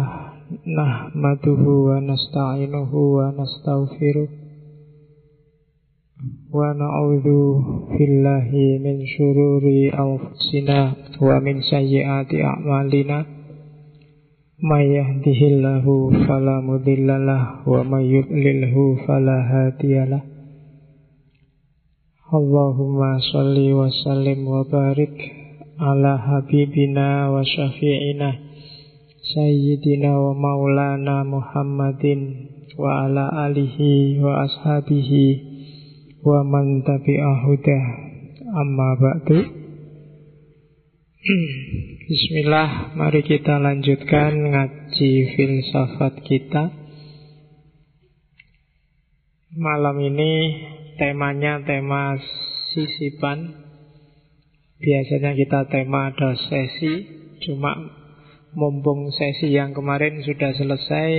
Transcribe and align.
Nahmaduhu 0.64 1.92
wa 1.92 2.00
nasta'inuhu 2.00 3.20
wa 3.20 3.36
nasta'ufiruh. 3.36 4.32
Wa 6.48 6.72
na'udhu 6.72 7.92
billahi 7.92 8.80
min 8.80 9.04
syururi 9.04 9.92
anfusina 9.92 10.96
Wa 11.20 11.36
min 11.44 11.60
sayyiati 11.60 12.40
a'malina 12.40 13.37
May 14.58 14.90
yahdihillahu 14.90 16.26
falamudillalah 16.26 17.62
Wa 17.62 17.86
may 17.86 18.10
yudlilhu 18.10 18.98
falahadiyalah 19.06 20.18
Allahumma 22.26 23.22
salli 23.22 23.70
wa 23.70 23.86
sallim 23.86 24.42
wa 24.42 24.66
barik 24.66 25.14
ala 25.78 26.18
habibina 26.18 27.30
wa 27.30 27.46
syafi'ina 27.46 28.34
Sayyidina 29.30 30.18
wa 30.18 30.34
maulana 30.34 31.22
Muhammadin 31.22 32.50
wa 32.74 33.06
ala 33.06 33.30
alihi 33.46 34.18
wa 34.18 34.42
ashabihi 34.42 35.26
wa 36.26 36.42
man 36.42 36.82
tabi'ahudah 36.82 37.82
amma 38.58 38.98
ba'du 38.98 39.57
Bismillah, 42.08 42.96
mari 42.96 43.20
kita 43.20 43.60
lanjutkan 43.60 44.32
ngaji 44.48 45.12
filsafat 45.36 46.24
kita 46.24 46.72
Malam 49.52 50.00
ini 50.08 50.32
temanya 50.96 51.60
tema 51.68 52.16
sisipan. 52.72 53.60
Biasanya 54.80 55.36
kita 55.36 55.68
tema 55.68 56.16
ada 56.16 56.32
sesi, 56.32 57.04
cuma 57.44 57.76
mumpung 58.56 59.12
sesi 59.12 59.52
yang 59.52 59.76
kemarin 59.76 60.24
sudah 60.24 60.56
selesai, 60.56 61.10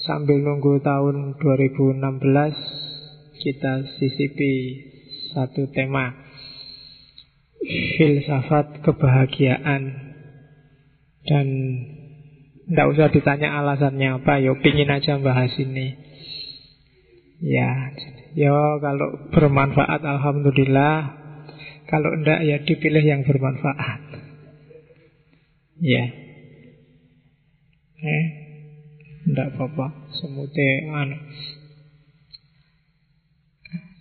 sambil 0.00 0.40
nunggu 0.40 0.80
tahun 0.80 1.36
2016 1.44 2.00
kita 3.44 3.84
sisipi 4.00 4.54
satu 5.36 5.68
tema 5.76 6.23
filsafat 7.98 8.84
kebahagiaan. 8.84 9.82
Dan 11.24 11.46
tidak 12.68 12.86
usah 12.92 13.08
ditanya 13.08 13.60
alasannya 13.60 14.20
apa, 14.20 14.40
yuk 14.44 14.60
pingin 14.60 14.92
aja 14.92 15.16
bahas 15.20 15.52
ini. 15.56 15.96
Ya, 17.44 17.92
Ya 18.34 18.50
kalau 18.82 19.30
bermanfaat 19.30 20.02
Alhamdulillah. 20.02 21.22
Kalau 21.86 22.10
enggak 22.18 22.42
ya 22.42 22.58
dipilih 22.66 23.04
yang 23.06 23.22
bermanfaat. 23.22 24.00
Ya. 25.78 26.04
Eh 28.02 28.26
Enggak 29.24 29.54
apa-apa. 29.54 30.10
Semute 30.18 30.68
anu. 30.90 31.16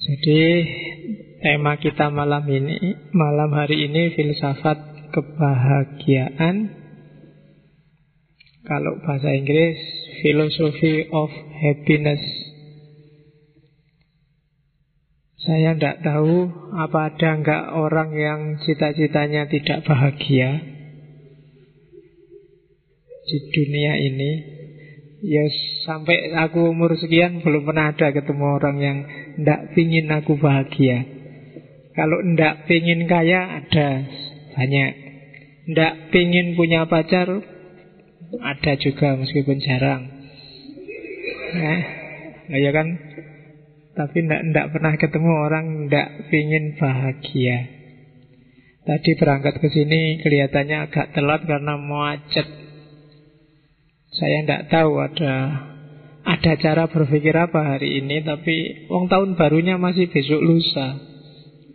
Jadi 0.03 0.41
tema 1.39 1.79
kita 1.79 2.11
malam 2.11 2.43
ini 2.47 3.09
Malam 3.15 3.55
hari 3.55 3.87
ini 3.87 4.11
filsafat 4.11 5.09
kebahagiaan 5.15 6.55
Kalau 8.67 8.99
bahasa 9.03 9.31
Inggris 9.31 9.79
Philosophy 10.19 11.07
of 11.11 11.31
Happiness 11.59 12.23
saya 15.43 15.75
tidak 15.75 16.07
tahu 16.07 16.47
apa 16.71 17.11
ada 17.11 17.29
enggak 17.35 17.63
orang 17.75 18.15
yang 18.15 18.39
cita-citanya 18.63 19.51
tidak 19.51 19.83
bahagia 19.83 20.63
di 23.23 23.37
dunia 23.51 23.93
ini. 23.97 24.31
Ya 25.23 25.43
sampai 25.87 26.35
aku 26.35 26.75
umur 26.75 26.99
sekian 26.99 27.39
belum 27.39 27.63
pernah 27.63 27.95
ada 27.95 28.11
ketemu 28.11 28.45
orang 28.59 28.75
yang 28.83 28.97
tidak 29.39 29.71
pingin 29.71 30.11
aku 30.11 30.35
bahagia. 30.35 31.07
Kalau 31.95 32.19
tidak 32.19 32.67
pingin 32.67 33.07
kaya 33.07 33.63
ada 33.63 34.03
banyak. 34.51 34.91
Tidak 35.63 35.93
pingin 36.11 36.59
punya 36.59 36.91
pacar 36.91 37.31
ada 38.41 38.73
juga 38.83 39.15
meskipun 39.15 39.57
jarang. 39.63 40.11
Nah, 41.53 41.81
ya 42.51 42.71
kan 42.75 42.87
tapi 43.93 44.25
tidak 44.25 44.73
pernah 44.73 44.93
ketemu 44.97 45.31
orang 45.31 45.65
tidak 45.87 46.07
ingin 46.33 46.75
bahagia. 46.75 47.57
Tadi 48.83 49.11
berangkat 49.15 49.63
ke 49.63 49.67
sini 49.71 50.19
kelihatannya 50.19 50.91
agak 50.91 51.15
telat 51.15 51.47
karena 51.47 51.79
macet. 51.79 52.62
Saya 54.13 54.45
tidak 54.45 54.69
tahu 54.69 55.01
ada 55.01 55.33
ada 56.23 56.51
cara 56.55 56.87
berpikir 56.87 57.35
apa 57.35 57.75
hari 57.75 57.99
ini, 57.99 58.23
tapi 58.23 58.87
uang 58.87 59.11
tahun 59.11 59.35
barunya 59.35 59.75
masih 59.75 60.07
besok 60.07 60.39
lusa. 60.39 61.01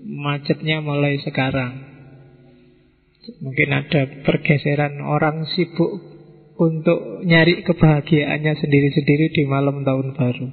Macetnya 0.08 0.80
mulai 0.80 1.20
sekarang. 1.20 1.84
Mungkin 3.44 3.68
ada 3.76 4.24
pergeseran 4.24 5.04
orang 5.04 5.44
sibuk 5.52 6.00
untuk 6.56 7.26
nyari 7.28 7.60
kebahagiaannya 7.60 8.54
sendiri-sendiri 8.56 9.26
di 9.36 9.42
malam 9.44 9.84
tahun 9.84 10.16
baru. 10.16 10.48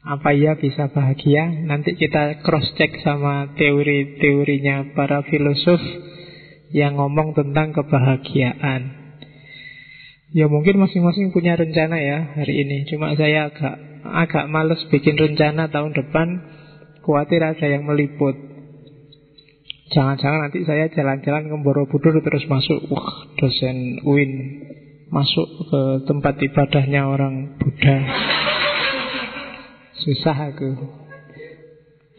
Apa 0.00 0.30
ia 0.32 0.54
bisa 0.56 0.88
bahagia? 0.94 1.50
Nanti 1.66 1.98
kita 1.98 2.40
cross 2.46 2.70
check 2.78 3.02
sama 3.02 3.52
teori-teorinya 3.58 4.94
para 4.94 5.26
filosof 5.26 5.82
yang 6.70 6.96
ngomong 6.96 7.34
tentang 7.34 7.74
kebahagiaan. 7.74 8.99
Ya 10.30 10.46
mungkin 10.46 10.78
masing-masing 10.78 11.34
punya 11.34 11.58
rencana 11.58 11.98
ya 11.98 12.38
hari 12.38 12.62
ini. 12.62 12.86
Cuma 12.86 13.10
saya 13.18 13.50
agak 13.50 13.74
agak 14.06 14.44
males 14.46 14.78
bikin 14.86 15.18
rencana 15.18 15.66
tahun 15.74 15.90
depan. 15.90 16.28
Khawatir 17.02 17.42
ada 17.42 17.66
yang 17.66 17.82
meliput. 17.82 18.38
Jangan-jangan 19.90 20.46
nanti 20.46 20.62
saya 20.62 20.86
jalan-jalan 20.94 21.50
ke 21.50 21.56
Borobudur 21.66 22.22
terus 22.22 22.46
masuk. 22.46 22.78
Wah, 22.94 23.26
dosen 23.42 23.98
UIN 24.06 24.32
masuk 25.10 25.48
ke 25.66 25.80
tempat 26.06 26.38
ibadahnya 26.38 27.10
orang 27.10 27.58
Buddha. 27.58 27.96
Susah 30.00 30.54
aku 30.54 30.70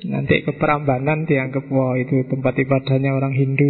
Nanti 0.01 0.41
ke 0.41 0.51
Perambanan 0.57 1.25
dianggap 1.29 1.65
Wah 1.69 1.97
itu 1.97 2.25
tempat 2.29 2.53
ibadahnya 2.57 3.13
orang 3.13 3.33
Hindu 3.37 3.69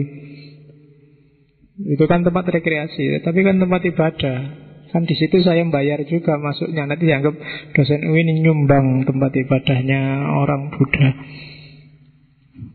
Itu 1.82 2.06
kan 2.06 2.22
tempat 2.22 2.46
rekreasi 2.46 3.26
Tapi 3.26 3.40
kan 3.42 3.58
tempat 3.58 3.82
ibadah. 3.88 4.38
Kan 4.92 5.08
di 5.08 5.16
situ 5.16 5.40
saya 5.40 5.64
bayar 5.72 6.04
juga 6.04 6.36
masuknya. 6.36 6.84
Nanti 6.84 7.08
dianggap 7.08 7.32
dosen 7.72 8.04
ini 8.04 8.44
nyumbang 8.44 9.08
tempat 9.08 9.32
ibadahnya 9.40 10.32
orang 10.36 10.68
Buddha. 10.76 11.10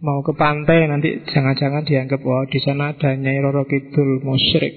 Mau 0.00 0.24
ke 0.24 0.32
pantai 0.32 0.88
nanti 0.88 1.22
jangan-jangan 1.28 1.84
dianggap 1.84 2.20
Wah 2.24 2.48
di 2.48 2.58
sana 2.58 2.96
ada 2.96 3.12
Nyai 3.14 3.38
Roro 3.38 3.68
Kidul 3.68 4.24
musyrik. 4.24 4.74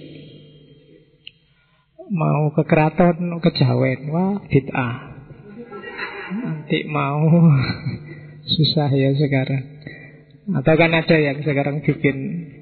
Mau 2.11 2.51
ke 2.51 2.67
keraton 2.67 3.39
kejawen 3.39 4.11
Wah 4.11 4.43
bid'ah. 4.43 4.95
Nanti 6.29 6.77
mau. 6.91 7.23
Susah 8.53 8.89
ya 8.89 9.13
sekarang. 9.13 9.63
Atau 10.57 10.73
kan 10.73 10.91
ada 10.91 11.17
yang 11.21 11.45
sekarang 11.45 11.85
bikin 11.85 12.17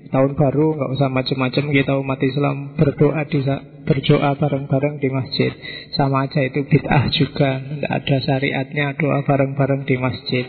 tahun 0.10 0.36
baru 0.36 0.76
nggak 0.78 0.92
usah 0.96 1.10
macam-macam 1.12 1.66
kita 1.72 1.94
umat 2.00 2.20
Islam 2.24 2.76
berdoa 2.76 3.22
di 3.28 3.40
berdoa 3.88 4.32
bareng-bareng 4.36 5.00
di 5.00 5.10
masjid. 5.12 5.52
Sama 5.96 6.28
aja 6.28 6.44
itu 6.44 6.68
bid'ah 6.68 7.08
juga 7.16 7.64
tidak 7.64 7.92
ada 7.92 8.18
syariatnya 8.20 8.96
doa 9.00 9.24
bareng-bareng 9.24 9.88
di 9.88 9.96
masjid. 9.96 10.46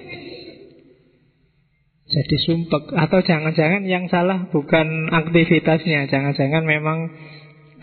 Jadi 2.08 2.36
sumpek. 2.40 2.96
Atau 2.96 3.20
jangan-jangan 3.20 3.84
yang 3.84 4.08
salah 4.08 4.48
bukan 4.48 5.12
aktivitasnya 5.12 6.08
jangan-jangan 6.08 6.64
memang 6.64 7.12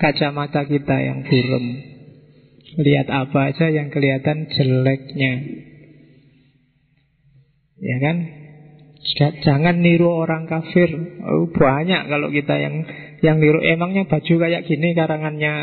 kacamata 0.01 0.65
kita 0.65 0.97
yang 0.97 1.23
burem. 1.23 1.65
Lihat 2.75 3.07
apa 3.07 3.53
aja 3.53 3.71
yang 3.71 3.93
kelihatan 3.93 4.49
jeleknya. 4.51 5.33
Ya 7.79 7.97
kan? 8.01 8.44
Jangan 9.45 9.85
niru 9.85 10.09
orang 10.09 10.49
kafir. 10.49 10.89
Oh, 11.21 11.47
Banyak 11.53 12.09
kalau 12.09 12.33
kita 12.33 12.57
yang 12.57 12.83
yang 13.21 13.37
niru. 13.37 13.61
Emangnya 13.61 14.09
baju 14.09 14.33
kayak 14.41 14.65
gini 14.65 14.97
karangannya 14.97 15.53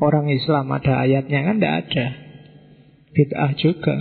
orang 0.00 0.32
Islam? 0.32 0.72
Ada 0.72 1.04
ayatnya? 1.04 1.40
Kan? 1.44 1.56
Tidak 1.60 1.74
ada. 1.84 2.06
Bid'ah 3.14 3.52
juga. 3.60 3.98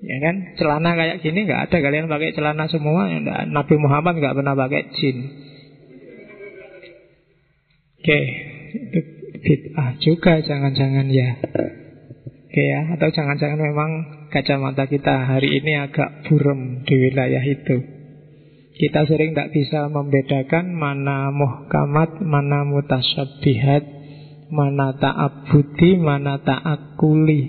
Ya 0.00 0.16
kan? 0.20 0.36
Celana 0.60 0.90
kayak 0.94 1.24
gini 1.24 1.48
nggak 1.48 1.72
ada. 1.72 1.76
Kalian 1.80 2.12
pakai 2.12 2.36
celana 2.36 2.68
semua 2.68 3.08
Nabi 3.48 3.74
Muhammad 3.80 4.20
nggak 4.20 4.36
pernah 4.36 4.54
pakai 4.54 4.82
jin. 5.00 5.16
Oke 8.00 8.04
okay 8.04 8.24
bid'ah 9.40 9.96
juga. 9.98 10.32
Jangan-jangan 10.44 11.06
ya. 11.08 11.28
Oke 12.50 12.62
ya, 12.62 12.80
atau 12.98 13.08
jangan-jangan 13.14 13.60
memang 13.60 13.90
kacamata 14.30 14.86
kita 14.86 15.26
hari 15.26 15.58
ini 15.60 15.76
agak 15.76 16.26
burem 16.30 16.86
di 16.86 16.94
wilayah 16.94 17.42
itu. 17.42 17.76
Kita 18.80 19.04
sering 19.04 19.36
tidak 19.36 19.52
bisa 19.52 19.92
membedakan 19.92 20.72
mana 20.72 21.28
muhkamat, 21.28 22.24
mana 22.24 22.64
mutasyabihat, 22.64 23.84
mana 24.48 24.96
ta'abudi, 24.96 26.00
mana 26.00 26.40
ta'akuli. 26.40 27.42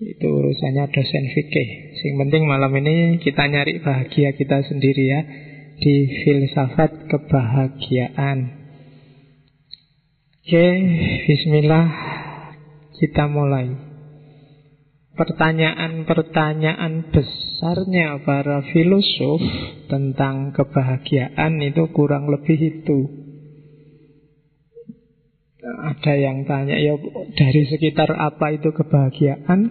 Itu 0.00 0.26
urusannya 0.30 0.88
dosen 0.88 1.24
fikih. 1.36 1.68
Yang 2.04 2.16
penting 2.16 2.42
malam 2.48 2.72
ini 2.80 3.20
kita 3.20 3.44
nyari 3.48 3.80
bahagia 3.80 4.32
kita 4.36 4.64
sendiri 4.64 5.04
ya 5.04 5.20
di 5.80 5.94
filsafat 6.24 7.08
kebahagiaan. 7.08 8.64
Oke, 10.44 10.66
bismillah 11.24 11.88
kita 13.00 13.24
mulai. 13.32 13.93
Pertanyaan-pertanyaan 15.14 17.14
besarnya 17.14 18.18
para 18.26 18.66
filosof 18.66 19.38
tentang 19.86 20.50
kebahagiaan 20.50 21.62
itu 21.62 21.86
kurang 21.94 22.26
lebih 22.26 22.58
itu. 22.58 22.98
Ada 25.64 26.18
yang 26.18 26.42
tanya 26.50 26.74
ya 26.74 26.98
dari 27.30 27.62
sekitar 27.70 28.10
apa 28.10 28.58
itu 28.58 28.74
kebahagiaan? 28.74 29.70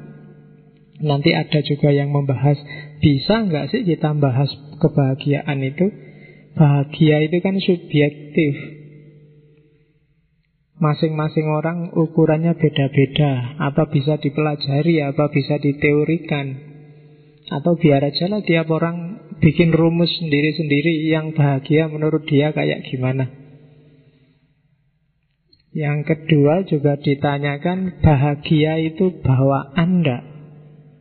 Nanti 1.03 1.35
ada 1.35 1.59
juga 1.59 1.91
yang 1.91 2.15
membahas 2.15 2.55
bisa 3.03 3.43
nggak 3.43 3.67
sih 3.67 3.83
kita 3.83 4.15
bahas 4.15 4.47
kebahagiaan 4.79 5.59
itu? 5.59 5.91
Bahagia 6.55 7.19
itu 7.19 7.43
kan 7.43 7.59
subjektif 7.59 8.72
Masing-masing 10.83 11.47
orang 11.47 11.95
ukurannya 11.95 12.59
beda-beda 12.59 13.56
Apa 13.56 13.88
bisa 13.88 14.19
dipelajari, 14.19 15.00
apa 15.00 15.31
bisa 15.31 15.56
diteorikan 15.56 16.59
Atau 17.47 17.80
biar 17.80 18.03
aja 18.03 18.27
lah 18.27 18.44
tiap 18.44 18.68
orang 18.68 19.24
bikin 19.39 19.71
rumus 19.71 20.12
sendiri-sendiri 20.19 21.07
Yang 21.07 21.39
bahagia 21.39 21.88
menurut 21.88 22.27
dia 22.27 22.51
kayak 22.51 22.83
gimana 22.91 23.31
Yang 25.71 26.00
kedua 26.03 26.68
juga 26.68 27.00
ditanyakan 27.00 28.03
Bahagia 28.03 28.83
itu 28.83 29.24
bawaan 29.24 30.03
enggak? 30.03 30.24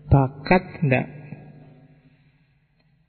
Bakat 0.07 0.63
enggak? 0.79 1.11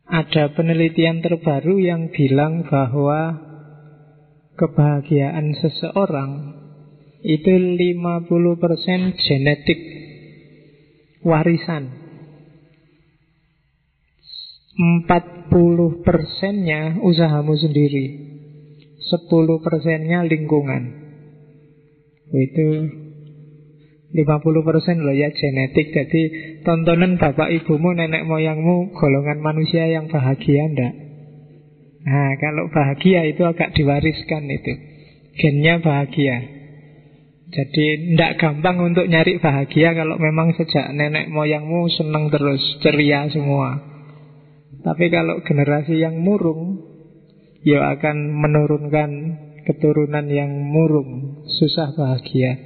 Ada 0.09 0.57
penelitian 0.57 1.21
terbaru 1.21 1.77
yang 1.77 2.09
bilang 2.09 2.65
bahwa 2.65 3.37
kebahagiaan 4.57 5.53
seseorang 5.57 6.62
itu 7.23 7.51
50% 7.55 9.15
genetik 9.15 9.79
warisan. 11.23 12.03
40 14.75 16.03
persennya 16.03 16.99
usahamu 16.99 17.55
sendiri. 17.55 18.05
10 18.99 19.63
persennya 19.63 20.27
lingkungan. 20.27 20.83
Itu 22.33 22.67
50 24.11 24.67
persen 24.67 24.99
loh 24.99 25.15
ya 25.15 25.31
genetik. 25.31 25.95
Jadi 25.95 26.21
tontonan 26.67 27.15
bapak 27.15 27.55
ibumu, 27.55 27.95
nenek 27.95 28.27
moyangmu 28.27 28.91
Golongan 28.91 29.39
manusia 29.39 29.87
yang 29.87 30.11
bahagia 30.11 30.67
ndak? 30.75 30.93
Nah 32.03 32.35
kalau 32.35 32.67
bahagia 32.67 33.31
itu 33.31 33.47
agak 33.47 33.71
diwariskan 33.77 34.43
itu. 34.51 34.73
Gennya 35.39 35.79
bahagia 35.79 36.62
jadi 37.53 37.85
tidak 38.17 38.41
gampang 38.41 38.81
untuk 38.81 39.05
nyari 39.05 39.37
bahagia 39.37 39.93
kalau 39.93 40.17
memang 40.17 40.57
sejak 40.57 40.89
nenek 40.89 41.29
moyangmu 41.29 41.85
senang 41.93 42.33
terus, 42.33 42.61
ceria 42.81 43.29
semua. 43.29 43.77
Tapi 44.81 45.13
kalau 45.13 45.45
generasi 45.45 46.01
yang 46.01 46.17
murung, 46.17 46.81
ya 47.61 47.93
akan 47.93 48.17
menurunkan 48.41 49.09
keturunan 49.69 50.25
yang 50.33 50.49
murung, 50.49 51.45
susah 51.61 51.93
bahagia. 51.93 52.57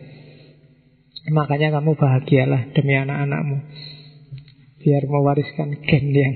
Makanya 1.35 1.75
kamu 1.75 1.99
bahagialah 1.99 2.71
demi 2.71 2.95
anak-anakmu. 2.95 3.57
Biar 4.87 5.03
mewariskan 5.03 5.83
gen 5.83 6.05
yang 6.15 6.35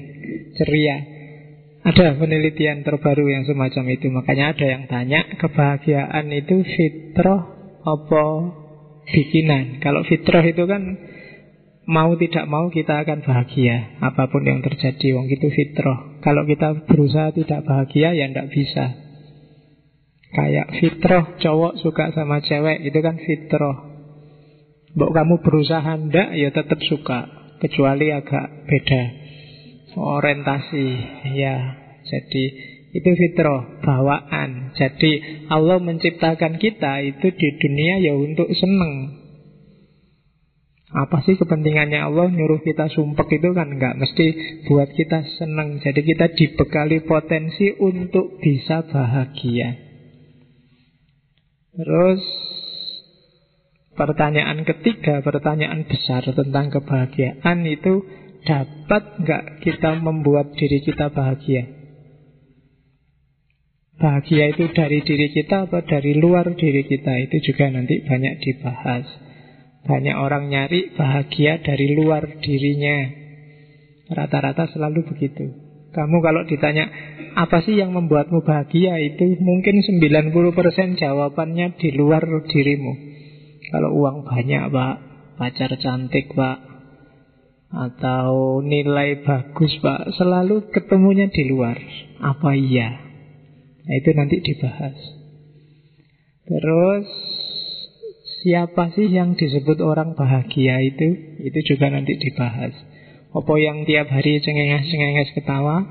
ceria. 0.59 0.97
Ada 1.81 2.19
penelitian 2.19 2.83
terbaru 2.83 3.31
yang 3.31 3.47
semacam 3.47 3.95
itu. 3.95 4.11
Makanya 4.11 4.53
ada 4.53 4.65
yang 4.67 4.83
tanya, 4.91 5.23
kebahagiaan 5.39 6.29
itu 6.29 6.61
fitrah 6.61 7.50
apa 7.81 8.23
bikinan. 9.09 9.81
Kalau 9.81 10.05
fitrah 10.05 10.45
itu 10.45 10.63
kan 10.65 10.81
mau 11.89 12.13
tidak 12.15 12.45
mau 12.45 12.69
kita 12.69 13.01
akan 13.03 13.25
bahagia 13.25 13.99
apa 13.99 14.29
pun 14.29 14.45
yang 14.45 14.61
terjadi. 14.61 15.17
Wong 15.17 15.27
itu 15.29 15.47
fitrah. 15.49 16.21
Kalau 16.21 16.45
kita 16.45 16.85
berusaha 16.85 17.33
tidak 17.33 17.65
bahagia 17.65 18.13
ya 18.13 18.25
tidak 18.29 18.49
bisa. 18.53 18.85
Kayak 20.31 20.67
fitrah 20.79 21.23
cowok 21.43 21.81
suka 21.83 22.15
sama 22.15 22.39
cewek 22.39 22.87
itu 22.87 22.99
kan 23.03 23.19
fitrah. 23.19 23.77
Mbok 24.91 25.11
kamu 25.15 25.35
berusaha 25.43 25.91
ndak 26.07 26.29
ya 26.35 26.51
tetap 26.51 26.79
suka 26.83 27.27
kecuali 27.63 28.11
agak 28.11 28.67
beda 28.67 29.03
orientasi 29.95 30.87
ya. 31.35 31.55
Jadi 32.01 32.43
itu 32.91 33.09
fitrah, 33.15 33.79
bawaan. 33.79 34.75
Jadi 34.75 35.45
Allah 35.47 35.79
menciptakan 35.79 36.59
kita 36.59 36.99
itu 37.07 37.27
di 37.31 37.49
dunia 37.55 38.03
ya 38.03 38.13
untuk 38.19 38.51
seneng. 38.51 39.23
Apa 40.91 41.23
sih 41.23 41.39
kepentingannya 41.39 42.03
Allah 42.03 42.27
nyuruh 42.27 42.59
kita 42.59 42.91
sumpek 42.91 43.39
itu 43.39 43.55
kan 43.55 43.79
enggak 43.79 43.95
mesti 43.95 44.27
buat 44.67 44.91
kita 44.91 45.23
seneng. 45.39 45.79
Jadi 45.79 46.03
kita 46.03 46.35
dibekali 46.35 47.07
potensi 47.07 47.71
untuk 47.79 48.43
bisa 48.43 48.83
bahagia. 48.83 49.71
Terus 51.71 52.19
pertanyaan 53.95 54.67
ketiga, 54.67 55.23
pertanyaan 55.23 55.87
besar 55.87 56.27
tentang 56.27 56.67
kebahagiaan 56.75 57.63
itu 57.63 58.03
dapat 58.43 59.03
enggak 59.23 59.43
kita 59.63 59.95
membuat 59.95 60.51
diri 60.59 60.83
kita 60.83 61.07
bahagia? 61.07 61.80
Bahagia 64.01 64.49
itu 64.49 64.65
dari 64.73 65.05
diri 65.05 65.29
kita 65.29 65.69
atau 65.69 65.85
dari 65.85 66.17
luar 66.17 66.57
diri 66.57 66.81
kita? 66.89 67.21
Itu 67.21 67.53
juga 67.53 67.69
nanti 67.69 68.01
banyak 68.01 68.41
dibahas. 68.41 69.05
Banyak 69.85 70.17
orang 70.17 70.49
nyari 70.49 70.97
bahagia 70.97 71.61
dari 71.61 71.93
luar 71.93 72.41
dirinya. 72.41 72.97
Rata-rata 74.09 74.73
selalu 74.73 75.05
begitu. 75.05 75.53
Kamu 75.93 76.17
kalau 76.23 76.47
ditanya 76.49 76.89
Apa 77.31 77.61
sih 77.61 77.77
yang 77.77 77.93
membuatmu 77.93 78.41
bahagia? 78.41 78.97
Itu 78.97 79.37
mungkin 79.37 79.85
90% 79.85 80.97
jawabannya 80.97 81.77
di 81.77 81.89
luar 81.93 82.25
dirimu. 82.25 82.93
Kalau 83.69 84.01
uang 84.01 84.25
banyak 84.25 84.67
pak 84.73 84.95
Pacar 85.37 85.71
cantik 85.77 86.33
pak 86.33 86.57
Atau 87.69 88.59
nilai 88.65 89.23
bagus 89.23 89.77
pak 89.79 90.09
Selalu 90.17 90.73
ketemunya 90.73 91.29
di 91.29 91.43
luar. 91.47 91.77
Apa 92.19 92.51
iya 92.57 93.10
Nah 93.91 93.95
itu 93.99 94.09
nanti 94.15 94.39
dibahas. 94.39 94.95
Terus 96.47 97.07
Siapa 98.41 98.89
sih 98.97 99.05
yang 99.05 99.37
disebut 99.37 99.77
orang 99.85 100.17
bahagia 100.17 100.81
itu? 100.81 101.37
Itu 101.45 101.61
juga 101.61 101.93
nanti 101.93 102.17
dibahas. 102.17 102.73
Apa 103.31 103.53
yang 103.61 103.85
tiap 103.85 104.09
hari 104.09 104.41
cengenges-cengenges 104.41 105.37
ketawa? 105.37 105.85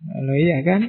Lalu 0.00 0.34
iya 0.48 0.64
kan? 0.64 0.80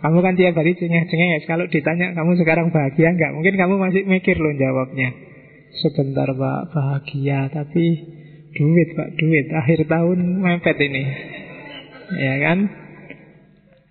Kamu 0.00 0.18
kan 0.24 0.34
tiap 0.40 0.56
hari 0.56 0.72
cengenges-cengenges 0.74 1.44
Kalau 1.44 1.68
ditanya 1.68 2.16
kamu 2.16 2.32
sekarang 2.40 2.72
bahagia 2.72 3.12
nggak? 3.12 3.32
Mungkin 3.36 3.54
kamu 3.60 3.74
masih 3.76 4.02
mikir 4.08 4.40
loh 4.40 4.56
jawabnya. 4.56 5.20
Sebentar 5.84 6.32
pak. 6.32 6.60
Bahagia 6.72 7.52
Tapi 7.52 7.84
duit 8.56 8.88
pak. 8.96 9.08
Duit. 9.20 9.46
Akhir 9.52 9.84
tahun 9.84 10.40
mepet 10.40 10.80
ini. 10.80 11.04
Ya 12.24 12.34
kan 12.40 12.58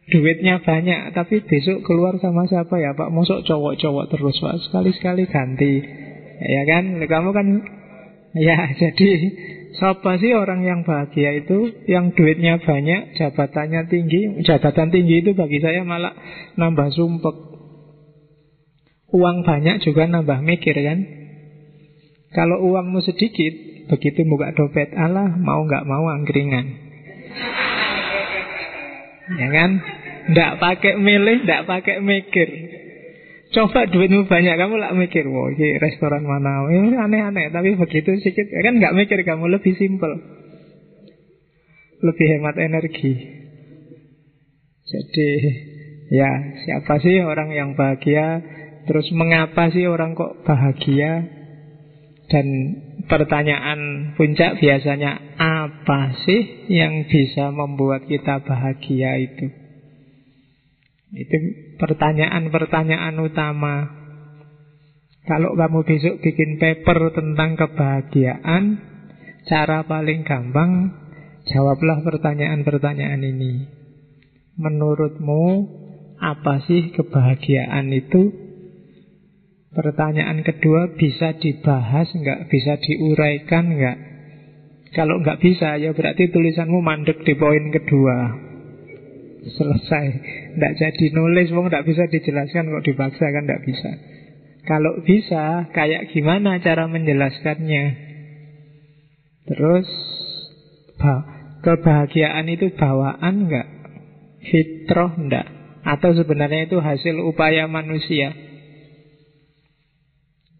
duitnya 0.09 0.65
banyak 0.65 1.13
tapi 1.13 1.45
besok 1.45 1.85
keluar 1.85 2.17
sama 2.17 2.49
siapa 2.49 2.81
ya 2.81 2.97
Pak? 2.97 3.13
Mosok 3.13 3.45
cowok-cowok 3.45 4.05
terus 4.09 4.37
Pak. 4.41 4.55
Sekali-sekali 4.69 5.23
ganti. 5.29 5.73
Ya 6.41 6.61
kan? 6.65 6.97
Kamu 6.97 7.29
kan 7.35 7.47
ya 8.33 8.57
jadi 8.81 9.09
siapa 9.77 10.17
sih 10.17 10.33
orang 10.33 10.65
yang 10.65 10.81
bahagia 10.81 11.45
itu? 11.45 11.85
Yang 11.85 12.17
duitnya 12.17 12.57
banyak 12.57 13.13
jabatannya 13.19 13.85
tinggi 13.87 14.41
jabatan 14.41 14.89
tinggi 14.89 15.21
itu 15.21 15.37
bagi 15.37 15.61
saya 15.61 15.85
malah 15.85 16.17
nambah 16.57 16.89
sumpek. 16.97 17.35
Uang 19.11 19.43
banyak 19.43 19.83
juga 19.83 20.07
nambah 20.07 20.39
mikir 20.39 20.73
kan? 20.73 20.99
Kalau 22.31 22.63
uangmu 22.63 23.03
sedikit 23.03 23.71
begitu 23.91 24.23
buka 24.23 24.55
dompet 24.55 24.95
Allah 24.95 25.35
mau 25.35 25.67
nggak 25.67 25.83
mau 25.83 26.07
angkringan 26.07 26.65
ya 29.39 29.47
kan 29.51 29.71
tidak 30.31 30.51
pakai 30.61 30.93
milih, 30.99 31.43
tidak 31.43 31.63
pakai 31.67 31.97
mikir. 31.99 32.49
Coba 33.51 33.83
duitmu 33.83 34.31
banyak, 34.31 34.55
kamu 34.55 34.79
lah 34.79 34.95
mikir, 34.95 35.27
wah 35.27 35.51
ini 35.51 35.75
restoran 35.75 36.23
mana, 36.23 36.71
ini 36.71 36.95
aneh-aneh. 36.95 37.51
Tapi 37.51 37.75
begitu 37.75 38.15
sedikit, 38.23 38.47
kan 38.47 38.79
nggak 38.79 38.95
mikir 38.95 39.19
kamu 39.27 39.51
lebih 39.51 39.75
simpel, 39.75 40.15
lebih 41.99 42.25
hemat 42.31 42.55
energi. 42.55 43.13
Jadi 44.87 45.29
ya 46.15 46.31
siapa 46.63 47.03
sih 47.03 47.19
orang 47.23 47.51
yang 47.51 47.75
bahagia? 47.75 48.39
Terus 48.87 49.11
mengapa 49.11 49.67
sih 49.71 49.83
orang 49.83 50.15
kok 50.15 50.47
bahagia? 50.47 51.27
Dan 52.31 52.47
pertanyaan 53.07 54.13
puncak 54.17 54.57
biasanya 54.59 55.35
apa 55.37 56.17
sih 56.25 56.69
yang 56.69 57.05
bisa 57.07 57.49
membuat 57.53 58.05
kita 58.05 58.41
bahagia 58.43 59.17
itu? 59.21 59.47
Itu 61.11 61.37
pertanyaan-pertanyaan 61.77 63.15
utama. 63.19 63.75
Kalau 65.27 65.53
kamu 65.53 65.85
besok 65.85 66.23
bikin 66.23 66.57
paper 66.57 67.13
tentang 67.13 67.59
kebahagiaan, 67.59 68.63
cara 69.45 69.85
paling 69.85 70.25
gampang 70.25 70.97
jawablah 71.45 72.01
pertanyaan-pertanyaan 72.05 73.21
ini. 73.21 73.53
Menurutmu 74.57 75.43
apa 76.21 76.63
sih 76.65 76.93
kebahagiaan 76.93 77.91
itu? 77.91 78.50
Pertanyaan 79.71 80.43
kedua 80.43 80.99
bisa 80.99 81.31
dibahas 81.39 82.11
nggak? 82.11 82.51
Bisa 82.51 82.75
diuraikan 82.75 83.71
nggak? 83.71 83.97
Kalau 84.91 85.23
nggak 85.23 85.39
bisa 85.39 85.79
ya 85.79 85.95
berarti 85.95 86.27
tulisanmu 86.27 86.83
mandek 86.83 87.23
di 87.23 87.39
poin 87.39 87.71
kedua. 87.71 88.35
Selesai. 89.47 90.05
Nggak 90.59 90.73
jadi 90.75 91.05
nulis, 91.15 91.47
wong 91.55 91.71
nggak 91.71 91.87
bisa 91.87 92.03
dijelaskan 92.11 92.67
kok 92.67 92.83
dipaksa 92.83 93.25
kan 93.31 93.47
nggak 93.47 93.63
bisa. 93.63 93.91
Kalau 94.67 94.99
bisa, 95.07 95.71
kayak 95.71 96.11
gimana 96.11 96.59
cara 96.59 96.85
menjelaskannya? 96.91 97.85
Terus, 99.47 99.87
kebahagiaan 101.63 102.45
itu 102.51 102.75
bawaan 102.75 103.47
nggak? 103.47 103.67
Fitroh 104.51 105.15
nggak? 105.15 105.47
Atau 105.87 106.13
sebenarnya 106.13 106.67
itu 106.67 106.77
hasil 106.77 107.15
upaya 107.23 107.65
manusia? 107.65 108.50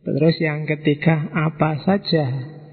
Terus 0.02 0.36
yang 0.42 0.66
ketiga, 0.66 1.30
apa 1.30 1.78
saja 1.86 2.26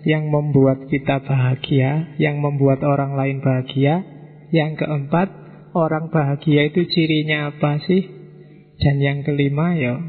yang 0.09 0.33
membuat 0.33 0.89
kita 0.89 1.21
bahagia, 1.21 2.17
yang 2.17 2.41
membuat 2.41 2.81
orang 2.81 3.21
lain 3.21 3.45
bahagia? 3.45 4.01
Yang 4.49 4.81
keempat, 4.81 5.29
orang 5.77 6.09
bahagia 6.09 6.73
itu 6.73 6.89
cirinya 6.89 7.53
apa 7.53 7.85
sih? 7.85 8.01
Dan 8.81 9.05
yang 9.05 9.21
kelima, 9.29 9.77
ya 9.77 10.01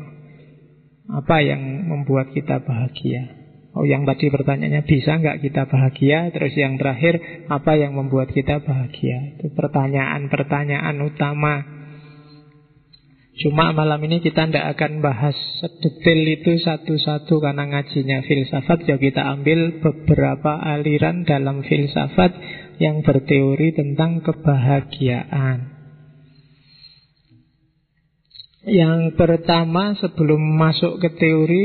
apa 1.10 1.42
yang 1.42 1.90
membuat 1.90 2.32
kita 2.32 2.62
bahagia? 2.62 3.36
Oh, 3.74 3.86
yang 3.86 4.06
tadi 4.06 4.30
pertanyaannya 4.30 4.86
bisa 4.86 5.18
nggak 5.18 5.42
kita 5.42 5.66
bahagia? 5.68 6.30
Terus 6.34 6.54
yang 6.56 6.78
terakhir, 6.78 7.20
apa 7.50 7.76
yang 7.76 7.98
membuat 7.98 8.30
kita 8.32 8.62
bahagia? 8.62 9.38
Itu 9.38 9.54
pertanyaan-pertanyaan 9.54 10.98
utama 11.02 11.79
Cuma 13.40 13.72
malam 13.72 14.04
ini 14.04 14.20
kita 14.20 14.52
tidak 14.52 14.76
akan 14.76 15.00
bahas 15.00 15.32
sedetail 15.64 16.22
itu 16.28 16.60
satu-satu 16.60 17.40
karena 17.40 17.72
ngajinya 17.72 18.20
filsafat 18.28 18.84
ya 18.84 19.00
kita 19.00 19.24
ambil 19.32 19.80
beberapa 19.80 20.60
aliran 20.60 21.24
dalam 21.24 21.64
filsafat 21.64 22.36
yang 22.84 23.00
berteori 23.00 23.72
tentang 23.72 24.20
kebahagiaan. 24.20 25.72
Yang 28.68 29.16
pertama 29.16 29.96
sebelum 29.96 30.60
masuk 30.60 31.00
ke 31.00 31.10
teori 31.16 31.64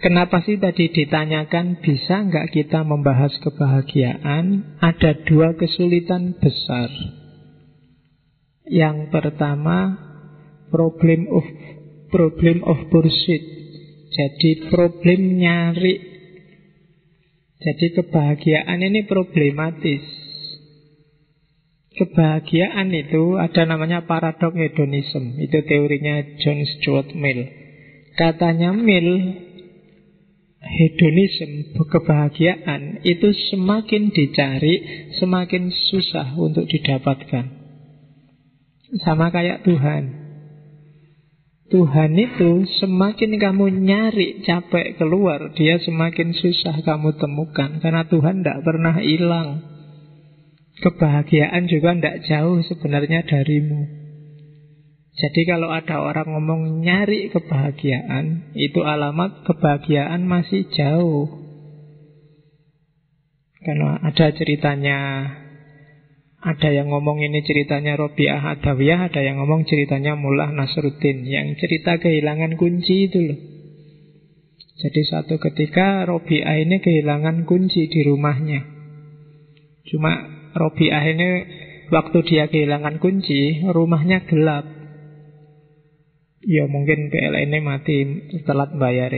Kenapa 0.00 0.40
sih 0.40 0.56
tadi 0.56 0.88
ditanyakan 0.88 1.84
bisa 1.84 2.24
nggak 2.24 2.56
kita 2.56 2.88
membahas 2.88 3.36
kebahagiaan? 3.44 4.80
Ada 4.80 5.28
dua 5.28 5.52
kesulitan 5.60 6.40
besar. 6.40 6.88
Yang 8.64 9.12
pertama 9.12 10.09
problem 10.70 11.28
of 11.28 11.44
problem 12.10 12.62
of 12.66 12.78
pursuit. 12.90 13.42
Jadi 14.10 14.70
problem 14.70 15.38
nyari. 15.38 15.94
Jadi 17.60 17.86
kebahagiaan 17.94 18.80
ini 18.80 19.04
problematis. 19.04 20.02
Kebahagiaan 21.90 22.88
itu 22.96 23.36
ada 23.36 23.68
namanya 23.68 24.08
paradok 24.08 24.56
hedonism. 24.56 25.36
Itu 25.36 25.60
teorinya 25.68 26.40
John 26.40 26.64
Stuart 26.64 27.12
Mill. 27.12 27.44
Katanya 28.16 28.72
Mill, 28.72 29.36
hedonism, 30.60 31.76
kebahagiaan 31.76 33.04
itu 33.04 33.28
semakin 33.52 34.12
dicari, 34.12 34.74
semakin 35.20 35.72
susah 35.92 36.36
untuk 36.36 36.64
didapatkan. 36.68 37.44
Sama 39.04 39.30
kayak 39.30 39.62
Tuhan. 39.62 40.19
Tuhan 41.70 42.18
itu 42.18 42.66
semakin 42.82 43.38
kamu 43.38 43.86
nyari 43.86 44.42
capek 44.42 44.98
keluar, 44.98 45.54
dia 45.54 45.78
semakin 45.78 46.34
susah 46.34 46.82
kamu 46.82 47.14
temukan 47.14 47.78
karena 47.78 48.02
Tuhan 48.10 48.42
tidak 48.42 48.66
pernah 48.66 48.98
hilang. 48.98 49.62
Kebahagiaan 50.82 51.70
juga 51.70 51.94
tidak 51.94 52.26
jauh 52.26 52.58
sebenarnya 52.66 53.22
darimu. 53.22 53.86
Jadi 55.14 55.40
kalau 55.46 55.70
ada 55.70 56.02
orang 56.02 56.26
ngomong 56.34 56.82
nyari 56.82 57.30
kebahagiaan, 57.30 58.50
itu 58.58 58.82
alamat 58.82 59.46
kebahagiaan 59.46 60.26
masih 60.26 60.66
jauh. 60.74 61.30
Karena 63.62 64.00
ada 64.00 64.26
ceritanya 64.32 64.98
ada 66.40 66.72
yang 66.72 66.88
ngomong 66.88 67.20
ini 67.20 67.44
ceritanya 67.44 68.00
Robiah 68.00 68.40
Adawiyah, 68.40 69.12
ada 69.12 69.20
yang 69.20 69.44
ngomong 69.44 69.68
ceritanya 69.68 70.16
Mullah 70.16 70.56
Nasruddin, 70.56 71.28
yang 71.28 71.52
cerita 71.60 72.00
kehilangan 72.00 72.56
kunci 72.56 73.12
itu 73.12 73.20
loh. 73.20 73.40
Jadi 74.80 75.00
satu 75.04 75.36
ketika 75.36 76.08
Robiah 76.08 76.56
ini 76.56 76.80
kehilangan 76.80 77.44
kunci 77.44 77.92
di 77.92 78.00
rumahnya. 78.08 78.64
Cuma 79.92 80.12
Robiah 80.56 81.04
ini 81.04 81.28
waktu 81.92 82.18
dia 82.24 82.48
kehilangan 82.48 82.96
kunci, 83.04 83.60
rumahnya 83.68 84.24
gelap. 84.24 84.64
Ya 86.40 86.64
mungkin 86.72 87.12
PLN 87.12 87.52
ini 87.52 87.60
mati 87.60 87.96
telat 88.48 88.72
bayar. 88.80 89.12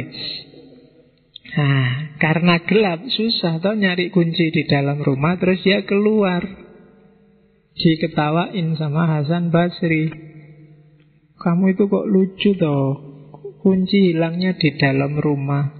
Nah, 1.54 2.18
karena 2.18 2.58
gelap 2.66 3.06
susah 3.06 3.62
toh 3.62 3.78
nyari 3.78 4.10
kunci 4.10 4.50
di 4.50 4.66
dalam 4.66 4.98
rumah 4.98 5.38
terus 5.38 5.62
dia 5.62 5.86
keluar 5.86 6.61
diketawain 7.76 8.76
sama 8.76 9.08
Hasan 9.08 9.48
Basri. 9.48 10.12
Kamu 11.40 11.74
itu 11.74 11.90
kok 11.90 12.06
lucu 12.06 12.50
toh? 12.54 13.12
Kunci 13.62 14.10
hilangnya 14.10 14.58
di 14.58 14.74
dalam 14.74 15.18
rumah. 15.18 15.70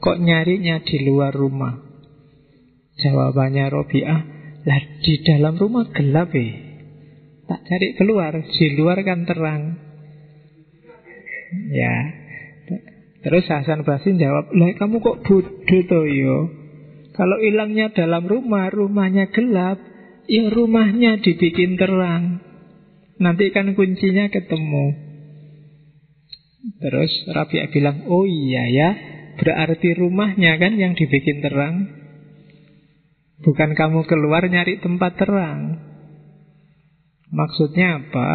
Kok 0.00 0.18
nyarinya 0.18 0.80
di 0.82 0.96
luar 1.04 1.32
rumah? 1.32 1.76
Jawabannya 2.98 3.68
Robiah, 3.72 4.20
lah 4.64 4.80
di 5.00 5.14
dalam 5.24 5.56
rumah 5.56 5.88
gelap 5.92 6.32
eh. 6.36 6.52
Tak 7.48 7.60
cari 7.68 7.88
keluar, 7.96 8.32
di 8.36 8.66
luar 8.76 9.00
kan 9.04 9.28
terang. 9.28 9.62
Ya. 11.72 11.94
Terus 13.22 13.44
Hasan 13.46 13.84
Basri 13.86 14.18
jawab, 14.18 14.50
lah 14.56 14.72
kamu 14.76 14.98
kok 14.98 15.20
bodoh 15.22 15.82
toh 15.86 16.04
yo? 16.08 16.36
Kalau 17.12 17.36
hilangnya 17.44 17.92
dalam 17.92 18.24
rumah, 18.24 18.72
rumahnya 18.72 19.28
gelap, 19.30 19.78
Ya 20.30 20.46
rumahnya 20.50 21.18
dibikin 21.22 21.74
terang. 21.78 22.44
Nanti 23.18 23.50
kan 23.50 23.74
kuncinya 23.74 24.30
ketemu. 24.30 24.86
Terus 26.78 27.12
Rabi'ah 27.26 27.70
bilang 27.74 28.06
Oh 28.06 28.22
iya 28.22 28.64
ya 28.70 28.90
Berarti 29.40 29.96
rumahnya 29.96 30.60
kan 30.60 30.76
yang 30.76 30.92
dibikin 30.92 31.40
terang. 31.40 31.88
Bukan 33.42 33.74
kamu 33.74 34.04
keluar 34.06 34.44
nyari 34.44 34.78
tempat 34.78 35.18
terang. 35.18 35.80
Maksudnya 37.32 37.98
apa? 37.98 38.28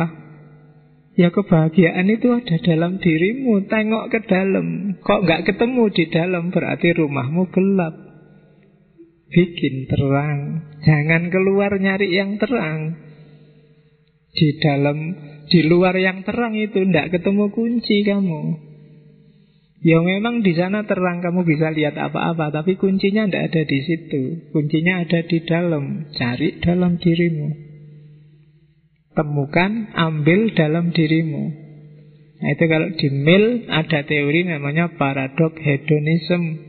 Ya 1.17 1.29
kebahagiaan 1.29 2.09
itu 2.09 2.33
ada 2.33 2.57
dalam 2.65 2.97
dirimu. 2.97 3.69
Tengok 3.69 4.05
ke 4.09 4.19
dalam. 4.25 4.97
Kok 4.99 5.21
nggak 5.25 5.43
ketemu 5.53 5.83
di 5.93 6.05
dalam? 6.09 6.43
Berarti 6.49 6.87
rumahmu 6.97 7.49
gelap 7.53 8.06
bikin 9.31 9.87
terang. 9.91 10.67
Jangan 10.83 11.29
keluar 11.31 11.75
nyari 11.75 12.11
yang 12.11 12.39
terang. 12.39 12.95
Di 14.37 14.49
dalam, 14.61 14.97
di 15.49 15.59
luar 15.65 15.97
yang 15.97 16.21
terang 16.21 16.53
itu 16.53 16.85
tidak 16.85 17.17
ketemu 17.17 17.49
kunci 17.49 18.05
kamu. 18.05 18.67
Ya 19.77 20.01
memang 20.01 20.41
di 20.41 20.57
sana 20.57 20.89
terang 20.89 21.21
kamu 21.21 21.45
bisa 21.45 21.69
lihat 21.69 21.95
apa-apa, 21.95 22.49
tapi 22.49 22.81
kuncinya 22.81 23.29
tidak 23.29 23.53
ada 23.53 23.61
di 23.63 23.79
situ. 23.85 24.21
Kuncinya 24.51 25.05
ada 25.05 25.21
di 25.21 25.37
dalam. 25.45 26.11
Cari 26.17 26.59
dalam 26.59 26.97
dirimu. 26.97 27.49
Temukan, 29.13 29.93
ambil 29.97 30.53
dalam 30.53 30.93
dirimu. 30.93 31.67
Nah 32.37 32.49
itu 32.53 32.63
kalau 32.69 32.89
di 32.93 33.07
Mill 33.09 33.45
ada 33.65 34.05
teori 34.05 34.45
namanya 34.45 34.93
paradok 34.93 35.57
hedonism. 35.57 36.66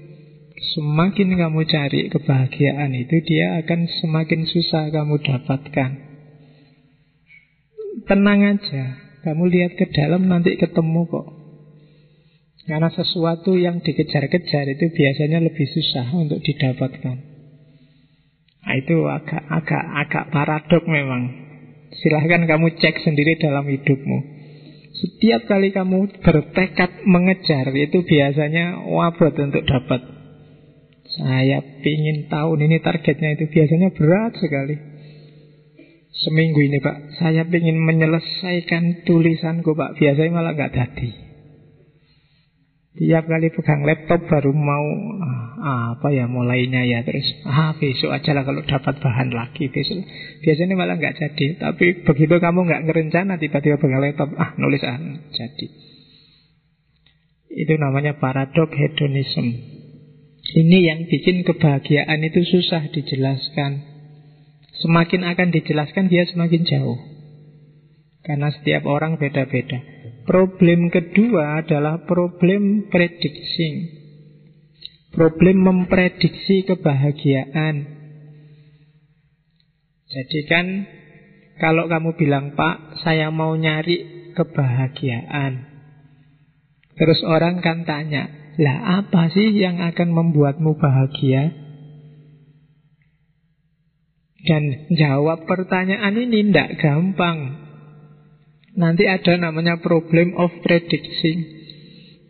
Semakin 0.59 1.38
kamu 1.38 1.71
cari 1.71 2.11
kebahagiaan 2.11 2.91
itu 2.91 3.17
dia 3.23 3.62
akan 3.62 3.87
semakin 4.03 4.43
susah 4.43 4.91
kamu 4.91 5.23
dapatkan. 5.23 5.91
Tenang 8.11 8.41
aja, 8.43 8.85
kamu 9.23 9.43
lihat 9.55 9.79
ke 9.79 9.87
dalam 9.95 10.27
nanti 10.27 10.59
ketemu 10.59 11.07
kok. 11.07 11.27
Karena 12.67 12.91
sesuatu 12.91 13.55
yang 13.55 13.81
dikejar-kejar 13.81 14.67
itu 14.75 14.87
biasanya 14.93 15.41
lebih 15.41 15.67
susah 15.73 16.11
untuk 16.19 16.43
didapatkan. 16.43 17.17
Nah, 18.69 18.75
itu 18.77 18.97
agak 19.09 19.41
agak 19.49 19.85
agak 20.05 20.25
paradok 20.35 20.85
memang. 20.85 21.49
Silahkan 22.03 22.45
kamu 22.45 22.77
cek 22.77 23.00
sendiri 23.00 23.41
dalam 23.41 23.65
hidupmu. 23.65 24.19
Setiap 24.93 25.47
kali 25.47 25.71
kamu 25.71 26.21
bertekad 26.21 27.07
mengejar 27.07 27.71
itu 27.73 28.03
biasanya 28.03 28.85
wabot 28.91 29.33
untuk 29.38 29.62
dapat. 29.65 30.18
Saya 31.19 31.59
ingin 31.83 32.31
tahun 32.31 32.59
ini 32.63 32.79
targetnya 32.79 33.35
itu 33.35 33.51
biasanya 33.51 33.91
berat 33.91 34.39
sekali. 34.39 34.77
Seminggu 36.15 36.61
ini 36.63 36.79
Pak, 36.79 37.19
saya 37.19 37.43
ingin 37.43 37.79
menyelesaikan 37.83 39.03
tulisanku 39.03 39.75
Pak. 39.75 39.99
Biasanya 39.99 40.31
malah 40.31 40.55
nggak 40.55 40.75
jadi. 40.79 41.11
Tiap 42.99 43.31
kali 43.31 43.55
pegang 43.55 43.87
laptop 43.87 44.27
baru 44.27 44.51
mau 44.51 44.87
ah, 45.63 45.95
apa 45.95 46.11
ya 46.11 46.27
mulainya 46.27 46.83
ya 46.83 47.07
terus 47.07 47.23
ah 47.47 47.71
besok 47.79 48.11
aja 48.11 48.35
lah 48.35 48.43
kalau 48.43 48.59
dapat 48.67 48.99
bahan 48.99 49.31
lagi 49.31 49.71
besok 49.71 50.03
biasanya 50.43 50.75
malah 50.75 50.99
nggak 50.99 51.15
jadi 51.15 51.47
tapi 51.63 52.03
begitu 52.03 52.43
kamu 52.43 52.67
nggak 52.67 52.83
ngerencana 52.91 53.39
tiba-tiba 53.39 53.79
pegang 53.79 54.03
laptop 54.03 54.35
ah 54.35 54.51
nulis 54.59 54.83
ah 54.83 54.99
jadi 55.31 55.67
itu 57.55 57.75
namanya 57.79 58.19
paradok 58.19 58.75
hedonism 58.75 59.78
ini 60.57 60.78
yang 60.88 61.00
bikin 61.11 61.45
kebahagiaan 61.45 62.25
itu 62.25 62.40
susah 62.49 62.88
dijelaskan 62.95 63.85
semakin 64.81 65.26
akan 65.26 65.49
dijelaskan 65.52 66.09
dia 66.09 66.25
semakin 66.28 66.62
jauh 66.64 67.00
karena 68.25 68.49
setiap 68.55 68.88
orang 68.88 69.21
beda-beda 69.21 69.99
Problem 70.28 70.93
kedua 70.93 71.64
adalah 71.64 72.05
problem 72.05 72.93
predicting. 72.93 73.97
Problem 75.09 75.64
memprediksi 75.64 76.69
kebahagiaan. 76.69 77.97
Jadi 80.05 80.40
kan 80.45 80.85
kalau 81.57 81.88
kamu 81.88 82.21
bilang, 82.21 82.52
"Pak, 82.52 83.00
saya 83.00 83.33
mau 83.33 83.57
nyari 83.57 84.28
kebahagiaan." 84.37 85.64
Terus 87.00 87.25
orang 87.25 87.64
kan 87.64 87.88
tanya, 87.88 88.28
"Lah 88.59 89.07
apa 89.07 89.31
sih 89.31 89.55
yang 89.55 89.79
akan 89.79 90.09
membuatmu 90.11 90.75
bahagia?" 90.77 91.55
Dan 94.38 94.91
jawab 94.95 95.47
pertanyaan 95.47 96.15
ini 96.15 96.50
tidak 96.50 96.79
gampang 96.79 97.69
Nanti 98.79 99.11
ada 99.11 99.35
namanya 99.35 99.83
problem 99.83 100.38
of 100.38 100.55
predicting. 100.62 101.38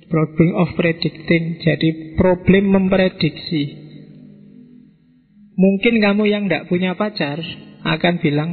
Problem 0.09 0.57
of 0.57 0.73
predicting. 0.81 1.61
Jadi 1.61 2.17
problem 2.17 2.73
memprediksi. 2.73 3.77
Mungkin 5.61 6.01
kamu 6.01 6.25
yang 6.25 6.49
tidak 6.49 6.73
punya 6.73 6.97
pacar 6.97 7.37
akan 7.85 8.15
bilang, 8.25 8.51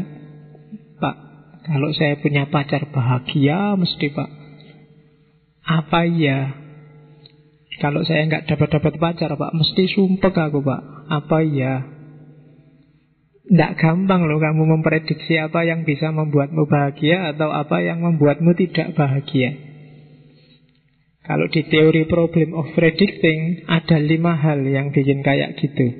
Pak, 1.00 1.15
kalau 1.63 1.96
saya 1.96 2.20
punya 2.20 2.51
pacar 2.51 2.91
bahagia 2.91 3.79
mesti 3.79 4.12
Pak. 4.12 4.29
Apa 5.63 6.03
iya? 6.03 6.64
Kalau 7.84 8.01
saya 8.08 8.24
nggak 8.27 8.48
dapat-dapat 8.48 8.94
pacar 9.00 9.32
Pak, 9.36 9.51
mesti 9.51 9.84
sumpah 9.91 10.32
aku 10.32 10.60
Pak. 10.63 10.82
Apa 11.12 11.38
iya? 11.44 11.96
tidak 13.46 13.77
gampang 13.77 14.25
loh 14.25 14.42
kamu 14.42 14.66
memprediksi 14.66 15.38
apa 15.38 15.61
yang 15.61 15.85
bisa 15.85 16.09
membuatmu 16.09 16.66
bahagia 16.66 17.29
atau 17.29 17.53
apa 17.53 17.77
yang 17.85 18.01
membuatmu 18.01 18.57
tidak 18.57 18.98
bahagia. 18.98 19.53
Kalau 21.25 21.50
di 21.50 21.61
teori 21.66 22.05
problem 22.05 22.53
of 22.57 22.70
predicting 22.74 23.66
ada 23.66 23.98
lima 23.98 24.38
hal 24.38 24.61
yang 24.66 24.94
bikin 24.94 25.22
kayak 25.25 25.57
gitu. 25.57 25.94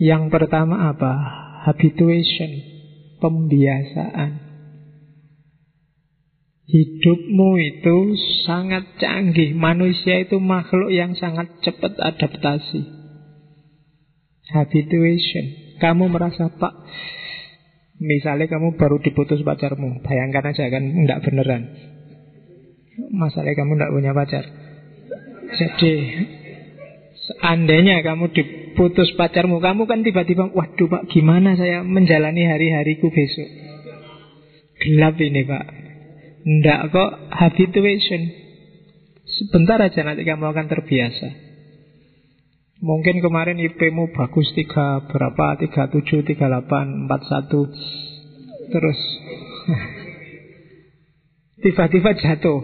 Yang 0.00 0.32
pertama 0.32 0.88
apa? 0.92 1.12
Habituation, 1.68 2.60
pembiasaan. 3.20 4.49
Hidupmu 6.70 7.50
itu 7.58 7.96
sangat 8.46 8.86
canggih. 9.02 9.58
Manusia 9.58 10.22
itu 10.22 10.38
makhluk 10.38 10.94
yang 10.94 11.18
sangat 11.18 11.50
cepat 11.66 11.98
adaptasi. 11.98 12.86
Habituation. 14.54 15.70
Kamu 15.80 16.12
merasa 16.12 16.52
pak 16.52 16.76
Misalnya 17.96 18.52
kamu 18.52 18.76
baru 18.76 19.00
diputus 19.00 19.40
pacarmu 19.40 20.04
Bayangkan 20.04 20.52
aja 20.52 20.68
kan 20.68 20.84
Enggak 20.84 21.24
beneran 21.24 21.72
Masalahnya 23.16 23.56
kamu 23.56 23.72
enggak 23.80 23.92
punya 23.96 24.12
pacar 24.12 24.44
Jadi 25.56 25.94
Seandainya 27.16 28.04
kamu 28.04 28.28
diputus 28.36 29.16
pacarmu 29.16 29.64
Kamu 29.64 29.88
kan 29.88 30.04
tiba-tiba 30.04 30.52
Waduh 30.52 30.88
pak 30.92 31.08
gimana 31.08 31.56
saya 31.56 31.80
menjalani 31.80 32.44
hari-hariku 32.44 33.08
besok 33.08 33.48
Gelap 34.84 35.16
ini 35.20 35.44
pak 35.48 35.79
Enggak 36.50 36.90
kok 36.90 37.10
habituation 37.30 38.40
Sebentar 39.30 39.78
aja 39.78 40.02
nanti 40.02 40.26
kamu 40.26 40.50
akan 40.50 40.66
terbiasa. 40.66 41.28
Mungkin 42.80 43.22
kemarin 43.22 43.60
IP-mu 43.60 44.10
bagus 44.10 44.48
tiga 44.56 45.04
berapa? 45.06 45.60
tiga 45.60 45.86
tujuh 45.92 46.26
tiga 46.26 46.50
delapan 46.50 47.06
empat 47.06 47.20
satu. 47.28 47.68
Terus. 48.72 49.00
Tiba-tiba 51.62 52.16
jatuh. 52.16 52.60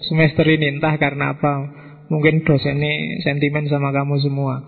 Semester 0.00 0.48
ini 0.48 0.80
entah 0.80 0.96
karena 0.96 1.36
apa. 1.36 1.54
Mungkin 2.08 2.42
dosen 2.42 2.80
ini 2.80 3.22
sentimen 3.22 3.68
sama 3.70 3.92
kamu 3.94 4.18
semua. 4.18 4.66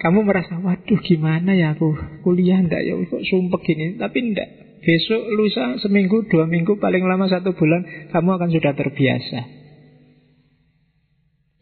Kamu 0.00 0.24
merasa 0.24 0.60
Waduh 0.60 1.00
gimana 1.02 1.56
ya 1.56 1.74
aku? 1.74 1.96
Kuliah 2.22 2.60
ndak 2.62 2.84
ya? 2.84 2.94
Kok 2.96 3.24
sumpek 3.26 3.60
gini? 3.64 3.96
Tapi 3.96 4.32
ndak 4.32 4.59
Besok 4.80 5.22
lusa 5.36 5.76
seminggu 5.84 6.24
dua 6.32 6.48
minggu 6.48 6.80
Paling 6.80 7.04
lama 7.04 7.28
satu 7.28 7.52
bulan 7.52 8.08
Kamu 8.10 8.30
akan 8.40 8.48
sudah 8.48 8.72
terbiasa 8.72 9.60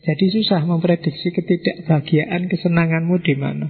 jadi 0.08 0.26
susah 0.30 0.64
memprediksi 0.64 1.34
ketidakbahagiaan 1.34 2.48
kesenanganmu 2.48 3.20
di 3.20 3.34
mana. 3.36 3.68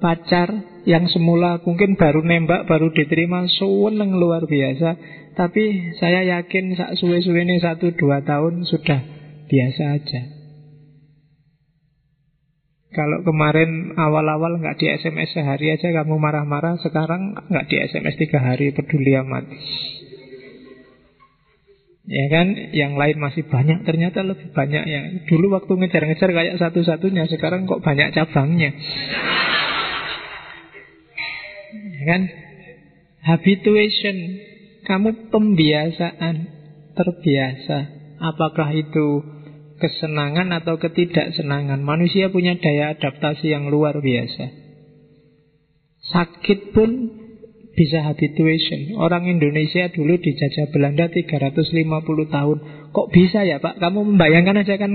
Pacar 0.00 0.48
yang 0.88 1.04
semula 1.12 1.60
mungkin 1.60 2.00
baru 2.00 2.24
nembak, 2.24 2.64
baru 2.64 2.88
diterima, 2.88 3.44
seneng 3.44 4.16
luar 4.16 4.48
biasa. 4.48 4.96
Tapi 5.36 5.92
saya 6.00 6.24
yakin 6.24 6.72
saat 6.80 6.96
suwe-suwe 6.96 7.44
ini 7.44 7.60
satu 7.60 7.92
dua 7.92 8.24
tahun 8.24 8.64
sudah 8.64 9.04
biasa 9.52 9.82
aja. 10.00 10.39
Kalau 12.90 13.22
kemarin 13.22 13.94
awal-awal 13.94 14.58
nggak 14.58 14.82
di 14.82 14.90
SMS 14.90 15.30
sehari 15.30 15.70
aja 15.70 15.94
kamu 15.94 16.18
marah-marah, 16.18 16.74
sekarang 16.82 17.38
nggak 17.38 17.66
di 17.70 17.76
SMS 17.86 18.18
tiga 18.18 18.42
hari 18.42 18.74
peduli 18.74 19.14
amat. 19.14 19.46
Ya 22.10 22.26
kan, 22.26 22.50
yang 22.74 22.98
lain 22.98 23.22
masih 23.22 23.46
banyak 23.46 23.86
Ternyata 23.86 24.26
lebih 24.26 24.50
banyak 24.50 24.82
yang 24.82 25.22
Dulu 25.30 25.54
waktu 25.54 25.78
ngejar-ngejar 25.78 26.34
kayak 26.34 26.58
satu-satunya 26.58 27.30
Sekarang 27.30 27.70
kok 27.70 27.86
banyak 27.86 28.10
cabangnya. 28.10 28.74
Ya 31.70 32.02
kan? 32.10 32.22
Habituation. 33.22 34.16
Kamu 34.90 35.30
pembiasaan 35.30 36.36
Terbiasa. 36.98 37.78
Apakah 38.18 38.74
itu 38.74 39.22
kesenangan 39.80 40.52
atau 40.60 40.76
ketidaksenangan 40.76 41.80
Manusia 41.80 42.28
punya 42.28 42.54
daya 42.60 42.94
adaptasi 42.94 43.48
yang 43.48 43.72
luar 43.72 43.98
biasa 43.98 44.60
Sakit 46.10 46.74
pun 46.74 46.90
bisa 47.78 48.02
habituation. 48.02 48.98
Orang 48.98 49.30
Indonesia 49.30 49.86
dulu 49.88 50.18
dijajah 50.18 50.68
Belanda 50.74 51.06
350 51.06 52.28
tahun. 52.28 52.58
Kok 52.90 53.08
bisa 53.14 53.46
ya 53.46 53.62
Pak? 53.62 53.78
Kamu 53.78 54.14
membayangkan 54.14 54.66
aja 54.66 54.74
kan 54.74 54.90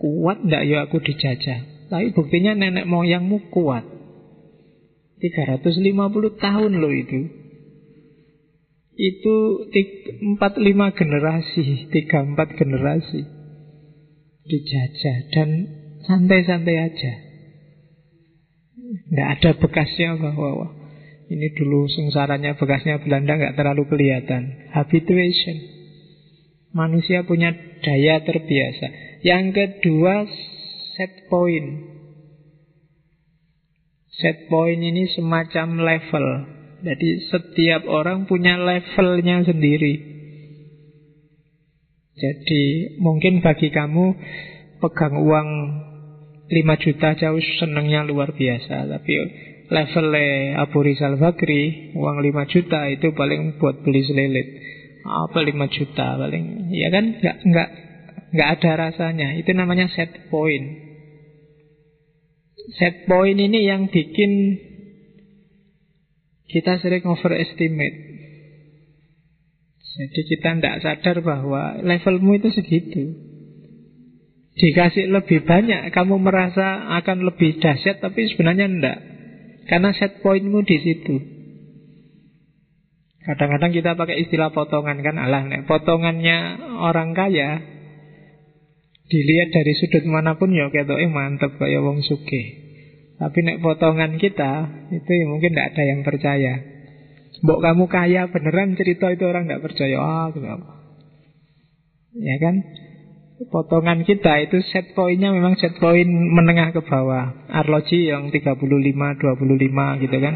kuat 0.00 0.40
ndak 0.42 0.62
ya 0.66 0.88
aku 0.88 1.04
dijajah. 1.04 1.90
Tapi 1.92 2.16
buktinya 2.16 2.56
nenek 2.56 2.88
moyangmu 2.88 3.52
kuat. 3.52 3.84
350 5.20 5.84
tahun 6.40 6.72
loh 6.80 6.92
itu. 6.96 7.20
Itu 8.92 9.34
4-5 10.40 10.98
generasi, 10.98 11.64
3-4 11.92 12.58
generasi 12.60 13.41
dijajah 14.46 15.16
dan 15.30 15.48
santai-santai 16.06 16.76
aja. 16.78 17.12
Nggak 19.12 19.28
ada 19.38 19.50
bekasnya 19.56 20.18
bahwa 20.18 20.82
Ini 21.32 21.48
dulu 21.56 21.88
sengsaranya 21.88 22.60
bekasnya 22.60 23.00
Belanda 23.00 23.40
nggak 23.40 23.56
terlalu 23.56 23.88
kelihatan. 23.88 24.68
Habituation. 24.76 25.56
Manusia 26.76 27.24
punya 27.24 27.56
daya 27.80 28.20
terbiasa. 28.20 28.86
Yang 29.24 29.44
kedua, 29.56 30.28
set 30.92 31.32
point. 31.32 31.88
Set 34.12 34.44
point 34.52 34.76
ini 34.76 35.08
semacam 35.16 35.80
level. 35.80 36.26
Jadi 36.84 37.08
setiap 37.32 37.88
orang 37.88 38.28
punya 38.28 38.60
levelnya 38.60 39.40
sendiri. 39.48 40.11
Jadi 42.22 42.94
mungkin 43.02 43.42
bagi 43.42 43.74
kamu 43.74 44.14
pegang 44.78 45.18
uang 45.18 45.48
5 46.46 46.82
juta 46.86 47.18
jauh 47.18 47.42
senangnya 47.58 48.06
luar 48.06 48.30
biasa. 48.30 48.86
Tapi 48.86 49.12
levelnya 49.66 50.62
Abu 50.62 50.86
Rizal 50.86 51.18
Bakri, 51.18 51.90
uang 51.98 52.22
5 52.22 52.52
juta 52.52 52.86
itu 52.94 53.10
paling 53.10 53.58
buat 53.58 53.82
beli 53.82 54.06
selilit. 54.06 54.48
Apa 55.02 55.42
5 55.42 55.50
juta 55.66 56.14
paling? 56.14 56.70
Ya 56.70 56.94
kan 56.94 57.18
nggak 57.18 57.36
nggak 57.42 57.68
nggak 58.38 58.48
ada 58.58 58.70
rasanya. 58.86 59.34
Itu 59.34 59.50
namanya 59.58 59.90
set 59.90 60.30
point. 60.30 60.78
Set 62.78 63.10
point 63.10 63.34
ini 63.34 63.66
yang 63.66 63.90
bikin 63.90 64.62
kita 66.46 66.78
sering 66.78 67.02
overestimate. 67.08 68.11
Jadi 69.92 70.20
kita 70.24 70.56
tidak 70.56 70.80
sadar 70.80 71.16
bahwa 71.20 71.80
levelmu 71.84 72.40
itu 72.40 72.48
segitu. 72.52 73.02
Dikasih 74.52 75.08
lebih 75.08 75.48
banyak, 75.48 75.92
kamu 75.92 76.20
merasa 76.20 76.92
akan 77.00 77.24
lebih 77.24 77.60
dahsyat, 77.60 78.04
tapi 78.04 78.28
sebenarnya 78.32 78.68
tidak. 78.68 78.98
Karena 79.68 79.90
set 79.96 80.20
pointmu 80.20 80.60
di 80.64 80.76
situ. 80.80 81.16
Kadang-kadang 83.22 83.72
kita 83.72 83.96
pakai 83.96 84.16
istilah 84.28 84.50
potongan 84.50 85.00
kan, 85.00 85.16
alah, 85.16 85.46
nek 85.46 85.64
potongannya 85.70 86.58
orang 86.82 87.14
kaya 87.14 87.72
Dilihat 89.12 89.52
dari 89.52 89.76
sudut 89.76 90.08
mana 90.08 90.40
pun 90.40 90.56
ya 90.56 90.72
eh 90.72 91.10
mantep 91.12 91.60
kayak 91.60 91.84
wong 91.84 92.00
suge. 92.00 92.42
Tapi 93.20 93.38
nek 93.44 93.60
potongan 93.60 94.16
kita 94.16 94.52
itu 94.88 95.10
ya 95.12 95.24
mungkin 95.28 95.52
tidak 95.52 95.76
ada 95.76 95.82
yang 95.84 96.00
percaya. 96.00 96.71
Mbok 97.42 97.58
kamu 97.58 97.84
kaya 97.90 98.30
beneran 98.30 98.78
cerita 98.78 99.10
itu 99.10 99.26
orang 99.26 99.50
tidak 99.50 99.66
percaya. 99.66 99.98
Ah, 99.98 100.28
kenapa? 100.30 100.78
Ya 102.14 102.36
kan? 102.38 102.62
Potongan 103.50 104.06
kita 104.06 104.38
itu 104.46 104.62
set 104.70 104.94
poinnya 104.94 105.34
memang 105.34 105.58
set 105.58 105.74
poin 105.82 106.06
menengah 106.06 106.70
ke 106.70 106.86
bawah. 106.86 107.50
Arloji 107.50 108.06
yang 108.06 108.30
35, 108.30 108.62
25 108.62 110.02
gitu 110.06 110.16
kan. 110.22 110.34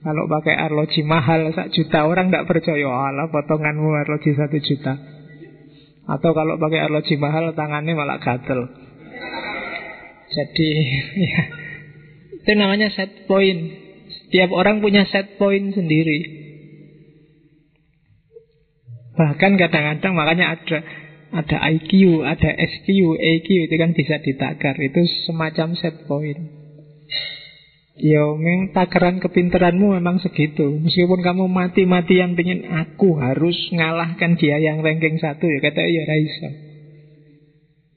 Kalau 0.00 0.24
pakai 0.28 0.56
arloji 0.56 1.04
mahal 1.04 1.52
sak 1.52 1.72
juta 1.76 2.04
orang 2.04 2.28
tidak 2.28 2.48
percaya. 2.48 2.88
Allah 2.88 3.28
potonganmu 3.32 3.88
arloji 4.04 4.36
satu 4.36 4.56
juta. 4.60 4.96
Atau 6.08 6.36
kalau 6.36 6.60
pakai 6.60 6.80
arloji 6.84 7.16
mahal 7.16 7.56
tangannya 7.56 7.96
malah 7.96 8.20
gatel. 8.20 8.68
Jadi 10.30 10.68
ya, 11.32 11.42
itu 12.36 12.52
namanya 12.56 12.92
set 12.92 13.24
point. 13.24 13.89
Setiap 14.30 14.54
orang 14.54 14.78
punya 14.78 15.10
set 15.10 15.42
point 15.42 15.74
sendiri. 15.74 16.22
Bahkan 19.18 19.58
kadang-kadang 19.58 20.14
makanya 20.14 20.54
ada 20.54 20.78
ada 21.34 21.58
IQ, 21.66 22.22
ada 22.22 22.54
SQ, 22.54 22.86
EQ 23.18 23.48
itu 23.66 23.74
kan 23.74 23.90
bisa 23.90 24.22
ditakar. 24.22 24.78
Itu 24.78 25.02
semacam 25.26 25.74
set 25.74 26.06
point. 26.06 26.38
Ya 27.98 28.22
memang 28.38 28.70
takaran 28.70 29.18
kepinteranmu 29.18 29.98
memang 30.00 30.24
segitu 30.24 30.72
Meskipun 30.80 31.20
kamu 31.20 31.52
mati-matian 31.52 32.32
pengen 32.32 32.64
Aku 32.64 33.20
harus 33.20 33.52
ngalahkan 33.76 34.40
dia 34.40 34.56
yang 34.56 34.80
ranking 34.80 35.20
satu 35.20 35.44
Ya 35.44 35.60
kata 35.60 35.84
ya 35.84 36.08
Raisa 36.08 36.48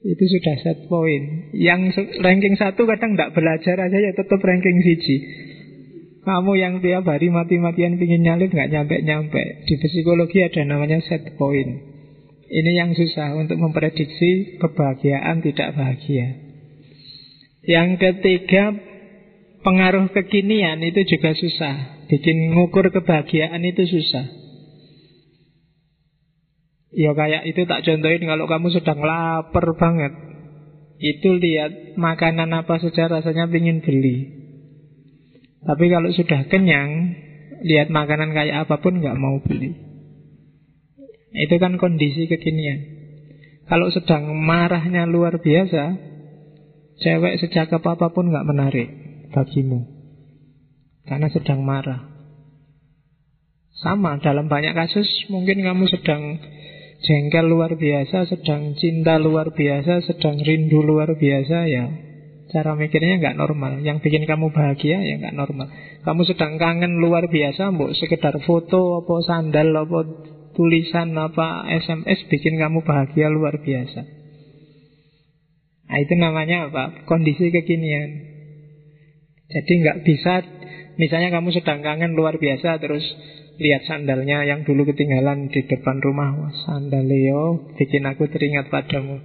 Itu 0.04 0.24
sudah 0.28 0.56
set 0.60 0.78
point 0.92 1.56
Yang 1.56 2.04
ranking 2.20 2.52
satu 2.60 2.84
kadang 2.84 3.16
tidak 3.16 3.32
belajar 3.32 3.80
aja 3.80 3.96
ya 3.96 4.12
tetap 4.12 4.44
ranking 4.44 4.76
siji 4.84 5.16
Kamu 6.24 6.52
yang 6.56 6.80
tiap 6.80 7.04
hari 7.04 7.28
mati-matian 7.28 8.00
pengen 8.00 8.24
nyalip 8.24 8.48
nggak 8.48 8.72
nyampe-nyampe 8.72 9.68
Di 9.68 9.74
psikologi 9.76 10.40
ada 10.40 10.64
namanya 10.64 11.04
set 11.04 11.36
point 11.36 11.84
Ini 12.48 12.70
yang 12.72 12.96
susah 12.96 13.36
untuk 13.36 13.60
memprediksi 13.60 14.56
kebahagiaan 14.56 15.44
tidak 15.44 15.76
bahagia 15.76 16.40
Yang 17.64 17.88
ketiga 18.00 18.72
pengaruh 19.64 20.12
kekinian 20.12 20.78
itu 20.84 21.16
juga 21.16 21.32
susah. 21.32 22.06
Bikin 22.12 22.52
ngukur 22.52 22.92
kebahagiaan 22.92 23.64
itu 23.64 23.88
susah. 23.88 24.28
Ya 26.94 27.10
kayak 27.16 27.48
itu 27.50 27.66
tak 27.66 27.82
contohin 27.82 28.22
kalau 28.22 28.46
kamu 28.46 28.68
sedang 28.70 29.00
lapar 29.02 29.66
banget. 29.74 30.12
Itu 31.00 31.34
lihat 31.40 31.98
makanan 31.98 32.54
apa 32.54 32.78
saja 32.78 33.10
rasanya 33.10 33.50
ingin 33.50 33.82
beli. 33.82 34.43
Tapi 35.64 35.84
kalau 35.88 36.12
sudah 36.12 36.44
kenyang, 36.48 37.16
lihat 37.64 37.88
makanan 37.88 38.36
kayak 38.36 38.68
apa 38.68 38.80
pun 38.80 39.00
nggak 39.00 39.16
mau 39.16 39.40
beli. 39.40 39.72
Itu 41.34 41.56
kan 41.56 41.80
kondisi 41.80 42.28
kekinian. 42.28 42.94
Kalau 43.64 43.88
sedang 43.88 44.28
marahnya 44.44 45.08
luar 45.08 45.40
biasa, 45.40 45.96
cewek 47.00 47.40
sejak 47.42 47.72
apa 47.72 48.08
pun 48.12 48.30
nggak 48.30 48.46
menarik 48.46 48.88
bagimu 49.34 49.82
Karena 51.04 51.26
sedang 51.28 51.66
marah 51.66 52.06
Sama 53.74 54.22
dalam 54.22 54.46
banyak 54.46 54.72
kasus 54.78 55.08
Mungkin 55.28 55.66
kamu 55.66 55.90
sedang 55.90 56.38
jengkel 57.02 57.50
luar 57.50 57.74
biasa 57.74 58.30
Sedang 58.30 58.78
cinta 58.78 59.18
luar 59.18 59.50
biasa 59.52 60.06
Sedang 60.06 60.38
rindu 60.38 60.80
luar 60.86 61.18
biasa 61.18 61.66
Ya 61.66 62.03
cara 62.52 62.76
mikirnya 62.76 63.18
nggak 63.18 63.40
normal 63.40 63.80
Yang 63.80 64.04
bikin 64.04 64.28
kamu 64.28 64.52
bahagia 64.52 65.00
ya 65.00 65.16
nggak 65.16 65.32
normal 65.32 65.72
Kamu 66.04 66.22
sedang 66.28 66.60
kangen 66.60 67.00
luar 67.00 67.28
biasa 67.32 67.72
Mbok 67.72 67.96
sekedar 67.96 68.36
foto 68.44 69.00
apa 69.00 69.14
sandal 69.24 69.72
apa 69.72 70.00
tulisan 70.54 71.12
apa 71.18 71.66
SMS 71.68 72.30
bikin 72.30 72.56
kamu 72.56 72.86
bahagia 72.86 73.28
luar 73.28 73.60
biasa. 73.60 74.06
Nah, 75.84 75.98
itu 76.00 76.14
namanya 76.16 76.70
apa? 76.70 77.04
Kondisi 77.04 77.50
kekinian. 77.50 78.32
Jadi 79.50 79.72
nggak 79.84 80.00
bisa 80.06 80.40
Misalnya 80.94 81.34
kamu 81.34 81.52
sedang 81.52 81.84
kangen 81.84 82.16
luar 82.16 82.40
biasa 82.40 82.80
Terus 82.80 83.04
lihat 83.60 83.84
sandalnya 83.84 84.46
yang 84.46 84.64
dulu 84.64 84.88
ketinggalan 84.88 85.52
di 85.52 85.60
depan 85.68 86.00
rumah 86.00 86.32
Wah, 86.32 86.54
Sandal 86.64 87.04
Leo 87.04 87.68
bikin 87.76 88.08
aku 88.08 88.24
teringat 88.32 88.72
padamu 88.72 89.20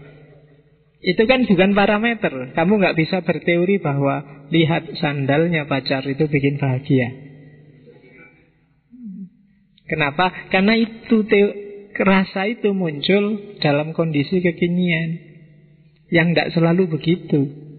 Itu 1.00 1.24
kan 1.26 1.48
bukan 1.48 1.72
parameter 1.76 2.52
Kamu 2.56 2.74
nggak 2.80 2.98
bisa 3.00 3.24
berteori 3.24 3.80
bahwa 3.80 4.48
Lihat 4.52 5.00
sandalnya 5.00 5.64
pacar 5.70 6.04
itu 6.04 6.28
bikin 6.28 6.60
bahagia 6.60 7.10
Kenapa? 9.90 10.30
Karena 10.54 10.78
itu 10.78 11.26
rasa 11.98 12.46
itu 12.46 12.76
muncul 12.76 13.56
dalam 13.64 13.96
kondisi 13.96 14.44
kekinian 14.44 15.10
Yang 16.12 16.28
tidak 16.36 16.50
selalu 16.56 16.84
begitu 16.92 17.70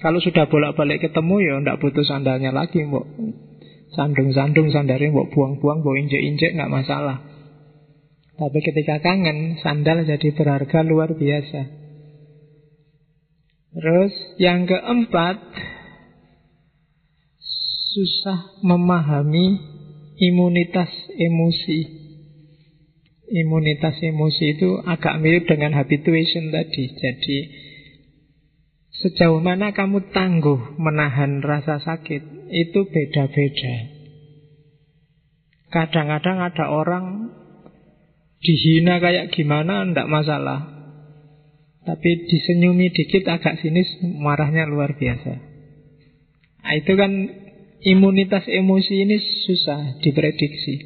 kalau 0.00 0.16
sudah 0.16 0.48
bolak-balik 0.48 1.04
ketemu 1.04 1.36
ya 1.44 1.54
ndak 1.60 1.78
butuh 1.84 2.04
sandalnya 2.08 2.50
lagi, 2.56 2.80
mbok. 2.88 3.04
Sandung-sandung 3.92 4.72
sandarnya 4.72 5.12
mbok 5.12 5.28
buang-buang, 5.36 5.84
mbok 5.84 5.96
injek-injek 6.00 6.56
nggak 6.56 6.72
masalah. 6.72 7.20
Tapi 8.40 8.58
ketika 8.64 9.04
kangen, 9.04 9.60
sandal 9.60 10.08
jadi 10.08 10.32
berharga 10.32 10.80
luar 10.80 11.12
biasa. 11.12 11.79
Terus 13.70 14.12
yang 14.42 14.66
keempat, 14.66 15.38
susah 17.94 18.60
memahami 18.66 19.58
imunitas 20.18 20.90
emosi. 21.14 22.02
Imunitas 23.30 23.94
emosi 24.02 24.58
itu 24.58 24.82
agak 24.82 25.22
mirip 25.22 25.46
dengan 25.46 25.78
habituation 25.78 26.50
tadi. 26.50 26.84
Jadi 26.98 27.38
Sejauh 29.00 29.40
mana 29.40 29.72
kamu 29.72 30.12
tangguh 30.12 30.76
menahan 30.76 31.40
rasa 31.40 31.80
sakit 31.80 32.52
Itu 32.52 32.84
beda-beda 32.84 33.76
Kadang-kadang 35.72 36.38
ada 36.44 36.64
orang 36.68 37.06
Dihina 38.44 39.00
kayak 39.00 39.32
gimana 39.32 39.88
Tidak 39.88 40.04
masalah 40.04 40.79
Tapi 41.80 42.10
disenyumi 42.28 42.92
dikit 42.92 43.24
agak 43.24 43.56
sinis 43.64 43.88
Marahnya 44.04 44.68
luar 44.68 45.00
biasa 45.00 45.32
nah, 46.60 46.72
Itu 46.76 46.92
kan 46.96 47.12
Imunitas 47.80 48.44
emosi 48.44 48.94
ini 49.08 49.16
susah 49.48 50.00
diprediksi 50.04 50.76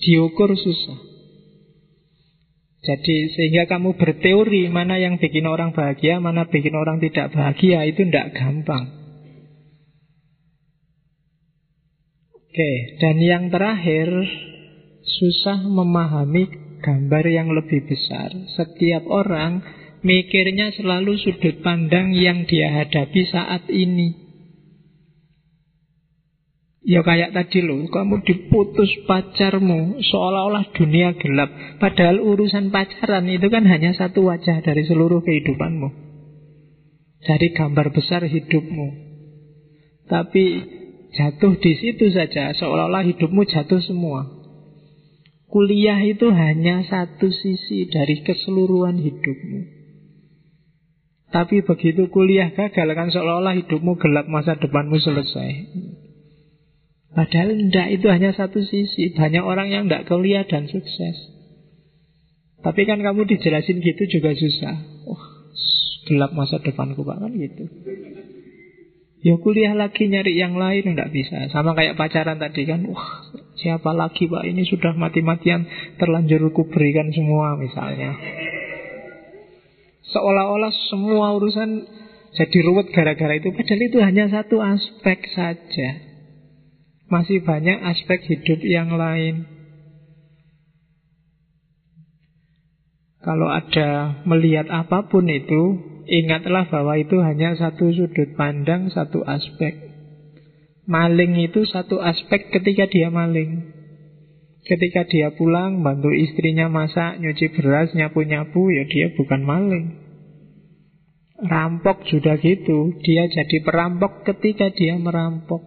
Diukur 0.00 0.56
susah 0.56 1.10
jadi 2.80 3.16
sehingga 3.36 3.68
kamu 3.68 4.00
berteori 4.00 4.72
mana 4.72 4.96
yang 4.96 5.20
bikin 5.20 5.44
orang 5.44 5.76
bahagia, 5.76 6.16
mana 6.16 6.48
bikin 6.48 6.72
orang 6.72 6.96
tidak 6.96 7.28
bahagia 7.36 7.84
itu 7.84 8.08
tidak 8.08 8.32
gampang. 8.32 8.88
Oke, 12.32 12.72
dan 12.98 13.20
yang 13.20 13.52
terakhir 13.52 14.08
susah 15.04 15.60
memahami 15.70 16.48
gambar 16.80 17.24
yang 17.28 17.52
lebih 17.52 17.84
besar. 17.84 18.32
Setiap 18.56 19.04
orang 19.06 19.60
mikirnya 20.02 20.72
selalu 20.76 21.16
sudut 21.20 21.60
pandang 21.64 22.12
yang 22.16 22.44
dia 22.44 22.72
hadapi 22.72 23.22
saat 23.28 23.68
ini. 23.70 24.28
Ya 26.80 27.04
kayak 27.04 27.36
tadi 27.36 27.60
loh, 27.60 27.86
kamu 27.92 28.24
diputus 28.24 28.88
pacarmu 29.04 30.00
seolah-olah 30.00 30.72
dunia 30.72 31.12
gelap. 31.20 31.52
Padahal 31.76 32.24
urusan 32.24 32.72
pacaran 32.72 33.28
itu 33.28 33.46
kan 33.52 33.68
hanya 33.68 33.92
satu 33.92 34.24
wajah 34.24 34.64
dari 34.64 34.88
seluruh 34.88 35.20
kehidupanmu. 35.20 35.88
Dari 37.20 37.52
gambar 37.52 37.92
besar 37.92 38.24
hidupmu. 38.24 39.12
Tapi 40.08 40.44
Jatuh 41.10 41.58
di 41.58 41.74
situ 41.74 42.06
saja, 42.14 42.54
seolah-olah 42.54 43.02
hidupmu 43.02 43.42
jatuh 43.50 43.82
semua. 43.82 44.30
Kuliah 45.50 45.98
itu 46.06 46.30
hanya 46.30 46.86
satu 46.86 47.26
sisi 47.34 47.90
dari 47.90 48.22
keseluruhan 48.22 49.02
hidupmu. 49.02 49.79
Tapi 51.30 51.62
begitu 51.62 52.10
kuliah 52.10 52.50
gagal 52.50 52.90
kan 52.98 53.08
seolah-olah 53.14 53.54
hidupmu 53.62 54.02
gelap 54.02 54.26
masa 54.26 54.58
depanmu 54.58 54.98
selesai. 54.98 55.50
Padahal 57.14 57.54
tidak 57.54 57.88
itu 57.94 58.06
hanya 58.10 58.30
satu 58.34 58.58
sisi. 58.62 59.14
Banyak 59.14 59.42
orang 59.42 59.70
yang 59.70 59.86
tidak 59.86 60.10
kuliah 60.10 60.42
dan 60.42 60.66
sukses. 60.66 61.16
Tapi 62.60 62.82
kan 62.82 62.98
kamu 62.98 63.30
dijelasin 63.30 63.78
gitu 63.78 64.02
juga 64.10 64.34
susah. 64.34 64.74
Oh, 65.06 65.22
gelap 66.10 66.34
masa 66.34 66.58
depanku 66.58 67.06
kan 67.06 67.30
gitu. 67.30 67.66
Ya 69.20 69.36
kuliah 69.36 69.76
lagi 69.76 70.08
nyari 70.08 70.32
yang 70.32 70.56
lain 70.56 70.96
Nggak 70.96 71.12
bisa 71.12 71.52
Sama 71.52 71.76
kayak 71.76 72.00
pacaran 72.00 72.40
tadi 72.40 72.64
kan 72.64 72.88
Wah 72.88 73.28
siapa 73.60 73.92
lagi 73.92 74.24
pak 74.24 74.48
Ini 74.48 74.64
sudah 74.64 74.96
mati-matian 74.96 75.68
Terlanjur 76.00 76.48
ku 76.56 76.72
berikan 76.72 77.12
semua 77.12 77.52
misalnya 77.60 78.16
Seolah-olah 80.10 80.72
semua 80.90 81.34
urusan 81.38 81.86
Jadi 82.36 82.58
ruwet 82.62 82.90
gara-gara 82.94 83.38
itu 83.38 83.50
Padahal 83.50 83.82
itu 83.86 83.98
hanya 84.02 84.24
satu 84.30 84.62
aspek 84.62 85.18
saja 85.34 85.88
Masih 87.10 87.42
banyak 87.42 87.78
aspek 87.82 88.22
hidup 88.26 88.60
yang 88.62 88.94
lain 88.94 89.46
Kalau 93.20 93.52
ada 93.52 94.22
melihat 94.24 94.66
apa 94.70 95.10
pun 95.10 95.28
itu 95.28 95.90
Ingatlah 96.10 96.66
bahwa 96.66 96.98
itu 96.98 97.22
hanya 97.22 97.54
satu 97.54 97.94
sudut 97.94 98.34
pandang, 98.34 98.90
satu 98.90 99.22
aspek. 99.22 99.78
Maling 100.90 101.38
itu 101.38 101.62
satu 101.70 102.02
aspek 102.02 102.50
ketika 102.50 102.90
dia 102.90 103.14
maling. 103.14 103.70
Ketika 104.60 105.08
dia 105.08 105.32
pulang, 105.34 105.80
bantu 105.80 106.12
istrinya 106.12 106.68
masak, 106.68 107.18
nyuci 107.18 107.52
beras, 107.56 107.90
nyapu-nyapu, 107.96 108.68
ya 108.70 108.84
dia 108.86 109.12
bukan 109.16 109.40
maling. 109.42 109.86
Rampok 111.40 112.04
juga 112.04 112.36
gitu, 112.36 112.92
dia 113.00 113.24
jadi 113.32 113.56
perampok 113.64 114.28
ketika 114.28 114.68
dia 114.68 115.00
merampok. 115.00 115.64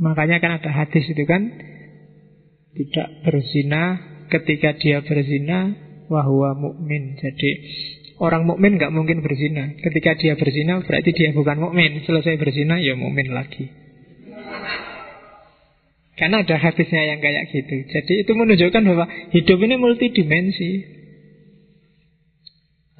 Makanya 0.00 0.40
kan 0.40 0.56
ada 0.56 0.72
hadis 0.72 1.04
itu 1.04 1.24
kan, 1.28 1.52
tidak 2.72 3.08
berzina 3.28 4.00
ketika 4.32 4.72
dia 4.80 5.04
berzina, 5.04 5.76
wahwa 6.08 6.56
mukmin. 6.56 7.20
Jadi 7.20 7.50
Orang 8.20 8.44
mukmin 8.44 8.76
nggak 8.76 8.92
mungkin 8.92 9.24
berzina. 9.24 9.72
Ketika 9.80 10.12
dia 10.20 10.36
berzina 10.36 10.84
berarti 10.84 11.10
dia 11.16 11.32
bukan 11.32 11.56
mukmin. 11.56 12.04
Selesai 12.04 12.36
berzina 12.36 12.76
ya 12.76 12.92
mukmin 12.92 13.32
lagi. 13.32 13.64
Karena 16.20 16.44
ada 16.44 16.56
hadisnya 16.60 17.16
yang 17.16 17.24
kayak 17.24 17.48
gitu. 17.48 17.88
Jadi 17.88 18.12
itu 18.28 18.32
menunjukkan 18.36 18.82
bahwa 18.84 19.08
hidup 19.32 19.58
ini 19.64 19.74
multidimensi. 19.80 20.70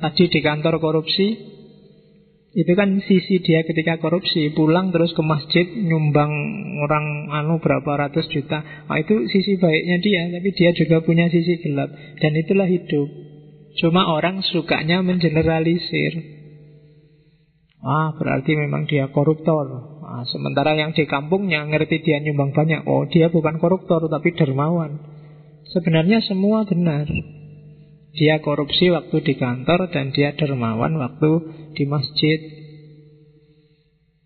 Tadi 0.01 0.25
di 0.33 0.41
kantor 0.41 0.81
korupsi, 0.81 1.27
itu 2.57 2.73
kan 2.73 2.97
sisi 3.05 3.45
dia 3.45 3.63
ketika 3.63 4.03
korupsi 4.03 4.51
Pulang 4.57 4.91
terus 4.91 5.15
ke 5.15 5.23
masjid 5.23 5.63
Nyumbang 5.71 6.35
orang 6.83 7.31
anu 7.31 7.63
berapa 7.63 7.87
ratus 7.87 8.27
juta 8.27 8.67
nah, 8.91 8.99
Itu 8.99 9.23
sisi 9.31 9.55
baiknya 9.55 10.03
dia 10.03 10.27
Tapi 10.35 10.51
dia 10.59 10.75
juga 10.75 10.99
punya 10.99 11.31
sisi 11.31 11.63
gelap 11.63 11.95
Dan 12.19 12.35
itulah 12.35 12.67
hidup 12.67 13.07
Cuma 13.79 14.11
orang 14.11 14.43
sukanya 14.43 14.99
mengeneralisir. 15.07 16.13
Ah, 17.81 18.13
berarti 18.19 18.59
memang 18.59 18.91
dia 18.91 19.09
koruptor. 19.15 20.00
Ah, 20.11 20.27
sementara 20.27 20.75
yang 20.75 20.91
di 20.91 21.07
kampungnya 21.07 21.63
ngerti 21.71 22.03
dia 22.03 22.19
nyumbang 22.19 22.51
banyak. 22.51 22.83
Oh, 22.83 23.07
dia 23.07 23.31
bukan 23.31 23.63
koruptor 23.63 24.11
tapi 24.11 24.35
dermawan. 24.35 24.99
Sebenarnya 25.71 26.19
semua 26.27 26.67
benar. 26.67 27.07
Dia 28.11 28.43
korupsi 28.43 28.91
waktu 28.91 29.23
di 29.23 29.39
kantor 29.39 29.87
dan 29.95 30.11
dia 30.11 30.35
dermawan 30.35 30.99
waktu 30.99 31.31
di 31.79 31.87
masjid. 31.87 32.43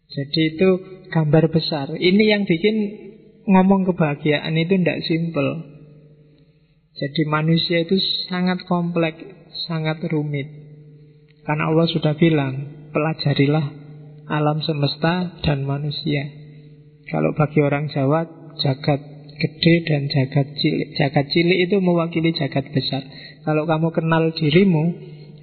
Jadi 0.09 0.40
itu 0.57 0.68
gambar 1.12 1.53
besar. 1.53 1.92
Ini 1.92 2.25
yang 2.33 2.49
bikin 2.49 2.77
ngomong 3.44 3.85
kebahagiaan 3.85 4.57
itu 4.57 4.81
tidak 4.81 5.05
simple. 5.05 5.68
Jadi 6.97 7.23
manusia 7.29 7.85
itu 7.85 8.01
sangat 8.33 8.64
kompleks, 8.64 9.20
sangat 9.68 10.01
rumit. 10.09 10.49
Karena 11.44 11.68
Allah 11.68 11.92
sudah 11.92 12.16
bilang, 12.16 12.88
pelajarilah 12.88 13.84
alam 14.28 14.64
semesta 14.64 15.40
dan 15.44 15.68
manusia. 15.68 16.28
Kalau 17.08 17.37
bagi 17.37 17.60
orang 17.60 17.92
Jawa, 17.92 18.24
jagat 18.56 19.00
gede 19.37 19.74
dan 19.84 20.08
jagat 20.08 20.46
cilik. 20.56 20.88
Jagat 20.96 21.26
cilik 21.28 21.58
itu 21.68 21.76
mewakili 21.82 22.32
jagat 22.32 22.70
besar. 22.72 23.04
Kalau 23.44 23.68
kamu 23.68 23.92
kenal 23.92 24.32
dirimu, 24.32 24.84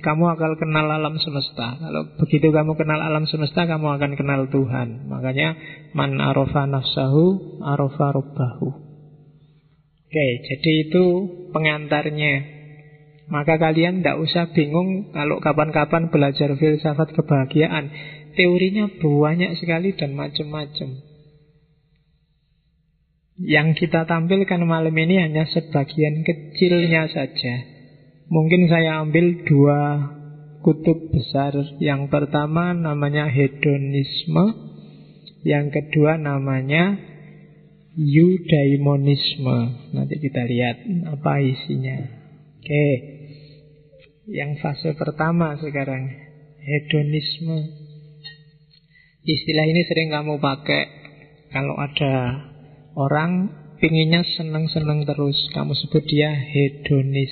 kamu 0.01 0.23
akan 0.33 0.51
kenal 0.57 0.89
alam 0.89 1.21
semesta. 1.21 1.77
Kalau 1.77 2.17
begitu 2.17 2.49
kamu 2.49 2.73
kenal 2.73 2.99
alam 2.99 3.29
semesta, 3.29 3.69
kamu 3.69 4.01
akan 4.01 4.11
kenal 4.17 4.49
Tuhan. 4.49 5.05
Makanya 5.07 5.53
man 5.93 6.17
arofa 6.17 6.65
nafsahu 6.65 7.57
arofa 7.61 8.09
robbahu. 8.17 8.67
Oke, 10.11 10.27
jadi 10.43 10.71
itu 10.89 11.05
pengantarnya. 11.55 12.59
Maka 13.31 13.55
kalian 13.55 14.03
tidak 14.03 14.19
usah 14.19 14.51
bingung 14.51 15.15
kalau 15.15 15.39
kapan-kapan 15.39 16.11
belajar 16.11 16.51
filsafat 16.59 17.15
kebahagiaan. 17.15 17.87
Teorinya 18.31 18.87
banyak 19.01 19.59
sekali 19.59 19.91
dan 19.95 20.15
macam-macam. 20.15 20.89
Yang 23.41 23.67
kita 23.81 24.05
tampilkan 24.05 24.61
malam 24.61 24.93
ini 24.93 25.17
hanya 25.17 25.49
sebagian 25.49 26.21
kecilnya 26.21 27.09
saja. 27.09 27.55
Mungkin 28.29 28.69
saya 28.69 29.01
ambil 29.01 29.43
dua 29.49 29.81
kutub 30.61 31.09
besar. 31.09 31.57
Yang 31.81 32.13
pertama 32.13 32.77
namanya 32.77 33.27
hedonisme. 33.27 34.71
Yang 35.41 35.65
kedua 35.73 36.21
namanya 36.21 37.01
eudaimonisme. 37.97 39.57
Nanti 39.97 40.15
kita 40.21 40.45
lihat 40.45 40.77
apa 41.09 41.41
isinya. 41.41 41.97
Oke. 42.61 42.87
Yang 44.29 44.61
fase 44.61 44.93
pertama 44.93 45.57
sekarang 45.57 46.13
hedonisme. 46.61 47.80
Istilah 49.21 49.65
ini 49.69 49.81
sering 49.85 50.09
kamu 50.09 50.41
pakai 50.41 50.83
kalau 51.53 51.77
ada 51.77 52.47
orang 52.97 53.53
pinginnya 53.77 54.25
seneng-seneng 54.25 55.05
terus, 55.05 55.37
kamu 55.53 55.77
sebut 55.77 56.01
dia 56.09 56.33
hedonis. 56.33 57.29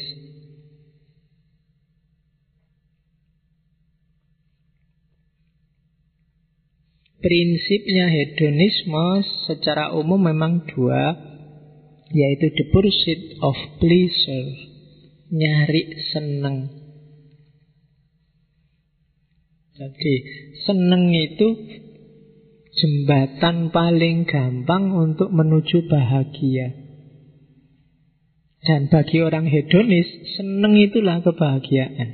Prinsipnya 7.19 8.07
hedonisme 8.07 9.27
secara 9.43 9.91
umum 9.91 10.23
memang 10.23 10.63
dua 10.71 11.19
Yaitu 12.15 12.47
the 12.55 12.65
pursuit 12.71 13.35
of 13.43 13.59
pleasure 13.75 14.49
Nyari 15.27 15.99
seneng 16.15 16.78
Jadi 19.79 20.15
seneng 20.67 21.07
itu 21.15 21.47
jembatan 22.75 23.71
paling 23.71 24.27
gampang 24.27 24.91
untuk 24.91 25.31
menuju 25.31 25.87
bahagia. 25.87 26.75
Dan 28.59 28.91
bagi 28.91 29.23
orang 29.23 29.47
hedonis 29.47 30.35
Seneng 30.35 30.75
itulah 30.75 31.23
kebahagiaan. 31.23 32.09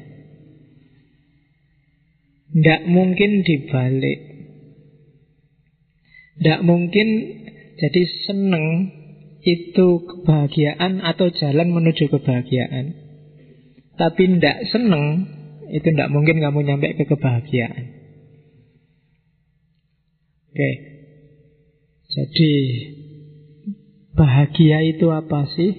Tidak 2.54 2.82
mungkin 2.86 3.41
dibalik. 3.41 4.19
Tidak 6.38 6.62
mungkin 6.62 7.08
jadi 7.82 8.01
seneng 8.30 8.93
itu 9.41 9.88
kebahagiaan 10.06 11.01
atau 11.01 11.34
jalan 11.34 11.73
menuju 11.73 12.13
kebahagiaan. 12.13 12.93
Tapi 13.97 14.23
tidak 14.38 14.58
seneng 14.69 15.06
itu 15.75 15.88
tidak 15.91 16.07
mungkin 16.07 16.39
kamu 16.39 16.63
nyampe 16.63 16.95
ke 16.95 17.03
kebahagiaan. 17.03 17.83
Oke. 20.55 20.71
Jadi 22.15 22.51
bahagia 24.15 24.79
itu 24.88 25.11
apa 25.11 25.51
sih? 25.51 25.71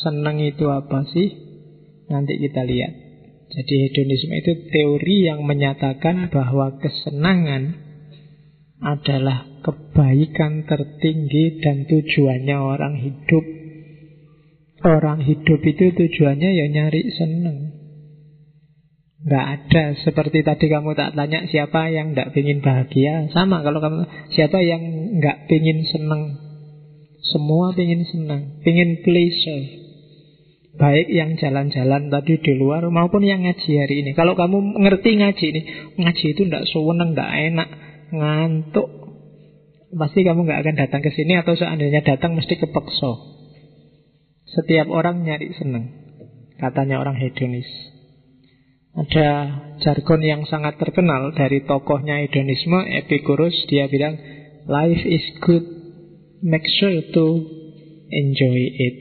Senang 0.00 0.40
itu 0.40 0.72
apa 0.72 1.04
sih? 1.12 1.28
Nanti 2.08 2.40
kita 2.40 2.64
lihat. 2.64 2.92
Jadi 3.52 3.74
hedonisme 3.84 4.32
itu 4.32 4.52
teori 4.72 5.28
yang 5.28 5.44
menyatakan 5.44 6.32
bahwa 6.32 6.80
kesenangan 6.80 7.76
adalah 8.80 9.44
kebaikan 9.60 10.64
tertinggi 10.64 11.60
dan 11.60 11.84
tujuannya 11.84 12.56
orang 12.56 12.96
hidup. 12.96 13.44
Orang 14.80 15.20
hidup 15.20 15.60
itu 15.60 15.92
tujuannya 15.92 16.50
ya 16.56 16.66
nyari 16.72 17.04
senang. 17.12 17.81
Nggak 19.22 19.46
ada. 19.46 19.84
Seperti 20.02 20.42
tadi 20.42 20.66
kamu 20.66 20.98
tak 20.98 21.14
tanya 21.14 21.46
siapa 21.46 21.86
yang 21.94 22.14
nggak 22.14 22.34
ingin 22.34 22.58
bahagia. 22.58 23.30
Sama 23.30 23.62
kalau 23.62 23.78
kamu 23.78 24.02
siapa 24.34 24.58
yang 24.62 24.82
nggak 25.18 25.46
ingin 25.46 25.86
senang 25.86 26.22
Semua 27.22 27.70
ingin 27.78 28.02
senang 28.02 28.58
Ingin 28.66 28.98
pleasure. 29.06 29.64
Baik 30.74 31.06
yang 31.06 31.38
jalan-jalan 31.38 32.10
tadi 32.10 32.40
di 32.42 32.52
luar 32.58 32.82
Maupun 32.90 33.22
yang 33.22 33.46
ngaji 33.46 33.70
hari 33.78 34.02
ini. 34.02 34.10
Kalau 34.18 34.34
kamu 34.34 34.82
ngerti 34.82 35.10
ngaji 35.14 35.44
ini 35.54 35.62
Ngaji 36.02 36.24
itu 36.34 36.42
nggak 36.42 36.66
sewenang, 36.66 37.14
nggak 37.14 37.30
enak 37.52 37.68
Ngantuk. 38.10 38.90
Pasti 39.92 40.26
kamu 40.26 40.48
nggak 40.48 40.60
akan 40.66 40.74
datang 40.82 41.00
ke 41.04 41.14
sini 41.14 41.38
Atau 41.38 41.54
seandainya 41.54 42.02
datang 42.02 42.34
mesti 42.34 42.58
kepeksa. 42.58 43.12
Setiap 44.50 44.90
orang 44.90 45.22
nyari 45.22 45.54
senang 45.54 45.94
Katanya 46.58 46.98
orang 46.98 47.14
hedonis 47.22 47.91
ada 48.92 49.28
jargon 49.80 50.20
yang 50.20 50.44
sangat 50.44 50.76
terkenal 50.76 51.32
dari 51.32 51.64
tokohnya 51.64 52.20
hedonisme 52.20 52.84
Epicurus. 52.92 53.56
Dia 53.72 53.88
bilang 53.88 54.20
life 54.68 55.00
is 55.08 55.24
good. 55.40 55.64
Make 56.44 56.68
sure 56.76 57.00
to 57.16 57.26
enjoy 58.12 58.60
it. 58.68 58.96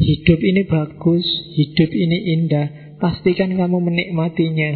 Hidup 0.00 0.40
ini 0.40 0.62
bagus 0.64 1.26
hidup 1.52 1.90
ini 1.92 2.18
indah. 2.40 2.66
Pastikan 2.96 3.52
kamu 3.52 3.84
menikmatinya. 3.84 4.72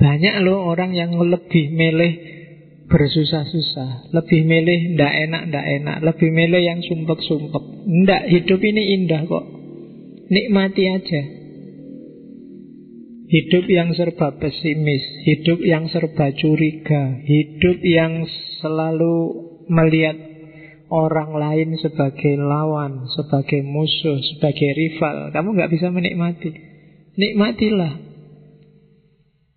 Banyak 0.00 0.34
loh 0.46 0.64
orang 0.72 0.96
yang 0.96 1.16
lebih 1.16 1.72
milih 1.72 2.12
bersusah-susah 2.86 4.12
Lebih 4.12 4.44
milih 4.44 4.92
ndak 4.92 5.12
enak, 5.24 5.42
ndak 5.48 5.66
enak 5.80 5.96
Lebih 6.04 6.28
milih 6.30 6.62
yang 6.62 6.80
sumpek-sumpek. 6.84 7.64
Ndak, 7.84 8.22
hidup 8.30 8.60
ini 8.62 8.82
indah 9.00 9.26
kok. 9.26 9.44
Nikmati 10.30 10.84
aja 10.86 11.22
Hidup 13.26 13.66
yang 13.66 13.90
serba 13.90 14.38
pesimis, 14.38 15.02
hidup 15.26 15.58
yang 15.66 15.90
serba 15.90 16.30
curiga, 16.30 17.18
hidup 17.26 17.82
yang 17.82 18.22
selalu 18.62 19.16
melihat 19.66 20.14
orang 20.94 21.34
lain 21.34 21.74
sebagai 21.74 22.38
lawan, 22.38 23.10
sebagai 23.10 23.66
musuh, 23.66 24.22
sebagai 24.22 24.70
rival. 24.70 25.34
Kamu 25.34 25.58
nggak 25.58 25.72
bisa 25.74 25.90
menikmati. 25.90 26.54
Nikmatilah. 27.18 27.94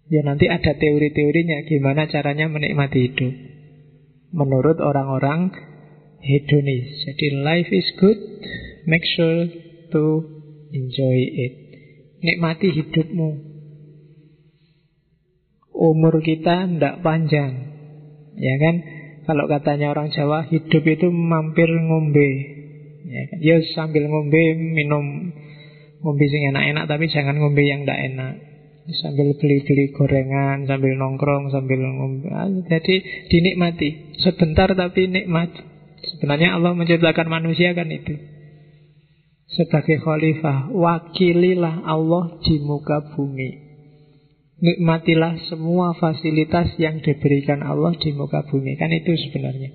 Ya 0.10 0.26
nanti 0.26 0.50
ada 0.50 0.74
teori-teorinya 0.74 1.70
gimana 1.70 2.10
caranya 2.10 2.50
menikmati 2.50 3.06
hidup. 3.06 3.34
Menurut 4.34 4.82
orang-orang 4.82 5.54
hedonis. 6.26 7.06
Jadi 7.06 7.46
life 7.46 7.70
is 7.70 7.86
good, 8.02 8.18
make 8.90 9.06
sure 9.14 9.46
to 9.94 10.04
enjoy 10.74 11.20
it. 11.38 11.54
Nikmati 12.26 12.74
hidupmu 12.74 13.49
umur 15.80 16.20
kita 16.20 16.68
tidak 16.68 17.00
panjang. 17.00 17.72
Ya 18.36 18.56
kan? 18.60 18.76
Kalau 19.24 19.46
katanya 19.48 19.96
orang 19.96 20.12
Jawa, 20.12 20.44
hidup 20.52 20.84
itu 20.84 21.08
mampir 21.08 21.72
ngombe. 21.72 22.30
Ya, 23.08 23.22
kan? 23.32 23.38
ya 23.40 23.56
sambil 23.74 24.06
ngombe 24.12 24.42
minum 24.76 25.32
ngombe 26.04 26.26
sing 26.28 26.52
enak-enak 26.52 26.86
tapi 26.86 27.08
jangan 27.08 27.40
ngombe 27.40 27.64
yang 27.64 27.88
tidak 27.88 28.00
enak. 28.12 28.34
Sambil 28.90 29.38
beli-beli 29.38 29.94
gorengan, 29.94 30.66
sambil 30.66 30.98
nongkrong, 30.98 31.54
sambil 31.54 31.78
ngombe. 31.78 32.26
Ah, 32.34 32.50
jadi 32.50 32.96
dinikmati. 33.30 34.18
Sebentar 34.18 34.74
tapi 34.74 35.06
nikmat. 35.06 35.54
Sebenarnya 36.00 36.58
Allah 36.58 36.74
menciptakan 36.74 37.30
manusia 37.30 37.78
kan 37.78 37.86
itu. 37.94 38.18
Sebagai 39.50 40.02
khalifah, 40.02 40.74
wakililah 40.74 41.86
Allah 41.86 42.42
di 42.42 42.58
muka 42.66 43.14
bumi. 43.14 43.69
Nikmatilah 44.60 45.48
semua 45.48 45.96
fasilitas 45.96 46.76
yang 46.76 47.00
diberikan 47.00 47.64
Allah 47.64 47.96
di 47.96 48.12
muka 48.12 48.44
bumi. 48.44 48.76
Kan 48.76 48.92
itu 48.92 49.16
sebenarnya. 49.16 49.72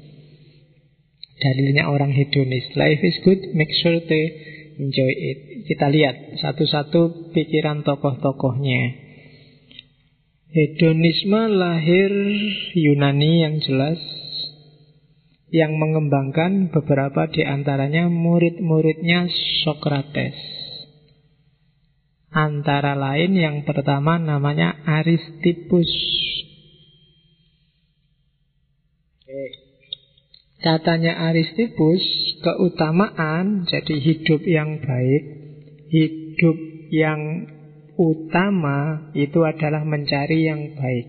Dalilnya 1.41 1.89
orang 1.89 2.13
hedonis. 2.13 2.69
Life 2.77 3.01
is 3.01 3.17
good, 3.25 3.41
make 3.57 3.73
sure 3.81 3.97
to 3.97 4.19
enjoy 4.77 5.09
it. 5.09 5.39
Kita 5.65 5.89
lihat 5.89 6.37
satu-satu 6.37 7.33
pikiran 7.33 7.81
tokoh-tokohnya. 7.81 9.05
Hedonisme 10.55 11.51
lahir 11.51 12.15
Yunani 12.79 13.43
yang 13.43 13.59
jelas 13.59 13.99
Yang 15.51 15.75
mengembangkan 15.83 16.71
beberapa 16.71 17.27
di 17.27 17.43
antaranya 17.43 18.07
murid-muridnya 18.07 19.27
Socrates 19.67 20.54
Antara 22.35 22.99
lain 22.99 23.39
yang 23.39 23.57
pertama 23.63 24.19
namanya 24.19 24.75
Aristipus. 24.83 25.87
Katanya 30.59 31.31
Aristipus, 31.31 32.03
keutamaan 32.43 33.71
jadi 33.71 33.97
hidup 34.03 34.43
yang 34.51 34.83
baik, 34.83 35.23
hidup 35.95 36.59
yang 36.91 37.47
utama 37.95 39.13
itu 39.15 39.39
adalah 39.47 39.87
mencari 39.87 40.51
yang 40.51 40.75
baik. 40.75 41.07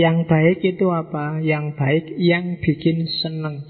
Yang 0.00 0.16
baik 0.32 0.58
itu 0.64 0.86
apa? 0.88 1.44
Yang 1.44 1.76
baik 1.76 2.04
yang 2.16 2.56
bikin 2.64 3.04
senang. 3.20 3.60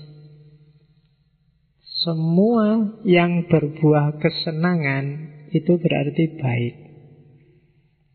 Semua 2.07 2.99
yang 3.03 3.51
berbuah 3.51 4.23
kesenangan 4.23 5.32
itu 5.53 5.73
berarti 5.77 6.25
baik. 6.41 6.75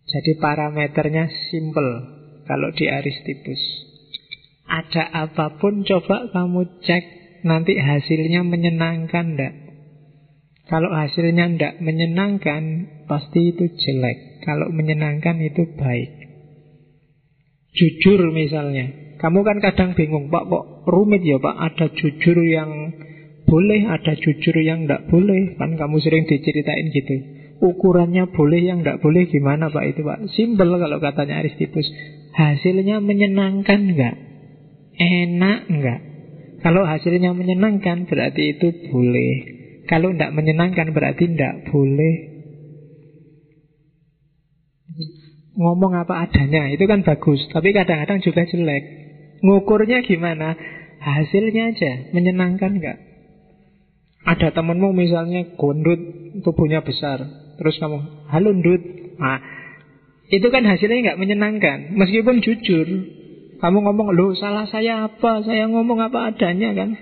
Jadi 0.07 0.31
parameternya 0.41 1.29
simple 1.51 1.91
kalau 2.47 2.69
di 2.73 2.87
Aristipus. 2.87 3.59
Ada 4.67 5.27
apa 5.27 5.59
pun 5.61 5.83
coba 5.87 6.27
kamu 6.31 6.83
cek 6.83 7.03
nanti 7.47 7.79
hasilnya 7.79 8.43
menyenangkan 8.43 9.35
ndak? 9.39 9.53
Kalau 10.67 10.91
hasilnya 10.91 11.55
ndak 11.55 11.73
menyenangkan 11.79 12.63
pasti 13.07 13.55
itu 13.55 13.71
jelek. 13.71 14.43
Kalau 14.43 14.67
menyenangkan 14.71 15.39
itu 15.39 15.63
baik. 15.75 16.11
Jujur 17.75 18.31
misalnya. 18.31 19.15
Kamu 19.17 19.41
kan 19.41 19.57
kadang 19.63 19.97
bingung, 19.97 20.29
Pak 20.29 20.45
kok 20.45 20.65
rumit 20.85 21.25
ya 21.25 21.41
Pak 21.41 21.55
ada 21.57 21.87
jujur 21.89 22.37
yang 22.45 22.69
boleh, 23.47 23.87
ada 23.87 24.13
jujur 24.19 24.55
yang 24.59 24.85
tidak 24.85 25.07
boleh. 25.07 25.55
Kan 25.55 25.79
kamu 25.79 25.97
sering 26.03 26.27
diceritain 26.27 26.91
gitu. 26.91 27.15
Ukurannya 27.63 28.29
boleh, 28.29 28.61
yang 28.61 28.83
tidak 28.83 29.01
boleh 29.01 29.25
gimana 29.31 29.71
Pak 29.73 29.85
itu 29.95 30.05
Pak? 30.05 30.19
Simpel 30.35 30.69
kalau 30.77 30.99
katanya 30.99 31.41
Aristipus. 31.41 31.87
Hasilnya 32.35 33.01
menyenangkan 33.01 33.79
enggak? 33.95 34.15
Enak 34.99 35.59
enggak? 35.71 35.99
Kalau 36.61 36.85
hasilnya 36.85 37.33
menyenangkan 37.33 38.05
berarti 38.05 38.57
itu 38.57 38.67
boleh. 38.91 39.33
Kalau 39.87 40.11
tidak 40.11 40.35
menyenangkan 40.35 40.91
berarti 40.91 41.31
tidak 41.31 41.71
boleh. 41.71 42.15
Ngomong 45.57 45.97
apa 45.97 46.29
adanya 46.29 46.69
itu 46.69 46.85
kan 46.85 47.01
bagus, 47.01 47.41
tapi 47.49 47.73
kadang-kadang 47.73 48.21
juga 48.21 48.45
jelek. 48.45 48.83
Ngukurnya 49.41 50.05
gimana? 50.05 50.53
Hasilnya 51.01 51.73
aja 51.73 52.13
menyenangkan 52.13 52.77
enggak? 52.77 53.06
Ada 54.27 54.51
temanmu 54.51 54.91
misalnya 54.91 55.55
gondut, 55.55 55.99
tubuhnya 56.43 56.83
besar. 56.83 57.23
Terus 57.55 57.79
kamu, 57.79 58.27
halo 58.27 58.51
ndut. 58.51 58.83
Nah, 59.15 59.39
itu 60.27 60.47
kan 60.51 60.67
hasilnya 60.67 61.15
nggak 61.15 61.19
menyenangkan. 61.23 61.95
Meskipun 61.95 62.43
jujur. 62.43 62.87
Kamu 63.57 63.77
ngomong, 63.87 64.13
loh 64.13 64.35
salah 64.35 64.67
saya 64.67 65.07
apa? 65.07 65.47
Saya 65.47 65.71
ngomong 65.71 66.03
apa 66.03 66.35
adanya 66.35 66.75
kan. 66.75 66.93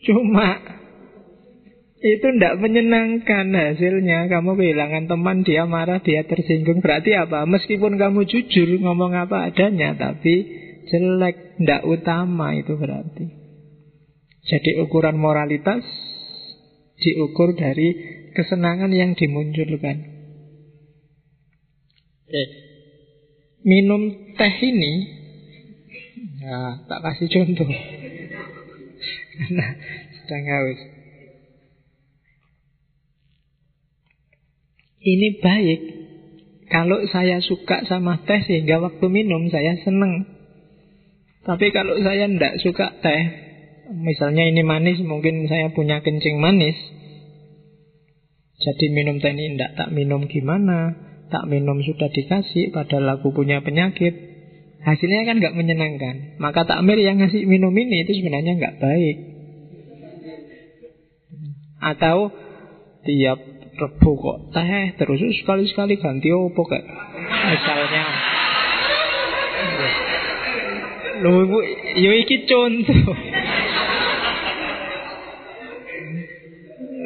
Cuma 0.00 0.62
itu 2.04 2.26
tidak 2.36 2.60
menyenangkan 2.60 3.48
hasilnya 3.48 4.28
Kamu 4.28 4.60
kehilangan 4.60 5.08
teman, 5.08 5.40
dia 5.40 5.64
marah, 5.64 6.04
dia 6.04 6.20
tersinggung 6.28 6.84
Berarti 6.84 7.16
apa? 7.16 7.48
Meskipun 7.48 7.96
kamu 7.96 8.28
jujur 8.28 8.68
ngomong 8.84 9.16
apa 9.16 9.48
adanya 9.48 9.96
Tapi 9.96 10.34
jelek, 10.84 11.56
tidak 11.56 11.80
utama 11.88 12.52
itu 12.52 12.76
berarti 12.76 13.43
jadi 14.44 14.84
ukuran 14.84 15.16
moralitas 15.16 15.84
diukur 17.00 17.56
dari 17.56 17.96
kesenangan 18.36 18.92
yang 18.92 19.16
dimunculkan. 19.16 20.04
Oke. 22.24 22.44
Minum 23.64 24.34
teh 24.36 24.54
ini 24.60 25.24
Ya, 26.44 26.76
tak 26.84 27.00
kasih 27.00 27.28
contoh. 27.32 27.64
Karena 29.32 29.66
sedang 30.12 30.44
haus. 30.44 30.80
Ini 35.04 35.28
baik. 35.40 35.80
Kalau 36.68 37.00
saya 37.08 37.40
suka 37.40 37.88
sama 37.88 38.24
teh 38.28 38.44
sehingga 38.44 38.76
waktu 38.76 39.04
minum 39.08 39.48
saya 39.48 39.80
seneng. 39.80 40.28
Tapi 41.44 41.72
kalau 41.72 41.96
saya 42.00 42.28
tidak 42.28 42.60
suka 42.60 42.92
teh, 43.00 43.22
misalnya 43.92 44.48
ini 44.48 44.62
manis, 44.64 45.00
mungkin 45.04 45.44
saya 45.50 45.72
punya 45.72 46.00
kencing 46.00 46.40
manis. 46.40 46.76
Jadi 48.64 48.86
minum 48.94 49.20
teh 49.20 49.34
ini 49.34 49.58
tidak 49.58 49.76
tak 49.76 49.88
minum 49.92 50.24
gimana, 50.30 50.94
tak 51.28 51.44
minum 51.50 51.82
sudah 51.84 52.08
dikasih, 52.08 52.72
padahal 52.72 53.20
aku 53.20 53.34
punya 53.34 53.60
penyakit. 53.60 54.32
Hasilnya 54.84 55.24
kan 55.24 55.40
nggak 55.40 55.56
menyenangkan. 55.56 56.36
Maka 56.40 56.68
takmir 56.68 57.00
yang 57.00 57.16
ngasih 57.20 57.48
minum 57.48 57.72
ini 57.72 58.04
itu 58.04 58.20
sebenarnya 58.20 58.56
nggak 58.56 58.78
baik. 58.80 59.16
Atau 61.80 62.32
tiap 63.04 63.40
rebu 63.74 64.10
kok 64.16 64.38
teh 64.54 64.94
terus 64.96 65.20
sekali-sekali 65.42 65.98
ganti 65.98 66.30
opo 66.30 66.62
kayak 66.62 66.86
misalnya 67.26 68.04
Lho 71.24 71.46
yo 71.94 72.10
iki 72.20 72.44
contoh. 72.44 73.14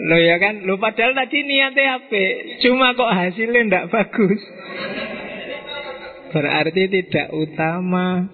Lo 0.08 0.16
ya 0.16 0.40
kan, 0.40 0.64
lo 0.64 0.80
padahal 0.80 1.12
tadi 1.12 1.44
niatnya 1.44 2.00
apa? 2.00 2.24
Cuma 2.64 2.96
kok 2.96 3.12
hasilnya 3.12 3.60
ndak 3.68 3.86
bagus. 3.92 4.40
Berarti 6.32 6.82
tidak 6.88 7.28
utama. 7.36 8.32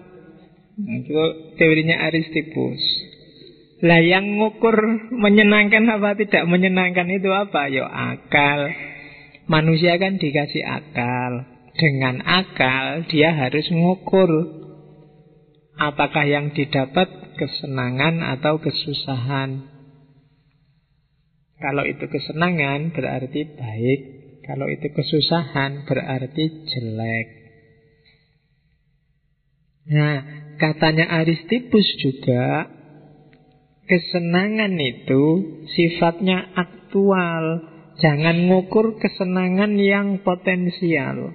Itu 0.78 1.14
teorinya 1.58 2.06
Aristipus. 2.06 2.78
Lah 3.82 3.98
yang 3.98 4.38
ngukur 4.38 5.10
menyenangkan 5.10 5.82
apa 5.90 6.14
tidak 6.14 6.46
menyenangkan 6.46 7.10
itu 7.10 7.34
apa? 7.34 7.66
Yo 7.66 7.82
akal. 7.82 8.70
Manusia 9.50 9.98
kan 9.98 10.22
dikasih 10.22 10.62
akal. 10.62 11.42
Dengan 11.74 12.22
akal 12.22 13.10
dia 13.10 13.34
harus 13.34 13.66
ngukur 13.74 14.30
apakah 15.74 16.22
yang 16.22 16.54
didapat 16.54 17.34
kesenangan 17.34 18.22
atau 18.22 18.62
kesusahan. 18.62 19.73
Kalau 21.64 21.80
itu 21.88 22.04
kesenangan 22.04 22.92
berarti 22.92 23.56
baik, 23.56 24.00
kalau 24.44 24.68
itu 24.68 24.84
kesusahan 24.92 25.88
berarti 25.88 26.44
jelek. 26.68 27.28
Nah, 29.88 30.16
katanya 30.60 31.08
Aristipus 31.24 31.88
juga 32.04 32.68
kesenangan 33.88 34.76
itu 34.76 35.24
sifatnya 35.72 36.52
aktual. 36.52 37.72
Jangan 37.96 38.44
ngukur 38.44 39.00
kesenangan 39.00 39.80
yang 39.80 40.20
potensial. 40.20 41.32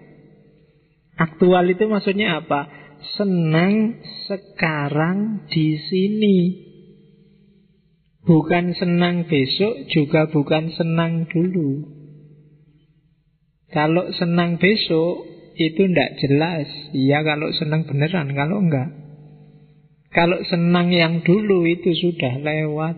Aktual 1.18 1.74
itu 1.74 1.90
maksudnya 1.90 2.46
apa? 2.46 2.70
Senang 3.18 3.98
sekarang 4.30 5.50
di 5.50 5.74
sini. 5.90 6.69
Bukan 8.30 8.78
senang 8.78 9.26
besok, 9.26 9.90
juga 9.90 10.30
bukan 10.30 10.70
senang 10.78 11.26
dulu. 11.34 11.82
Kalau 13.74 14.14
senang 14.14 14.62
besok, 14.62 15.26
itu 15.58 15.90
tidak 15.90 16.14
jelas. 16.22 16.70
Iya 16.94 17.26
kalau 17.26 17.50
senang 17.58 17.90
beneran, 17.90 18.30
kalau 18.38 18.62
enggak. 18.62 18.94
Kalau 20.14 20.46
senang 20.46 20.94
yang 20.94 21.26
dulu 21.26 21.66
itu 21.66 21.90
sudah 21.90 22.38
lewat. 22.38 22.98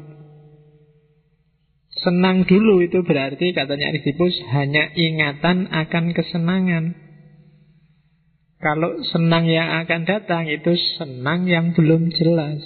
Senang 2.03 2.43
dulu 2.43 2.83
itu 2.83 2.99
berarti 2.99 3.55
katanya 3.55 3.91
Aristipus 3.91 4.35
hanya 4.51 4.91
ingatan 4.95 5.71
akan 5.71 6.11
kesenangan. 6.11 6.95
Kalau 8.59 8.99
senang 9.15 9.47
yang 9.47 9.79
akan 9.87 10.03
datang 10.03 10.51
itu 10.51 10.75
senang 10.99 11.47
yang 11.47 11.71
belum 11.71 12.11
jelas. 12.15 12.59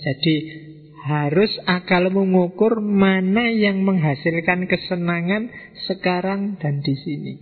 Jadi 0.00 0.69
harus 1.00 1.52
akal 1.64 2.12
mengukur 2.12 2.80
mana 2.84 3.48
yang 3.48 3.80
menghasilkan 3.88 4.68
kesenangan 4.68 5.48
sekarang 5.88 6.60
dan 6.60 6.84
di 6.84 6.94
sini. 6.96 7.34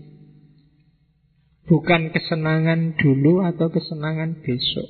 Bukan 1.69 2.15
kesenangan 2.15 2.97
dulu 2.97 3.45
atau 3.45 3.69
kesenangan 3.69 4.41
besok. 4.41 4.89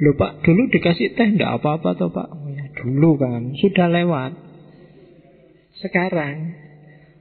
Loh 0.00 0.14
pak, 0.16 0.46
dulu 0.46 0.70
dikasih 0.70 1.18
teh 1.18 1.28
enggak 1.34 1.60
apa-apa 1.60 1.98
toh 1.98 2.14
pak. 2.14 2.30
Oh, 2.30 2.46
ya, 2.46 2.70
dulu 2.78 3.18
kan, 3.18 3.52
sudah 3.58 3.90
lewat. 3.90 4.32
Sekarang, 5.82 6.54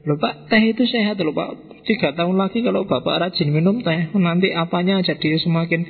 loh 0.06 0.18
pak, 0.22 0.54
teh 0.54 0.64
itu 0.70 0.86
sehat 0.86 1.18
loh 1.18 1.34
pak. 1.34 1.82
Tiga 1.90 2.14
tahun 2.14 2.38
lagi 2.38 2.62
kalau 2.62 2.86
bapak 2.86 3.26
rajin 3.26 3.50
minum 3.50 3.82
teh, 3.82 4.14
nanti 4.14 4.54
apanya 4.54 5.02
jadi 5.02 5.42
semakin 5.42 5.88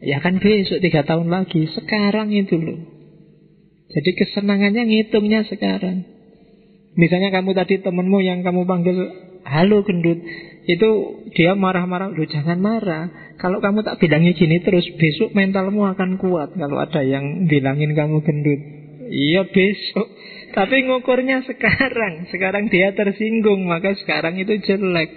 Ya 0.00 0.16
kan 0.24 0.40
besok 0.40 0.80
tiga 0.80 1.04
tahun 1.04 1.28
lagi 1.28 1.68
Sekarang 1.76 2.32
itu 2.32 2.56
loh 2.56 2.99
Jadi 3.90 4.10
kesenangannya 4.14 4.82
ngitungnya 4.86 5.46
sekarang. 5.50 6.06
Misalnya 6.94 7.34
kamu 7.34 7.54
tadi 7.54 7.82
temenmu 7.82 8.18
yang 8.22 8.46
kamu 8.46 8.66
panggil 8.66 8.96
Halo 9.40 9.82
gendut. 9.82 10.20
Itu 10.68 10.90
dia 11.34 11.56
marah-marah 11.56 12.12
Loh 12.12 12.28
jangan 12.28 12.60
marah. 12.60 13.34
Kalau 13.40 13.58
kamu 13.58 13.82
tak 13.82 13.98
bilangnya 13.98 14.36
gini 14.36 14.60
terus 14.60 14.84
Besok 15.00 15.32
mentalmu 15.32 15.88
akan 15.88 16.20
kuat 16.20 16.52
Kalau 16.54 16.76
ada 16.76 17.00
yang 17.00 17.48
bilangin 17.48 17.96
kamu 17.96 18.20
gendut. 18.22 18.60
Iya 19.10 19.48
besok. 19.48 20.06
Tapi 20.54 20.86
ngukurnya 20.86 21.42
sekarang. 21.48 22.30
Sekarang 22.30 22.70
dia 22.70 22.94
tersinggung 22.94 23.66
Maka 23.66 23.96
sekarang 23.98 24.38
itu 24.38 24.54
jelek. 24.60 25.10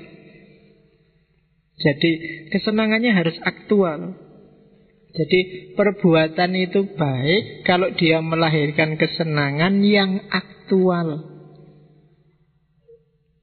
Jadi 1.77 2.11
kesenangannya 2.53 3.11
harus 3.11 3.37
aktual. 3.43 4.22
Jadi 5.13 5.69
perbuatan 5.77 6.51
itu 6.57 6.89
baik 6.97 7.69
kalau 7.69 7.93
dia 7.93 8.17
melahirkan 8.17 8.97
kesenangan 8.97 9.85
yang 9.85 10.25
aktual. 10.33 11.29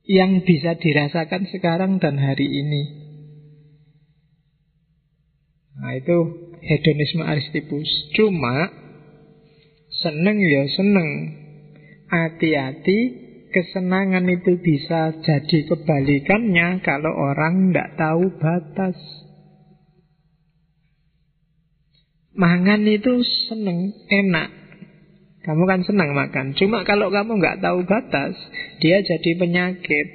Yang 0.02 0.32
bisa 0.42 0.74
dirasakan 0.74 1.46
sekarang 1.46 2.02
dan 2.02 2.18
hari 2.18 2.42
ini. 2.42 2.82
Nah 5.78 5.94
itu 5.94 6.18
hedonisme 6.58 7.22
Aristipus. 7.22 7.86
Cuma 8.18 8.66
seneng 10.02 10.42
ya 10.42 10.66
seneng. 10.74 11.10
Hati-hati 12.10 12.98
kesenangan 13.54 14.26
itu 14.26 14.58
bisa 14.58 15.14
jadi 15.22 15.58
kebalikannya 15.70 16.82
kalau 16.82 17.14
orang 17.14 17.70
tidak 17.70 17.94
tahu 17.94 18.24
batas. 18.42 19.19
Mangan 22.40 22.88
itu 22.88 23.20
seneng, 23.52 23.92
enak. 24.08 24.48
Kamu 25.44 25.68
kan 25.68 25.84
senang 25.84 26.16
makan. 26.16 26.56
Cuma 26.56 26.88
kalau 26.88 27.12
kamu 27.12 27.36
nggak 27.36 27.60
tahu 27.60 27.84
batas, 27.84 28.32
dia 28.80 29.04
jadi 29.04 29.30
penyakit. 29.36 30.08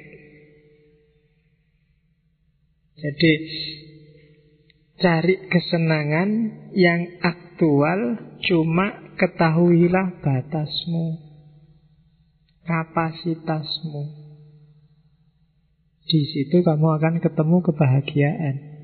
Jadi 2.98 3.32
cari 4.98 5.34
kesenangan 5.46 6.30
yang 6.74 7.22
aktual, 7.22 8.18
cuma 8.42 9.14
ketahuilah 9.14 10.18
batasmu 10.18 11.26
kapasitasmu. 12.66 14.02
Di 16.06 16.20
situ 16.22 16.62
kamu 16.62 16.86
akan 16.98 17.14
ketemu 17.22 17.56
kebahagiaan. 17.62 18.75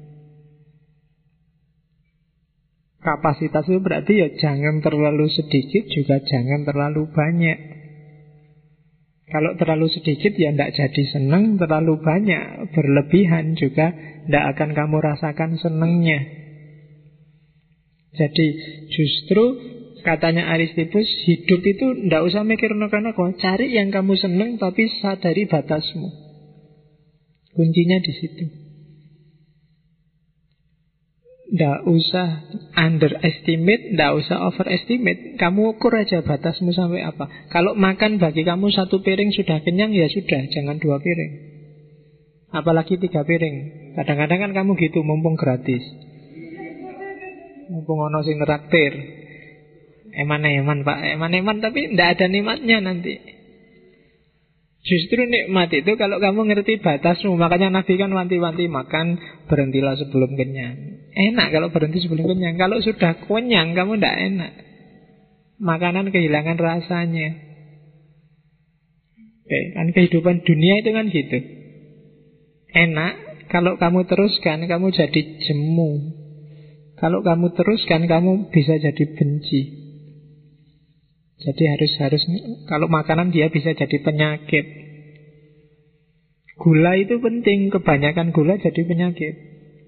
Kapasitas 3.03 3.67
itu 3.67 3.83
berarti 3.83 4.15
ya 4.15 4.29
jangan 4.39 4.79
terlalu 4.79 5.27
sedikit 5.27 5.91
juga 5.91 6.23
jangan 6.23 6.63
terlalu 6.63 7.11
banyak. 7.11 7.59
Kalau 9.27 9.59
terlalu 9.59 9.91
sedikit 9.91 10.37
ya 10.39 10.55
tidak 10.55 10.77
jadi 10.77 11.03
senang, 11.11 11.59
terlalu 11.59 11.99
banyak 11.99 12.71
berlebihan 12.71 13.59
juga 13.59 13.91
tidak 14.29 14.45
akan 14.55 14.71
kamu 14.77 14.97
rasakan 15.03 15.51
senangnya. 15.59 16.21
Jadi 18.13 18.47
justru 18.93 19.73
Katanya 20.03 20.51
Aristipus, 20.51 21.07
hidup 21.31 21.63
itu 21.63 21.87
ndak 22.11 22.27
usah 22.27 22.43
mikir 22.43 22.75
neko-neko, 22.75 23.39
cari 23.39 23.71
yang 23.71 23.95
kamu 23.95 24.19
seneng 24.19 24.59
tapi 24.59 24.91
sadari 24.99 25.47
batasmu. 25.47 26.11
Kuncinya 27.55 28.03
di 28.03 28.13
situ. 28.19 28.62
Ndak 31.53 31.85
usah 31.85 32.49
underestimate, 32.73 33.93
ndak 33.93 34.25
usah 34.25 34.49
overestimate. 34.49 35.37
Kamu 35.37 35.77
ukur 35.77 35.93
aja 35.93 36.25
batasmu 36.25 36.73
sampai 36.73 37.05
apa. 37.05 37.29
Kalau 37.53 37.77
makan 37.77 38.17
bagi 38.17 38.41
kamu 38.41 38.73
satu 38.73 39.05
piring 39.05 39.37
sudah 39.37 39.61
kenyang, 39.61 39.93
ya 39.93 40.09
sudah, 40.09 40.49
jangan 40.49 40.81
dua 40.81 40.97
piring. 40.97 41.33
Apalagi 42.57 42.97
tiga 42.97 43.21
piring. 43.29 43.57
Kadang-kadang 44.01 44.49
kan 44.49 44.53
kamu 44.65 44.81
gitu, 44.81 45.05
mumpung 45.05 45.37
gratis. 45.37 45.85
mumpung 47.73 48.01
ono 48.01 48.21
sing 48.25 48.37
traktir. 48.41 48.93
Eman-eman 50.13 50.85
Pak, 50.85 50.99
eman-eman 51.17 51.65
tapi 51.65 51.89
tidak 51.93 52.21
ada 52.21 52.27
nikmatnya 52.29 52.85
nanti. 52.85 53.32
Justru 54.83 55.31
nikmat 55.31 55.71
itu 55.71 55.95
kalau 55.95 56.19
kamu 56.19 56.51
ngerti 56.51 56.83
batasmu. 56.83 57.39
Makanya 57.39 57.71
Nabi 57.71 57.95
kan 57.95 58.11
wanti-wanti 58.11 58.67
makan 58.67 59.15
Berhentilah 59.47 59.95
sebelum 59.95 60.35
kenyang. 60.35 61.07
Enak 61.15 61.55
kalau 61.55 61.71
berhenti 61.71 62.03
sebelum 62.03 62.27
kenyang. 62.27 62.59
Kalau 62.59 62.83
sudah 62.83 63.15
kenyang 63.23 63.79
kamu 63.79 64.03
tidak 64.03 64.17
enak. 64.19 64.53
Makanan 65.63 66.11
kehilangan 66.11 66.59
rasanya. 66.59 67.29
Oke, 69.47 69.61
kan 69.79 69.87
kehidupan 69.95 70.43
dunia 70.43 70.75
itu 70.83 70.91
kan 70.91 71.07
gitu. 71.15 71.39
Enak 72.73 73.15
Kalau 73.53 73.77
kamu 73.77 74.09
teruskan 74.09 74.65
kamu 74.67 74.87
jadi 74.91 75.23
jemu. 75.47 75.91
Kalau 76.99 77.23
kamu 77.23 77.55
teruskan 77.55 78.11
kamu 78.11 78.51
bisa 78.51 78.81
jadi 78.83 79.05
benci 79.15 79.82
jadi 81.43 81.63
harus 81.75 81.93
harus 81.99 82.23
kalau 82.71 82.87
makanan 82.87 83.35
dia 83.35 83.51
bisa 83.51 83.75
jadi 83.75 83.99
penyakit. 83.99 84.67
Gula 86.63 86.95
itu 86.95 87.19
penting, 87.19 87.75
kebanyakan 87.75 88.31
gula 88.31 88.55
jadi 88.63 88.83
penyakit. 88.87 89.35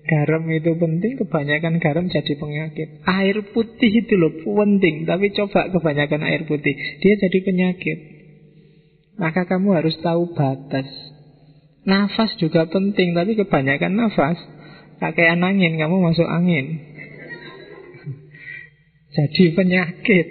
Garam 0.04 0.44
itu 0.50 0.74
penting, 0.76 1.16
kebanyakan 1.16 1.78
garam 1.78 2.10
jadi 2.10 2.34
penyakit. 2.34 3.06
Air 3.06 3.40
putih 3.54 3.92
itu 4.04 4.18
loh 4.18 4.34
penting, 4.42 5.06
tapi 5.06 5.30
coba 5.30 5.70
kebanyakan 5.70 6.26
air 6.26 6.42
putih, 6.44 6.74
dia 6.74 7.14
jadi 7.22 7.38
penyakit. 7.46 7.98
Maka 9.16 9.46
kamu 9.46 9.78
harus 9.78 9.94
tahu 10.02 10.34
batas. 10.34 10.90
Nafas 11.86 12.34
juga 12.42 12.66
penting, 12.66 13.14
tapi 13.14 13.38
kebanyakan 13.38 13.94
nafas, 13.94 14.36
kayak 14.98 15.38
angin, 15.38 15.78
kamu 15.78 15.96
masuk 16.02 16.26
angin. 16.26 16.82
jadi 19.14 19.44
penyakit 19.54 20.26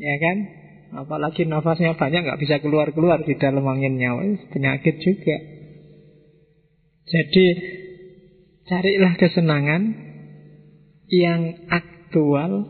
ya 0.00 0.16
kan? 0.16 0.36
Apalagi 0.90 1.46
nafasnya 1.46 1.94
banyak 1.94 2.26
nggak 2.26 2.40
bisa 2.42 2.58
keluar-keluar 2.58 3.22
di 3.22 3.38
dalam 3.38 3.62
anginnya, 3.62 4.16
penyakit 4.50 4.98
juga. 4.98 5.36
Jadi 7.06 7.46
carilah 8.66 9.14
kesenangan 9.14 9.82
yang 11.10 11.70
aktual, 11.70 12.66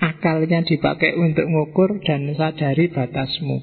akalnya 0.00 0.64
dipakai 0.64 1.12
untuk 1.16 1.44
mengukur 1.44 2.00
dan 2.04 2.32
sadari 2.32 2.88
batasmu. 2.88 3.58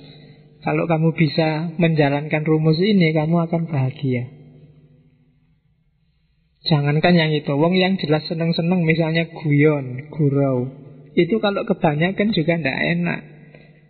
Kalau 0.59 0.85
kamu 0.85 1.15
bisa 1.15 1.71
menjalankan 1.79 2.43
rumus 2.43 2.77
ini, 2.83 3.15
kamu 3.15 3.47
akan 3.47 3.71
bahagia. 3.71 4.27
Jangankan 6.67 7.15
yang 7.15 7.31
itu, 7.31 7.55
wong 7.55 7.73
yang 7.73 7.95
jelas 7.95 8.27
seneng-seneng 8.27 8.83
misalnya 8.83 9.31
guyon, 9.31 10.11
gurau. 10.11 10.88
Itu 11.19 11.43
kalau 11.43 11.67
kebanyakan 11.67 12.31
juga 12.31 12.55
tidak 12.55 12.79
enak. 12.79 13.19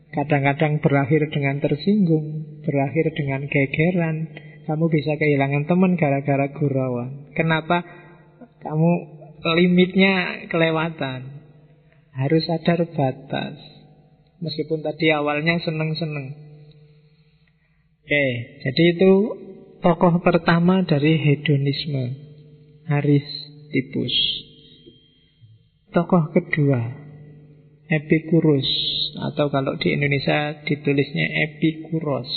Kadang-kadang 0.09 0.81
berakhir 0.81 1.29
dengan 1.29 1.61
tersinggung, 1.61 2.57
berakhir 2.65 3.13
dengan 3.13 3.45
gegeran. 3.45 4.33
Kamu 4.65 4.85
bisa 4.89 5.13
kehilangan 5.13 5.69
teman 5.69 5.93
gara-gara 5.93 6.49
gurauan. 6.49 7.29
Kenapa? 7.37 7.85
Kamu 8.65 8.91
limitnya 9.53 10.45
kelewatan. 10.49 11.45
Harus 12.17 12.49
sadar 12.49 12.89
batas. 12.89 13.61
Meskipun 14.41 14.81
tadi 14.81 15.13
awalnya 15.13 15.61
seneng-seneng. 15.61 16.33
Oke, 18.01 18.25
jadi 18.65 18.83
itu 18.97 19.13
tokoh 19.85 20.17
pertama 20.25 20.81
dari 20.81 21.21
hedonisme. 21.21 22.17
Haris 22.89 23.29
Tipus. 23.69 24.15
Tokoh 25.93 26.33
kedua 26.33 26.98
Epikurus 27.89 28.69
atau 29.33 29.49
kalau 29.49 29.73
di 29.81 29.97
Indonesia 29.97 30.61
ditulisnya 30.61 31.25
Epikuros. 31.49 32.29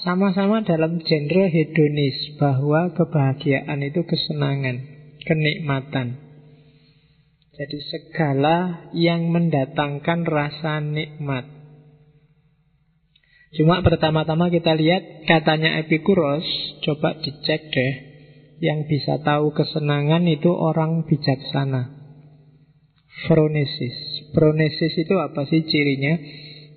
Sama-sama 0.00 0.64
dalam 0.64 1.02
genre 1.04 1.44
hedonis 1.50 2.38
bahwa 2.40 2.94
kebahagiaan 2.96 3.82
itu 3.84 4.06
kesenangan, 4.08 4.76
kenikmatan. 5.26 6.22
Jadi 7.58 7.78
segala 7.90 8.88
yang 8.94 9.34
mendatangkan 9.34 10.22
rasa 10.22 10.78
nikmat. 10.78 11.44
Cuma 13.58 13.82
pertama-tama 13.82 14.54
kita 14.54 14.78
lihat 14.78 15.26
katanya 15.26 15.82
Epikuros, 15.82 16.46
coba 16.86 17.18
dicek 17.18 17.68
deh. 17.74 17.94
Yang 18.58 18.90
bisa 18.90 19.22
tahu 19.22 19.54
kesenangan 19.54 20.26
itu 20.30 20.50
orang 20.50 21.06
bijaksana. 21.06 21.94
Phronesis. 23.26 24.17
Phronesis 24.34 24.94
itu 24.98 25.14
apa 25.16 25.48
sih 25.48 25.64
cirinya? 25.64 26.14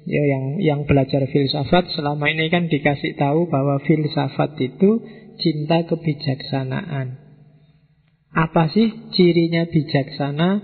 Ya 0.02 0.24
yang 0.26 0.46
yang 0.58 0.82
belajar 0.90 1.30
filsafat 1.30 1.94
selama 1.94 2.26
ini 2.34 2.50
kan 2.50 2.66
dikasih 2.66 3.14
tahu 3.22 3.46
bahwa 3.54 3.78
filsafat 3.86 4.58
itu 4.58 5.04
cinta 5.38 5.86
kebijaksanaan. 5.86 7.22
Apa 8.32 8.72
sih 8.72 8.90
cirinya 9.14 9.68
bijaksana? 9.68 10.64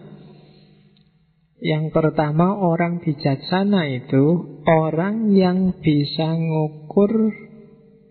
Yang 1.58 1.90
pertama 1.90 2.54
orang 2.54 3.02
bijaksana 3.02 3.90
itu 3.90 4.26
orang 4.66 5.34
yang 5.34 5.74
bisa 5.82 6.38
ngukur 6.38 7.34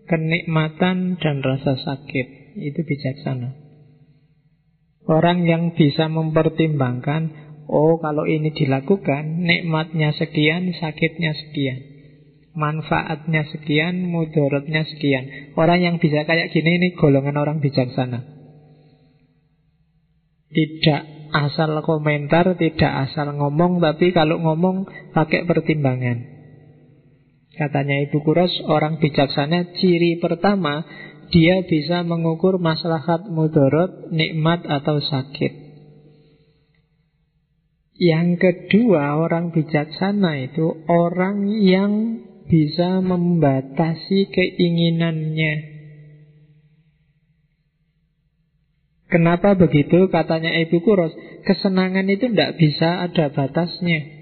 kenikmatan 0.07 1.19
dan 1.19 1.35
rasa 1.43 1.75
sakit. 1.79 2.27
Itu 2.59 2.79
bijaksana. 2.83 3.67
Orang 5.07 5.47
yang 5.47 5.71
bisa 5.71 6.11
mempertimbangkan 6.11 7.46
Oh 7.67 7.99
kalau 7.99 8.23
ini 8.23 8.55
dilakukan 8.55 9.43
Nikmatnya 9.43 10.15
sekian, 10.15 10.71
sakitnya 10.71 11.35
sekian 11.35 11.97
Manfaatnya 12.57 13.45
sekian, 13.53 14.09
mudorotnya 14.09 14.81
sekian. 14.81 15.53
Orang 15.53 15.77
yang 15.77 16.01
bisa 16.01 16.25
kayak 16.25 16.49
gini 16.49 16.81
ini 16.81 16.97
golongan 16.97 17.37
orang 17.37 17.61
bijaksana. 17.61 18.25
Tidak 20.49 21.01
asal 21.37 21.77
komentar, 21.85 22.57
tidak 22.57 22.93
asal 23.05 23.29
ngomong 23.37 23.77
Tapi 23.77 24.09
kalau 24.09 24.41
ngomong 24.41 24.89
pakai 25.13 25.45
pertimbangan. 25.45 26.17
Katanya 27.53 28.09
Ibu 28.09 28.25
Kuros, 28.25 28.57
orang 28.65 28.97
bijaksana 28.97 29.77
ciri 29.77 30.17
pertama 30.17 30.81
Dia 31.29 31.61
bisa 31.61 32.01
mengukur 32.01 32.57
maslahat 32.57 33.29
mudorot, 33.29 34.09
nikmat 34.09 34.65
atau 34.65 34.97
sakit 34.97 35.66
yang 37.97 38.37
kedua, 38.37 39.17
orang 39.17 39.49
bijaksana 39.49 40.45
itu 40.45 40.85
orang 40.85 41.49
yang 41.49 42.21
bisa 42.45 43.01
membatasi 43.01 44.29
keinginannya. 44.29 45.53
Kenapa 49.07 49.57
begitu? 49.57 50.13
Katanya 50.13 50.51
Ibu 50.67 50.83
Kuros, 50.83 51.15
kesenangan 51.47 52.05
itu 52.11 52.29
tidak 52.29 52.59
bisa 52.61 53.07
ada 53.07 53.33
batasnya. 53.33 54.17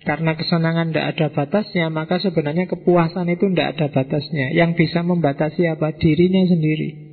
Karena 0.00 0.32
kesenangan 0.36 0.90
tidak 0.90 1.06
ada 1.16 1.26
batasnya, 1.30 1.86
maka 1.92 2.18
sebenarnya 2.20 2.68
kepuasan 2.68 3.28
itu 3.32 3.48
tidak 3.52 3.78
ada 3.78 3.86
batasnya. 3.92 4.52
Yang 4.52 4.76
bisa 4.76 5.00
membatasi 5.06 5.68
apa? 5.72 5.92
Dirinya 5.96 6.44
sendiri. 6.48 7.09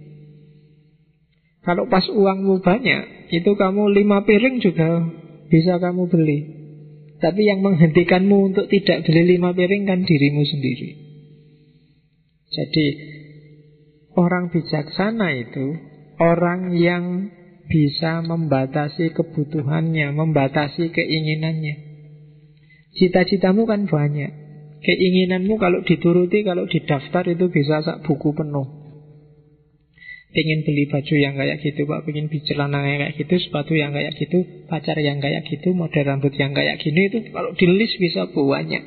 Kalau 1.67 1.91
pas 1.91 2.07
uangmu 2.07 2.63
banyak, 2.63 3.27
itu 3.35 3.51
kamu 3.59 3.91
lima 3.91 4.23
piring 4.23 4.63
juga 4.63 5.03
bisa 5.51 5.75
kamu 5.83 6.07
beli. 6.07 6.39
Tapi 7.19 7.43
yang 7.43 7.59
menghentikanmu 7.59 8.55
untuk 8.55 8.71
tidak 8.71 9.03
beli 9.03 9.35
lima 9.35 9.51
piring 9.51 9.83
kan 9.83 9.99
dirimu 10.07 10.47
sendiri. 10.47 10.89
Jadi 12.47 12.87
orang 14.15 14.47
bijaksana 14.47 15.27
itu 15.35 15.75
orang 16.23 16.71
yang 16.71 17.35
bisa 17.67 18.23
membatasi 18.23 19.11
kebutuhannya, 19.11 20.15
membatasi 20.15 20.87
keinginannya. 20.95 21.75
Cita-citamu 22.95 23.67
kan 23.67 23.91
banyak. 23.91 24.31
Keinginanmu 24.87 25.59
kalau 25.59 25.83
dituruti, 25.83 26.47
kalau 26.47 26.63
didaftar 26.63 27.27
itu 27.27 27.51
bisa 27.51 27.83
sak 27.83 28.07
buku 28.07 28.31
penuh. 28.31 28.86
Pengen 30.37 30.61
beli 30.61 30.85
baju 30.85 31.15
yang 31.17 31.33
kayak 31.33 31.65
gitu 31.65 31.89
Pak 31.89 32.05
Pengen 32.05 32.29
beli 32.29 32.45
celana 32.45 32.85
yang 32.85 33.01
kayak 33.01 33.17
gitu 33.17 33.33
Sepatu 33.41 33.73
yang 33.73 33.89
kayak 33.89 34.13
gitu 34.21 34.45
Pacar 34.69 34.93
yang 35.01 35.17
kayak 35.17 35.49
gitu 35.49 35.73
Model 35.73 36.05
rambut 36.05 36.29
yang 36.37 36.53
kayak 36.53 36.77
gini 36.77 37.09
itu 37.09 37.33
Kalau 37.33 37.57
di 37.57 37.65
list 37.65 37.97
bisa 37.97 38.29
banyak. 38.29 38.83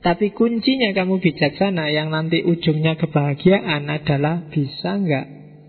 Tapi 0.00 0.32
kuncinya 0.32 0.96
kamu 0.96 1.20
bijaksana 1.20 1.92
Yang 1.92 2.08
nanti 2.08 2.38
ujungnya 2.40 2.96
kebahagiaan 2.96 3.84
adalah 3.84 4.48
Bisa 4.48 4.96
nggak 4.96 5.26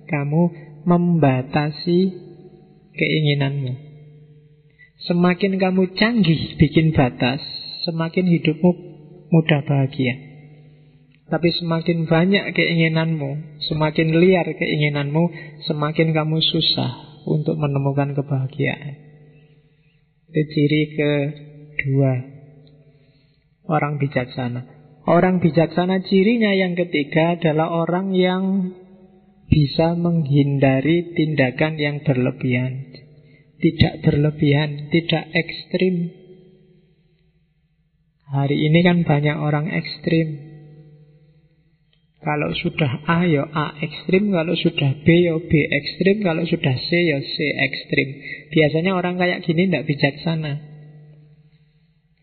kamu 0.07 0.43
membatasi 0.87 1.99
keinginanmu. 2.95 3.73
Semakin 5.03 5.59
kamu 5.59 5.99
canggih 5.99 6.55
bikin 6.55 6.95
batas 6.95 7.43
Semakin 7.83 8.23
hidupmu 8.23 8.71
mudah 9.35 9.67
bahagia 9.67 10.32
tapi 11.31 11.49
semakin 11.55 12.05
banyak 12.05 12.51
keinginanmu, 12.51 13.61
semakin 13.71 14.09
liar 14.19 14.47
keinginanmu, 14.47 15.23
semakin 15.63 16.11
kamu 16.11 16.37
susah 16.43 17.23
untuk 17.23 17.55
menemukan 17.55 18.11
kebahagiaan. 18.11 18.99
Itu 20.33 20.41
ciri 20.49 20.81
kedua 20.97 22.13
orang 23.69 24.01
bijaksana. 24.01 24.61
Orang 25.03 25.43
bijaksana 25.43 26.03
cirinya 26.07 26.55
yang 26.55 26.79
ketiga 26.79 27.35
adalah 27.35 27.71
orang 27.71 28.15
yang 28.15 28.43
bisa 29.51 29.99
menghindari 29.99 31.11
tindakan 31.13 31.75
yang 31.75 32.01
berlebihan. 32.07 32.91
Tidak 33.59 34.03
berlebihan, 34.03 34.91
tidak 34.91 35.23
ekstrim. 35.31 36.11
Hari 38.31 38.57
ini 38.57 38.79
kan 38.83 39.05
banyak 39.05 39.37
orang 39.39 39.71
ekstrim. 39.71 40.52
Kalau 42.23 42.55
sudah 42.55 43.03
A 43.03 43.27
ya 43.27 43.43
A 43.43 43.75
ekstrim, 43.83 44.31
kalau 44.31 44.55
sudah 44.55 44.95
B 45.03 45.07
ya 45.27 45.35
B 45.43 45.51
ekstrim, 45.51 46.23
kalau 46.23 46.47
sudah 46.47 46.75
C 46.79 46.89
ya 47.03 47.19
C 47.19 47.35
ekstrim. 47.51 48.07
Biasanya 48.55 48.95
orang 48.95 49.19
kayak 49.19 49.43
gini 49.43 49.67
tidak 49.67 49.83
bijaksana. 49.91 50.53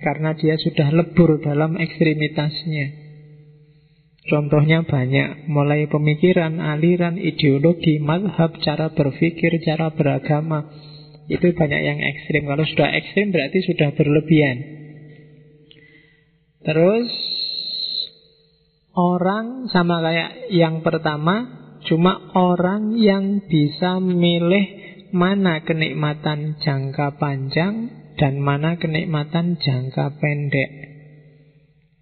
Karena 0.01 0.33
dia 0.33 0.57
sudah 0.57 0.89
lebur 0.97 1.45
dalam 1.45 1.77
ekstremitasnya. 1.77 2.97
Contohnya 4.33 4.89
banyak, 4.89 5.49
mulai 5.53 5.85
pemikiran, 5.89 6.57
aliran, 6.61 7.21
ideologi, 7.21 8.01
madhab, 8.01 8.57
cara 8.65 8.89
berpikir, 8.97 9.61
cara 9.61 9.93
beragama. 9.93 10.65
Itu 11.29 11.53
banyak 11.53 11.81
yang 11.85 12.01
ekstrim. 12.01 12.49
Kalau 12.49 12.65
sudah 12.65 12.89
ekstrim 12.97 13.37
berarti 13.37 13.59
sudah 13.69 13.93
berlebihan. 13.93 14.59
Terus 16.65 17.09
Orang 18.91 19.71
sama 19.71 20.03
kayak 20.03 20.51
yang 20.51 20.83
pertama, 20.83 21.47
cuma 21.87 22.35
orang 22.35 22.99
yang 22.99 23.47
bisa 23.47 24.03
milih 24.03 24.67
mana 25.15 25.63
kenikmatan 25.63 26.59
jangka 26.59 27.19
panjang 27.19 27.91
dan 28.19 28.43
mana 28.43 28.83
kenikmatan 28.83 29.63
jangka 29.63 30.19
pendek. 30.19 30.71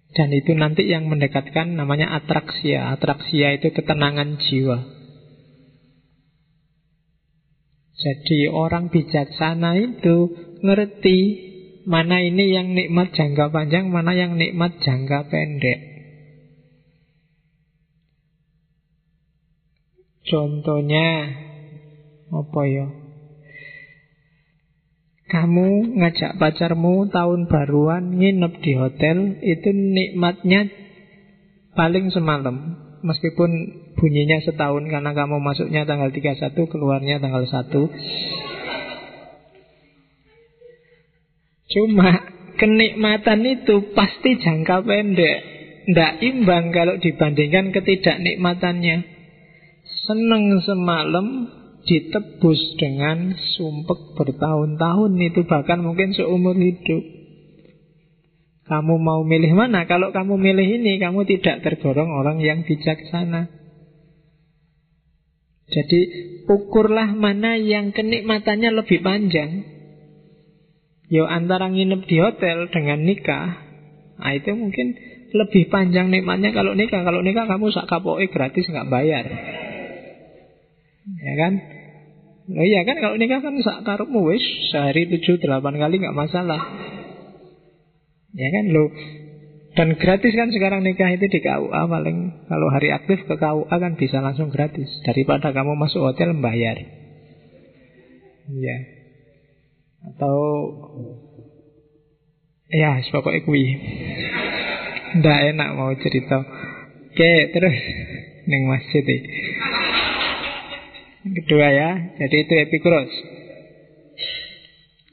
Dan 0.09 0.33
itu 0.33 0.57
nanti 0.57 0.89
yang 0.89 1.05
mendekatkan 1.05 1.77
namanya 1.77 2.09
atraksia. 2.17 2.89
Atraksia 2.97 3.61
itu 3.61 3.69
ketenangan 3.69 4.41
jiwa. 4.41 4.79
Jadi 7.99 8.49
orang 8.49 8.89
bijaksana 8.89 9.77
itu 9.77 10.33
ngerti 10.65 11.19
mana 11.85 12.23
ini 12.23 12.49
yang 12.49 12.73
nikmat 12.73 13.13
jangka 13.13 13.53
panjang, 13.53 13.93
mana 13.93 14.17
yang 14.17 14.39
nikmat 14.39 14.81
jangka 14.81 15.29
pendek. 15.29 15.88
Contohnya 20.29 21.09
apa 22.29 22.61
ya? 22.69 22.87
Kamu 25.29 25.97
ngajak 26.01 26.41
pacarmu 26.41 27.09
tahun 27.13 27.45
baruan 27.49 28.17
nginep 28.17 28.53
di 28.65 28.73
hotel 28.73 29.37
itu 29.45 29.69
nikmatnya 29.73 30.69
paling 31.77 32.09
semalam. 32.09 32.77
Meskipun 32.99 33.49
bunyinya 33.95 34.41
setahun 34.41 34.89
karena 34.89 35.13
kamu 35.13 35.39
masuknya 35.39 35.85
tanggal 35.85 36.09
31, 36.11 36.51
keluarnya 36.67 37.21
tanggal 37.21 37.45
1. 37.45 37.69
Cuma 41.69 42.09
kenikmatan 42.57 43.39
itu 43.45 43.93
pasti 43.93 44.41
jangka 44.41 44.81
pendek. 44.81 45.37
Tidak 45.89 46.13
imbang 46.21 46.73
kalau 46.73 46.97
dibandingkan 46.97 47.69
ketidaknikmatannya. 47.73 49.08
Seneng 50.09 50.57
semalam 50.65 51.53
ditebus 51.85 52.81
dengan 52.81 53.37
sumpek 53.37 54.17
bertahun-tahun 54.17 55.13
itu 55.21 55.45
bahkan 55.45 55.85
mungkin 55.85 56.17
seumur 56.17 56.57
hidup. 56.57 57.03
Kamu 58.65 58.97
mau 58.97 59.21
milih 59.21 59.53
mana? 59.53 59.85
Kalau 59.85 60.09
kamu 60.09 60.41
milih 60.41 60.81
ini, 60.81 60.97
kamu 60.97 61.29
tidak 61.29 61.61
tergolong 61.61 62.09
orang 62.09 62.41
yang 62.41 62.65
bijaksana. 62.65 63.53
Jadi 65.69 65.99
ukurlah 66.49 67.13
mana 67.13 67.53
yang 67.61 67.93
kenikmatannya 67.93 68.81
lebih 68.81 69.05
panjang. 69.05 69.61
Yo 71.05 71.29
antara 71.29 71.69
nginep 71.69 72.01
di 72.09 72.17
hotel 72.17 72.65
dengan 72.73 73.05
nikah, 73.05 73.61
nah 74.17 74.33
itu 74.33 74.57
mungkin 74.57 74.97
lebih 75.37 75.69
panjang 75.69 76.09
nikmatnya 76.09 76.49
kalau 76.49 76.73
nikah. 76.73 77.05
Kalau 77.05 77.21
nikah 77.21 77.45
kamu 77.45 77.69
sak 77.69 77.85
gratis 78.33 78.65
nggak 78.65 78.89
bayar. 78.89 79.25
Ya 81.17 81.33
kan? 81.33 81.53
Oh 82.49 82.65
iya 82.65 82.81
kan 82.81 82.97
kalau 82.97 83.15
nikah 83.17 83.45
kan 83.45 83.53
sak 83.61 83.85
karepmu 83.85 84.25
wis 84.25 84.41
sehari 84.73 85.05
tujuh 85.05 85.37
delapan 85.37 85.77
kali 85.77 86.01
nggak 86.01 86.17
masalah. 86.17 86.61
Ya 88.33 88.47
kan 88.53 88.65
lo 88.73 88.89
dan 89.77 89.93
gratis 90.01 90.33
kan 90.33 90.49
sekarang 90.49 90.81
nikah 90.81 91.13
itu 91.13 91.29
di 91.29 91.39
KUA 91.45 91.81
paling 91.85 92.17
kalau 92.49 92.67
hari 92.73 92.89
aktif 92.89 93.21
ke 93.29 93.37
KUA 93.37 93.69
kan 93.69 93.93
bisa 94.01 94.17
langsung 94.19 94.49
gratis 94.49 94.89
daripada 95.05 95.53
kamu 95.53 95.77
masuk 95.77 96.01
hotel 96.09 96.33
membayar. 96.33 96.77
Ya. 98.49 98.77
Atau 100.09 100.37
ya 102.73 102.97
pokoknya 103.13 103.45
kui. 103.45 103.65
Ndak 105.21 105.39
enak 105.53 105.69
mau 105.77 105.93
cerita. 106.01 106.37
Oke, 107.09 107.31
terus 107.53 107.77
neng 108.49 108.69
masjid 108.69 109.05
deh. 109.05 109.21
Kedua 111.19 111.67
ya, 111.67 111.91
jadi 112.15 112.35
itu 112.47 112.53
Epikuros. 112.63 113.11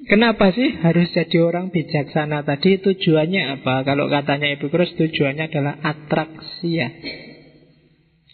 Kenapa 0.07 0.55
sih 0.55 0.77
harus 0.79 1.11
jadi 1.11 1.43
orang 1.43 1.75
bijaksana 1.75 2.47
tadi? 2.47 2.79
Tujuannya 2.79 3.59
apa? 3.59 3.83
Kalau 3.83 4.07
katanya 4.07 4.55
Epikuros 4.55 4.95
tujuannya 4.95 5.51
adalah 5.51 5.83
atraksia. 5.83 6.95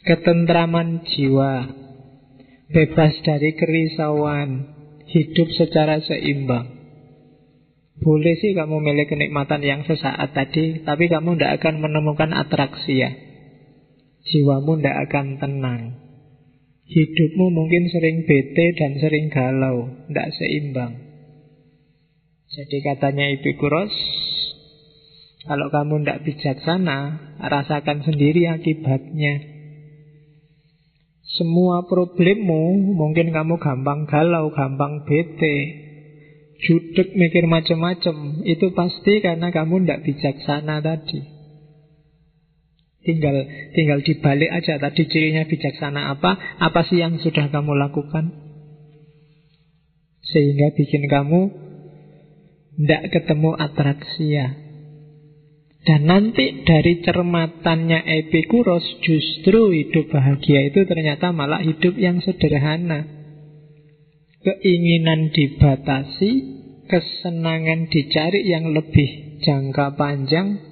Ketentraman 0.05 1.07
jiwa. 1.09 1.73
Bebas 2.69 3.15
dari 3.25 3.57
kerisauan. 3.57 4.75
Hidup 5.09 5.49
secara 5.57 6.03
seimbang. 6.05 6.83
Boleh 8.03 8.35
sih 8.37 8.53
kamu 8.53 8.83
milih 8.83 9.07
kenikmatan 9.07 9.63
yang 9.63 9.87
sesaat 9.87 10.35
tadi, 10.35 10.83
tapi 10.83 11.07
kamu 11.07 11.39
tidak 11.39 11.63
akan 11.63 11.79
menemukan 11.79 12.35
atraksia. 12.35 13.15
Jiwamu 14.27 14.83
tidak 14.83 15.09
akan 15.09 15.27
tenang. 15.39 16.02
Hidupmu 16.93 17.49
mungkin 17.49 17.89
sering 17.89 18.29
bete 18.29 18.77
dan 18.77 19.01
sering 19.01 19.33
galau, 19.33 19.89
tidak 20.13 20.29
seimbang. 20.37 20.93
Jadi 22.53 22.85
katanya 22.85 23.33
Epikuros, 23.33 23.89
kalau 25.49 25.73
kamu 25.73 26.05
tidak 26.05 26.21
bijaksana, 26.29 26.99
rasakan 27.41 28.05
sendiri 28.05 28.45
akibatnya. 28.45 29.41
Semua 31.33 31.89
problemmu 31.89 32.93
mungkin 32.93 33.33
kamu 33.33 33.57
gampang 33.57 34.05
galau, 34.05 34.53
gampang 34.53 35.09
bete, 35.09 35.57
judek 36.61 37.17
mikir 37.17 37.49
macam-macam. 37.49 38.45
Itu 38.45 38.77
pasti 38.77 39.25
karena 39.25 39.49
kamu 39.49 39.89
tidak 39.89 40.05
bijaksana 40.05 40.85
tadi. 40.85 41.42
Tinggal 43.03 43.35
tinggal 43.75 43.99
dibalik 44.07 44.47
aja 44.47 44.79
tadi 44.79 45.11
cirinya 45.11 45.43
bijaksana 45.51 46.15
apa, 46.15 46.39
apa 46.63 46.87
sih 46.87 47.03
yang 47.03 47.19
sudah 47.19 47.51
kamu 47.51 47.75
lakukan? 47.75 48.31
Sehingga 50.23 50.71
bikin 50.79 51.11
kamu 51.11 51.41
tidak 52.79 53.03
ketemu 53.11 53.59
atraksia. 53.59 54.47
Dan 55.83 56.07
nanti 56.07 56.63
dari 56.63 57.03
cermatannya 57.03 58.07
Epikuros 58.07 58.87
justru 59.03 59.75
hidup 59.75 60.15
bahagia 60.15 60.71
itu 60.71 60.87
ternyata 60.87 61.35
malah 61.35 61.59
hidup 61.59 61.99
yang 61.99 62.23
sederhana. 62.23 63.03
Keinginan 64.47 65.35
dibatasi, 65.35 66.31
kesenangan 66.87 67.91
dicari 67.91 68.47
yang 68.47 68.71
lebih 68.71 69.43
jangka 69.43 69.99
panjang, 69.99 70.63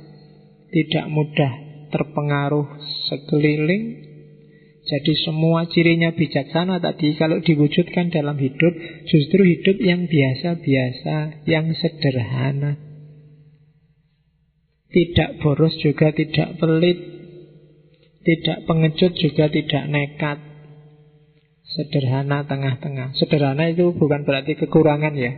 tidak 0.70 1.10
mudah 1.10 1.69
terpengaruh 1.90 2.66
sekeliling. 3.10 4.08
Jadi 4.80 5.12
semua 5.22 5.68
cirinya 5.68 6.10
bijaksana 6.16 6.80
tadi 6.80 7.14
kalau 7.14 7.38
diwujudkan 7.44 8.08
dalam 8.10 8.34
hidup 8.40 8.74
justru 9.06 9.44
hidup 9.44 9.76
yang 9.78 10.08
biasa-biasa, 10.08 11.44
yang 11.44 11.70
sederhana. 11.76 12.80
Tidak 14.90 15.38
boros 15.38 15.76
juga 15.78 16.10
tidak 16.10 16.58
pelit, 16.58 16.98
tidak 18.26 18.58
pengecut 18.66 19.12
juga 19.14 19.46
tidak 19.46 19.84
nekat. 19.86 20.38
Sederhana 21.70 22.42
tengah-tengah. 22.50 23.14
Sederhana 23.14 23.70
itu 23.70 23.94
bukan 23.94 24.26
berarti 24.26 24.58
kekurangan 24.58 25.14
ya. 25.14 25.32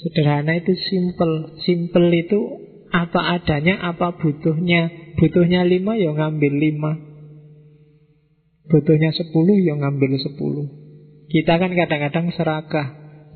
Sederhana 0.00 0.56
itu 0.56 0.72
simple. 0.72 1.60
Simple 1.68 2.08
itu 2.16 2.40
apa 2.92 3.40
adanya, 3.40 3.80
apa 3.80 4.20
butuhnya. 4.20 5.16
Butuhnya 5.16 5.64
lima, 5.64 5.96
ya 5.96 6.12
ngambil 6.12 6.52
lima. 6.52 6.92
Butuhnya 8.68 9.10
sepuluh, 9.16 9.56
ya 9.58 9.74
ngambil 9.80 10.20
sepuluh. 10.20 10.68
Kita 11.32 11.56
kan 11.56 11.72
kadang-kadang 11.72 12.30
serakah. 12.36 12.86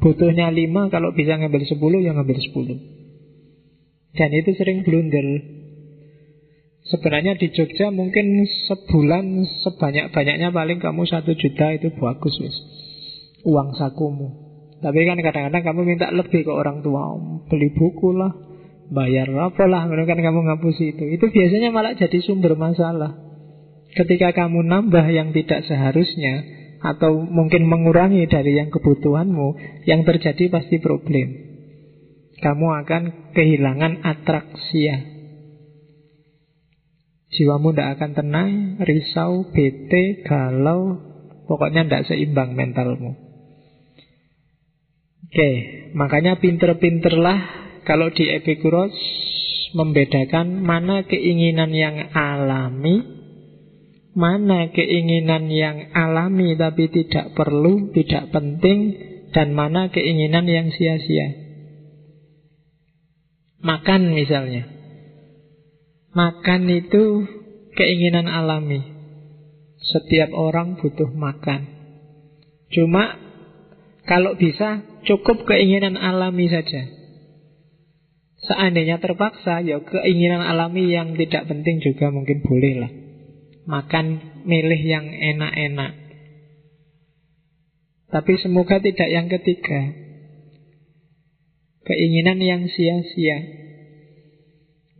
Butuhnya 0.04 0.52
lima, 0.52 0.92
kalau 0.92 1.16
bisa 1.16 1.40
ngambil 1.40 1.64
sepuluh, 1.64 2.04
ya 2.04 2.12
ngambil 2.12 2.36
sepuluh. 2.36 2.76
Dan 4.12 4.30
itu 4.32 4.52
sering 4.56 4.84
blunder. 4.84 5.56
Sebenarnya 6.86 7.34
di 7.34 7.50
Jogja 7.50 7.90
mungkin 7.90 8.46
sebulan 8.46 9.42
sebanyak-banyaknya 9.66 10.54
paling 10.54 10.78
kamu 10.78 11.02
satu 11.10 11.34
juta 11.34 11.74
itu 11.74 11.90
bagus 11.98 12.38
wis. 12.38 12.56
Uang 13.42 13.74
sakumu. 13.74 14.46
Tapi 14.78 14.98
kan 15.02 15.18
kadang-kadang 15.18 15.64
kamu 15.66 15.80
minta 15.82 16.12
lebih 16.14 16.46
ke 16.46 16.52
orang 16.52 16.86
tua. 16.86 17.18
Beli 17.50 17.74
buku 17.74 18.14
lah, 18.14 18.30
bayar 18.92 19.30
apa 19.34 19.64
lah. 19.66 19.86
Kan 19.88 20.20
kamu 20.20 20.40
ngapusi 20.46 20.94
itu. 20.94 21.04
Itu 21.14 21.30
biasanya 21.30 21.70
malah 21.70 21.94
jadi 21.94 22.18
sumber 22.22 22.54
masalah. 22.54 23.14
Ketika 23.96 24.36
kamu 24.36 24.66
nambah 24.66 25.06
yang 25.08 25.32
tidak 25.32 25.64
seharusnya, 25.64 26.44
atau 26.84 27.24
mungkin 27.24 27.64
mengurangi 27.64 28.28
dari 28.28 28.60
yang 28.60 28.68
kebutuhanmu, 28.68 29.56
yang 29.88 30.04
terjadi 30.04 30.52
pasti 30.52 30.76
problem. 30.78 31.48
Kamu 32.36 32.66
akan 32.84 33.32
kehilangan 33.32 34.04
atraksia 34.04 35.16
Jiwamu 37.36 37.74
tidak 37.74 37.98
akan 38.00 38.10
tenang, 38.16 38.50
risau, 38.80 39.50
bete, 39.50 40.22
galau, 40.24 40.96
pokoknya 41.50 41.84
tidak 41.84 42.06
seimbang 42.08 42.54
mentalmu. 42.54 43.12
Oke, 45.26 45.50
makanya 45.98 46.38
pinter-pinterlah 46.38 47.65
kalau 47.86 48.10
di 48.10 48.26
Epikuros 48.34 48.90
membedakan 49.78 50.66
mana 50.66 51.06
keinginan 51.06 51.70
yang 51.70 52.10
alami, 52.10 53.06
mana 54.10 54.74
keinginan 54.74 55.46
yang 55.46 55.94
alami 55.94 56.58
tapi 56.58 56.90
tidak 56.90 57.38
perlu, 57.38 57.94
tidak 57.94 58.34
penting, 58.34 58.98
dan 59.30 59.54
mana 59.54 59.92
keinginan 59.94 60.50
yang 60.50 60.74
sia-sia. 60.74 61.46
Makan 63.62 64.16
misalnya. 64.16 64.66
Makan 66.16 66.62
itu 66.72 67.28
keinginan 67.76 68.26
alami. 68.26 68.82
Setiap 69.78 70.32
orang 70.32 70.80
butuh 70.80 71.12
makan. 71.12 71.68
Cuma 72.72 73.14
kalau 74.08 74.34
bisa 74.34 74.82
cukup 75.04 75.44
keinginan 75.44 76.00
alami 76.00 76.48
saja. 76.48 76.95
Seandainya 78.46 79.02
terpaksa, 79.02 79.58
ya 79.66 79.82
keinginan 79.82 80.38
alami 80.38 80.86
yang 80.86 81.18
tidak 81.18 81.50
penting 81.50 81.82
juga 81.82 82.14
mungkin 82.14 82.46
boleh 82.46 82.74
lah. 82.78 82.92
Makan 83.66 84.06
milih 84.46 84.80
yang 84.86 85.06
enak-enak. 85.10 85.92
Tapi 88.06 88.32
semoga 88.38 88.78
tidak 88.78 89.10
yang 89.10 89.26
ketiga. 89.26 89.90
Keinginan 91.82 92.38
yang 92.38 92.62
sia-sia. 92.70 93.38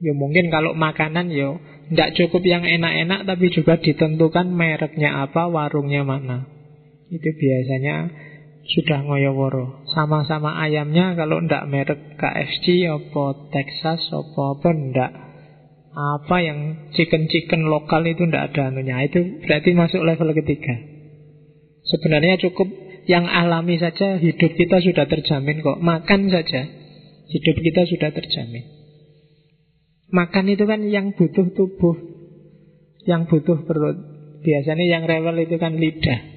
Ya 0.02 0.12
mungkin 0.12 0.50
kalau 0.50 0.74
makanan 0.74 1.30
ya 1.30 1.56
tidak 1.94 2.18
cukup 2.18 2.42
yang 2.42 2.66
enak-enak 2.66 3.30
tapi 3.30 3.46
juga 3.54 3.78
ditentukan 3.78 4.50
mereknya 4.50 5.22
apa, 5.22 5.46
warungnya 5.46 6.02
mana. 6.02 6.50
Itu 7.06 7.30
biasanya 7.30 8.10
sudah 8.66 9.06
ngoyoworo. 9.06 9.86
Sama-sama 9.94 10.58
ayamnya 10.58 11.14
kalau 11.14 11.38
ndak 11.38 11.70
merek 11.70 12.18
KFC 12.18 12.90
apa 12.90 13.24
Texas 13.54 14.10
apa 14.10 14.42
apa 14.58 14.68
ndak. 14.74 15.12
Apa 15.96 16.36
yang 16.44 16.92
chicken-chicken 16.92 17.72
lokal 17.72 18.04
itu 18.04 18.26
ndak 18.26 18.52
ada 18.52 18.68
anunya. 18.74 19.00
Itu 19.06 19.40
berarti 19.46 19.70
masuk 19.72 20.02
level 20.02 20.34
ketiga. 20.34 20.76
Sebenarnya 21.86 22.36
cukup 22.42 22.68
yang 23.06 23.30
alami 23.30 23.78
saja 23.78 24.18
hidup 24.18 24.50
kita 24.58 24.82
sudah 24.82 25.06
terjamin 25.06 25.62
kok. 25.62 25.78
Makan 25.78 26.28
saja 26.28 26.66
hidup 27.30 27.56
kita 27.62 27.86
sudah 27.86 28.10
terjamin. 28.12 28.66
Makan 30.10 30.44
itu 30.50 30.64
kan 30.70 30.86
yang 30.86 31.18
butuh 31.18 31.50
tubuh 31.50 31.98
Yang 33.10 33.26
butuh 33.26 33.58
perut 33.66 33.98
Biasanya 34.46 34.86
yang 34.86 35.02
rewel 35.02 35.34
itu 35.42 35.58
kan 35.58 35.74
lidah 35.74 36.35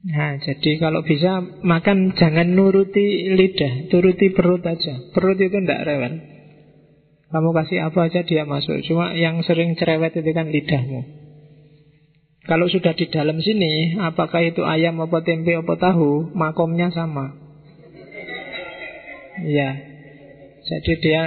Nah 0.00 0.40
jadi 0.40 0.80
kalau 0.80 1.04
bisa 1.04 1.44
Makan 1.60 2.16
jangan 2.16 2.56
nuruti 2.56 3.36
lidah 3.36 3.92
Turuti 3.92 4.32
perut 4.32 4.64
aja. 4.64 5.12
Perut 5.12 5.36
itu 5.36 5.52
tidak 5.52 5.84
rewel 5.84 6.14
Kamu 7.30 7.54
kasih 7.54 7.78
apa 7.86 8.10
aja 8.10 8.26
dia 8.26 8.42
masuk. 8.42 8.82
Cuma 8.88 9.14
yang 9.14 9.46
sering 9.46 9.78
cerewet 9.78 10.18
itu 10.18 10.30
kan 10.34 10.50
lidahmu. 10.50 11.06
Kalau 12.42 12.66
sudah 12.66 12.90
di 12.98 13.06
dalam 13.06 13.38
sini 13.38 13.94
Apakah 14.02 14.42
itu 14.42 14.66
ayam 14.66 14.98
apa 14.98 15.22
tempe 15.22 15.54
apa 15.54 15.78
tahu 15.78 16.34
Makomnya 16.34 16.90
sama. 16.90 17.38
Ya 19.46 19.78
Jadi 20.66 20.92
dia 21.00 21.22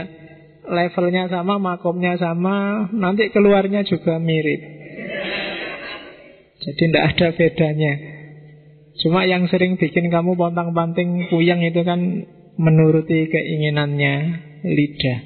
levelnya 0.69 1.28
sama, 1.28 1.59
makomnya 1.59 2.15
sama, 2.15 2.88
nanti 2.95 3.28
keluarnya 3.36 3.84
juga 3.84 4.19
mirip. 4.19 4.61
Jadi 6.63 6.84
tidak 6.88 7.03
ada 7.15 7.28
bedanya. 7.36 7.93
Cuma 9.04 9.28
yang 9.28 9.51
sering 9.51 9.76
bikin 9.76 10.08
kamu 10.08 10.39
pontang-panting 10.39 11.28
puyang 11.28 11.60
itu 11.60 11.84
kan 11.84 11.99
menuruti 12.56 13.28
keinginannya 13.28 14.14
lidah. 14.64 15.20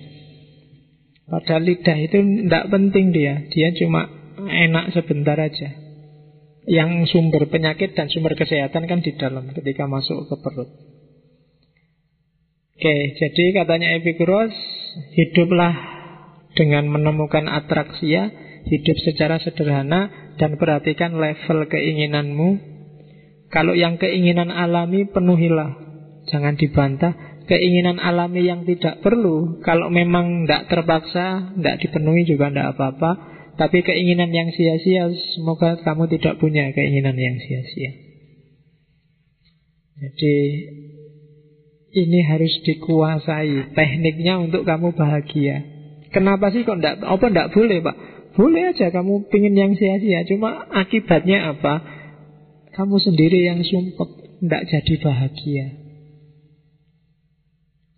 Padahal 1.28 1.62
lidah 1.62 1.98
itu 2.02 2.18
tidak 2.18 2.74
penting 2.74 3.14
dia, 3.14 3.46
dia 3.54 3.70
cuma 3.78 4.10
enak 4.42 4.96
sebentar 4.98 5.38
aja. 5.38 5.70
Yang 6.68 7.14
sumber 7.16 7.48
penyakit 7.48 7.96
dan 7.96 8.12
sumber 8.12 8.36
kesehatan 8.36 8.90
kan 8.90 9.00
di 9.00 9.16
dalam 9.16 9.52
ketika 9.56 9.88
masuk 9.88 10.28
ke 10.28 10.36
perut. 10.42 10.68
Oke, 12.78 12.96
jadi 13.18 13.44
katanya 13.58 13.98
Epikuros 13.98 14.54
hiduplah 15.18 15.74
dengan 16.54 16.90
menemukan 16.90 17.50
atraksia, 17.50 18.30
hidup 18.70 18.98
secara 19.02 19.42
sederhana 19.42 20.34
dan 20.38 20.58
perhatikan 20.62 21.18
level 21.18 21.70
keinginanmu. 21.70 22.77
Kalau 23.48 23.74
yang 23.74 23.96
keinginan 23.96 24.52
alami 24.52 25.08
penuhilah, 25.08 25.72
jangan 26.28 26.60
dibantah. 26.60 27.16
Keinginan 27.48 27.96
alami 28.04 28.44
yang 28.44 28.68
tidak 28.68 29.00
perlu, 29.00 29.64
kalau 29.64 29.88
memang 29.88 30.44
tidak 30.44 30.68
terpaksa, 30.68 31.56
tidak 31.56 31.80
dipenuhi 31.80 32.28
juga 32.28 32.52
tidak 32.52 32.76
apa-apa. 32.76 33.12
Tapi 33.56 33.88
keinginan 33.88 34.36
yang 34.36 34.52
sia-sia, 34.52 35.08
semoga 35.34 35.80
kamu 35.80 36.12
tidak 36.12 36.44
punya 36.44 36.76
keinginan 36.76 37.16
yang 37.16 37.40
sia-sia. 37.40 37.92
Jadi 39.98 40.36
ini 41.98 42.20
harus 42.22 42.54
dikuasai 42.68 43.74
tekniknya 43.74 44.38
untuk 44.38 44.68
kamu 44.68 44.94
bahagia. 44.94 45.66
Kenapa 46.14 46.54
sih 46.54 46.62
kok 46.68 46.78
enggak, 46.78 47.02
apa 47.02 47.26
enggak 47.32 47.52
boleh 47.56 47.80
pak? 47.82 47.96
Boleh 48.38 48.70
aja 48.70 48.94
kamu 48.94 49.32
pingin 49.34 49.58
yang 49.58 49.74
sia-sia. 49.74 50.22
Cuma 50.30 50.70
akibatnya 50.70 51.58
apa? 51.58 51.97
Kamu 52.78 53.02
sendiri 53.02 53.42
yang 53.50 53.66
sumpek, 53.66 54.38
enggak 54.38 54.70
jadi 54.70 54.94
bahagia. 55.02 55.68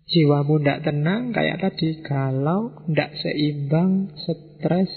Jiwamu 0.08 0.64
enggak 0.64 0.88
tenang, 0.88 1.36
kayak 1.36 1.60
tadi, 1.60 2.00
galau, 2.00 2.72
enggak 2.88 3.12
seimbang, 3.20 4.08
stres, 4.16 4.88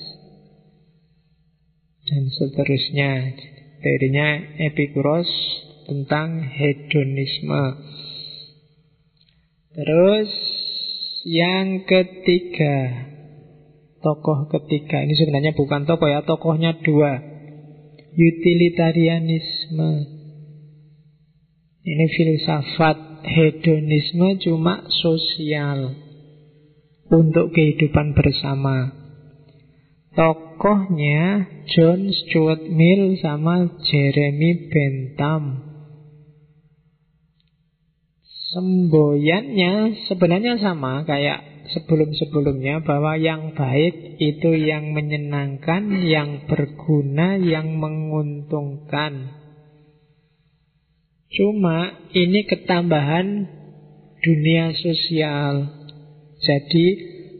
dan 2.07 2.23
seterusnya. 2.31 3.35
Teorinya 3.83 4.55
Epikuros 4.71 5.27
tentang 5.91 6.47
hedonisme. 6.47 7.63
Terus 9.75 10.31
yang 11.27 11.83
ketiga 11.89 13.09
Tokoh 14.03 14.51
ketiga 14.51 15.01
Ini 15.01 15.15
sebenarnya 15.15 15.55
bukan 15.55 15.87
tokoh 15.87 16.11
ya 16.11 16.21
Tokohnya 16.21 16.77
dua 16.83 17.32
Utilitarianisme. 18.13 19.91
Ini 21.83 22.05
filsafat 22.13 23.25
Hedonisme 23.25 24.37
cuma 24.41 24.85
sosial. 24.89 25.97
Untuk 27.09 27.53
kehidupan 27.53 28.13
bersama. 28.13 28.93
Tokohnya 30.13 31.49
John 31.73 32.13
Stuart 32.13 32.61
Mill 32.69 33.17
sama 33.17 33.81
Jeremy 33.81 34.69
Bentham. 34.69 35.73
Semboyannya 38.53 40.05
sebenarnya 40.05 40.61
sama 40.61 41.01
kayak 41.09 41.52
sebelum-sebelumnya 41.71 42.83
bahwa 42.83 43.15
yang 43.15 43.55
baik 43.55 44.19
itu 44.19 44.51
yang 44.57 44.91
menyenangkan, 44.91 46.03
yang 46.03 46.45
berguna, 46.51 47.39
yang 47.39 47.79
menguntungkan. 47.79 49.39
Cuma 51.33 52.03
ini 52.13 52.45
ketambahan 52.45 53.27
dunia 54.21 54.75
sosial. 54.75 55.71
Jadi 56.43 56.87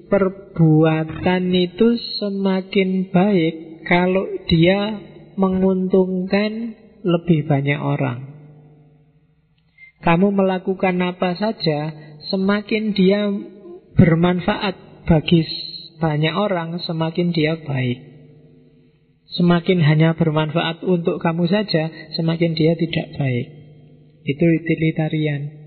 perbuatan 0.07 1.43
itu 1.51 1.99
semakin 2.21 3.11
baik 3.11 3.85
kalau 3.85 4.25
dia 4.47 4.97
menguntungkan 5.35 6.79
lebih 7.03 7.45
banyak 7.45 7.79
orang. 7.79 8.33
Kamu 10.03 10.35
melakukan 10.35 10.99
apa 10.99 11.35
saja, 11.39 11.95
semakin 12.27 12.91
dia 12.91 13.31
bermanfaat 13.95 15.05
bagi 15.05 15.41
banyak 15.99 16.33
orang, 16.35 16.81
semakin 16.83 17.31
dia 17.31 17.59
baik. 17.63 17.99
Semakin 19.33 19.81
hanya 19.81 20.13
bermanfaat 20.13 20.85
untuk 20.85 21.17
kamu 21.17 21.49
saja, 21.49 21.89
semakin 22.13 22.53
dia 22.53 22.77
tidak 22.77 23.17
baik. 23.17 23.47
Itu 24.23 24.43
utilitarian. 24.45 25.63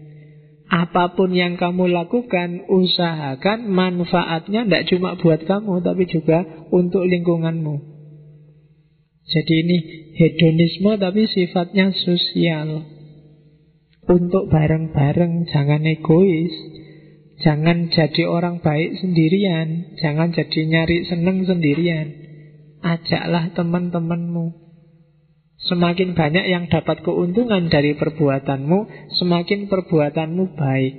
Apa 0.66 1.14
pun 1.14 1.30
yang 1.30 1.58
kamu 1.58 1.90
lakukan, 1.90 2.66
usahakan 2.66 3.70
manfaatnya 3.70 4.66
tidak 4.66 4.86
cuma 4.90 5.14
buat 5.18 5.46
kamu, 5.46 5.82
tapi 5.82 6.04
juga 6.10 6.42
untuk 6.74 7.06
lingkunganmu. 7.06 7.96
Jadi 9.26 9.54
ini 9.66 9.78
hedonisme 10.14 10.94
tapi 10.98 11.26
sifatnya 11.26 11.90
sosial. 11.90 12.86
Untuk 14.06 14.46
bareng-bareng, 14.46 15.50
jangan 15.50 15.82
egois. 15.82 16.54
Jangan 17.36 17.92
jadi 17.92 18.22
orang 18.24 18.64
baik 18.64 18.96
sendirian. 18.96 19.98
Jangan 20.00 20.32
jadi 20.32 20.60
nyari 20.64 21.04
seneng 21.04 21.44
sendirian. 21.44 22.06
Ajaklah 22.80 23.52
teman-temanmu. 23.52 24.66
Semakin 25.56 26.12
banyak 26.12 26.46
yang 26.46 26.68
dapat 26.68 27.00
keuntungan 27.00 27.72
dari 27.72 27.96
perbuatanmu, 27.96 29.10
semakin 29.18 29.72
perbuatanmu 29.72 30.52
baik. 30.52 30.94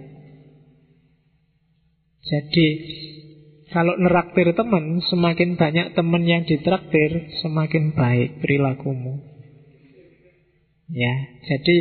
Jadi, 2.28 2.68
kalau 3.72 3.96
neraktir 3.96 4.52
teman, 4.58 5.00
semakin 5.08 5.56
banyak 5.56 5.96
teman 5.96 6.24
yang 6.28 6.44
ditraktir, 6.44 7.32
semakin 7.40 7.96
baik 7.96 8.44
perilakumu. 8.44 9.22
Ya, 10.92 11.16
jadi 11.44 11.78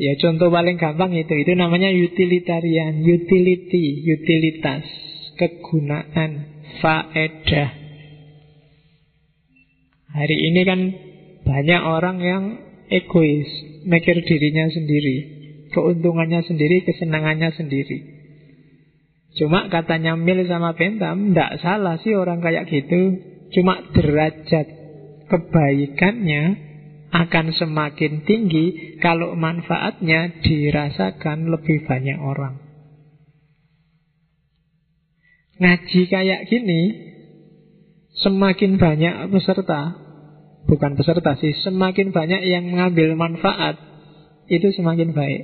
ya 0.00 0.16
contoh 0.16 0.48
paling 0.48 0.80
gampang 0.80 1.12
itu, 1.12 1.28
itu 1.44 1.52
namanya 1.52 1.92
utilitarian, 1.92 3.04
utility, 3.04 4.00
utilitas, 4.08 4.88
kegunaan, 5.36 6.64
faedah. 6.80 7.70
Hari 10.10 10.36
ini 10.50 10.60
kan 10.64 10.80
banyak 11.44 11.80
orang 11.84 12.16
yang 12.24 12.44
egois, 12.88 13.46
mikir 13.84 14.16
dirinya 14.24 14.72
sendiri, 14.72 15.16
keuntungannya 15.76 16.48
sendiri, 16.48 16.82
kesenangannya 16.88 17.52
sendiri. 17.54 17.98
Cuma 19.38 19.70
katanya 19.70 20.18
Mil 20.18 20.42
sama 20.50 20.74
Bentham, 20.74 21.30
tidak 21.30 21.62
salah 21.62 22.00
sih 22.02 22.16
orang 22.18 22.42
kayak 22.42 22.66
gitu. 22.66 23.22
Cuma 23.54 23.78
derajat 23.94 24.66
kebaikannya 25.30 26.69
akan 27.10 27.46
semakin 27.50 28.22
tinggi 28.22 28.96
kalau 29.02 29.34
manfaatnya 29.34 30.40
dirasakan 30.46 31.50
lebih 31.50 31.82
banyak 31.86 32.18
orang. 32.22 32.70
Ngaji 35.60 36.00
kayak 36.08 36.48
gini 36.48 36.80
Semakin 38.24 38.80
banyak 38.80 39.28
peserta 39.28 39.92
Bukan 40.64 40.96
peserta 40.96 41.36
sih 41.36 41.52
Semakin 41.60 42.16
banyak 42.16 42.40
yang 42.48 42.64
mengambil 42.72 43.12
manfaat 43.12 43.76
Itu 44.48 44.72
semakin 44.72 45.12
baik. 45.12 45.42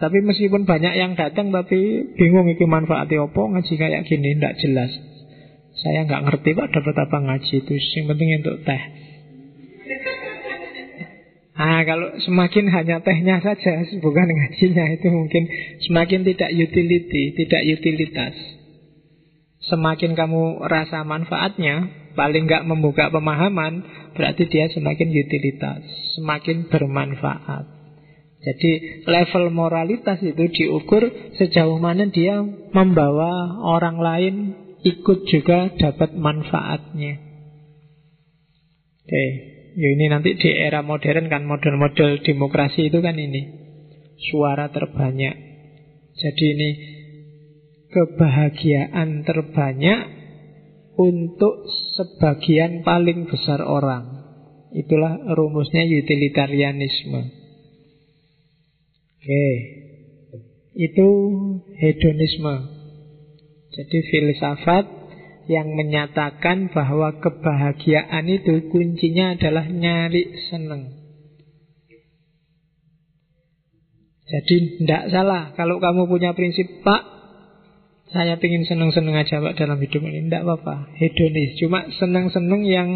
Tapi 0.00 0.18
meskipun 0.24 0.64
banyak 0.64 0.96
yang 0.96 1.20
datang 1.20 1.52
Tapi 1.52 2.10
bingung 2.16 2.48
itu 2.48 2.64
manfaatnya 2.64 3.28
apa 3.28 3.40
Ngaji 3.44 3.74
kayak 3.76 4.08
gini, 4.08 4.40
tidak 4.40 4.56
jelas. 4.64 4.90
Saya 5.84 6.08
nggak 6.08 6.24
ngerti 6.24 6.56
pak 6.56 6.72
dapat 6.72 6.96
apa 6.96 7.16
ngaji 7.28 7.54
itu 7.60 7.74
Yang 7.76 8.04
penting 8.08 8.28
untuk 8.40 8.56
teh 8.64 8.82
Ah, 11.54 11.86
kalau 11.86 12.18
semakin 12.18 12.66
hanya 12.66 12.98
tehnya 13.06 13.38
saja, 13.38 13.86
bukan 14.04 14.26
ngajinya 14.26 14.90
itu 14.98 15.06
mungkin 15.06 15.46
semakin 15.86 16.26
tidak 16.26 16.50
utility, 16.50 17.22
tidak 17.38 17.62
utilitas. 17.62 18.34
Semakin 19.70 20.18
kamu 20.18 20.66
rasa 20.66 21.06
manfaatnya, 21.06 21.88
paling 22.18 22.50
nggak 22.50 22.66
membuka 22.66 23.08
pemahaman, 23.14 23.86
berarti 24.18 24.50
dia 24.50 24.66
semakin 24.74 25.08
utilitas, 25.14 25.80
semakin 26.18 26.66
bermanfaat. 26.68 27.70
Jadi 28.44 29.00
level 29.08 29.48
moralitas 29.54 30.20
itu 30.20 30.44
diukur 30.52 31.06
sejauh 31.40 31.80
mana 31.80 32.04
dia 32.12 32.44
membawa 32.76 33.56
orang 33.62 33.96
lain 33.96 34.34
ikut 34.84 35.24
juga 35.32 35.72
dapat 35.80 36.12
manfaatnya. 36.12 37.24
Oke, 39.00 39.53
ya 39.74 39.88
ini 39.90 40.06
nanti 40.06 40.38
di 40.38 40.50
era 40.54 40.80
modern 40.86 41.26
kan 41.26 41.42
model-model 41.44 42.22
demokrasi 42.22 42.88
itu 42.88 43.02
kan 43.02 43.18
ini 43.18 43.42
suara 44.30 44.70
terbanyak. 44.70 45.34
Jadi 46.14 46.44
ini 46.54 46.70
kebahagiaan 47.90 49.26
terbanyak 49.26 50.00
untuk 50.94 51.66
sebagian 51.98 52.86
paling 52.86 53.26
besar 53.26 53.62
orang. 53.62 54.22
Itulah 54.74 55.22
rumusnya 55.34 55.86
utilitarianisme. 55.86 57.22
Oke. 59.18 59.46
Itu 60.74 61.08
hedonisme. 61.78 62.54
Jadi 63.74 63.98
filsafat 64.10 64.86
yang 65.46 65.76
menyatakan 65.76 66.72
bahwa 66.72 67.20
kebahagiaan 67.20 68.24
itu 68.28 68.72
kuncinya 68.72 69.36
adalah 69.36 69.68
nyari 69.68 70.32
seneng. 70.48 71.04
Jadi 74.24 74.80
tidak 74.80 75.12
salah. 75.12 75.52
Kalau 75.52 75.78
kamu 75.84 76.08
punya 76.08 76.32
prinsip 76.32 76.64
Pak 76.80 77.02
saya 78.14 78.38
ingin 78.38 78.64
seneng-seneng 78.64 79.16
aja 79.18 79.42
Pak 79.42 79.58
dalam 79.58 79.76
hidup 79.82 80.00
ini. 80.00 80.30
Tidak 80.30 80.42
apa-apa, 80.46 80.96
hedonis. 80.96 81.58
Cuma 81.60 81.88
seneng-seneng 81.98 82.62
yang 82.64 82.88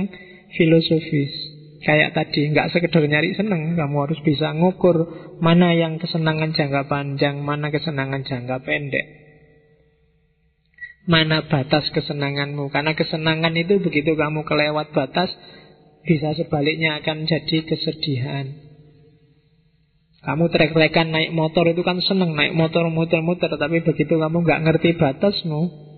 filosofis. 0.56 1.32
Kayak 1.78 2.14
tadi, 2.16 2.50
nggak 2.50 2.70
sekedar 2.74 3.06
nyari 3.06 3.34
seneng. 3.36 3.76
Kamu 3.78 3.96
harus 4.02 4.18
bisa 4.26 4.50
ngukur 4.50 5.06
Mana 5.38 5.78
yang 5.78 6.02
kesenangan 6.02 6.50
jangka 6.50 6.90
panjang 6.90 7.46
Mana 7.46 7.70
kesenangan 7.70 8.26
jangka 8.26 8.66
pendek 8.66 9.17
Mana 11.08 11.48
batas 11.48 11.88
kesenanganmu. 11.96 12.68
Karena 12.68 12.92
kesenangan 12.92 13.56
itu 13.56 13.80
begitu 13.80 14.12
kamu 14.12 14.44
kelewat 14.44 14.92
batas 14.92 15.32
Bisa 16.04 16.36
sebaliknya 16.36 17.00
akan 17.00 17.24
jadi 17.24 17.64
kesedihan. 17.64 18.46
Kamu 20.20 20.52
trek-trekan 20.52 21.08
naik 21.08 21.32
motor 21.32 21.64
itu 21.72 21.80
kan 21.80 22.04
seneng 22.04 22.36
Naik 22.36 22.52
motor 22.52 22.92
muter-muter 22.92 23.48
Tapi 23.48 23.80
begitu 23.80 24.20
kamu 24.20 24.36
nggak 24.44 24.62
ngerti 24.68 25.00
batasmu 25.00 25.88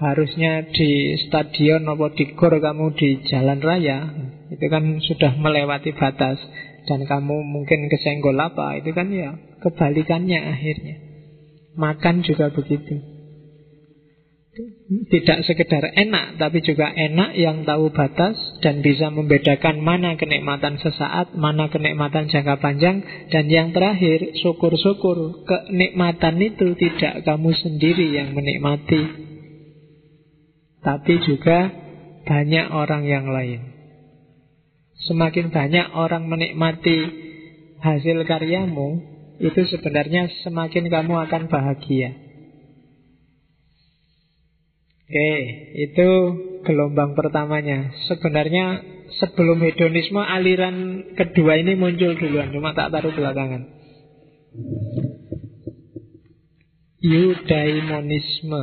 Harusnya 0.00 0.64
di 0.72 1.20
stadion 1.28 1.84
atau 1.84 2.08
di 2.08 2.32
gor 2.32 2.56
kamu 2.56 2.96
di 2.96 3.20
jalan 3.28 3.60
raya 3.60 4.16
Itu 4.48 4.64
kan 4.72 4.96
sudah 5.04 5.36
melewati 5.36 5.92
batas. 5.92 6.40
Dan 6.88 7.04
kamu 7.04 7.36
mungkin 7.44 7.92
kesenggol 7.92 8.40
apa 8.40 8.80
Itu 8.80 8.96
kan 8.96 9.12
ya 9.12 9.36
kebalikannya 9.60 10.40
akhirnya. 10.40 10.96
Makan 11.76 12.24
juga 12.24 12.48
begitu 12.48 13.11
tidak 15.08 15.48
sekedar 15.48 15.80
enak, 15.96 16.36
tapi 16.36 16.60
juga 16.60 16.92
enak 16.92 17.32
yang 17.40 17.64
tahu 17.64 17.88
batas 17.88 18.36
dan 18.60 18.84
bisa 18.84 19.08
membedakan 19.08 19.80
mana 19.80 20.20
kenikmatan 20.20 20.76
sesaat, 20.76 21.32
mana 21.32 21.72
kenikmatan 21.72 22.28
jangka 22.28 22.60
panjang, 22.60 23.00
dan 23.32 23.48
yang 23.48 23.72
terakhir, 23.72 24.36
syukur-syukur 24.44 25.48
kenikmatan 25.48 26.36
itu 26.44 26.76
tidak 26.76 27.24
kamu 27.24 27.50
sendiri 27.56 28.12
yang 28.12 28.36
menikmati, 28.36 29.02
tapi 30.84 31.14
juga 31.24 31.72
banyak 32.28 32.66
orang 32.76 33.08
yang 33.08 33.32
lain. 33.32 33.72
Semakin 35.08 35.48
banyak 35.48 35.96
orang 35.96 36.28
menikmati 36.28 36.98
hasil 37.80 38.20
karyamu, 38.28 39.00
itu 39.40 39.64
sebenarnya 39.64 40.28
semakin 40.44 40.92
kamu 40.92 41.24
akan 41.24 41.48
bahagia. 41.48 42.21
Oke, 45.12 45.36
itu 45.76 46.08
gelombang 46.64 47.12
pertamanya. 47.12 47.92
Sebenarnya 48.08 48.80
sebelum 49.20 49.60
hedonisme 49.60 50.24
aliran 50.24 51.04
kedua 51.12 51.60
ini 51.60 51.76
muncul 51.76 52.16
duluan, 52.16 52.48
cuma 52.48 52.72
tak 52.72 52.88
taruh 52.88 53.12
belakangan. 53.12 53.68
Eudaimonisme. 57.04 58.62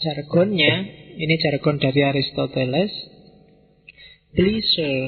Jargonnya, 0.00 0.74
ini 1.20 1.34
jargon 1.36 1.76
dari 1.76 2.00
Aristoteles. 2.00 2.96
Pleasure 4.32 5.04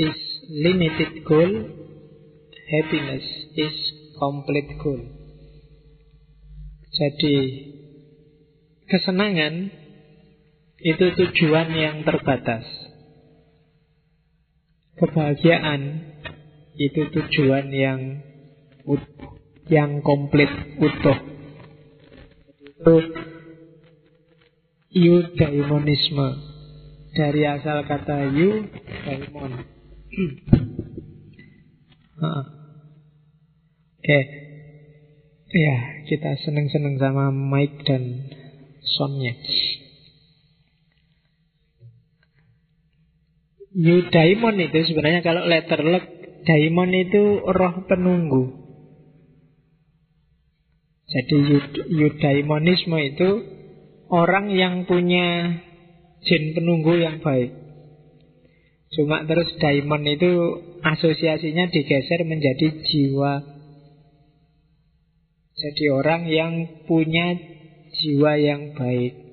is 0.00 0.16
limited 0.48 1.28
goal 1.28 1.77
happiness 2.68 3.24
is 3.56 3.76
complete 4.20 4.76
goal. 4.76 5.00
Jadi 6.92 7.36
kesenangan 8.88 9.72
itu 10.78 11.04
tujuan 11.16 11.68
yang 11.72 12.04
terbatas. 12.04 12.64
Kebahagiaan 14.98 16.12
itu 16.76 17.02
tujuan 17.14 17.72
yang 17.72 18.00
yang 19.70 20.02
komplit 20.04 20.50
utuh. 20.78 21.18
Itu 22.78 22.96
eudaimonisme 24.92 26.28
dari 27.14 27.46
asal 27.46 27.86
kata 27.86 28.34
eudaimon. 28.34 29.52
Oke, 34.08 34.20
ya 35.52 35.76
kita 36.08 36.40
seneng-seneng 36.40 36.96
sama 36.96 37.28
mic 37.28 37.84
dan 37.84 38.32
soundnya. 38.96 39.36
Eudaimon 43.76 44.56
itu 44.64 44.78
sebenarnya 44.88 45.20
kalau 45.20 45.44
letter 45.44 45.84
luck 45.84 46.04
Daimon 46.48 46.96
itu 46.96 47.44
roh 47.44 47.84
penunggu. 47.84 48.48
Jadi 51.04 51.36
eudaimonisme 51.92 52.96
itu 52.96 53.30
Orang 54.08 54.48
yang 54.56 54.88
punya 54.88 55.60
jin 56.24 56.56
penunggu 56.56 56.96
yang 56.96 57.20
baik. 57.20 57.52
Cuma 58.88 59.28
terus 59.28 59.52
daimon 59.60 60.00
itu 60.08 60.32
asosiasinya 60.80 61.68
digeser 61.68 62.24
menjadi 62.24 62.72
jiwa 62.88 63.57
Jadi 65.58 65.84
orang 65.90 66.22
yang 66.30 66.52
punya 66.86 67.34
jiwa 67.98 68.38
yang 68.38 68.78
baik 68.78 69.28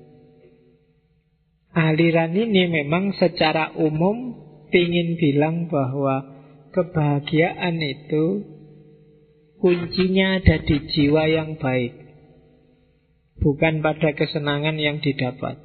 Aliran 1.76 2.32
ini 2.32 2.72
memang 2.72 3.12
secara 3.20 3.76
umum 3.76 4.32
ingin 4.72 5.20
bilang 5.20 5.68
bahwa 5.68 6.24
kebahagiaan 6.72 7.76
itu 7.76 8.48
kuncinya 9.60 10.40
ada 10.40 10.56
di 10.64 10.76
jiwa 10.88 11.28
yang 11.28 11.60
baik. 11.60 11.92
Bukan 13.44 13.84
pada 13.84 14.16
kesenangan 14.16 14.80
yang 14.80 15.04
didapat. 15.04 15.60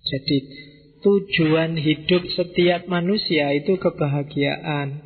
Jadi 0.00 0.38
tujuan 1.04 1.76
hidup 1.76 2.24
setiap 2.32 2.88
manusia 2.88 3.52
itu 3.52 3.76
kebahagiaan, 3.76 5.03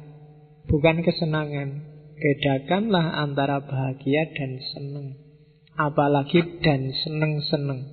bukan 0.68 1.02
kesenangan. 1.02 1.96
Bedakanlah 2.18 3.24
antara 3.24 3.62
bahagia 3.62 4.28
dan 4.34 4.58
senang 4.74 5.28
apalagi 5.78 6.58
dan 6.60 6.90
seneng-seneng. 6.90 7.86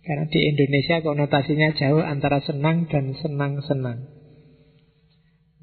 Karena 0.00 0.24
di 0.32 0.40
Indonesia 0.40 1.04
konotasinya 1.04 1.76
jauh 1.76 2.00
antara 2.00 2.40
senang 2.40 2.88
dan 2.88 3.12
senang-senang. 3.20 4.08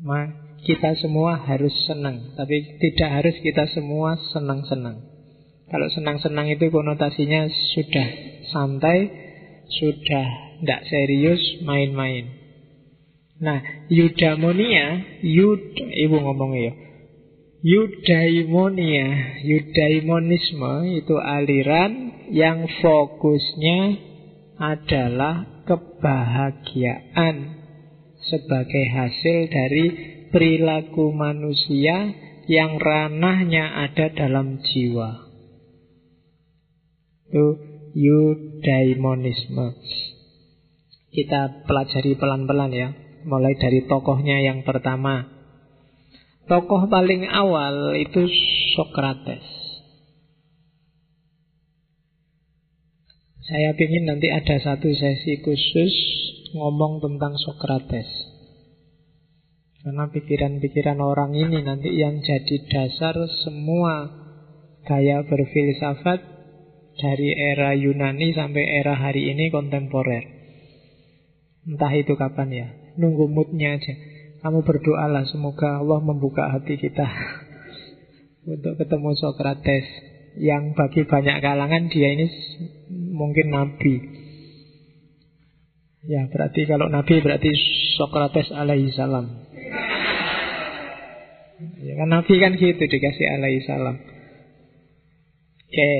Ma, 0.04 0.30
kita 0.62 1.00
semua 1.00 1.42
harus 1.42 1.74
senang, 1.90 2.38
tapi 2.38 2.78
tidak 2.78 3.10
harus 3.10 3.36
kita 3.42 3.66
semua 3.74 4.20
senang-senang. 4.36 5.02
Kalau 5.72 5.88
senang-senang 5.90 6.52
itu 6.54 6.70
konotasinya 6.70 7.50
sudah 7.50 8.08
santai, 8.52 9.10
sudah 9.66 10.28
tidak 10.62 10.82
serius, 10.92 11.42
main-main. 11.64 12.43
Nah, 13.44 13.60
eudaimonia, 13.92 15.20
yud, 15.20 15.76
ibu 15.76 16.16
ngomong 16.16 16.56
ya, 16.56 16.72
Eudaimonia, 17.64 19.40
eudaimonisme 19.40 21.00
itu 21.00 21.16
aliran 21.16 22.12
yang 22.36 22.68
fokusnya 22.84 23.80
adalah 24.60 25.64
kebahagiaan 25.64 27.36
sebagai 28.20 28.84
hasil 28.92 29.48
dari 29.48 29.86
perilaku 30.28 31.16
manusia 31.16 32.12
yang 32.52 32.76
ranahnya 32.84 33.88
ada 33.88 34.12
dalam 34.12 34.60
jiwa. 34.60 35.24
Itu 37.32 37.48
eudaimonisme. 37.96 39.68
Kita 41.16 41.64
pelajari 41.64 42.20
pelan-pelan 42.20 42.72
ya, 42.76 42.92
mulai 43.26 43.56
dari 43.58 43.86
tokohnya 43.88 44.40
yang 44.44 44.64
pertama, 44.68 45.34
Tokoh 46.44 46.92
paling 46.92 47.24
awal 47.32 47.96
itu 47.96 48.28
Sokrates. 48.76 49.48
Saya 53.44 53.72
ingin 53.76 54.08
nanti 54.08 54.28
ada 54.28 54.60
satu 54.60 54.92
sesi 54.92 55.40
khusus 55.40 55.94
ngomong 56.52 57.00
tentang 57.00 57.40
Sokrates. 57.40 58.08
Karena 59.84 60.08
pikiran-pikiran 60.12 61.00
orang 61.00 61.32
ini 61.36 61.64
nanti 61.64 61.96
yang 61.96 62.20
jadi 62.20 62.56
dasar 62.72 63.16
semua 63.48 64.12
gaya 64.84 65.24
berfilsafat 65.24 66.20
dari 67.00 67.30
era 67.36 67.72
Yunani 67.76 68.36
sampai 68.36 68.64
era 68.84 69.00
hari 69.00 69.32
ini 69.32 69.48
kontemporer. 69.48 70.24
Entah 71.68 71.92
itu 71.96 72.16
kapan 72.20 72.50
ya, 72.52 72.68
nunggu 72.98 73.26
moodnya 73.30 73.80
aja. 73.80 73.94
Kamu 74.44 74.68
berdoalah 74.68 75.24
semoga 75.32 75.80
Allah 75.80 76.04
membuka 76.04 76.52
hati 76.52 76.76
kita 76.76 77.08
untuk 78.54 78.76
ketemu 78.76 79.16
Sokrates 79.16 79.88
yang 80.36 80.74
bagi 80.74 81.06
banyak 81.06 81.40
kalangan 81.40 81.88
dia 81.88 82.10
ini 82.12 82.28
mungkin 83.14 83.54
nabi. 83.54 83.96
Ya, 86.04 86.28
berarti 86.28 86.68
kalau 86.68 86.92
nabi 86.92 87.24
berarti 87.24 87.48
Sokrates 87.96 88.52
alaihi 88.52 88.92
salam. 88.92 89.48
Ya 91.80 91.94
kan 91.96 92.12
nabi 92.12 92.36
kan 92.44 92.60
gitu 92.60 92.84
dikasih 92.84 93.28
alaihi 93.40 93.64
salam. 93.64 93.96
Oke. 95.74 95.94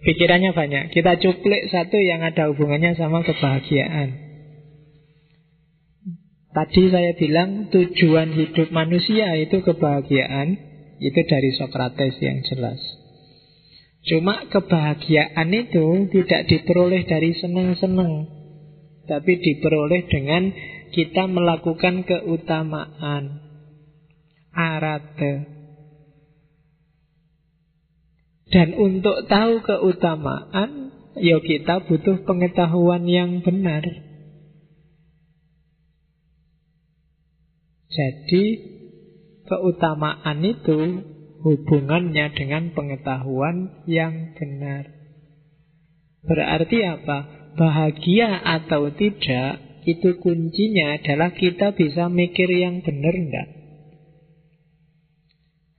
Pikirannya 0.00 0.52
banyak. 0.56 0.84
Kita 0.92 1.16
cuplik 1.16 1.68
satu 1.72 1.96
yang 1.96 2.24
ada 2.24 2.48
hubungannya 2.52 2.96
sama 2.96 3.24
kebahagiaan. 3.24 4.19
Tadi 6.50 6.90
saya 6.90 7.14
bilang 7.14 7.70
tujuan 7.70 8.34
hidup 8.34 8.74
manusia 8.74 9.38
itu 9.38 9.62
kebahagiaan 9.62 10.58
Itu 10.98 11.20
dari 11.22 11.50
Sokrates 11.54 12.18
yang 12.18 12.42
jelas. 12.42 12.82
Cuma 14.02 14.50
kebahagiaan 14.50 15.48
itu 15.54 16.10
tidak 16.10 16.50
diperoleh 16.50 17.06
dari 17.06 17.38
senang-senang 17.38 18.26
Tapi 19.06 19.32
diperoleh 19.38 20.10
dengan 20.10 20.50
kita 20.90 21.30
melakukan 21.30 22.02
keutamaan 22.02 23.46
Arate. 24.50 25.46
Dan 28.50 28.74
untuk 28.74 29.30
tahu 29.30 29.62
keutamaan 29.62 30.90
Ya 31.14 31.38
kita 31.38 31.86
butuh 31.86 32.26
pengetahuan 32.26 33.06
yang 33.06 33.46
benar 33.46 34.09
Jadi 37.90 38.44
keutamaan 39.50 40.38
itu 40.46 40.78
hubungannya 41.42 42.30
dengan 42.38 42.70
pengetahuan 42.70 43.82
yang 43.90 44.36
benar. 44.38 44.86
Berarti 46.22 46.78
apa? 46.86 47.18
Bahagia 47.58 48.38
atau 48.46 48.94
tidak 48.94 49.58
itu 49.88 50.20
kuncinya 50.22 51.00
adalah 51.00 51.34
kita 51.34 51.74
bisa 51.74 52.06
mikir 52.06 52.46
yang 52.46 52.84
benar 52.84 53.14
enggak. 53.16 53.48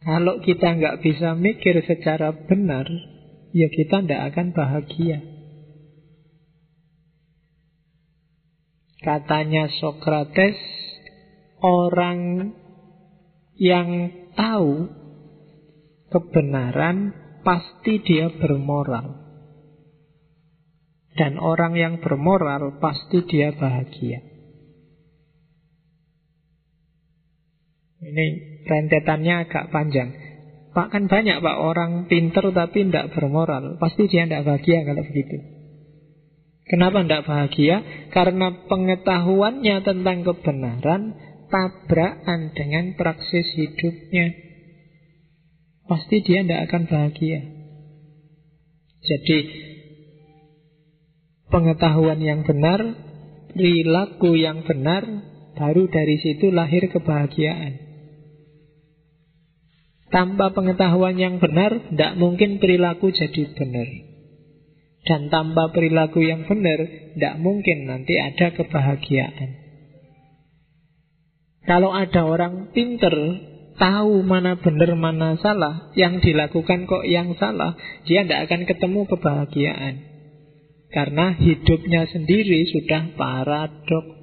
Kalau 0.01 0.41
kita 0.41 0.82
nggak 0.82 0.99
bisa 1.05 1.38
mikir 1.38 1.78
secara 1.86 2.34
benar, 2.34 2.89
ya 3.53 3.70
kita 3.70 4.01
tidak 4.01 4.34
akan 4.34 4.47
bahagia. 4.51 5.22
Katanya 9.01 9.70
Sokrates, 9.78 10.57
orang 11.62 12.51
yang 13.55 13.89
tahu 14.34 14.89
kebenaran 16.09 17.14
pasti 17.45 18.01
dia 18.01 18.30
bermoral. 18.34 19.22
Dan 21.12 21.38
orang 21.38 21.76
yang 21.76 21.93
bermoral 21.99 22.82
pasti 22.82 23.22
dia 23.28 23.51
bahagia. 23.53 24.24
Ini 28.01 28.26
rentetannya 28.66 29.45
agak 29.45 29.70
panjang. 29.70 30.09
Pak 30.72 30.88
kan 30.88 31.12
banyak 31.12 31.43
pak 31.43 31.57
orang 31.59 32.07
pinter 32.07 32.49
tapi 32.55 32.88
tidak 32.88 33.12
bermoral. 33.12 33.76
Pasti 33.78 34.07
dia 34.07 34.26
tidak 34.26 34.47
bahagia 34.47 34.88
kalau 34.88 35.03
begitu. 35.03 35.38
Kenapa 36.66 37.03
tidak 37.03 37.28
bahagia? 37.28 37.78
Karena 38.16 38.55
pengetahuannya 38.72 39.76
tentang 39.84 40.24
kebenaran 40.24 41.01
tabrakan 41.52 42.56
dengan 42.56 42.95
praksis 42.95 43.45
hidupnya. 43.60 44.49
pasti 45.91 46.24
dia 46.24 46.39
tidak 46.47 46.72
akan 46.72 46.84
bahagia. 46.88 47.39
Jadi 49.04 49.39
pengetahuan 51.52 52.24
yang 52.24 52.47
benar, 52.47 52.80
perilaku 53.52 54.39
yang 54.39 54.64
benar, 54.64 55.04
baru 55.60 55.91
dari 55.91 56.16
situ 56.24 56.47
lahir 56.47 56.88
kebahagiaan. 56.88 57.91
Tanpa 60.12 60.56
pengetahuan 60.56 61.20
yang 61.20 61.43
benar, 61.43 61.91
tidak 61.91 62.14
mungkin 62.16 62.64
perilaku 62.64 63.12
jadi 63.12 63.52
benar. 63.52 63.88
Dan 65.02 65.28
tanpa 65.28 65.76
perilaku 65.76 66.24
yang 66.24 66.47
benar, 66.47 66.80
tidak 67.16 67.36
mungkin 67.39 67.84
nanti 67.84 68.16
ada 68.16 68.56
kebahagiaan. 68.56 69.61
Kalau 71.62 71.93
ada 71.93 72.26
orang 72.26 72.74
pinter, 72.74 73.14
tahu 73.78 74.26
mana 74.26 74.57
benar, 74.57 74.97
mana 74.97 75.38
salah, 75.38 75.93
yang 75.93 76.18
dilakukan 76.22 76.89
kok 76.89 77.05
yang 77.05 77.38
salah, 77.38 77.78
dia 78.09 78.26
tidak 78.26 78.49
akan 78.49 78.62
ketemu 78.66 79.01
kebahagiaan. 79.09 79.95
Karena 80.91 81.38
hidupnya 81.38 82.09
sendiri 82.09 82.68
sudah 82.68 83.16
paradok. 83.16 84.22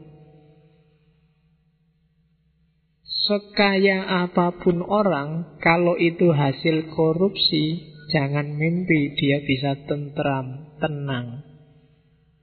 Sekaya 3.29 4.25
apa 4.29 4.57
pun 4.61 4.85
orang, 4.85 5.61
kalau 5.61 5.97
itu 5.97 6.33
hasil 6.33 6.93
korupsi, 6.93 7.93
jangan 8.13 8.57
mimpi 8.57 9.17
dia 9.17 9.45
bisa 9.45 9.77
tentram, 9.85 10.77
tenang, 10.81 11.45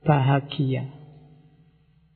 bahagia. 0.05 0.89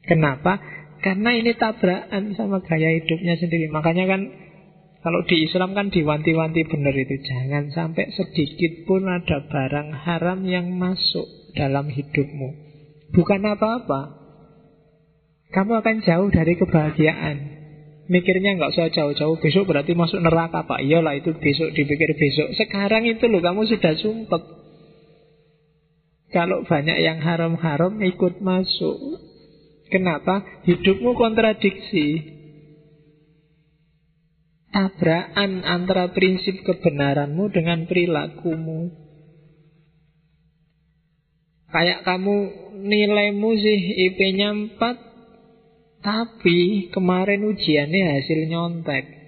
Kenapa? 0.06 0.58
Karena 1.00 1.32
ini 1.32 1.56
tabrakan 1.56 2.36
sama 2.36 2.60
gaya 2.60 3.00
hidupnya 3.00 3.40
sendiri. 3.40 3.72
Makanya 3.72 4.06
kan 4.08 4.22
kalau 5.00 5.24
di 5.24 5.48
Islam 5.48 5.72
kan 5.72 5.88
diwanti-wanti 5.88 6.68
benar 6.68 6.92
itu. 6.92 7.16
Jangan 7.24 7.72
sampai 7.72 8.12
sedikit 8.12 8.84
pun 8.84 9.08
ada 9.08 9.48
barang 9.48 9.96
haram 9.96 10.44
yang 10.44 10.76
masuk 10.76 11.56
dalam 11.56 11.88
hidupmu. 11.88 12.50
Bukan 13.16 13.42
apa-apa. 13.48 14.20
Kamu 15.50 15.72
akan 15.82 15.98
jauh 16.04 16.30
dari 16.30 16.54
kebahagiaan. 16.60 17.60
Mikirnya 18.10 18.58
nggak 18.58 18.74
usah 18.74 18.90
jauh-jauh 18.90 19.38
Besok 19.38 19.70
berarti 19.70 19.94
masuk 19.94 20.18
neraka 20.18 20.66
Pak 20.66 20.82
Iyalah 20.82 21.14
itu 21.14 21.30
besok 21.38 21.78
dipikir 21.78 22.18
besok 22.18 22.58
Sekarang 22.58 23.06
itu 23.06 23.22
loh 23.30 23.38
kamu 23.38 23.70
sudah 23.70 23.94
sumpet 24.02 24.42
Kalau 26.34 26.66
banyak 26.66 26.98
yang 27.06 27.22
haram-haram 27.22 28.02
ikut 28.02 28.42
masuk 28.42 28.98
Kenapa? 29.90 30.46
Hidupmu 30.70 31.18
kontradiksi 31.18 32.38
Tabrakan 34.70 35.66
antara 35.66 36.14
prinsip 36.14 36.62
kebenaranmu 36.62 37.50
dengan 37.50 37.90
perilakumu 37.90 39.10
Kayak 41.70 42.02
kamu 42.02 42.38
nilaimu 42.82 43.50
sih 43.54 43.80
IP-nya 44.10 44.54
4 44.54 45.10
tapi 46.00 46.90
kemarin 46.90 47.46
ujiannya 47.46 48.04
hasil 48.18 48.40
nyontek. 48.50 49.19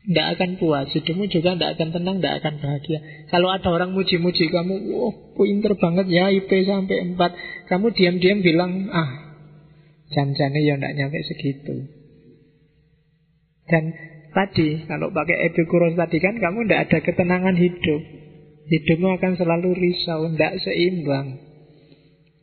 Tidak 0.00 0.26
akan 0.36 0.50
puas, 0.56 0.88
hidupmu 0.96 1.28
juga 1.28 1.52
tidak 1.54 1.76
akan 1.76 1.88
tenang, 1.92 2.16
tidak 2.18 2.40
akan 2.40 2.54
bahagia. 2.64 2.98
Kalau 3.28 3.52
ada 3.52 3.68
orang 3.68 3.92
muji-muji 3.92 4.48
kamu, 4.48 4.74
wah 4.96 5.12
pinter 5.36 5.76
banget 5.76 6.06
ya 6.08 6.32
IP 6.32 6.48
sampai 6.64 7.20
4. 7.20 7.68
Kamu 7.68 7.86
diam-diam 7.92 8.40
bilang, 8.40 8.88
ah, 8.88 9.10
janjane 10.08 10.64
ya 10.64 10.80
tidak 10.80 10.96
nyampe 10.96 11.20
segitu. 11.20 11.76
Dan 13.68 13.92
tadi, 14.32 14.88
kalau 14.88 15.12
pakai 15.12 15.52
Epikuros 15.52 15.92
tadi 15.92 16.16
kan 16.16 16.34
kamu 16.40 16.64
tidak 16.64 16.80
ada 16.88 16.98
ketenangan 17.04 17.56
hidup. 17.60 18.02
Hidupmu 18.72 19.08
akan 19.20 19.32
selalu 19.36 19.70
risau, 19.76 20.32
tidak 20.32 20.64
seimbang. 20.64 21.44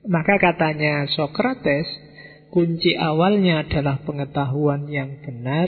Maka 0.08 0.38
katanya 0.40 1.10
Socrates, 1.10 1.90
Kunci 2.48 2.96
awalnya 2.96 3.68
adalah 3.68 4.00
pengetahuan 4.08 4.88
yang 4.88 5.20
benar. 5.20 5.68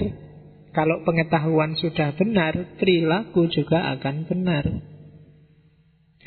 Kalau 0.70 1.02
pengetahuan 1.02 1.74
sudah 1.82 2.14
benar, 2.14 2.78
perilaku 2.78 3.50
juga 3.50 3.90
akan 3.98 4.30
benar. 4.30 4.66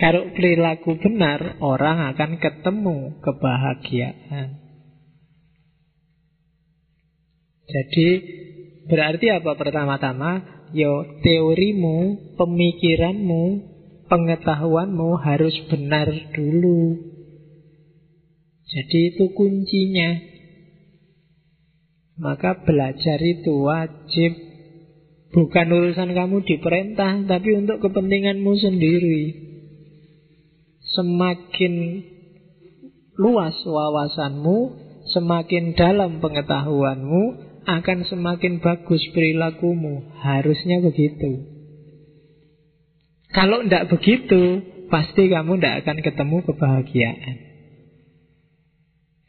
Kalau 0.02 0.34
perilaku 0.34 0.98
benar, 0.98 1.62
orang 1.62 2.10
akan 2.10 2.42
ketemu 2.42 3.22
kebahagiaan. 3.22 4.58
Jadi 7.70 8.08
berarti 8.90 9.26
apa 9.30 9.54
pertama-tama? 9.54 10.42
Yo 10.74 11.06
teorimu, 11.22 12.34
pemikiranmu, 12.34 13.44
pengetahuanmu 14.10 15.10
harus 15.22 15.54
benar 15.70 16.10
dulu. 16.34 16.98
Jadi 18.66 18.98
itu 19.14 19.24
kuncinya. 19.36 20.31
Maka 22.22 22.62
belajar 22.62 23.18
itu 23.18 23.66
wajib. 23.66 24.32
Bukan 25.34 25.66
urusan 25.74 26.12
kamu 26.14 26.44
diperintah 26.46 27.26
Tapi 27.26 27.50
untuk 27.58 27.82
kepentinganmu 27.82 28.52
sendiri. 28.62 29.22
Semakin 30.94 31.74
luas 33.18 33.58
wawasanmu 33.66 34.58
Semakin 35.10 35.74
dalam 35.74 36.22
pengetahuanmu 36.22 37.22
Akan 37.66 38.06
semakin 38.06 38.62
bagus 38.62 39.02
perilakumu. 39.10 40.14
Harusnya 40.22 40.78
begitu. 40.78 41.42
Kalau 43.34 43.66
tidak 43.66 43.98
begitu 43.98 44.62
Pasti 44.86 45.26
kamu 45.26 45.58
tidak 45.58 45.74
akan 45.82 45.98
ketemu 46.06 46.36
kebahagiaan 46.46 47.51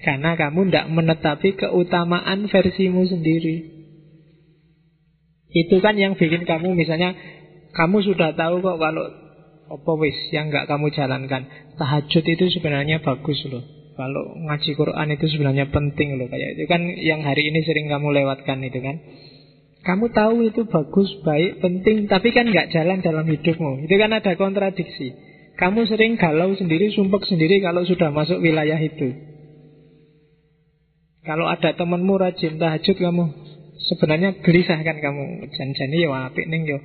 karena 0.04 0.36
kamu 0.36 0.68
tidak 0.68 0.88
menetapi 0.92 1.56
keutamaan 1.56 2.52
versimu 2.52 3.08
sendiri. 3.08 3.72
Itu 5.54 5.80
kan 5.80 5.96
yang 5.96 6.20
bikin 6.20 6.44
kamu 6.44 6.76
misalnya 6.76 7.16
kamu 7.72 8.04
sudah 8.04 8.36
tahu 8.36 8.60
kok 8.60 8.78
kalau 8.78 9.06
apa 9.74 9.92
wis 9.98 10.18
yang 10.36 10.52
nggak 10.52 10.68
kamu 10.68 10.92
jalankan. 10.92 11.48
Tahajud 11.80 12.26
itu 12.28 12.46
sebenarnya 12.60 13.00
bagus 13.00 13.40
loh. 13.48 13.64
Kalau 13.94 14.34
ngaji 14.50 14.72
Quran 14.74 15.08
itu 15.14 15.26
sebenarnya 15.30 15.70
penting 15.70 16.18
loh 16.18 16.26
kayak 16.26 16.58
itu 16.58 16.66
kan 16.66 16.82
yang 16.98 17.22
hari 17.22 17.46
ini 17.46 17.62
sering 17.64 17.88
kamu 17.88 18.12
lewatkan 18.12 18.60
itu 18.66 18.82
kan. 18.84 18.98
Kamu 19.84 20.16
tahu 20.16 20.48
itu 20.48 20.64
bagus, 20.64 21.12
baik, 21.28 21.60
penting, 21.60 22.08
tapi 22.08 22.32
kan 22.32 22.48
nggak 22.48 22.72
jalan 22.72 23.04
dalam 23.04 23.28
hidupmu. 23.28 23.84
Itu 23.84 23.96
kan 24.00 24.16
ada 24.16 24.32
kontradiksi. 24.40 25.12
Kamu 25.60 25.84
sering 25.92 26.16
galau 26.16 26.56
sendiri, 26.56 26.88
sumpek 26.96 27.28
sendiri 27.28 27.60
kalau 27.60 27.84
sudah 27.84 28.08
masuk 28.16 28.40
wilayah 28.40 28.80
itu. 28.80 29.33
Kalau 31.24 31.48
ada 31.48 31.72
temanmu 31.72 32.20
rajin 32.20 32.60
tahajud 32.60 33.00
kamu 33.00 33.24
sebenarnya 33.92 34.44
gelisah 34.44 34.80
kan 34.84 35.00
kamu 35.00 35.48
janjani 35.56 36.04
ya 36.04 36.28
apik 36.28 36.48
ning 36.52 36.68
yo. 36.68 36.84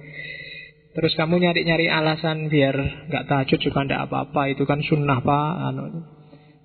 Terus 0.94 1.15
kamu 1.15 1.43
nyari-nyari 1.43 1.86
alasan 1.90 2.51
biar 2.51 2.74
nggak 3.10 3.27
tahajud 3.27 3.59
juga 3.59 3.86
ndak 3.86 4.10
apa-apa 4.10 4.55
itu 4.55 4.62
kan 4.66 4.78
sunnah 4.82 5.23
pak. 5.23 5.51
Anu, 5.70 6.06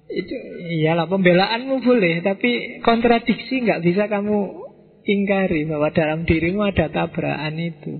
itu 0.09 0.35
iyalah 0.81 1.09
pembelaanmu 1.09 1.81
boleh 1.81 2.21
tapi 2.21 2.81
kontradiksi 2.85 3.65
nggak 3.65 3.81
bisa 3.81 4.05
kamu 4.05 4.63
ingkari 5.03 5.65
bahwa 5.67 5.89
dalam 5.89 6.23
dirimu 6.29 6.61
ada 6.65 6.93
tabrakan 6.93 7.57
itu. 7.57 7.93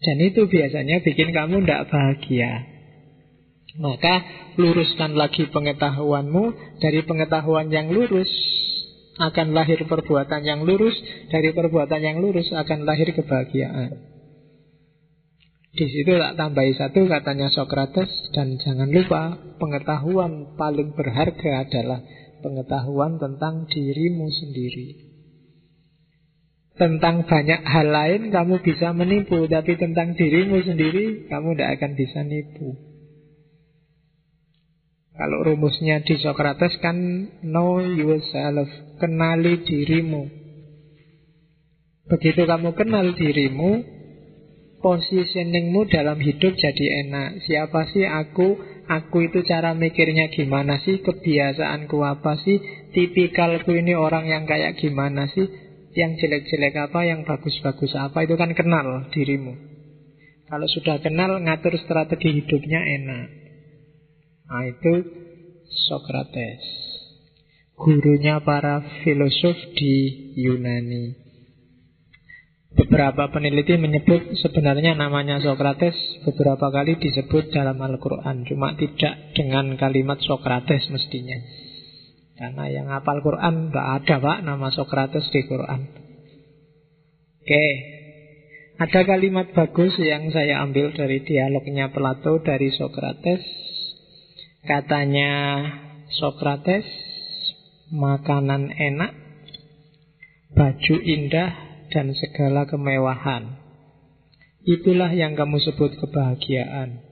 Dan 0.00 0.16
itu 0.22 0.48
biasanya 0.48 1.04
bikin 1.04 1.34
kamu 1.34 1.60
tidak 1.66 1.92
bahagia. 1.92 2.69
Maka 3.78 4.14
luruskan 4.58 5.14
lagi 5.14 5.46
pengetahuanmu 5.46 6.44
Dari 6.82 7.06
pengetahuan 7.06 7.70
yang 7.70 7.94
lurus 7.94 8.30
Akan 9.20 9.54
lahir 9.54 9.78
perbuatan 9.86 10.42
yang 10.42 10.66
lurus 10.66 10.96
Dari 11.30 11.54
perbuatan 11.54 12.00
yang 12.02 12.18
lurus 12.18 12.50
Akan 12.50 12.82
lahir 12.82 13.14
kebahagiaan 13.14 14.10
di 15.70 15.86
situ 15.86 16.18
tak 16.18 16.34
tambahi 16.34 16.74
satu 16.74 17.06
katanya 17.06 17.46
Socrates 17.46 18.10
dan 18.34 18.58
jangan 18.58 18.90
lupa 18.90 19.38
pengetahuan 19.62 20.58
paling 20.58 20.98
berharga 20.98 21.62
adalah 21.62 22.02
pengetahuan 22.42 23.22
tentang 23.22 23.70
dirimu 23.70 24.26
sendiri. 24.34 24.88
Tentang 26.74 27.28
banyak 27.28 27.60
hal 27.62 27.86
lain 27.86 28.22
kamu 28.34 28.64
bisa 28.64 28.90
menipu, 28.96 29.46
tapi 29.46 29.76
tentang 29.76 30.16
dirimu 30.16 30.58
sendiri 30.64 31.28
kamu 31.28 31.54
tidak 31.54 31.70
akan 31.78 31.92
bisa 31.94 32.20
nipu. 32.26 32.89
Kalau 35.20 35.44
rumusnya 35.44 36.00
di 36.00 36.16
Socrates 36.16 36.80
kan 36.80 36.96
know 37.44 37.76
yourself, 37.76 38.72
kenali 38.96 39.60
dirimu. 39.68 40.32
Begitu 42.08 42.48
kamu 42.48 42.72
kenal 42.72 43.12
dirimu, 43.12 43.84
positioningmu 44.80 45.92
dalam 45.92 46.16
hidup 46.24 46.56
jadi 46.56 46.86
enak. 47.04 47.44
Siapa 47.44 47.92
sih 47.92 48.08
aku? 48.08 48.64
Aku 48.88 49.28
itu 49.28 49.44
cara 49.44 49.76
mikirnya 49.76 50.32
gimana 50.32 50.80
sih? 50.80 51.04
Kebiasaanku 51.04 52.00
apa 52.00 52.40
sih? 52.40 52.56
Tipikalku 52.96 53.76
ini 53.76 53.92
orang 53.92 54.24
yang 54.24 54.48
kayak 54.48 54.80
gimana 54.80 55.28
sih? 55.28 55.44
Yang 55.92 56.24
jelek-jelek 56.24 56.80
apa, 56.88 57.04
yang 57.04 57.28
bagus-bagus 57.28 57.92
apa, 57.92 58.24
itu 58.24 58.40
kan 58.40 58.56
kenal 58.56 59.04
dirimu. 59.12 59.52
Kalau 60.48 60.64
sudah 60.64 60.96
kenal, 61.04 61.44
ngatur 61.44 61.76
strategi 61.76 62.40
hidupnya 62.40 62.80
enak. 62.80 63.39
Nah, 64.50 64.66
itu 64.66 64.94
Socrates. 65.86 66.62
Gurunya 67.78 68.42
para 68.42 68.82
filosof 69.06 69.56
di 69.78 69.94
Yunani. 70.36 71.14
Beberapa 72.70 73.30
peneliti 73.30 73.74
menyebut 73.78 74.34
sebenarnya 74.42 74.94
namanya 74.94 75.42
Socrates 75.42 75.94
beberapa 76.26 76.70
kali 76.70 76.98
disebut 76.98 77.54
dalam 77.54 77.78
Al-Quran. 77.78 78.46
Cuma 78.46 78.74
tidak 78.74 79.34
dengan 79.38 79.74
kalimat 79.78 80.18
Socrates 80.22 80.86
mestinya. 80.90 81.38
Karena 82.38 82.64
yang 82.70 82.86
hafal 82.90 83.22
Quran 83.22 83.70
tidak 83.70 83.86
ada 84.02 84.16
pak 84.18 84.38
nama 84.46 84.68
Socrates 84.74 85.30
di 85.30 85.46
Quran. 85.46 85.80
Oke, 87.40 87.66
ada 88.80 89.00
kalimat 89.04 89.50
bagus 89.52 89.92
yang 90.00 90.30
saya 90.32 90.62
ambil 90.62 90.94
dari 90.94 91.20
dialognya 91.20 91.92
Plato 91.92 92.40
dari 92.40 92.70
Socrates. 92.72 93.69
Katanya 94.60 95.32
Socrates, 96.20 96.84
makanan 97.88 98.68
enak, 98.76 99.12
baju 100.52 100.96
indah, 101.00 101.70
dan 101.90 102.14
segala 102.14 102.64
kemewahan. 102.70 103.58
Itulah 104.62 105.10
yang 105.10 105.34
kamu 105.34 105.58
sebut 105.64 105.98
kebahagiaan. 105.98 107.02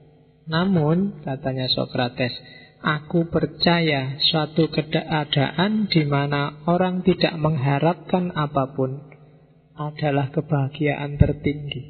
Namun, 0.49 1.21
katanya 1.21 1.69
Sokrates, 1.69 2.33
aku 2.81 3.29
percaya 3.29 4.17
suatu 4.31 4.71
keadaan 4.71 5.91
di 5.91 6.05
mana 6.09 6.63
orang 6.65 7.05
tidak 7.05 7.35
mengharapkan 7.37 8.33
apa 8.33 8.73
pun 8.73 8.97
adalah 9.77 10.33
kebahagiaan 10.33 11.17
tertinggi. 11.17 11.81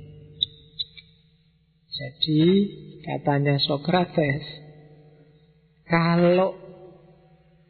Jadi, 1.91 2.43
katanya 3.03 3.59
Sokrates, 3.59 4.68
kalau 5.89 6.69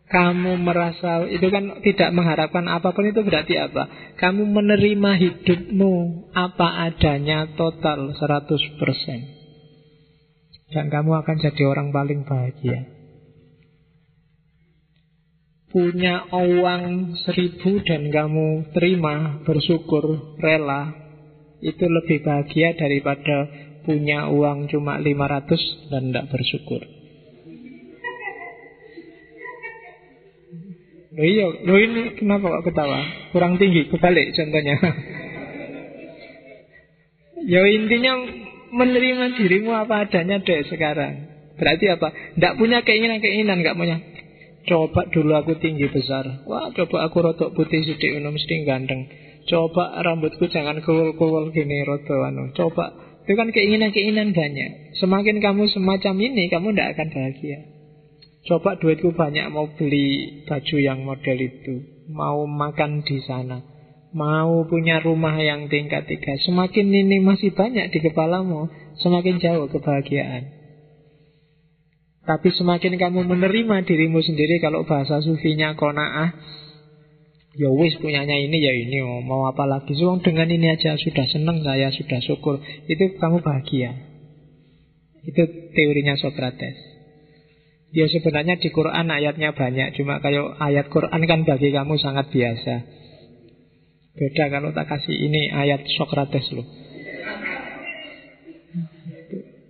kamu 0.10 0.66
merasa 0.66 1.22
itu 1.30 1.54
kan 1.54 1.86
tidak 1.86 2.10
mengharapkan 2.18 2.66
apa 2.66 2.90
pun 2.92 3.06
itu 3.06 3.22
berarti 3.22 3.62
apa? 3.62 3.86
Kamu 4.18 4.42
menerima 4.42 5.12
hidupmu 5.16 5.94
apa 6.34 6.90
adanya 6.90 7.46
total 7.54 8.18
100%. 8.18 9.38
Dan 10.70 10.86
kamu 10.90 11.12
akan 11.14 11.36
jadi 11.40 11.64
orang 11.66 11.94
paling 11.94 12.26
bahagia. 12.26 12.86
Punya 15.70 16.26
uang 16.34 17.14
seribu 17.22 17.78
dan 17.86 18.10
kamu 18.10 18.74
terima, 18.74 19.46
bersyukur, 19.46 20.34
rela, 20.42 20.90
itu 21.62 21.86
lebih 21.86 22.26
bahagia 22.26 22.74
daripada 22.74 23.46
punya 23.86 24.34
uang 24.34 24.66
cuma 24.74 24.98
500 24.98 25.94
dan 25.94 26.10
tidak 26.10 26.34
bersyukur. 26.34 26.99
Loh 31.10 31.26
iya, 31.26 31.46
loh 31.66 31.80
ini 31.82 32.14
kenapa 32.22 32.62
kok 32.62 32.70
ketawa? 32.70 33.02
Kurang 33.34 33.58
tinggi, 33.58 33.90
kebalik 33.90 34.30
contohnya. 34.38 34.78
ya 37.54 37.66
intinya 37.66 38.14
menerima 38.70 39.42
dirimu 39.42 39.74
apa 39.74 40.06
adanya 40.06 40.38
deh 40.38 40.70
sekarang. 40.70 41.26
Berarti 41.58 41.90
apa? 41.90 42.14
Tidak 42.38 42.62
punya 42.62 42.86
keinginan-keinginan, 42.86 43.66
nggak 43.66 43.74
punya. 43.74 43.98
Coba 44.70 45.10
dulu 45.10 45.34
aku 45.34 45.58
tinggi 45.58 45.90
besar. 45.90 46.46
Wah, 46.46 46.70
coba 46.78 47.10
aku 47.10 47.18
rotok 47.26 47.58
putih 47.58 47.82
sedikit, 47.82 48.14
mesti 48.22 48.70
ganteng. 48.70 49.10
Coba 49.50 49.98
rambutku 50.06 50.46
jangan 50.46 50.78
kuul-kuul 50.86 51.50
gini 51.50 51.90
roto 51.90 52.22
anu. 52.22 52.54
Coba 52.54 53.18
itu 53.26 53.34
kan 53.34 53.50
keinginan-keinginan 53.50 54.38
banyak. 54.38 54.94
Semakin 55.02 55.42
kamu 55.42 55.74
semacam 55.74 56.14
ini, 56.22 56.54
kamu 56.54 56.78
tidak 56.78 56.94
akan 56.94 57.08
bahagia. 57.10 57.79
Coba 58.48 58.80
duitku 58.80 59.12
banyak 59.12 59.52
mau 59.52 59.68
beli 59.76 60.40
baju 60.48 60.78
yang 60.80 61.04
model 61.04 61.38
itu. 61.44 61.76
Mau 62.08 62.48
makan 62.48 63.04
di 63.04 63.20
sana. 63.20 63.60
Mau 64.16 64.66
punya 64.66 65.04
rumah 65.04 65.36
yang 65.38 65.68
tingkat 65.68 66.08
tiga. 66.08 66.40
Semakin 66.48 66.88
ini 66.90 67.22
masih 67.22 67.54
banyak 67.54 67.94
di 67.94 68.00
kepalamu 68.02 68.66
Semakin 69.06 69.38
jauh 69.38 69.70
kebahagiaan. 69.70 70.50
Tapi 72.26 72.50
semakin 72.52 72.98
kamu 72.98 73.26
menerima 73.26 73.90
dirimu 73.90 74.22
sendiri 74.22 74.62
Kalau 74.62 74.86
bahasa 74.86 75.18
sufinya 75.24 75.74
kona'ah 75.74 76.30
Ya 77.58 77.74
wis 77.74 77.98
punyanya 77.98 78.38
ini 78.38 78.62
ya 78.62 78.74
ini 78.76 79.02
oh, 79.02 79.22
Mau 79.26 79.50
apa 79.50 79.66
lagi? 79.66 79.98
So, 79.98 80.14
Dengan 80.22 80.46
ini 80.52 80.74
aja 80.74 80.98
sudah 80.98 81.26
senang 81.30 81.62
saya 81.62 81.94
Sudah 81.94 82.20
syukur. 82.22 82.62
Itu 82.90 83.18
kamu 83.18 83.46
bahagia. 83.46 83.94
Itu 85.26 85.42
teorinya 85.74 86.18
Socrates 86.18 86.89
Ya 87.90 88.06
sebenarnya 88.06 88.62
di 88.62 88.70
Quran 88.70 89.10
ayatnya 89.10 89.58
banyak 89.58 89.98
Cuma 89.98 90.22
kalau 90.22 90.54
ayat 90.62 90.94
Quran 90.94 91.22
kan 91.26 91.42
bagi 91.42 91.74
kamu 91.74 91.98
sangat 91.98 92.30
biasa 92.30 92.76
Beda 94.14 94.46
kalau 94.54 94.70
tak 94.78 94.86
kasih 94.86 95.16
ini 95.16 95.50
ayat 95.50 95.86
Sokrates 95.98 96.46
loh 96.54 96.68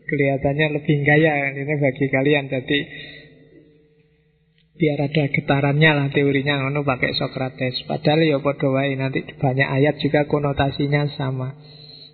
Kelihatannya 0.10 0.68
lebih 0.76 0.98
gaya 1.06 1.54
ini 1.54 1.64
bagi 1.64 2.06
kalian 2.12 2.52
Jadi 2.52 2.80
biar 4.80 5.12
ada 5.12 5.28
getarannya 5.28 5.92
lah 5.92 6.08
teorinya 6.08 6.64
ngono 6.64 6.88
pakai 6.88 7.12
Sokrates. 7.12 7.84
Padahal 7.84 8.24
ya 8.24 8.40
padha 8.40 8.72
nanti 8.96 9.28
banyak 9.36 9.68
ayat 9.68 10.00
juga 10.00 10.24
konotasinya 10.24 11.04
sama. 11.20 11.60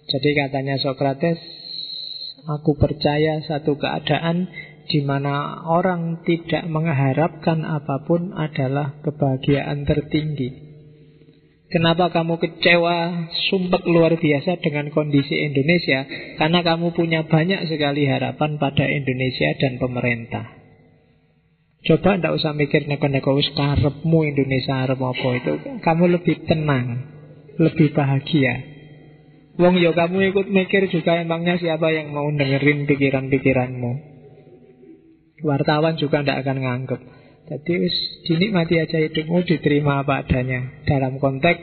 Jadi 0.10 0.30
katanya 0.34 0.82
Sokrates, 0.82 1.38
aku 2.49 2.73
percaya 2.82 3.45
satu 3.45 3.77
keadaan 3.77 4.49
di 4.86 5.02
mana 5.02 5.66
orang 5.66 6.22
tidak 6.22 6.70
mengharapkan 6.70 7.66
apa 7.66 8.06
pun 8.06 8.34
adalah 8.34 9.02
kebahagiaan 9.02 9.86
tertinggi. 9.86 10.66
Kenapa 11.66 12.14
kamu 12.14 12.38
kecewa, 12.38 13.28
sumpek 13.49 13.84
luar 13.90 14.16
biasa 14.16 14.62
dengan 14.62 14.94
kondisi 14.94 15.34
Indonesia? 15.34 16.06
Karena 16.38 16.62
kamu 16.62 16.94
punya 16.94 17.26
banyak 17.26 17.66
sekali 17.66 18.06
harapan 18.06 18.62
pada 18.62 18.86
Indonesia 18.86 19.49
dan 19.57 19.82
pemerintah. 19.82 20.45
Coba 21.86 22.18
ndak 22.18 22.38
usah 22.38 22.53
mikir 22.57 22.90
neko-neko 22.90 23.38
wis 23.38 23.49
karepmu 23.53 24.20
Indonesia 24.26 24.86
arep 24.86 24.98
apa 24.98 25.30
itu. 25.38 25.53
Kamu 25.86 26.18
lebih 26.18 26.45
tenang, 26.49 26.88
lebih 27.62 27.94
bahagia. 27.94 28.56
Wong 29.56 29.80
yo 29.80 29.94
ya 29.94 30.06
kamu 30.06 30.34
ikut 30.34 30.48
mikir 30.52 30.90
juga 30.91 31.16
emangnya 31.16 31.56
siapa 31.62 31.88
yang 31.94 32.12
mau 32.12 32.28
dengerin 32.28 32.90
pikiran-pikiranmu. 32.90 34.15
Wartawan 35.44 35.99
juga 35.99 36.24
tidak 36.24 36.48
akan 36.48 36.57
nganggep. 36.64 37.02
Jadi 37.45 37.74
dinikmati 38.26 38.76
aja 38.80 38.98
hidupmu, 39.06 39.44
diterima 39.44 40.02
apa 40.02 40.24
adanya. 40.24 40.82
Dalam 40.88 41.22
konteks 41.22 41.62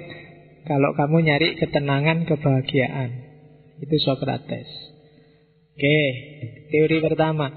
kalau 0.62 0.94
kamu 0.94 1.26
nyari 1.26 1.58
ketenangan, 1.58 2.28
kebahagiaan. 2.28 3.10
Itu 3.82 3.96
Socrates. 3.98 4.68
Oke, 5.74 5.98
teori 6.70 7.02
pertama. 7.02 7.50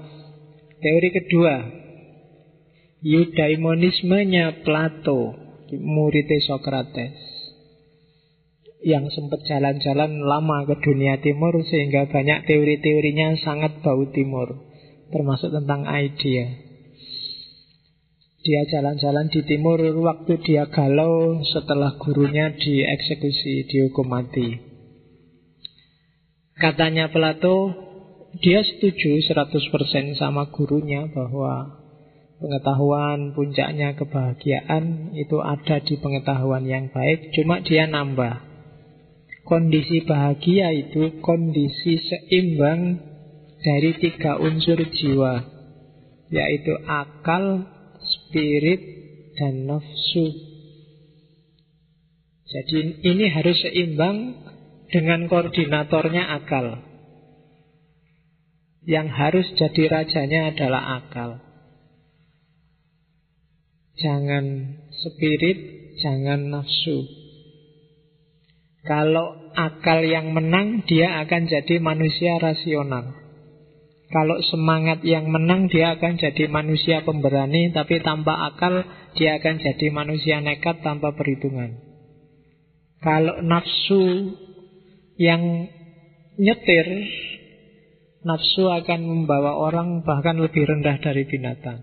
Teori 0.82 1.08
kedua, 1.14 1.54
eudaimonismenya 3.04 4.66
Plato, 4.66 5.36
muridnya 5.70 6.38
Socrates. 6.42 7.14
Yang 8.82 9.14
sempat 9.18 9.42
jalan-jalan 9.46 10.18
lama 10.22 10.66
ke 10.66 10.74
dunia 10.82 11.18
timur 11.22 11.54
sehingga 11.62 12.10
banyak 12.10 12.46
teori-teorinya 12.46 13.38
sangat 13.42 13.82
bau 13.82 14.02
timur 14.10 14.75
termasuk 15.10 15.54
tentang 15.54 15.86
idea. 15.86 16.66
Dia 18.46 18.62
jalan-jalan 18.70 19.26
di 19.26 19.42
timur 19.42 19.82
waktu 20.06 20.38
dia 20.46 20.70
galau 20.70 21.42
setelah 21.42 21.98
gurunya 21.98 22.54
dieksekusi, 22.54 23.66
dihukum 23.66 24.06
mati. 24.06 24.54
Katanya 26.54 27.10
Plato, 27.10 27.74
dia 28.38 28.62
setuju 28.62 29.18
100% 29.18 30.14
sama 30.14 30.46
gurunya 30.54 31.10
bahwa 31.10 31.82
pengetahuan 32.38 33.34
puncaknya 33.34 33.98
kebahagiaan 33.98 35.16
itu 35.18 35.42
ada 35.42 35.82
di 35.82 35.98
pengetahuan 35.98 36.64
yang 36.70 36.86
baik, 36.94 37.34
cuma 37.34 37.64
dia 37.66 37.90
nambah. 37.90 38.46
Kondisi 39.42 40.06
bahagia 40.06 40.70
itu 40.70 41.18
kondisi 41.18 41.98
seimbang 41.98 42.98
dari 43.64 43.96
tiga 44.00 44.40
unsur 44.40 44.80
jiwa 44.80 45.56
yaitu 46.30 46.74
akal, 46.86 47.66
spirit, 48.02 48.82
dan 49.38 49.68
nafsu. 49.68 50.26
Jadi 52.46 53.02
ini 53.04 53.26
harus 53.30 53.58
seimbang 53.62 54.38
dengan 54.90 55.26
koordinatornya 55.26 56.24
akal. 56.40 56.82
Yang 58.86 59.08
harus 59.18 59.46
jadi 59.58 59.82
rajanya 59.90 60.40
adalah 60.54 60.82
akal. 61.02 61.42
Jangan 63.98 64.44
spirit, 64.94 65.58
jangan 65.98 66.54
nafsu. 66.54 67.02
Kalau 68.86 69.50
akal 69.58 70.06
yang 70.06 70.30
menang, 70.30 70.86
dia 70.86 71.18
akan 71.26 71.50
jadi 71.50 71.82
manusia 71.82 72.38
rasional. 72.38 73.25
Kalau 74.06 74.38
semangat 74.38 75.02
yang 75.02 75.26
menang, 75.26 75.66
dia 75.66 75.98
akan 75.98 76.14
jadi 76.14 76.46
manusia 76.46 77.02
pemberani, 77.02 77.74
tapi 77.74 77.98
tanpa 77.98 78.54
akal, 78.54 78.86
dia 79.18 79.42
akan 79.42 79.58
jadi 79.58 79.86
manusia 79.90 80.38
nekat 80.38 80.78
tanpa 80.86 81.10
perhitungan. 81.18 81.74
Kalau 83.02 83.42
nafsu 83.42 84.30
yang 85.18 85.66
nyetir, 86.38 86.86
nafsu 88.22 88.70
akan 88.70 89.00
membawa 89.06 89.58
orang 89.58 90.06
bahkan 90.06 90.38
lebih 90.38 90.66
rendah 90.70 91.02
dari 91.02 91.26
binatang. 91.26 91.82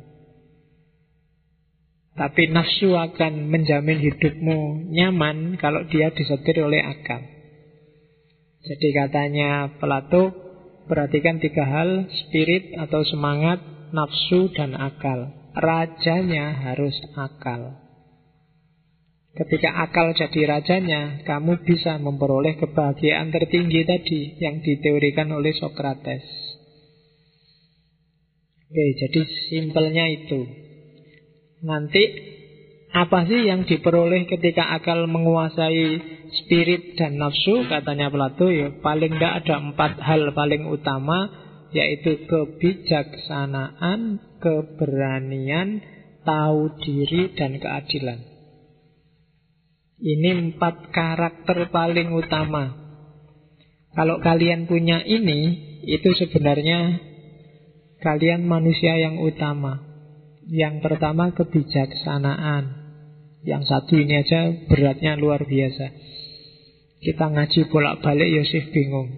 Tapi 2.14 2.54
nafsu 2.54 2.94
akan 2.94 3.50
menjamin 3.50 3.98
hidupmu 3.98 4.86
nyaman 4.94 5.58
kalau 5.58 5.82
dia 5.90 6.14
disetir 6.14 6.62
oleh 6.62 6.80
akal. 6.80 7.26
Jadi 8.64 8.88
katanya 8.96 9.76
Plato, 9.82 10.43
perhatikan 10.88 11.40
tiga 11.40 11.64
hal, 11.64 12.08
spirit 12.10 12.76
atau 12.78 13.02
semangat, 13.08 13.62
nafsu 13.94 14.52
dan 14.56 14.76
akal. 14.76 15.32
Rajanya 15.54 16.54
harus 16.66 16.98
akal. 17.14 17.84
Ketika 19.34 19.70
akal 19.90 20.14
jadi 20.14 20.46
rajanya, 20.46 21.26
kamu 21.26 21.66
bisa 21.66 21.98
memperoleh 21.98 22.54
kebahagiaan 22.62 23.34
tertinggi 23.34 23.82
tadi 23.82 24.22
yang 24.38 24.62
diteorikan 24.62 25.34
oleh 25.34 25.58
Socrates. 25.58 26.22
Oke, 28.70 28.86
jadi 28.98 29.22
simpelnya 29.50 30.06
itu. 30.10 30.46
Nanti 31.66 32.04
apa 32.94 33.26
sih 33.26 33.50
yang 33.50 33.66
diperoleh 33.66 34.30
ketika 34.30 34.70
akal 34.70 35.10
menguasai 35.10 36.13
spirit 36.42 36.98
dan 36.98 37.22
nafsu 37.22 37.68
katanya 37.70 38.10
Plato 38.10 38.50
ya 38.50 38.74
paling 38.82 39.20
tidak 39.20 39.46
ada 39.46 39.56
empat 39.62 40.02
hal 40.02 40.34
paling 40.34 40.66
utama 40.66 41.44
yaitu 41.74 42.30
kebijaksanaan, 42.30 44.22
keberanian, 44.38 45.82
tahu 46.22 46.78
diri 46.80 47.34
dan 47.34 47.58
keadilan. 47.58 48.22
Ini 49.98 50.30
empat 50.54 50.94
karakter 50.94 51.74
paling 51.74 52.14
utama. 52.14 52.78
Kalau 53.94 54.22
kalian 54.22 54.66
punya 54.70 55.02
ini, 55.06 55.74
itu 55.86 56.10
sebenarnya 56.18 56.98
kalian 58.02 58.46
manusia 58.46 58.98
yang 58.98 59.22
utama. 59.22 59.82
Yang 60.46 60.84
pertama 60.84 61.32
kebijaksanaan. 61.32 62.84
Yang 63.44 63.64
satu 63.68 63.96
ini 64.00 64.14
aja 64.24 64.42
beratnya 64.68 65.16
luar 65.16 65.44
biasa. 65.48 65.88
Kita 67.04 67.28
ngaji 67.28 67.68
bolak-balik 67.68 68.30
Yosef 68.32 68.72
bingung. 68.72 69.12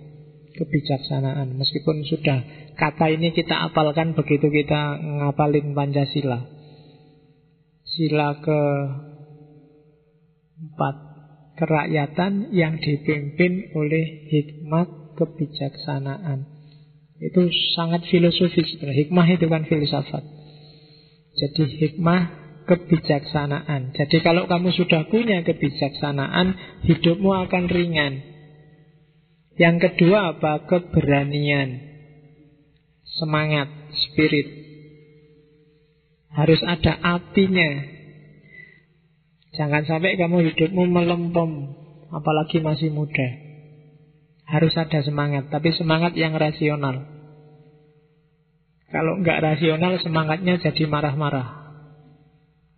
Kebijaksanaan. 0.57 1.53
Meskipun 1.53 2.01
sudah 2.09 2.41
kata 2.73 3.13
ini 3.13 3.29
kita 3.35 3.53
apalkan 3.69 4.17
begitu 4.17 4.49
kita 4.49 4.97
ngapalin 4.97 5.77
Pancasila. 5.77 6.41
Sila 7.85 8.41
ke 8.41 8.61
empat 10.55 10.95
kerakyatan 11.61 12.51
yang 12.51 12.81
dipimpin 12.81 13.71
oleh 13.77 14.27
hikmat 14.33 15.15
kebijaksanaan. 15.15 16.49
Itu 17.21 17.47
sangat 17.77 18.03
filosofis. 18.11 18.75
Hikmah 18.81 19.27
itu 19.29 19.45
kan 19.47 19.63
filsafat. 19.63 20.23
Jadi 21.35 21.63
hikmah 21.83 22.44
kebijaksanaan. 22.65 23.93
Jadi 23.93 24.17
kalau 24.25 24.49
kamu 24.49 24.73
sudah 24.73 25.05
punya 25.07 25.45
kebijaksanaan, 25.45 26.81
hidupmu 26.85 27.29
akan 27.47 27.63
ringan. 27.69 28.13
Yang 29.55 29.75
kedua 29.89 30.35
apa? 30.35 30.67
Keberanian. 30.67 31.79
Semangat, 33.15 33.71
spirit. 33.93 34.47
Harus 36.35 36.59
ada 36.67 36.99
apinya. 36.99 37.95
Jangan 39.55 39.87
sampai 39.87 40.19
kamu 40.19 40.51
hidupmu 40.51 40.83
melempem, 40.83 41.71
apalagi 42.11 42.59
masih 42.59 42.91
muda. 42.91 43.29
Harus 44.43 44.75
ada 44.75 44.99
semangat, 44.99 45.47
tapi 45.47 45.71
semangat 45.71 46.11
yang 46.19 46.35
rasional. 46.35 47.07
Kalau 48.91 49.23
nggak 49.23 49.41
rasional 49.41 49.95
semangatnya 50.03 50.59
jadi 50.59 50.83
marah-marah. 50.85 51.64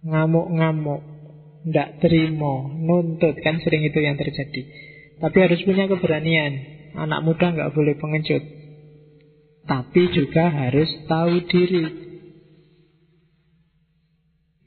Ngamuk-ngamuk. 0.07 1.01
Nggak 1.67 1.99
terima. 1.99 2.71
Nuntut. 2.71 3.35
Kan 3.43 3.59
sering 3.59 3.84
itu 3.84 3.99
yang 3.99 4.15
terjadi. 4.15 4.61
Tapi 5.19 5.38
harus 5.43 5.59
punya 5.67 5.91
keberanian. 5.91 6.53
Anak 6.95 7.27
muda 7.27 7.51
nggak 7.51 7.73
boleh 7.75 7.99
pengecut. 7.99 8.43
Tapi 9.67 10.01
juga 10.15 10.47
harus 10.47 10.88
tahu 11.11 11.43
diri. 11.51 11.85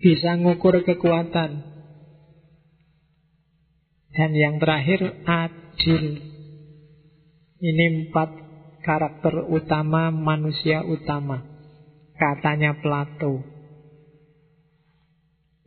Bisa 0.00 0.36
ngukur 0.36 0.84
kekuatan. 0.84 1.50
Dan 4.12 4.30
yang 4.36 4.60
terakhir 4.60 5.24
adil. 5.24 6.04
Ini 7.60 7.84
empat 8.08 8.30
karakter 8.84 9.48
utama 9.48 10.12
manusia 10.12 10.84
utama. 10.84 11.44
Katanya 12.16 12.76
Plato. 12.80 13.59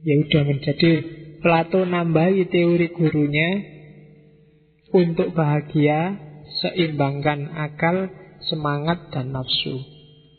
Ya 0.03 0.19
udah 0.19 0.43
menjadi 0.43 0.91
Plato 1.43 1.83
nambahi 1.83 2.47
teori 2.47 2.87
gurunya 2.91 3.67
untuk 4.95 5.35
bahagia, 5.35 6.23
seimbangkan 6.63 7.51
akal, 7.51 8.07
semangat, 8.47 9.03
dan 9.11 9.35
nafsu. 9.35 9.83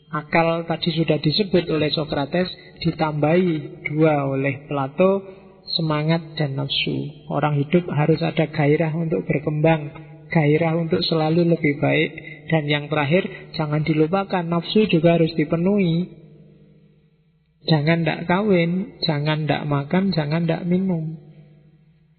Akal 0.09 0.65
tadi 0.65 0.89
sudah 0.95 1.21
disebut 1.21 1.69
oleh 1.69 1.93
Socrates, 1.93 2.49
ditambahi 2.81 3.85
dua 3.89 4.25
oleh 4.25 4.65
Plato, 4.65 5.21
semangat 5.77 6.25
dan 6.37 6.57
nafsu. 6.57 7.09
Orang 7.29 7.57
hidup 7.57 7.85
harus 7.89 8.21
ada 8.21 8.49
gairah 8.49 8.93
untuk 8.93 9.25
berkembang, 9.29 9.93
gairah 10.33 10.73
untuk 10.77 11.05
selalu 11.05 11.53
lebih 11.53 11.77
baik. 11.81 12.13
Dan 12.49 12.69
yang 12.69 12.85
terakhir, 12.85 13.25
jangan 13.57 13.81
dilupakan 13.81 14.45
nafsu 14.45 14.85
juga 14.89 15.17
harus 15.17 15.33
dipenuhi. 15.37 16.24
Jangan 17.65 18.05
tidak 18.05 18.29
kawin, 18.29 19.01
jangan 19.01 19.49
tidak 19.49 19.65
makan, 19.65 20.13
jangan 20.13 20.45
tidak 20.45 20.69
minum. 20.69 21.17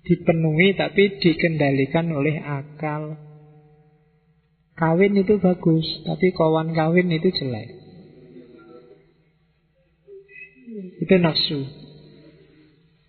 Dipenuhi 0.03 0.75
tapi 0.75 1.23
dikendalikan 1.23 2.11
oleh 2.11 2.43
akal. 2.43 3.15
Kawin 4.75 5.15
itu 5.19 5.39
bagus, 5.39 5.87
tapi 6.03 6.35
kawan 6.35 6.75
kawin 6.75 7.11
itu 7.15 7.31
jelek. 7.31 7.69
Itu 11.07 11.15
nafsu. 11.23 11.61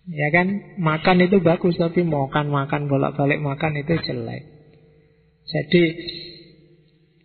Ya 0.08 0.32
kan, 0.32 0.78
makan 0.80 1.26
itu 1.26 1.42
bagus, 1.42 1.76
tapi 1.76 2.06
makan-makan 2.06 2.88
bolak-balik 2.88 3.42
makan 3.42 3.82
itu 3.82 3.98
jelek. 3.98 4.42
Jadi 5.48 5.82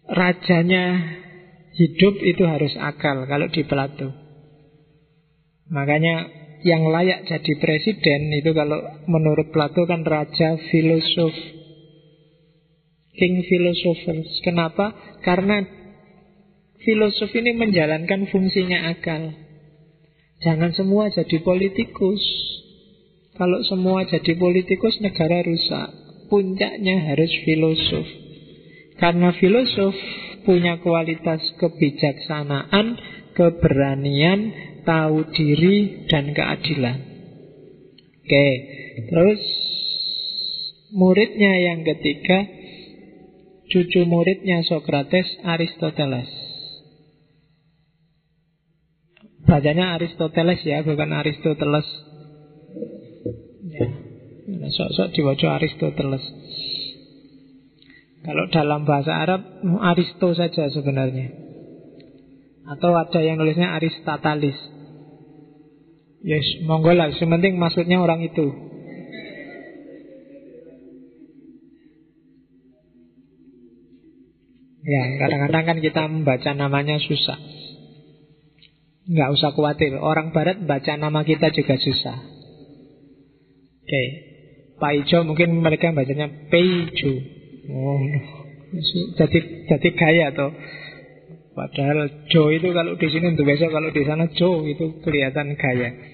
rajanya 0.10 0.84
hidup 1.76 2.16
itu 2.20 2.44
harus 2.44 2.74
akal 2.82 3.24
kalau 3.30 3.48
di 3.48 3.64
Plato. 3.64 4.23
Makanya 5.74 6.30
yang 6.64 6.88
layak 6.88 7.26
jadi 7.28 7.54
presiden 7.60 8.32
itu 8.32 8.54
kalau 8.56 8.80
menurut 9.10 9.50
Plato 9.50 9.84
kan 9.90 10.06
raja 10.06 10.56
filosof. 10.70 11.34
King 13.14 13.46
philosophers. 13.46 14.30
Kenapa? 14.46 14.94
Karena 15.26 15.66
filosof 16.82 17.30
ini 17.34 17.58
menjalankan 17.58 18.30
fungsinya 18.30 18.94
akal. 18.94 19.34
Jangan 20.46 20.72
semua 20.78 21.10
jadi 21.10 21.42
politikus. 21.42 22.22
Kalau 23.34 23.66
semua 23.66 24.06
jadi 24.06 24.38
politikus 24.38 25.02
negara 25.02 25.42
rusak 25.42 25.90
puncaknya 26.30 27.12
harus 27.12 27.32
filosof. 27.46 28.08
Karena 29.02 29.34
filosof 29.36 29.94
punya 30.46 30.78
kualitas 30.82 31.42
kebijaksanaan, 31.58 32.98
keberanian, 33.34 34.54
tahu 34.84 35.28
diri, 35.36 36.08
dan 36.08 36.32
keadilan. 36.32 36.98
Oke, 38.24 38.48
terus 39.12 39.42
muridnya 40.96 41.60
yang 41.60 41.84
ketiga, 41.84 42.48
cucu 43.68 44.08
muridnya 44.08 44.64
Socrates, 44.64 45.28
Aristoteles. 45.44 46.32
Bacanya 49.44 50.00
Aristoteles 50.00 50.64
ya, 50.64 50.88
bukan 50.88 51.12
Aristoteles. 51.12 51.88
Ya. 53.68 53.88
Sok-sok 54.72 55.12
diwaca 55.12 55.60
Aristoteles. 55.60 56.24
Kalau 58.24 58.48
dalam 58.48 58.88
bahasa 58.88 59.20
Arab 59.20 59.44
Aristo 59.84 60.32
saja 60.32 60.72
sebenarnya. 60.72 61.28
Atau 62.64 62.96
ada 62.96 63.20
yang 63.20 63.36
nulisnya 63.36 63.76
Aristatalis. 63.76 64.56
Ya, 66.24 66.40
yes, 66.40 66.64
monggo 66.64 66.96
lah. 66.96 67.12
Sementing 67.20 67.60
maksudnya 67.60 68.00
orang 68.00 68.24
itu. 68.24 68.48
Ya, 74.84 75.04
kadang-kadang 75.20 75.64
kan 75.64 75.78
kita 75.84 76.02
membaca 76.08 76.52
namanya 76.56 77.00
susah. 77.00 77.40
Enggak 79.04 79.30
usah 79.36 79.52
khawatir. 79.52 79.96
Orang 80.00 80.32
Barat 80.32 80.64
baca 80.64 80.96
nama 80.96 81.28
kita 81.28 81.52
juga 81.52 81.76
susah. 81.76 82.18
Oke. 83.84 83.88
Okay. 83.88 84.08
Paijo 84.80 85.24
mungkin 85.24 85.60
mereka 85.64 85.96
bacanya 85.96 86.28
Peijo. 86.52 87.14
Oh, 87.72 88.00
jadi 89.16 89.40
jadi 89.72 89.90
gaya 89.96 90.28
tuh. 90.36 90.52
Padahal 91.54 92.10
Jo 92.34 92.50
itu 92.50 92.74
kalau 92.74 92.98
di 92.98 93.08
sini 93.08 93.32
untuk 93.32 93.46
besok 93.46 93.70
kalau 93.70 93.94
di 93.94 94.04
sana 94.04 94.26
Jo 94.34 94.66
itu 94.66 95.00
kelihatan 95.06 95.54
gaya. 95.56 96.13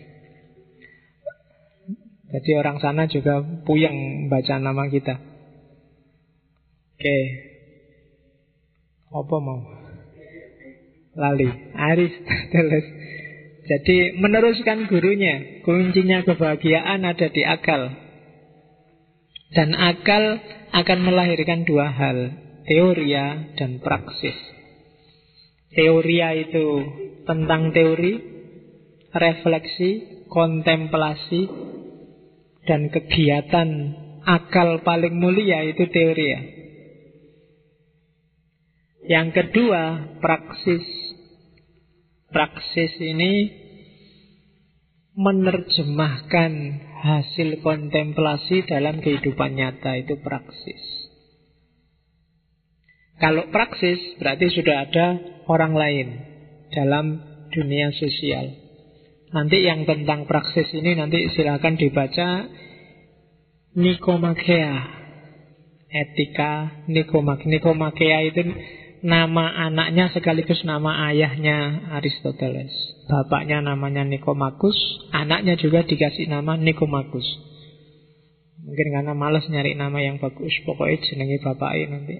Jadi 2.30 2.52
orang 2.54 2.78
sana 2.78 3.10
juga 3.10 3.42
puyeng 3.66 4.30
baca 4.30 4.62
nama 4.62 4.86
kita. 4.86 5.18
Oke. 6.94 7.20
Apa 9.10 9.36
mau? 9.42 9.66
Lali. 11.18 11.50
Aristoteles. 11.74 12.86
Jadi 13.66 14.14
meneruskan 14.22 14.86
gurunya. 14.86 15.66
Kuncinya 15.66 16.22
kebahagiaan 16.22 17.02
ada 17.02 17.28
di 17.34 17.42
akal. 17.42 17.98
Dan 19.50 19.74
akal 19.74 20.38
akan 20.70 21.00
melahirkan 21.02 21.66
dua 21.66 21.90
hal. 21.90 22.30
Teoria 22.70 23.58
dan 23.58 23.82
praksis. 23.82 24.38
Teoria 25.74 26.38
itu 26.38 26.86
tentang 27.26 27.74
teori, 27.74 28.22
refleksi, 29.14 30.26
kontemplasi, 30.30 31.50
dan 32.70 32.94
kegiatan 32.94 33.98
akal 34.30 34.86
paling 34.86 35.18
mulia 35.18 35.66
itu 35.66 35.90
teori 35.90 36.26
ya. 36.30 36.42
Yang 39.10 39.30
kedua, 39.42 39.84
praksis. 40.22 40.86
Praksis 42.30 42.94
ini 43.02 43.50
menerjemahkan 45.18 46.52
hasil 47.02 47.66
kontemplasi 47.66 48.70
dalam 48.70 49.02
kehidupan 49.02 49.58
nyata 49.58 49.98
itu 49.98 50.22
praksis. 50.22 51.10
Kalau 53.18 53.50
praksis 53.50 53.98
berarti 54.22 54.48
sudah 54.54 54.86
ada 54.86 55.08
orang 55.50 55.74
lain 55.74 56.08
dalam 56.70 57.18
dunia 57.50 57.90
sosial. 57.98 58.69
Nanti 59.30 59.62
yang 59.62 59.86
tentang 59.86 60.26
praksis 60.26 60.74
ini 60.74 60.98
nanti 60.98 61.30
silakan 61.38 61.78
dibaca. 61.78 62.50
Nikomakea 63.78 65.00
Etika 65.90 66.86
Nikomak 66.90 67.46
Nikomakea 67.46 68.20
itu 68.30 68.42
nama 69.06 69.70
anaknya 69.70 70.10
sekaligus 70.10 70.66
nama 70.66 71.10
ayahnya 71.10 71.90
Aristoteles. 71.98 72.74
Bapaknya 73.10 73.62
namanya 73.62 74.06
Nikomakus 74.06 74.78
Anaknya 75.14 75.58
juga 75.58 75.86
dikasih 75.86 76.30
nama 76.30 76.58
Nikomakus. 76.58 77.26
Mungkin 78.66 78.88
karena 78.94 79.14
males 79.14 79.46
nyari 79.50 79.78
nama 79.78 79.98
yang 80.02 80.18
bagus 80.18 80.54
Pokoknya 80.66 80.98
jenengi 81.06 81.38
bapaknya 81.42 81.86
nanti. 81.94 82.18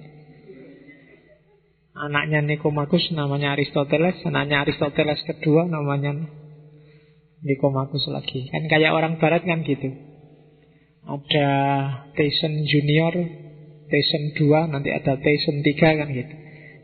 Anaknya 1.94 2.46
Nikomakus 2.46 3.10
namanya 3.14 3.58
Aristoteles 3.58 4.22
Anaknya 4.22 4.62
Aristoteles 4.62 5.18
kedua 5.26 5.66
namanya 5.66 6.14
Nikomakus 7.40 8.04
lagi. 8.12 8.48
Kan 8.52 8.68
kayak 8.68 8.92
orang 8.92 9.16
barat 9.16 9.42
kan 9.48 9.64
gitu. 9.64 9.88
Ada 11.08 11.48
Tyson 12.12 12.68
Junior, 12.68 13.14
Tyson 13.88 14.24
2, 14.36 14.72
nanti 14.72 14.92
ada 14.92 15.16
Tyson 15.16 15.64
3 15.64 15.98
kan 15.98 16.08
gitu. 16.12 16.34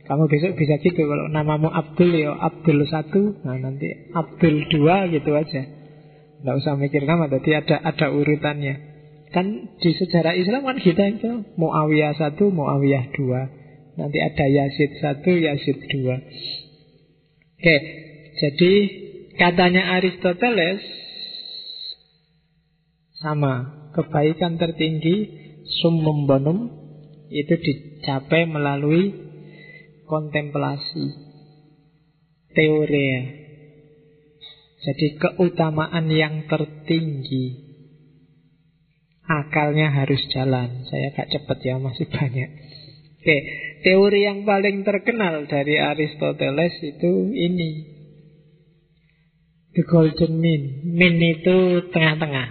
Kamu 0.07 0.31
besok 0.31 0.55
bisa 0.55 0.79
gitu 0.81 1.03
kalau 1.03 1.27
namamu 1.27 1.67
Abdul 1.67 2.15
ya 2.15 2.31
Abdul 2.39 2.87
1, 2.87 3.43
nah 3.43 3.59
nanti 3.59 3.91
Abdul 4.15 4.71
2 4.71 5.15
gitu 5.19 5.31
aja. 5.35 5.63
Nggak 6.47 6.57
usah 6.63 6.79
mikir 6.79 7.03
nama, 7.03 7.27
jadi 7.27 7.67
ada 7.67 7.77
ada 7.83 8.07
urutannya. 8.15 8.75
Kan 9.35 9.75
di 9.83 9.91
sejarah 9.99 10.39
Islam 10.39 10.63
kan 10.63 10.79
kita 10.79 11.11
itu 11.11 11.59
Muawiyah 11.59 12.15
1, 12.15 12.39
Muawiyah 12.39 13.05
2. 13.19 13.99
Nanti 13.99 14.19
ada 14.23 14.47
Yazid 14.47 14.95
1, 15.03 15.27
Yazid 15.27 15.79
2. 15.91 15.99
Oke, 17.57 17.77
jadi 18.39 18.73
Katanya 19.37 20.01
Aristoteles 20.01 20.81
sama 23.21 23.89
kebaikan 23.93 24.57
tertinggi 24.57 25.17
summum 25.81 26.25
bonum 26.25 26.59
itu 27.29 27.55
dicapai 27.57 28.49
melalui 28.49 29.13
kontemplasi 30.09 31.05
teori. 32.57 33.09
Jadi 34.87 35.07
keutamaan 35.19 36.07
yang 36.09 36.47
tertinggi 36.47 37.67
akalnya 39.27 39.91
harus 39.91 40.23
jalan. 40.31 40.87
Saya 40.87 41.11
gak 41.11 41.29
cepet 41.35 41.59
ya, 41.67 41.77
masih 41.83 42.07
banyak. 42.07 42.51
Oke, 43.19 43.37
teori 43.83 44.23
yang 44.23 44.47
paling 44.47 44.87
terkenal 44.87 45.51
dari 45.51 45.83
Aristoteles 45.83 46.79
itu 46.79 47.35
ini 47.35 47.96
The 49.77 49.85
golden 49.85 50.41
mean. 50.41 50.89
Mean 50.89 51.21
itu 51.21 51.85
tengah-tengah. 51.93 52.49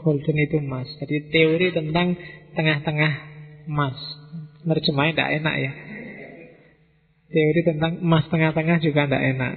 Golden 0.00 0.36
itu 0.40 0.56
emas. 0.56 0.88
Jadi 0.96 1.28
teori 1.28 1.68
tentang 1.68 2.16
tengah-tengah 2.56 3.12
emas. 3.68 3.96
Nerjemahnya 4.64 5.12
tidak 5.12 5.32
enak 5.44 5.54
ya. 5.60 5.72
Teori 7.28 7.60
tentang 7.60 7.92
emas 8.00 8.24
tengah-tengah 8.32 8.80
juga 8.80 9.04
tidak 9.04 9.22
enak. 9.36 9.54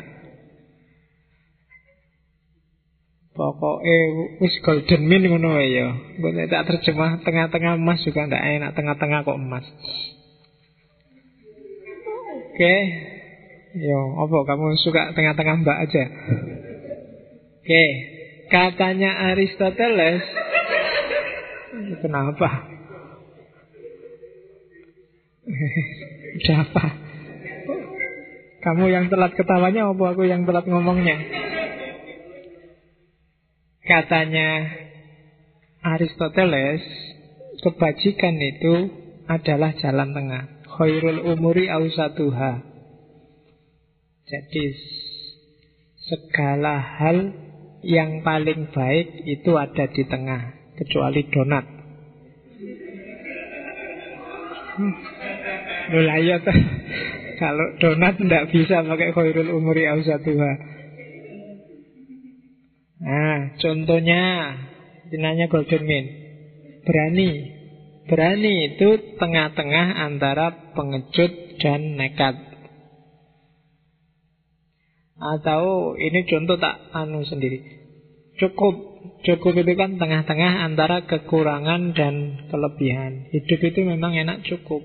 Pokoknya 3.33 3.97
wis 4.43 4.59
golden 4.59 5.07
mean 5.07 5.23
ngono 5.23 5.55
ya. 5.63 5.87
Boleh 6.19 6.51
tak 6.51 6.67
terjemah 6.67 7.23
tengah-tengah 7.23 7.79
emas 7.79 8.03
juga 8.03 8.27
tidak 8.27 8.43
enak. 8.43 8.75
Tengah-tengah 8.75 9.23
kok 9.23 9.39
emas. 9.39 9.63
Oke. 12.43 12.59
Okay. 12.59 13.12
Yo, 13.73 13.99
apa 14.21 14.37
kamu 14.53 14.77
suka 14.85 15.17
tengah-tengah 15.17 15.65
mbak 15.65 15.77
aja? 15.89 16.03
Oke, 17.57 17.85
katanya 18.53 19.33
Aristoteles. 19.33 20.21
Kenapa? 22.05 22.69
Udah 26.37 26.57
apa? 26.69 26.85
Kamu 28.61 28.93
yang 28.93 29.09
telat 29.09 29.33
ketawanya 29.33 29.89
apa 29.89 30.03
aku 30.05 30.21
yang 30.29 30.45
telat 30.45 30.69
ngomongnya? 30.69 31.17
Katanya 33.89 34.69
Aristoteles, 35.81 36.85
kebajikan 37.65 38.37
itu 38.37 38.73
adalah 39.25 39.73
jalan 39.81 40.13
tengah. 40.13 40.43
Khairul 40.77 41.25
umuri 41.25 41.73
ausatuha. 41.73 42.72
Jadi 44.33 44.65
segala 46.09 46.81
hal 46.81 47.17
yang 47.85 48.25
paling 48.25 48.73
baik 48.73 49.29
itu 49.29 49.53
ada 49.53 49.85
di 49.93 50.01
tengah, 50.09 50.73
kecuali 50.73 51.21
donat. 51.29 51.65
Hmm. 54.73 54.93
Iya. 55.93 56.41
Kalau 57.41 57.67
donat 57.77 58.17
tidak 58.17 58.49
bisa 58.49 58.81
pakai 58.81 59.13
khairul 59.13 59.53
umuri 59.53 59.85
ausatuha. 59.85 60.53
Nah, 63.03 63.39
contohnya 63.61 64.23
dinanya 65.13 65.45
golden 65.45 65.83
mean. 65.85 66.05
Berani. 66.87 67.31
Berani 68.09 68.53
itu 68.73 69.19
tengah-tengah 69.21 69.87
antara 70.09 70.73
pengecut 70.73 71.61
dan 71.61 71.99
nekat. 71.99 72.52
Atau 75.23 75.95
ini 75.95 76.27
contoh 76.27 76.59
tak 76.59 76.91
anu 76.91 77.23
sendiri. 77.23 77.63
Cukup 78.35 78.93
Cukup 79.23 79.55
itu 79.55 79.73
kan 79.79 79.95
tengah-tengah 79.99 80.67
antara 80.67 81.03
kekurangan 81.07 81.95
dan 81.95 82.43
kelebihan. 82.47 83.27
Hidup 83.31 83.59
itu 83.59 83.79
memang 83.87 84.15
enak 84.15 84.43
cukup. 84.47 84.83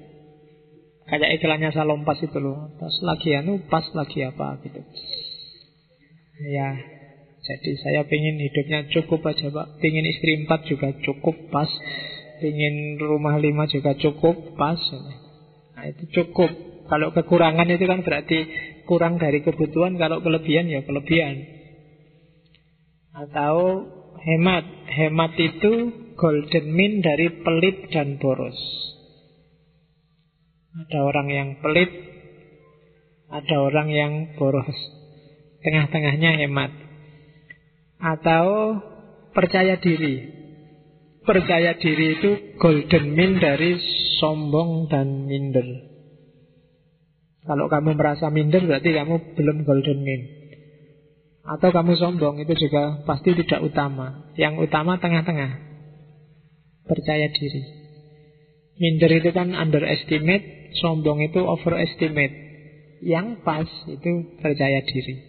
Kayak 1.10 1.38
iklannya 1.38 1.70
salompas 1.74 2.22
itu 2.22 2.38
loh. 2.38 2.70
Pas 2.78 2.94
lagi 3.02 3.34
anu, 3.34 3.62
pas 3.66 3.82
lagi 3.94 4.26
apa 4.26 4.62
gitu. 4.62 4.78
Ya 6.54 6.70
Jadi 7.38 7.70
saya 7.80 8.02
pengen 8.04 8.42
hidupnya 8.42 8.86
cukup 8.94 9.26
aja 9.26 9.50
pak. 9.50 9.78
Pengen 9.78 10.06
istri 10.06 10.38
empat 10.42 10.66
juga 10.66 10.94
cukup 11.02 11.34
pas. 11.50 11.70
Pengen 12.42 12.98
rumah 13.02 13.38
lima 13.38 13.66
juga 13.70 13.94
cukup 13.98 14.54
pas. 14.54 14.78
Nah 15.78 15.84
itu 15.86 16.10
cukup. 16.14 16.50
Kalau 16.90 17.10
kekurangan 17.14 17.70
itu 17.70 17.84
kan 17.86 18.02
berarti 18.02 18.38
kurang 18.88 19.20
dari 19.20 19.44
kebutuhan, 19.44 20.00
kalau 20.00 20.24
kelebihan 20.24 20.72
ya 20.72 20.80
kelebihan. 20.82 21.44
Atau 23.12 23.84
hemat. 24.24 24.64
Hemat 24.88 25.32
itu 25.36 25.72
golden 26.16 26.66
mean 26.72 27.04
dari 27.04 27.44
pelit 27.44 27.92
dan 27.92 28.16
boros. 28.16 28.56
Ada 30.78 30.98
orang 31.04 31.28
yang 31.28 31.48
pelit, 31.60 31.90
ada 33.28 33.56
orang 33.60 33.88
yang 33.92 34.12
boros. 34.40 34.78
Tengah-tengahnya 35.60 36.40
hemat. 36.40 36.72
Atau 37.98 38.78
percaya 39.34 39.76
diri. 39.76 40.38
Percaya 41.26 41.76
diri 41.76 42.06
itu 42.16 42.30
golden 42.56 43.12
mean 43.12 43.36
dari 43.36 43.76
sombong 44.16 44.88
dan 44.88 45.28
minder. 45.28 45.97
Kalau 47.48 47.64
kamu 47.72 47.96
merasa 47.96 48.28
minder 48.28 48.60
berarti 48.60 48.92
kamu 48.92 49.32
belum 49.32 49.64
golden 49.64 50.04
mean. 50.04 50.22
Atau 51.48 51.72
kamu 51.72 51.96
sombong 51.96 52.44
itu 52.44 52.52
juga 52.68 53.00
pasti 53.08 53.32
tidak 53.32 53.64
utama. 53.64 54.28
Yang 54.36 54.68
utama 54.68 55.00
tengah-tengah. 55.00 55.56
Percaya 56.84 57.24
diri. 57.32 57.62
Minder 58.76 59.08
itu 59.16 59.32
kan 59.32 59.56
underestimate, 59.56 60.76
sombong 60.76 61.24
itu 61.24 61.40
overestimate. 61.40 62.36
Yang 63.00 63.40
pas 63.48 63.68
itu 63.88 64.36
percaya 64.44 64.84
diri. 64.84 65.24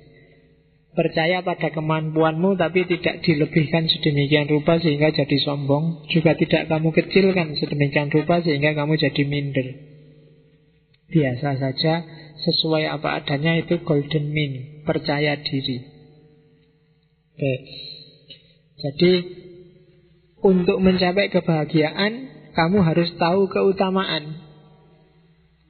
Percaya 0.91 1.39
pada 1.39 1.71
kemampuanmu 1.71 2.59
tapi 2.59 2.83
tidak 2.83 3.23
dilebihkan 3.23 3.87
sedemikian 3.87 4.51
rupa 4.51 4.75
sehingga 4.83 5.15
jadi 5.15 5.37
sombong. 5.39 6.03
Juga 6.11 6.35
tidak 6.35 6.67
kamu 6.67 6.91
kecilkan 6.91 7.55
sedemikian 7.55 8.11
rupa 8.11 8.43
sehingga 8.43 8.75
kamu 8.75 8.99
jadi 8.99 9.23
minder. 9.23 9.88
Biasa 11.09 11.57
saja 11.57 11.93
sesuai 12.39 12.85
apa 12.85 13.21
adanya 13.21 13.57
itu 13.57 13.81
golden 13.81 14.29
mean. 14.29 14.85
Percaya 14.85 15.37
diri. 15.41 15.77
Oke. 17.33 17.53
Jadi 18.79 19.13
untuk 20.39 20.79
mencapai 20.79 21.27
kebahagiaan 21.33 22.13
kamu 22.55 22.77
harus 22.83 23.09
tahu 23.19 23.51
keutamaan. 23.51 24.39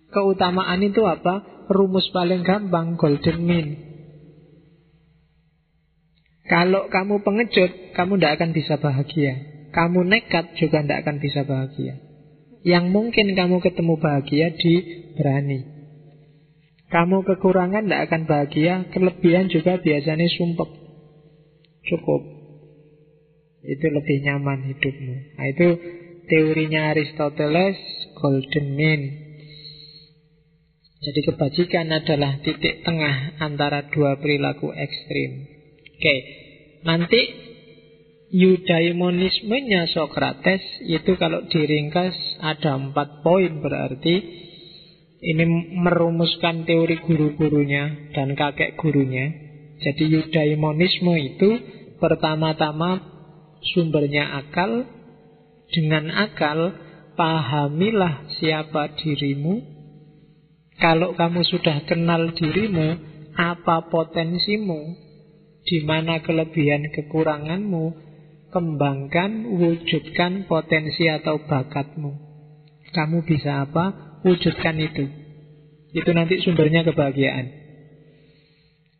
Keutamaan 0.09 0.81
itu 0.81 1.05
apa? 1.05 1.65
Rumus 1.69 2.09
paling 2.09 2.41
gampang 2.41 2.97
golden 2.97 3.39
mean. 3.45 3.67
Kalau 6.49 6.89
kamu 6.89 7.21
pengecut, 7.21 7.93
kamu 7.93 8.17
tidak 8.17 8.41
akan 8.41 8.49
bisa 8.57 8.81
bahagia. 8.81 9.33
Kamu 9.69 10.01
nekat 10.01 10.57
juga 10.57 10.81
tidak 10.81 11.05
akan 11.05 11.15
bisa 11.21 11.45
bahagia. 11.45 12.01
Yang 12.65 12.85
mungkin 12.89 13.37
kamu 13.37 13.61
ketemu 13.61 13.93
bahagia 14.01 14.57
di 14.57 14.73
berani. 15.19 15.59
Kamu 16.89 17.21
kekurangan 17.21 17.85
tidak 17.85 18.01
akan 18.09 18.21
bahagia, 18.25 18.75
kelebihan 18.89 19.51
juga 19.51 19.77
biasanya 19.77 20.25
sumpek. 20.31 20.69
Cukup. 21.85 22.21
Itu 23.61 23.85
lebih 23.91 24.17
nyaman 24.25 24.73
hidupmu. 24.73 25.15
Nah, 25.37 25.45
itu 25.51 25.67
teorinya 26.31 26.95
Aristoteles, 26.95 27.77
golden 28.17 28.67
mean. 28.73 29.01
Jadi 30.99 31.19
kebajikan 31.23 31.87
adalah 31.93 32.41
titik 32.41 32.83
tengah 32.83 33.37
antara 33.39 33.87
dua 33.93 34.17
perilaku 34.17 34.73
ekstrim. 34.73 35.47
Oke, 35.95 36.15
nanti 36.83 37.21
eudaimonismenya 38.29 39.89
Sokrates 39.89 40.61
itu 40.85 41.15
kalau 41.15 41.47
diringkas 41.49 42.13
ada 42.43 42.77
empat 42.77 43.23
poin 43.25 43.63
berarti 43.63 44.15
ini 45.19 45.75
merumuskan 45.75 46.63
teori 46.63 47.03
guru-gurunya 47.03 48.11
dan 48.15 48.39
kakek 48.39 48.79
gurunya. 48.79 49.35
Jadi 49.79 50.15
eudaimonisme 50.15 51.11
itu 51.19 51.49
pertama-tama 51.99 53.03
sumbernya 53.75 54.39
akal. 54.39 54.87
Dengan 55.69 56.09
akal 56.09 56.73
pahamilah 57.13 58.25
siapa 58.39 58.95
dirimu. 58.97 59.61
Kalau 60.79 61.13
kamu 61.13 61.43
sudah 61.45 61.83
kenal 61.85 62.33
dirimu, 62.33 62.97
apa 63.35 63.91
potensimu, 63.91 64.95
di 65.67 65.83
mana 65.83 66.23
kelebihan 66.23 66.89
kekuranganmu, 66.89 67.85
kembangkan, 68.49 69.45
wujudkan 69.45 70.47
potensi 70.49 71.05
atau 71.05 71.43
bakatmu. 71.43 72.17
Kamu 72.95 73.21
bisa 73.27 73.67
apa? 73.67 74.08
Wujudkan 74.23 74.75
itu. 74.79 75.05
Itu 75.95 76.11
nanti 76.11 76.43
sumbernya 76.43 76.83
kebahagiaan. 76.85 77.49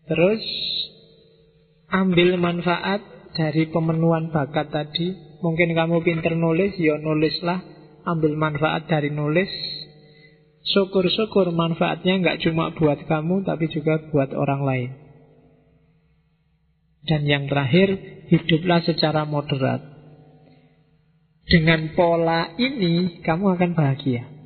Terus 0.09 0.41
ambil 1.91 2.39
manfaat 2.41 3.03
dari 3.37 3.69
pemenuhan 3.69 4.33
bakat 4.33 4.73
tadi. 4.73 5.13
Mungkin 5.39 5.77
kamu 5.77 6.01
pinter 6.01 6.33
nulis, 6.33 6.75
ya 6.81 6.97
nulislah. 6.97 7.61
Ambil 8.07 8.33
manfaat 8.39 8.89
dari 8.89 9.13
nulis. 9.13 9.51
Syukur-syukur 10.65 11.51
manfaatnya 11.53 12.19
nggak 12.19 12.39
cuma 12.45 12.73
buat 12.75 13.05
kamu, 13.05 13.45
tapi 13.45 13.69
juga 13.69 14.01
buat 14.09 14.33
orang 14.33 14.61
lain. 14.65 14.91
Dan 17.05 17.25
yang 17.25 17.47
terakhir, 17.47 17.95
hiduplah 18.27 18.83
secara 18.83 19.23
moderat. 19.23 19.81
Dengan 21.49 21.95
pola 21.97 22.53
ini, 22.59 23.23
kamu 23.25 23.57
akan 23.57 23.71
bahagia. 23.73 24.38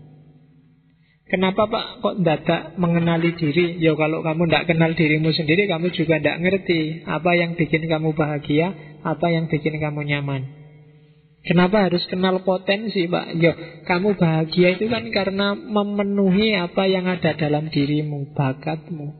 Kenapa 1.24 1.72
Pak 1.72 2.04
kok 2.04 2.16
tidak 2.20 2.76
mengenali 2.76 3.32
diri? 3.40 3.80
Ya 3.80 3.96
kalau 3.96 4.20
kamu 4.22 4.44
tidak 4.52 4.68
kenal 4.68 4.92
dirimu 4.92 5.32
sendiri, 5.32 5.72
kamu 5.72 5.96
juga 5.96 6.20
tidak 6.20 6.38
ngerti 6.44 7.08
apa 7.08 7.32
yang 7.40 7.56
bikin 7.56 7.88
kamu 7.88 8.12
bahagia, 8.12 9.00
apa 9.08 9.32
yang 9.32 9.48
bikin 9.48 9.80
kamu 9.80 10.04
nyaman. 10.04 10.64
Kenapa 11.44 11.88
harus 11.88 12.04
kenal 12.08 12.44
potensi 12.44 13.08
Pak? 13.08 13.40
Ya 13.40 13.56
kamu 13.88 14.16
bahagia 14.16 14.80
itu 14.80 14.88
kan 14.88 15.04
karena 15.12 15.56
memenuhi 15.56 16.56
apa 16.56 16.88
yang 16.92 17.08
ada 17.08 17.36
dalam 17.36 17.72
dirimu, 17.72 18.32
bakatmu. 18.36 19.12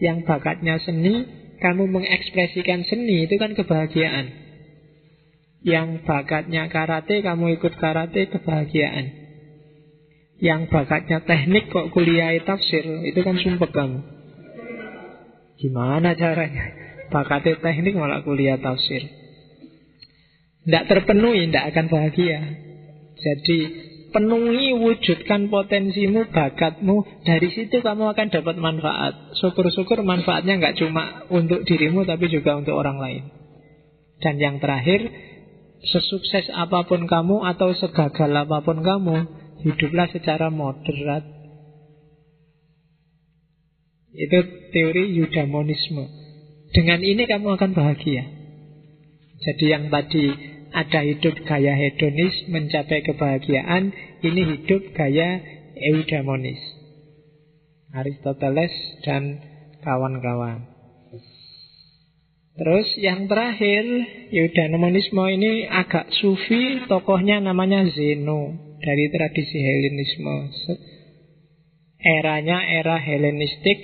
Yang 0.00 0.24
bakatnya 0.26 0.80
seni, 0.80 1.28
kamu 1.60 1.92
mengekspresikan 1.92 2.88
seni 2.88 3.28
itu 3.28 3.36
kan 3.36 3.52
kebahagiaan. 3.52 4.32
Yang 5.60 6.08
bakatnya 6.08 6.72
karate, 6.72 7.20
kamu 7.20 7.60
ikut 7.60 7.76
karate, 7.76 8.32
kebahagiaan. 8.32 9.19
Yang 10.40 10.72
bakatnya 10.72 11.20
teknik 11.20 11.68
kok 11.68 11.92
kuliah 11.92 12.32
tafsir, 12.40 12.84
itu 13.04 13.20
kan 13.20 13.36
sumpah 13.36 13.68
kamu. 13.68 14.00
Gimana 15.60 16.16
caranya? 16.16 16.64
Bakatnya 17.12 17.60
teknik 17.60 17.92
malah 17.92 18.24
kuliah 18.24 18.56
tafsir. 18.56 19.04
Tidak 20.64 20.84
terpenuhi, 20.88 21.52
tidak 21.52 21.76
akan 21.76 21.86
bahagia. 21.92 22.40
Jadi 23.20 23.58
Penuhi, 24.10 24.74
wujudkan 24.74 25.46
potensimu, 25.54 26.34
bakatmu 26.34 27.22
Dari 27.22 27.46
situ 27.54 27.78
kamu 27.78 28.10
akan 28.10 28.26
dapat 28.34 28.56
manfaat 28.58 29.38
Syukur-syukur 29.38 30.02
manfaatnya 30.02 30.58
nggak 30.58 30.82
cuma 30.82 31.30
untuk 31.30 31.62
dirimu 31.62 32.02
Tapi 32.02 32.26
juga 32.26 32.58
untuk 32.58 32.74
orang 32.74 32.98
lain 32.98 33.22
Dan 34.18 34.42
yang 34.42 34.58
terakhir 34.58 35.06
Sesukses 35.86 36.50
apa 36.50 36.90
pun 36.90 37.06
kamu 37.06 37.46
Atau 37.54 37.70
segagal 37.78 38.34
apa 38.34 38.66
pun 38.66 38.82
kamu 38.82 39.16
Hiduplah 39.66 40.08
secara 40.12 40.48
moderat 40.48 41.24
Itu 44.10 44.38
teori 44.72 45.14
eudaimonisme 45.20 46.04
Dengan 46.72 47.00
ini 47.04 47.28
kamu 47.28 47.60
akan 47.60 47.70
bahagia 47.76 48.24
Jadi 49.40 49.64
yang 49.68 49.88
tadi 49.88 50.50
ada 50.70 51.02
hidup 51.02 51.34
gaya 51.46 51.74
hedonis 51.74 52.46
mencapai 52.46 53.02
kebahagiaan, 53.02 53.90
ini 54.22 54.42
hidup 54.56 54.94
gaya 54.94 55.42
eudaimonis. 55.74 56.62
Aristoteles 57.90 58.70
dan 59.02 59.42
kawan-kawan. 59.82 60.70
Terus 62.54 62.88
yang 63.02 63.26
terakhir, 63.26 63.82
eudaimonisme 64.30 65.24
ini 65.32 65.66
agak 65.66 66.12
sufi, 66.14 66.86
tokohnya 66.86 67.42
namanya 67.42 67.88
Zeno 67.90 68.69
dari 68.80 69.06
tradisi 69.12 69.58
Helenisme. 69.60 70.36
Eranya 72.00 72.64
era 72.64 72.96
Helenistik, 72.96 73.78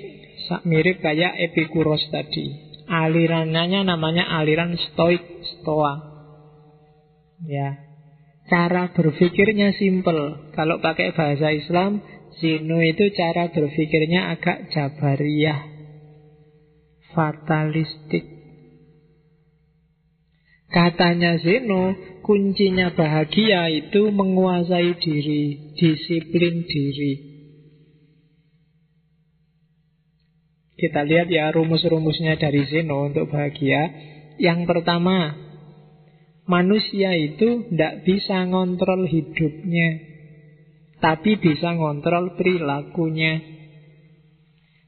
mirip 0.65 1.05
kayak 1.05 1.37
Epikuros 1.37 2.01
tadi. 2.09 2.57
Alirannya 2.89 3.85
namanya 3.85 4.25
aliran 4.41 4.73
Stoik, 4.75 5.21
Stoa. 5.45 5.95
Ya. 7.45 7.77
Cara 8.47 8.95
berpikirnya 8.95 9.75
simple. 9.75 10.55
Kalau 10.55 10.79
pakai 10.79 11.11
bahasa 11.13 11.51
Islam, 11.51 11.99
Zino 12.39 12.79
itu 12.79 13.11
cara 13.19 13.51
berpikirnya 13.51 14.31
agak 14.39 14.71
jabariyah. 14.71 15.67
Fatalistik. 17.11 18.37
Katanya 20.71 21.41
Zeno, 21.43 21.97
kuncinya 22.27 22.91
bahagia 22.91 23.71
itu 23.71 24.11
menguasai 24.11 24.99
diri, 24.99 25.75
disiplin 25.79 26.67
diri. 26.67 27.15
Kita 30.75 31.07
lihat 31.07 31.31
ya 31.31 31.55
rumus-rumusnya 31.55 32.35
dari 32.37 32.67
Zeno 32.67 33.07
untuk 33.07 33.31
bahagia. 33.31 33.89
Yang 34.37 34.69
pertama, 34.69 35.47
Manusia 36.47 37.11
itu 37.19 37.67
tidak 37.67 38.07
bisa 38.07 38.47
ngontrol 38.47 39.11
hidupnya. 39.11 39.99
Tapi 41.03 41.43
bisa 41.43 41.75
ngontrol 41.75 42.39
perilakunya. 42.39 43.43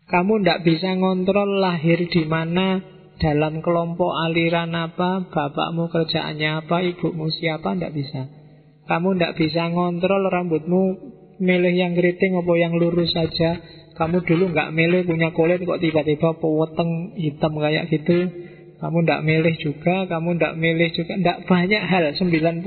Kamu 0.06 0.40
tidak 0.40 0.62
bisa 0.62 0.94
ngontrol 0.94 1.59
lahir 1.59 1.98
di 2.06 2.23
mana, 2.31 2.78
dalam 3.19 3.61
kelompok 3.61 4.15
aliran 4.15 4.70
apa, 4.74 5.27
bapakmu 5.31 5.90
kerjaannya 5.90 6.65
apa, 6.65 6.86
ibumu 6.86 7.31
siapa, 7.35 7.74
tidak 7.74 7.95
bisa. 7.95 8.31
Kamu 8.89 9.19
tidak 9.19 9.36
bisa 9.36 9.69
ngontrol 9.69 10.31
rambutmu 10.32 10.82
milih 11.39 11.74
yang 11.74 11.93
keriting 11.95 12.39
apa 12.39 12.53
yang 12.57 12.74
lurus 12.78 13.12
saja. 13.12 13.61
Kamu 13.99 14.23
dulu 14.23 14.55
nggak 14.55 14.70
milih 14.70 15.05
punya 15.11 15.35
kulit 15.35 15.59
kok 15.59 15.82
tiba-tiba 15.82 16.39
peweteng 16.39 17.19
hitam 17.19 17.53
kayak 17.59 17.90
gitu. 17.90 18.19
Kamu 18.78 19.03
tidak 19.03 19.23
milih 19.27 19.55
juga, 19.59 20.07
kamu 20.07 20.39
tidak 20.39 20.55
milih 20.55 20.89
juga. 20.95 21.12
Tidak 21.19 21.39
banyak 21.51 21.82
hal, 21.82 22.05
99,9% 22.15 22.62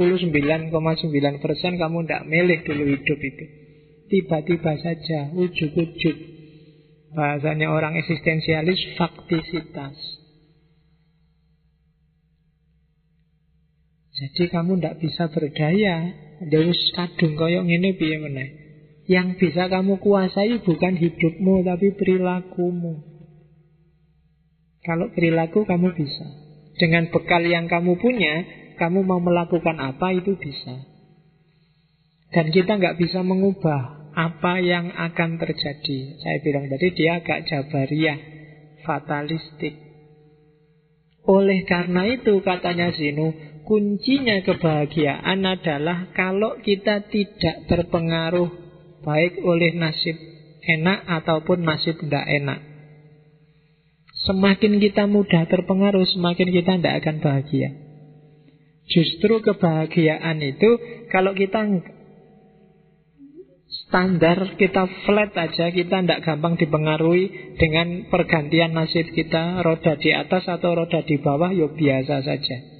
persen 1.39 1.79
kamu 1.79 1.97
tidak 2.03 2.27
milih 2.27 2.59
dulu 2.67 2.83
hidup 2.83 3.19
itu. 3.23 3.45
Tiba-tiba 4.11 4.75
saja, 4.75 5.31
ujuk-ujuk. 5.31 6.17
Bahasanya 7.15 7.71
orang 7.71 7.95
eksistensialis, 7.95 8.99
faktisitas. 8.99 10.20
Jadi 14.21 14.53
kamu 14.53 14.77
tidak 14.77 15.01
bisa 15.01 15.33
berdaya. 15.33 16.13
Deus 16.45 16.77
kadung 16.93 17.33
koyok 17.33 17.65
ini 17.65 17.89
piye 17.97 18.21
meneh. 18.21 18.49
Yang 19.09 19.41
bisa 19.41 19.65
kamu 19.65 19.97
kuasai 19.97 20.61
bukan 20.61 20.93
hidupmu 20.93 21.65
tapi 21.65 21.97
perilakumu. 21.97 23.01
Kalau 24.85 25.09
perilaku 25.09 25.65
kamu 25.65 25.97
bisa. 25.97 26.25
Dengan 26.77 27.09
bekal 27.09 27.45
yang 27.49 27.65
kamu 27.65 27.97
punya, 27.97 28.45
kamu 28.77 29.05
mau 29.05 29.21
melakukan 29.21 29.77
apa 29.81 30.13
itu 30.13 30.37
bisa. 30.37 30.85
Dan 32.29 32.53
kita 32.53 32.77
nggak 32.77 32.97
bisa 33.01 33.25
mengubah 33.25 34.13
apa 34.13 34.61
yang 34.61 34.89
akan 34.89 35.41
terjadi. 35.41 35.99
Saya 36.21 36.37
bilang 36.45 36.69
tadi 36.69 36.87
dia 36.93 37.19
agak 37.21 37.49
jabariah, 37.49 38.17
fatalistik. 38.85 39.75
Oleh 41.27 41.61
karena 41.69 42.09
itu 42.09 42.41
katanya 42.41 42.89
Zinu, 42.95 43.50
kuncinya 43.71 44.43
kebahagiaan 44.43 45.47
adalah 45.47 46.11
kalau 46.11 46.59
kita 46.59 47.07
tidak 47.07 47.71
terpengaruh 47.71 48.51
baik 48.99 49.39
oleh 49.47 49.79
nasib 49.79 50.19
enak 50.59 51.07
ataupun 51.07 51.63
nasib 51.63 51.95
tidak 52.03 52.27
enak. 52.27 52.59
Semakin 54.27 54.75
kita 54.75 55.07
mudah 55.07 55.47
terpengaruh, 55.47 56.03
semakin 56.03 56.51
kita 56.51 56.71
tidak 56.83 56.95
akan 56.99 57.15
bahagia. 57.23 57.69
Justru 58.91 59.39
kebahagiaan 59.39 60.43
itu 60.43 60.69
kalau 61.07 61.31
kita 61.31 61.63
standar, 63.87 64.59
kita 64.59 64.83
flat 65.07 65.31
aja, 65.31 65.71
kita 65.71 66.03
tidak 66.03 66.27
gampang 66.27 66.59
dipengaruhi 66.59 67.55
dengan 67.55 68.11
pergantian 68.11 68.75
nasib 68.75 69.07
kita, 69.15 69.63
roda 69.63 69.95
di 69.95 70.11
atas 70.11 70.43
atau 70.43 70.75
roda 70.75 71.07
di 71.07 71.15
bawah, 71.23 71.55
ya 71.55 71.71
biasa 71.71 72.19
saja. 72.27 72.70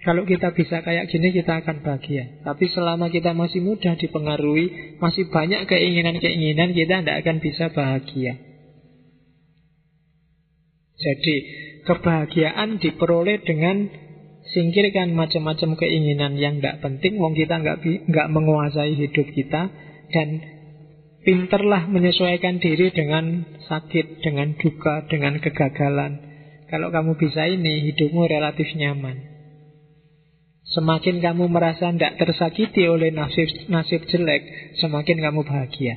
Kalau 0.00 0.24
kita 0.24 0.56
bisa 0.56 0.80
kayak 0.80 1.12
gini 1.12 1.28
kita 1.28 1.60
akan 1.60 1.84
bahagia 1.84 2.40
Tapi 2.40 2.72
selama 2.72 3.12
kita 3.12 3.36
masih 3.36 3.60
mudah 3.60 4.00
dipengaruhi 4.00 4.96
Masih 4.96 5.28
banyak 5.28 5.68
keinginan-keinginan 5.68 6.72
Kita 6.72 7.04
tidak 7.04 7.20
akan 7.20 7.36
bisa 7.44 7.68
bahagia 7.68 8.40
jadi 11.00 11.36
kebahagiaan 11.88 12.76
diperoleh 12.76 13.40
dengan 13.40 13.88
singkirkan 14.52 15.16
macam-macam 15.16 15.80
keinginan 15.80 16.36
yang 16.36 16.60
tidak 16.60 16.84
penting. 16.84 17.16
Wong 17.16 17.32
kita 17.32 17.56
nggak 18.04 18.28
menguasai 18.28 18.92
hidup 19.00 19.26
kita 19.32 19.72
dan 20.12 20.28
pinterlah 21.24 21.88
menyesuaikan 21.88 22.60
diri 22.60 22.92
dengan 22.92 23.48
sakit, 23.64 24.20
dengan 24.20 24.56
duka, 24.60 25.08
dengan 25.08 25.40
kegagalan. 25.40 26.20
Kalau 26.68 26.92
kamu 26.92 27.18
bisa 27.18 27.48
ini, 27.50 27.90
hidupmu 27.90 28.30
relatif 28.30 28.68
nyaman. 28.76 29.39
Semakin 30.68 31.24
kamu 31.24 31.48
merasa 31.48 31.90
tidak 31.90 32.20
tersakiti 32.20 32.86
oleh 32.86 33.10
nasib, 33.10 33.48
nasib 33.72 34.04
jelek, 34.06 34.76
semakin 34.78 35.18
kamu 35.18 35.40
bahagia. 35.42 35.96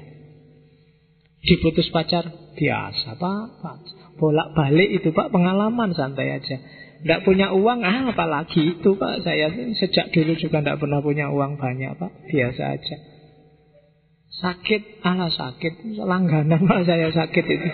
Diputus 1.44 1.92
pacar, 1.92 2.24
biasa 2.56 3.20
pak 3.20 4.04
bolak 4.18 4.54
balik 4.54 4.90
itu 5.02 5.10
Pak 5.12 5.34
pengalaman 5.34 5.94
santai 5.94 6.38
aja. 6.38 6.58
Tidak 7.04 7.20
punya 7.28 7.52
uang, 7.52 7.84
ah 7.84 8.16
apalagi 8.16 8.80
itu 8.80 8.96
Pak. 8.96 9.28
Saya 9.28 9.52
sejak 9.76 10.16
dulu 10.16 10.40
juga 10.40 10.64
tidak 10.64 10.80
pernah 10.80 11.04
punya 11.04 11.28
uang 11.28 11.60
banyak 11.60 12.00
Pak. 12.00 12.12
Biasa 12.32 12.64
aja. 12.80 12.96
Sakit, 14.40 15.04
ala 15.04 15.28
sakit. 15.28 16.00
Langganan 16.00 16.64
Pak 16.64 16.82
saya 16.88 17.12
sakit 17.12 17.46
itu. 17.46 17.70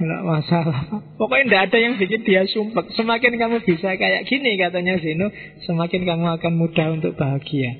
Tidak 0.00 0.22
masalah. 0.24 1.04
Pokoknya 1.20 1.44
tidak 1.44 1.62
ada 1.68 1.78
yang 1.84 1.94
bikin 2.00 2.24
dia 2.24 2.48
sumpah. 2.48 2.88
Semakin 2.96 3.36
kamu 3.36 3.60
bisa 3.68 4.00
kayak 4.00 4.24
gini 4.24 4.56
katanya 4.56 4.96
Zino, 4.96 5.28
semakin 5.68 6.08
kamu 6.08 6.40
akan 6.40 6.52
mudah 6.56 6.96
untuk 6.96 7.20
bahagia. 7.20 7.76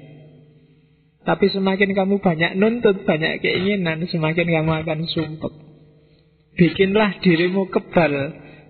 Tapi 1.24 1.48
semakin 1.48 1.96
kamu 1.96 2.20
banyak 2.20 2.60
nuntut, 2.60 3.08
banyak 3.08 3.40
keinginan, 3.40 4.04
semakin 4.04 4.52
kamu 4.52 4.72
akan 4.84 5.08
sumpah. 5.08 5.52
Bikinlah 6.60 7.24
dirimu 7.24 7.72
kebal 7.72 8.12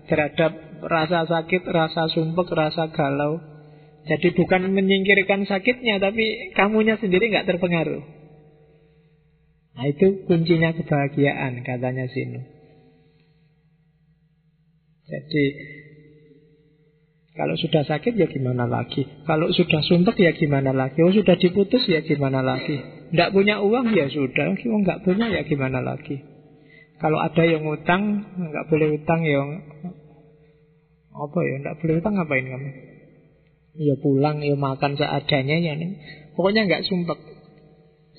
terhadap 0.07 0.51
rasa 0.87 1.27
sakit, 1.27 1.67
rasa 1.67 2.07
sumpek, 2.07 2.47
rasa 2.55 2.87
galau. 2.95 3.35
Jadi 4.07 4.31
bukan 4.31 4.71
menyingkirkan 4.71 5.43
sakitnya, 5.43 5.99
tapi 5.99 6.55
kamunya 6.55 6.95
sendiri 7.03 7.27
nggak 7.35 7.51
terpengaruh. 7.51 7.99
Nah 9.75 9.85
itu 9.91 10.23
kuncinya 10.23 10.71
kebahagiaan, 10.71 11.67
katanya 11.67 12.07
Sinu. 12.07 12.60
Jadi 15.11 15.45
kalau 17.35 17.55
sudah 17.55 17.83
sakit 17.83 18.15
ya 18.15 18.27
gimana 18.27 18.67
lagi 18.67 19.07
Kalau 19.23 19.51
sudah 19.51 19.79
sumpek 19.83 20.19
ya 20.19 20.31
gimana 20.35 20.75
lagi 20.75 20.99
Oh 20.99 21.15
sudah 21.15 21.39
diputus 21.39 21.83
ya 21.87 22.03
gimana 22.03 22.43
lagi 22.43 22.75
Tidak 23.11 23.31
punya 23.31 23.63
uang 23.63 23.91
ya 23.95 24.07
sudah 24.11 24.51
Oh 24.51 24.79
nggak 24.83 25.03
punya 25.03 25.31
ya 25.31 25.43
gimana 25.47 25.79
lagi 25.79 26.31
kalau 27.01 27.17
ada 27.17 27.41
yang 27.41 27.65
utang, 27.65 28.29
nggak 28.37 28.69
boleh 28.69 29.01
utang 29.01 29.25
yang 29.25 29.57
apa 31.09 31.39
ya? 31.41 31.55
Nggak 31.65 31.77
boleh 31.81 31.95
utang 31.97 32.13
ngapain 32.13 32.45
kamu? 32.45 32.69
Ya 33.81 33.95
pulang, 33.97 34.37
ya 34.45 34.53
makan 34.53 34.93
seadanya 34.93 35.57
ya. 35.57 35.73
Nih. 35.81 35.97
Pokoknya 36.37 36.69
nggak 36.69 36.85
sumpek. 36.85 37.17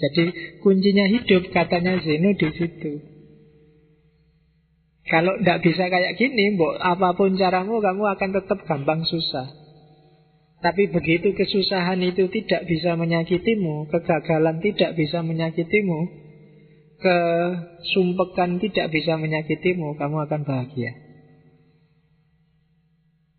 Jadi 0.03 0.35
kuncinya 0.67 1.07
hidup 1.07 1.47
katanya 1.55 2.03
Zeno 2.03 2.35
di 2.35 2.49
situ. 2.59 2.93
Kalau 5.13 5.37
tidak 5.37 5.61
bisa 5.61 5.93
kayak 5.93 6.17
gini, 6.17 6.57
mbok 6.57 6.81
apa 6.81 7.13
pun 7.13 7.37
caramu, 7.37 7.85
kamu 7.85 8.17
akan 8.17 8.31
tetap 8.33 8.65
gampang 8.65 9.05
susah. 9.05 9.45
Tapi 10.65 10.89
begitu 10.89 11.37
kesusahan 11.37 12.01
itu 12.01 12.33
tidak 12.33 12.65
bisa 12.65 12.97
menyakitimu, 12.97 13.93
kegagalan 13.93 14.57
tidak 14.65 14.97
bisa 14.97 15.21
menyakitimu, 15.21 16.01
kesumpekan 16.97 18.57
tidak 18.57 18.89
bisa 18.89 19.21
menyakitimu, 19.21 20.01
kamu 20.01 20.17
akan 20.25 20.41
bahagia. 20.49 20.97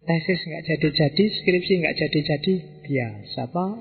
Tesis 0.03 0.45
nggak 0.45 0.65
jadi-jadi, 0.67 1.25
skripsi 1.41 1.73
nggak 1.79 1.95
jadi-jadi, 1.95 2.53
biasa 2.85 3.41
pak. 3.49 3.73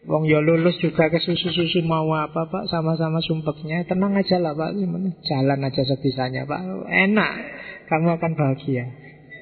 Wong 0.00 0.24
ya 0.24 0.40
lulus 0.40 0.80
juga 0.80 1.12
ke 1.12 1.20
susu-susu 1.20 1.84
mau 1.84 2.08
apa 2.16 2.48
pak, 2.48 2.72
sama-sama 2.72 3.20
sumpeknya, 3.20 3.84
tenang 3.84 4.16
aja 4.16 4.40
lah 4.40 4.56
pak, 4.56 4.72
jalan 5.28 5.60
aja 5.60 5.82
sebisanya 5.84 6.48
pak, 6.48 6.60
enak, 6.88 7.32
kamu 7.84 8.16
akan 8.16 8.32
bahagia. 8.32 8.88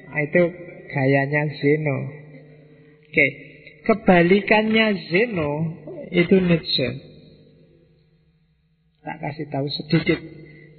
Nah, 0.09 0.19
itu 0.25 0.41
gayanya 0.91 1.47
Zeno. 1.63 1.97
Oke, 3.07 3.27
kebalikannya 3.87 4.87
Zeno 5.07 5.51
itu 6.11 6.35
Nietzsche. 6.43 6.87
Tak 8.99 9.17
kasih 9.21 9.47
tahu 9.47 9.67
sedikit. 9.69 10.19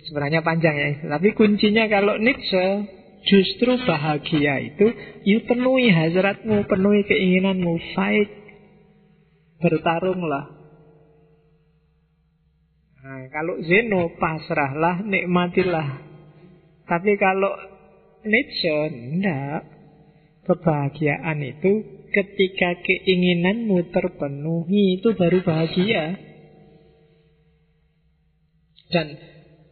Sebenarnya 0.05 0.45
panjang 0.45 0.77
ya. 0.77 0.91
Tapi 1.09 1.33
kuncinya 1.33 1.87
kalau 1.89 2.19
Nietzsche 2.19 2.85
justru 3.25 3.77
bahagia 3.85 4.61
itu 4.65 4.87
you 5.29 5.45
penuhi 5.45 5.93
hasratmu, 5.93 6.67
penuhi 6.67 7.05
keinginanmu, 7.07 7.81
fight, 7.95 8.40
bertarunglah. 9.61 10.61
Nah, 13.01 13.25
kalau 13.33 13.57
Zeno 13.65 14.13
pasrahlah, 14.21 15.01
nikmatilah. 15.05 15.89
Tapi 16.85 17.13
kalau 17.17 17.53
Nietzsche 18.25 18.77
enggak. 18.93 19.65
Kebahagiaan 20.41 21.39
itu 21.47 21.85
ketika 22.11 22.75
keinginanmu 22.83 23.93
terpenuhi 23.95 24.99
itu 24.99 25.15
baru 25.15 25.45
bahagia. 25.47 26.19
Dan 28.91 29.07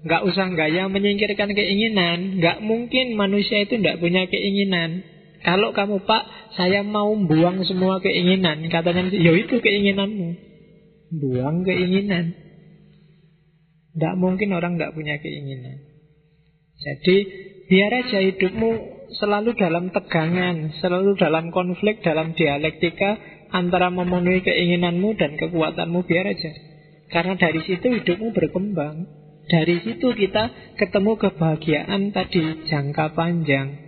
nggak 0.07 0.23
usah 0.29 0.47
gaya 0.55 0.87
menyingkirkan 0.87 1.51
keinginan. 1.51 2.39
Nggak 2.39 2.63
mungkin 2.63 3.19
manusia 3.19 3.65
itu 3.67 3.81
nggak 3.81 3.99
punya 3.99 4.29
keinginan. 4.31 5.03
Kalau 5.43 5.71
kamu 5.71 6.03
pak, 6.03 6.23
saya 6.59 6.83
mau 6.83 7.15
buang 7.15 7.63
semua 7.63 8.03
keinginan. 8.03 8.67
Katanya, 8.67 9.07
ya 9.15 9.33
itu 9.39 9.63
keinginanmu. 9.63 10.29
Buang 11.15 11.63
keinginan. 11.63 12.35
Tidak 13.95 14.15
mungkin 14.19 14.55
orang 14.55 14.79
tidak 14.79 14.95
punya 14.95 15.19
keinginan. 15.19 15.83
Jadi 16.79 17.17
biar 17.67 17.91
aja 18.07 18.19
hidupmu 18.23 18.71
selalu 19.19 19.59
dalam 19.59 19.91
tegangan, 19.91 20.79
selalu 20.79 21.19
dalam 21.19 21.51
konflik, 21.51 22.05
dalam 22.07 22.37
dialektika 22.37 23.19
antara 23.51 23.89
memenuhi 23.89 24.45
keinginanmu 24.45 25.17
dan 25.17 25.35
kekuatanmu 25.41 26.05
biar 26.05 26.31
aja. 26.31 26.53
Karena 27.09 27.35
dari 27.41 27.65
situ 27.65 27.89
hidupmu 27.89 28.37
berkembang. 28.37 29.09
Dari 29.49 29.81
situ 29.81 30.13
kita 30.13 30.77
ketemu 30.77 31.17
kebahagiaan 31.17 32.13
tadi 32.13 32.69
jangka 32.69 33.17
panjang. 33.17 33.88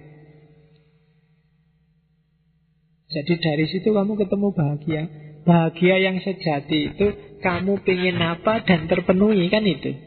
Jadi 3.10 3.32
dari 3.42 3.66
situ 3.66 3.90
kamu 3.90 4.14
ketemu 4.14 4.48
bahagia. 4.54 5.02
Bahagia 5.42 5.96
yang 5.98 6.22
sejati 6.22 6.94
itu 6.94 7.06
kamu 7.42 7.82
pingin 7.82 8.22
apa 8.22 8.62
dan 8.62 8.86
terpenuhi 8.86 9.50
kan 9.50 9.66
itu. 9.66 9.98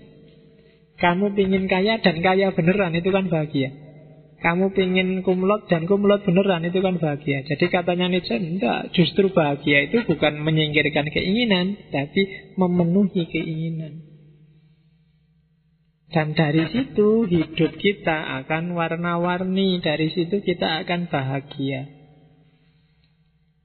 Kamu 0.95 1.35
pingin 1.35 1.67
kaya 1.67 1.99
dan 1.99 2.23
kaya 2.23 2.55
beneran 2.55 2.95
itu 2.95 3.09
kan 3.11 3.27
bahagia. 3.27 3.75
Kamu 4.39 4.75
pingin 4.75 5.23
kumlot 5.23 5.71
dan 5.71 5.87
kumlot 5.87 6.23
beneran 6.27 6.67
itu 6.67 6.79
kan 6.83 6.99
bahagia. 6.99 7.47
Jadi 7.47 7.65
katanya 7.71 8.11
Nietzsche, 8.11 8.35
enggak, 8.35 8.91
justru 8.91 9.31
bahagia 9.31 9.87
itu 9.87 10.03
bukan 10.03 10.35
menyingkirkan 10.35 11.07
keinginan, 11.07 11.79
tapi 11.91 12.51
memenuhi 12.59 13.23
keinginan. 13.23 14.03
Dan 16.11 16.35
dari 16.35 16.67
situ 16.69 17.25
hidup 17.25 17.71
kita 17.79 18.43
akan 18.43 18.75
warna-warni, 18.75 19.79
dari 19.79 20.11
situ 20.11 20.43
kita 20.43 20.85
akan 20.85 21.07
bahagia. 21.07 21.87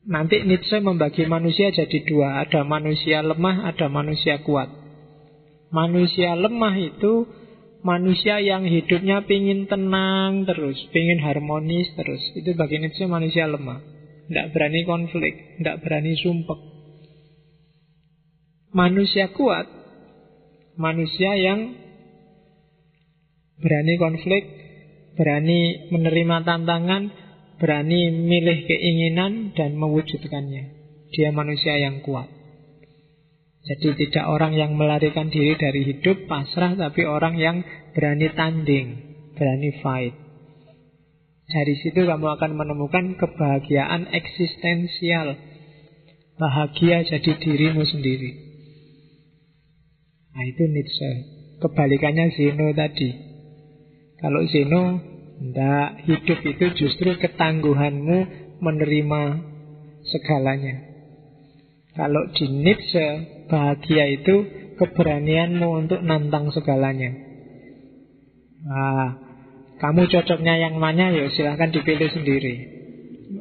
Nanti 0.06 0.46
Nietzsche 0.46 0.78
membagi 0.78 1.26
manusia 1.26 1.74
jadi 1.74 1.98
dua, 2.06 2.44
ada 2.46 2.62
manusia 2.62 3.24
lemah, 3.24 3.66
ada 3.74 3.90
manusia 3.90 4.40
kuat. 4.46 4.70
Manusia 5.74 6.38
lemah 6.38 6.74
itu 6.78 7.26
manusia 7.82 8.40
yang 8.40 8.64
hidupnya 8.64 9.26
pingin 9.26 9.66
tenang 9.66 10.46
terus, 10.46 10.78
pingin 10.94 11.20
harmonis 11.20 11.90
terus. 11.98 12.22
Itu 12.38 12.54
bagi 12.54 12.78
Nietzsche 12.78 13.04
manusia 13.10 13.50
lemah. 13.50 13.82
Tidak 14.28 14.52
berani 14.52 14.84
konflik, 14.84 15.34
tidak 15.60 15.80
berani 15.80 16.12
sumpek. 16.20 16.60
Manusia 18.76 19.32
kuat, 19.32 19.64
manusia 20.76 21.32
yang 21.40 21.72
berani 23.58 23.94
konflik, 23.96 24.44
berani 25.16 25.90
menerima 25.90 26.44
tantangan, 26.44 27.10
berani 27.58 28.10
milih 28.10 28.64
keinginan 28.64 29.52
dan 29.54 29.74
mewujudkannya. 29.74 30.64
Dia 31.12 31.30
manusia 31.34 31.74
yang 31.78 32.00
kuat. 32.06 32.30
Jadi 33.68 34.06
tidak 34.06 34.24
orang 34.30 34.56
yang 34.56 34.78
melarikan 34.78 35.28
diri 35.28 35.52
dari 35.60 35.84
hidup 35.84 36.24
pasrah 36.24 36.72
Tapi 36.72 37.04
orang 37.04 37.36
yang 37.36 37.60
berani 37.92 38.32
tanding 38.32 38.88
Berani 39.36 39.70
fight. 39.84 40.14
Dari 41.48 41.74
situ 41.80 42.04
kamu 42.04 42.26
akan 42.36 42.52
menemukan 42.58 43.16
kebahagiaan 43.16 44.10
eksistensial. 44.12 45.38
Bahagia 46.36 47.06
jadi 47.06 47.32
dirimu 47.38 47.86
sendiri. 47.86 48.30
Nah 50.34 50.44
itu 50.44 50.62
Nietzsche. 50.68 51.10
Kebalikannya 51.62 52.34
Zeno 52.34 52.68
tadi. 52.74 53.10
Kalau 54.18 54.42
Zeno 54.50 54.82
Tidak 55.38 55.88
Hidup 56.06 56.38
itu 56.44 56.66
justru 56.84 57.14
ketangguhanmu 57.18 58.18
Menerima 58.58 59.22
segalanya 60.02 60.74
Kalau 61.94 62.22
di 62.34 62.46
Nietzsche 62.50 63.06
Bahagia 63.48 64.04
itu 64.12 64.44
keberanianmu 64.78 65.68
untuk 65.84 66.00
nantang 66.04 66.52
segalanya. 66.54 67.10
Nah, 68.62 69.08
kamu 69.80 70.06
cocoknya 70.06 70.68
yang 70.68 70.78
mana 70.78 71.10
ya 71.10 71.26
silahkan 71.32 71.72
dipilih 71.74 72.12
sendiri. 72.12 72.54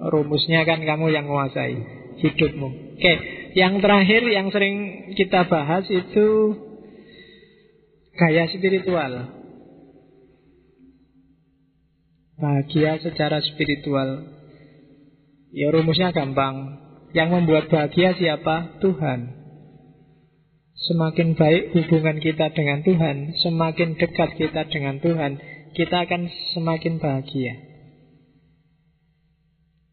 Rumusnya 0.10 0.64
kan 0.64 0.82
kamu 0.82 1.14
yang 1.14 1.28
menguasai 1.28 1.76
hidupmu. 2.24 2.98
Oke, 2.98 3.14
yang 3.53 3.78
terakhir 3.78 4.26
yang 4.26 4.49
sering 4.49 5.10
kita 5.14 5.45
bahas 5.45 5.86
itu 5.91 6.57
gaya 8.18 8.49
spiritual. 8.49 9.36
Bahagia 12.38 13.01
secara 13.01 13.41
spiritual. 13.41 14.30
Ya 15.49 15.73
rumusnya 15.73 16.14
gampang. 16.14 16.85
Yang 17.18 17.30
membuat 17.34 17.65
bahagia 17.73 18.14
siapa? 18.14 18.77
Tuhan. 18.77 19.34
Semakin 20.77 21.34
baik 21.34 21.73
hubungan 21.73 22.22
kita 22.22 22.53
dengan 22.53 22.85
Tuhan, 22.85 23.34
semakin 23.41 23.97
dekat 23.97 24.38
kita 24.38 24.69
dengan 24.69 25.01
Tuhan, 25.01 25.41
kita 25.73 26.05
akan 26.05 26.30
semakin 26.53 27.01
bahagia. 27.01 27.53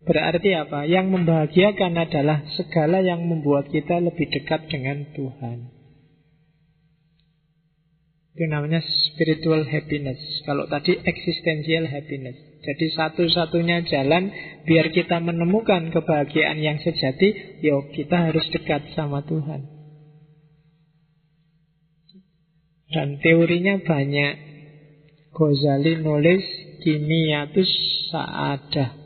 Berarti 0.05 0.53
apa? 0.53 0.85
Yang 0.85 1.07
membahagiakan 1.17 1.93
adalah 1.97 2.45
segala 2.61 3.01
yang 3.01 3.25
membuat 3.25 3.73
kita 3.73 4.05
lebih 4.05 4.29
dekat 4.29 4.69
dengan 4.69 5.09
Tuhan. 5.17 5.74
Itu 8.35 8.51
namanya 8.51 8.83
spiritual 8.83 9.63
happiness. 9.63 10.19
Kalau 10.43 10.67
tadi 10.67 10.99
existential 10.99 11.87
happiness. 11.87 12.35
Jadi 12.67 12.91
satu-satunya 12.91 13.87
jalan 13.87 14.27
biar 14.67 14.91
kita 14.91 15.23
menemukan 15.23 15.95
kebahagiaan 15.95 16.59
yang 16.59 16.83
sejati, 16.83 17.63
yuk 17.63 17.95
kita 17.95 18.27
harus 18.35 18.43
dekat 18.51 18.91
sama 18.99 19.23
Tuhan. 19.23 19.71
Dan 22.91 23.23
teorinya 23.23 23.79
banyak. 23.87 24.35
Ghazali 25.31 26.03
nulis 26.03 26.43
kimiatus 26.83 27.71
saadah. 28.11 28.99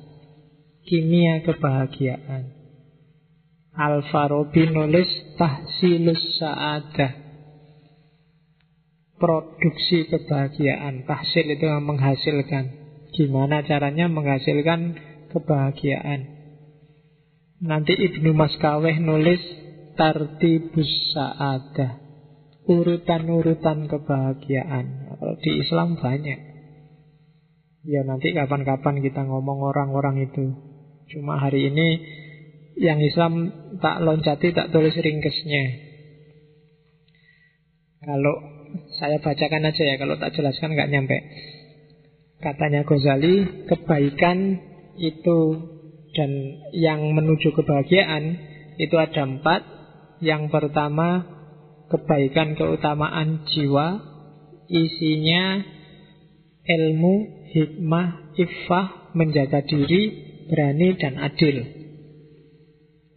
Kimia 0.89 1.45
kebahagiaan. 1.45 2.49
Al-Farabi 3.77 4.73
nulis 4.73 5.09
tahsilus 5.37 6.41
saadah. 6.41 7.28
Produksi 9.19 10.07
kebahagiaan. 10.07 11.03
Tahsil 11.05 11.47
itu 11.51 11.67
menghasilkan. 11.67 12.65
Gimana 13.13 13.67
caranya 13.67 14.07
menghasilkan 14.07 14.95
kebahagiaan. 15.35 16.39
Nanti 17.59 17.99
Ibnu 17.99 18.31
Maskaweh 18.39 19.03
nulis 19.03 19.43
tartibus 19.99 20.87
saadah 21.11 21.99
urutan-urutan 22.69 23.91
kebahagiaan. 23.91 24.87
Kalau 25.09 25.35
di 25.43 25.51
Islam 25.67 25.99
banyak. 25.99 26.41
Ya 27.89 28.05
nanti 28.05 28.37
kapan-kapan 28.37 29.01
kita 29.01 29.25
ngomong 29.25 29.65
orang-orang 29.65 30.29
itu. 30.29 30.53
Cuma 31.09 31.41
hari 31.41 31.73
ini 31.73 31.89
yang 32.79 33.01
Islam 33.01 33.51
tak 33.81 34.05
loncati 34.05 34.53
tak 34.53 34.71
tulis 34.71 34.95
ringkesnya. 34.95 35.65
Kalau 38.05 38.58
saya 38.99 39.23
bacakan 39.23 39.69
aja 39.69 39.83
ya, 39.83 39.97
kalau 40.01 40.17
tak 40.17 40.35
jelaskan 40.35 40.75
nggak 40.75 40.91
nyampe. 40.91 41.17
Katanya 42.39 42.87
Ghazali, 42.87 43.67
kebaikan 43.67 44.39
itu 44.99 45.39
dan 46.15 46.31
yang 46.75 47.15
menuju 47.15 47.55
kebahagiaan 47.55 48.25
itu 48.79 48.95
ada 48.95 49.23
empat. 49.27 49.63
Yang 50.19 50.51
pertama 50.51 51.23
kebaikan 51.91 52.59
keutamaan 52.59 53.47
jiwa 53.55 54.03
isinya 54.67 55.63
ilmu, 56.67 57.15
hikmah, 57.55 58.35
iffah, 58.35 59.15
menjaga 59.15 59.63
diri, 59.63 60.03
berani 60.51 60.99
dan 60.99 61.17
adil. 61.23 61.65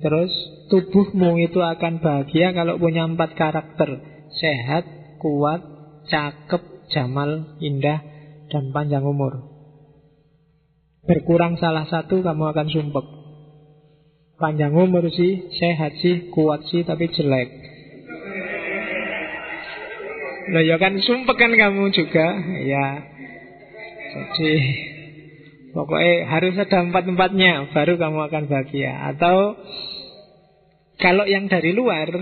Terus 0.01 0.33
tubuhmu 0.69 1.37
itu 1.41 1.61
akan 1.61 2.01
bahagia 2.01 2.53
kalau 2.57 2.77
punya 2.81 3.05
empat 3.05 3.37
karakter 3.37 4.11
Sehat, 4.31 4.87
kuat, 5.21 5.61
cakep, 6.09 6.89
jamal, 6.89 7.61
indah, 7.61 8.01
dan 8.49 8.73
panjang 8.73 9.05
umur. 9.05 9.45
Berkurang 11.05 11.61
salah 11.61 11.85
satu 11.85 12.25
kamu 12.25 12.49
akan 12.49 12.67
sumpek. 12.73 13.05
Panjang 14.41 14.73
umur 14.73 15.05
sih, 15.13 15.53
sehat 15.53 15.93
sih, 16.01 16.33
kuat 16.33 16.65
sih 16.73 16.81
tapi 16.81 17.13
jelek. 17.13 17.49
Loh 20.51 20.63
ya 20.65 20.81
kan 20.81 20.97
sumpah 20.97 21.37
kan 21.37 21.53
kamu 21.53 21.93
juga. 21.93 22.27
Ya. 22.65 22.85
Jadi 24.11 24.53
Pokoknya 25.71 26.27
harus 26.27 26.59
ada 26.59 26.83
empat-empatnya 26.83 27.71
Baru 27.71 27.95
kamu 27.95 28.19
akan 28.27 28.43
bahagia. 28.51 28.91
Atau 29.15 29.55
Kalau 31.01 31.25
yang 31.25 31.49
dari 31.49 31.73
luar 31.73 32.13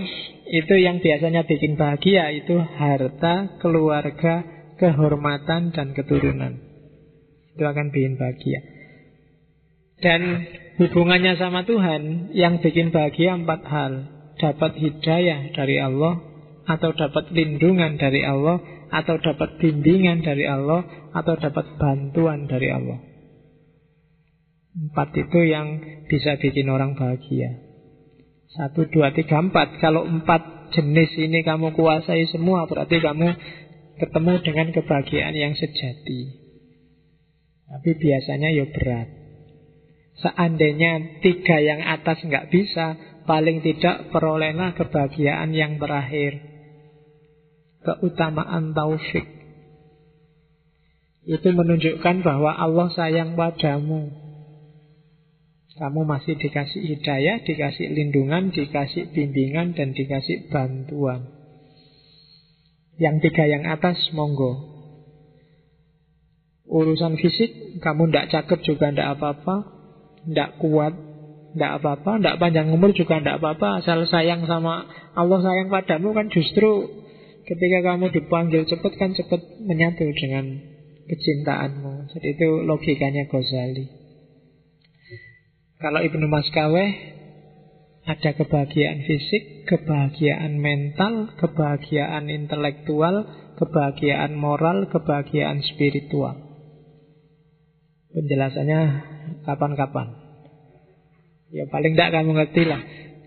Itu 0.48 0.74
yang 0.80 1.04
biasanya 1.04 1.44
bikin 1.44 1.76
bahagia 1.76 2.32
Itu 2.32 2.58
harta, 2.58 3.60
keluarga 3.60 4.42
Kehormatan 4.80 5.76
dan 5.76 5.92
keturunan 5.92 6.56
Itu 7.54 7.62
akan 7.62 7.92
bikin 7.92 8.16
bahagia 8.16 8.60
Dan 10.00 10.20
hubungannya 10.80 11.36
sama 11.36 11.68
Tuhan 11.68 12.32
Yang 12.32 12.64
bikin 12.64 12.88
bahagia 12.90 13.36
empat 13.36 13.62
hal 13.68 14.20
dapat 14.40 14.72
hidayah 14.80 15.52
dari 15.52 15.76
Allah, 15.76 16.16
atau 16.64 16.90
dapat 16.96 17.28
lindungan 17.30 18.00
dari 18.00 18.24
Allah, 18.24 18.64
atau 18.88 19.20
dapat 19.20 19.60
bimbingan 19.60 20.24
dari 20.24 20.48
Allah, 20.48 21.12
atau 21.12 21.36
dapat 21.36 21.76
bantuan 21.76 22.48
dari 22.48 22.72
Allah. 22.72 22.98
Empat 24.70 25.12
itu 25.14 25.40
yang 25.44 25.68
bisa 26.08 26.40
bikin 26.40 26.72
orang 26.72 26.96
bahagia. 26.96 27.69
Satu, 28.50 28.86
dua, 28.90 29.14
tiga, 29.14 29.38
empat. 29.38 29.78
Kalau 29.78 30.02
empat 30.02 30.74
jenis 30.74 31.14
ini 31.18 31.46
kamu 31.46 31.74
kuasai 31.74 32.26
semua, 32.30 32.66
berarti 32.66 32.98
kamu 32.98 33.28
ketemu 34.00 34.32
dengan 34.42 34.68
kebahagiaan 34.74 35.36
yang 35.36 35.54
sejati. 35.54 36.40
Tapi 37.70 37.90
biasanya 37.94 38.50
ya 38.50 38.66
berat. 38.66 39.08
Seandainya 40.18 41.22
tiga 41.22 41.62
yang 41.62 41.80
atas 41.86 42.18
nggak 42.26 42.50
bisa, 42.50 42.98
paling 43.30 43.62
tidak 43.62 44.10
perolehlah 44.10 44.74
kebahagiaan 44.74 45.54
yang 45.54 45.78
terakhir. 45.78 46.42
Keutamaan 47.86 48.74
taufik. 48.74 49.24
Itu 51.24 51.48
menunjukkan 51.54 52.26
bahwa 52.26 52.52
Allah 52.52 52.88
sayang 52.92 53.38
padamu. 53.38 54.29
Kamu 55.80 56.04
masih 56.04 56.36
dikasih 56.36 56.76
hidayah, 56.92 57.40
dikasih 57.40 57.88
lindungan, 57.88 58.52
dikasih 58.52 59.16
bimbingan, 59.16 59.72
dan 59.72 59.96
dikasih 59.96 60.52
bantuan. 60.52 61.24
Yang 63.00 63.24
tiga 63.24 63.48
yang 63.48 63.64
atas, 63.64 63.96
monggo. 64.12 64.60
Urusan 66.68 67.16
fisik, 67.16 67.80
kamu 67.80 68.12
tidak 68.12 68.28
cakep 68.28 68.60
juga 68.60 68.92
tidak 68.92 69.08
apa-apa, 69.16 69.56
tidak 70.28 70.60
kuat, 70.60 70.92
tidak 71.56 71.72
apa-apa, 71.80 72.12
tidak 72.20 72.36
panjang 72.36 72.68
umur 72.68 72.92
juga 72.92 73.24
tidak 73.24 73.40
apa-apa, 73.40 73.80
asal 73.80 74.04
sayang 74.04 74.44
sama 74.44 74.84
Allah 75.16 75.40
sayang 75.40 75.72
padamu 75.72 76.12
kan 76.12 76.28
justru 76.28 76.92
ketika 77.48 77.78
kamu 77.88 78.12
dipanggil 78.12 78.68
cepat 78.68 78.92
kan 79.00 79.16
cepat 79.16 79.40
menyatu 79.64 80.06
dengan 80.12 80.60
kecintaanmu. 81.08 82.12
Jadi 82.12 82.28
itu 82.36 82.48
logikanya 82.68 83.26
Ghazali. 83.26 83.99
Kalau 85.80 86.04
Ibnu 86.04 86.28
Maskaweh 86.28 86.90
ada 88.04 88.30
kebahagiaan 88.36 89.00
fisik, 89.00 89.64
kebahagiaan 89.64 90.60
mental, 90.60 91.32
kebahagiaan 91.40 92.28
intelektual, 92.28 93.24
kebahagiaan 93.56 94.36
moral, 94.36 94.92
kebahagiaan 94.92 95.64
spiritual. 95.64 96.36
Penjelasannya 98.12 98.80
kapan-kapan. 99.48 100.20
Ya 101.48 101.64
paling 101.72 101.96
tidak 101.96 102.12
kamu 102.12 102.30
ngerti 102.36 102.62
lah. 102.68 102.82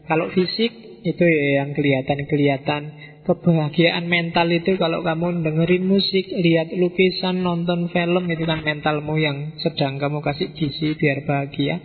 Kalau 0.05 0.29
fisik 0.29 0.71
itu 1.03 1.23
ya 1.25 1.65
yang 1.65 1.73
kelihatan-kelihatan. 1.73 2.81
Kebahagiaan 3.23 4.05
mental 4.05 4.51
itu 4.51 4.75
kalau 4.75 4.99
kamu 4.99 5.47
dengerin 5.47 5.87
musik, 5.87 6.27
lihat 6.27 6.75
lukisan, 6.75 7.39
nonton 7.39 7.87
film 7.87 8.27
itu 8.27 8.43
kan 8.43 8.61
mentalmu 8.67 9.15
yang 9.15 9.55
sedang 9.63 9.95
kamu 9.95 10.19
kasih 10.19 10.51
gizi 10.51 10.91
biar 10.99 11.23
bahagia. 11.23 11.79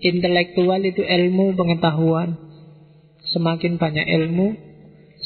Intelektual 0.00 0.80
itu 0.80 1.04
ilmu 1.04 1.52
pengetahuan. 1.60 2.40
Semakin 3.36 3.76
banyak 3.76 4.08
ilmu, 4.08 4.56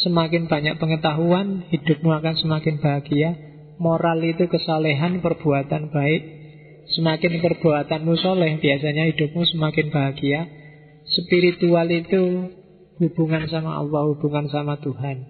semakin 0.03 0.51
banyak 0.51 0.83
pengetahuan, 0.83 1.63
hidupmu 1.71 2.11
akan 2.11 2.35
semakin 2.35 2.83
bahagia. 2.83 3.39
Moral 3.79 4.19
itu 4.27 4.51
kesalehan, 4.51 5.23
perbuatan 5.23 5.95
baik. 5.95 6.23
Semakin 6.99 7.39
perbuatanmu 7.39 8.13
soleh, 8.19 8.59
biasanya 8.59 9.15
hidupmu 9.15 9.47
semakin 9.47 9.95
bahagia. 9.95 10.51
Spiritual 11.07 11.89
itu 11.95 12.51
hubungan 12.99 13.47
sama 13.47 13.79
Allah, 13.79 14.11
hubungan 14.11 14.51
sama 14.51 14.83
Tuhan. 14.83 15.23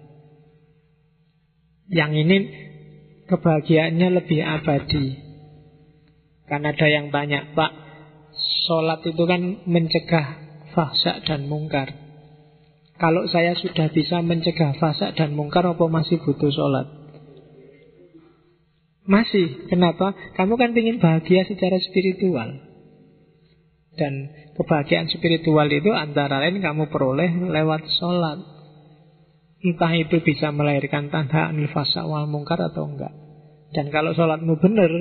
Yang 1.93 2.13
ini 2.25 2.37
kebahagiaannya 3.29 4.09
lebih 4.09 4.41
abadi. 4.41 5.07
Karena 6.49 6.73
ada 6.73 6.89
yang 6.89 7.13
banyak, 7.13 7.57
Pak, 7.57 7.84
Sholat 8.45 9.01
itu 9.05 9.25
kan 9.25 9.65
mencegah 9.65 10.27
fahsya 10.77 11.25
dan 11.25 11.49
mungkar. 11.49 12.05
Kalau 12.95 13.27
saya 13.27 13.59
sudah 13.59 13.91
bisa 13.91 14.23
mencegah 14.23 14.77
fahsya 14.79 15.17
dan 15.17 15.35
mungkar, 15.35 15.67
apa 15.67 15.85
masih 15.91 16.23
butuh 16.23 16.53
sholat? 16.53 16.87
Masih. 19.05 19.69
Kenapa? 19.69 20.17
Kamu 20.37 20.57
kan 20.57 20.73
ingin 20.73 21.01
bahagia 21.01 21.45
secara 21.45 21.77
spiritual. 21.81 22.57
Dan 23.95 24.33
kebahagiaan 24.59 25.07
spiritual 25.07 25.71
itu 25.71 25.93
antara 25.95 26.43
lain 26.43 26.59
kamu 26.59 26.91
peroleh 26.91 27.31
lewat 27.31 27.87
sholat. 28.01 28.43
Entah 29.65 29.93
itu 29.97 30.21
bisa 30.21 30.53
melahirkan 30.53 31.09
tanda 31.09 31.49
anil 31.49 31.73
fasa 31.73 32.05
wal 32.05 32.29
mungkar 32.29 32.61
atau 32.61 32.85
enggak. 32.85 33.13
Dan 33.73 33.89
kalau 33.89 34.13
sholatmu 34.13 34.61
benar, 34.61 34.93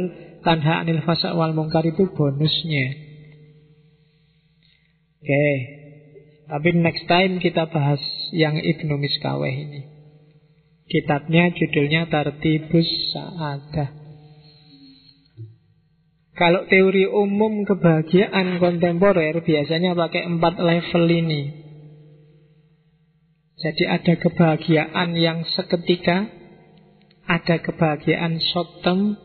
tanda 0.42 0.82
anil 0.82 1.04
fasa 1.04 1.36
wal 1.36 1.52
mungkar 1.52 1.84
itu 1.84 2.08
bonusnya. 2.16 3.13
Oke. 5.24 5.32
Okay. 5.32 5.56
Tapi 6.52 6.70
next 6.76 7.08
time 7.08 7.40
kita 7.40 7.72
bahas 7.72 8.04
yang 8.36 8.60
Ibnu 8.60 9.00
Miskaweh 9.00 9.56
ini. 9.56 9.82
Kitabnya 10.92 11.48
judulnya 11.56 12.12
Tartibus 12.12 12.86
Sa'adah. 13.16 14.04
Kalau 16.36 16.68
teori 16.68 17.08
umum 17.08 17.64
kebahagiaan 17.64 18.60
kontemporer 18.60 19.40
biasanya 19.40 19.96
pakai 19.96 20.28
empat 20.28 20.60
level 20.60 21.06
ini. 21.08 21.42
Jadi 23.64 23.84
ada 23.88 24.14
kebahagiaan 24.20 25.16
yang 25.16 25.48
seketika, 25.48 26.28
ada 27.24 27.56
kebahagiaan 27.64 28.44
short 28.44 28.84
term, 28.84 29.16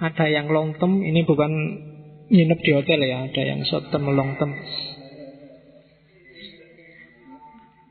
ada 0.00 0.24
yang 0.24 0.48
long 0.48 0.72
term. 0.80 1.04
Ini 1.04 1.20
bukan 1.28 1.52
nginep 2.32 2.58
di 2.64 2.70
hotel 2.72 3.00
ya, 3.04 3.28
ada 3.28 3.42
yang 3.44 3.60
short 3.68 3.92
term, 3.92 4.08
long 4.08 4.40
term. 4.40 4.56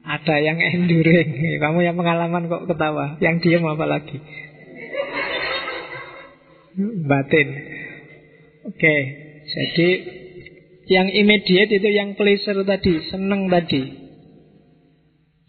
Ada 0.07 0.35
yang 0.39 0.57
enduring. 0.63 1.59
Kamu 1.59 1.83
yang 1.83 1.99
pengalaman 1.99 2.47
kok 2.47 2.63
ketawa. 2.71 3.19
Yang 3.19 3.35
diam 3.43 3.67
apa 3.67 3.83
lagi? 3.83 4.17
Batin. 7.03 7.47
Oke. 8.71 8.95
Jadi 9.47 9.89
yang 10.87 11.11
immediate 11.11 11.71
itu 11.75 11.89
yang 11.91 12.15
pleasure 12.15 12.63
tadi, 12.63 13.03
seneng 13.11 13.51
tadi. 13.51 14.07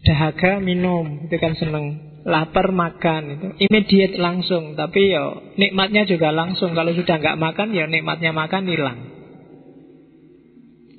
Dahaga 0.02 0.58
minum, 0.58 1.30
itu 1.30 1.36
kan 1.38 1.54
seneng. 1.54 2.10
Lapar 2.26 2.74
makan 2.74 3.22
itu 3.38 3.46
immediate 3.70 4.18
langsung, 4.18 4.74
tapi 4.74 5.14
yo 5.14 5.54
nikmatnya 5.54 6.04
juga 6.04 6.34
langsung. 6.34 6.74
Kalau 6.74 6.90
sudah 6.92 7.16
nggak 7.22 7.38
makan, 7.38 7.72
ya 7.72 7.86
nikmatnya 7.86 8.34
makan 8.34 8.66
hilang. 8.66 9.17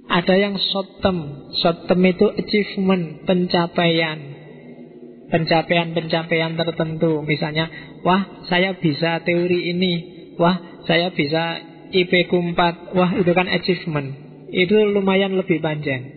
Ada 0.09 0.35
yang 0.41 0.57
short 0.57 1.05
term. 1.05 1.53
Short 1.61 1.85
term 1.85 2.01
itu 2.01 2.33
achievement, 2.33 3.29
pencapaian. 3.29 4.17
Pencapaian-pencapaian 5.29 6.57
tertentu. 6.57 7.21
Misalnya, 7.21 7.69
wah 8.01 8.41
saya 8.49 8.73
bisa 8.73 9.21
teori 9.21 9.69
ini. 9.69 9.93
Wah 10.41 10.81
saya 10.89 11.13
bisa 11.13 11.61
IP 11.93 12.25
4. 12.25 12.57
Wah 12.97 13.11
itu 13.21 13.31
kan 13.37 13.45
achievement. 13.45 14.09
Itu 14.49 14.81
lumayan 14.89 15.37
lebih 15.37 15.61
panjang. 15.61 16.09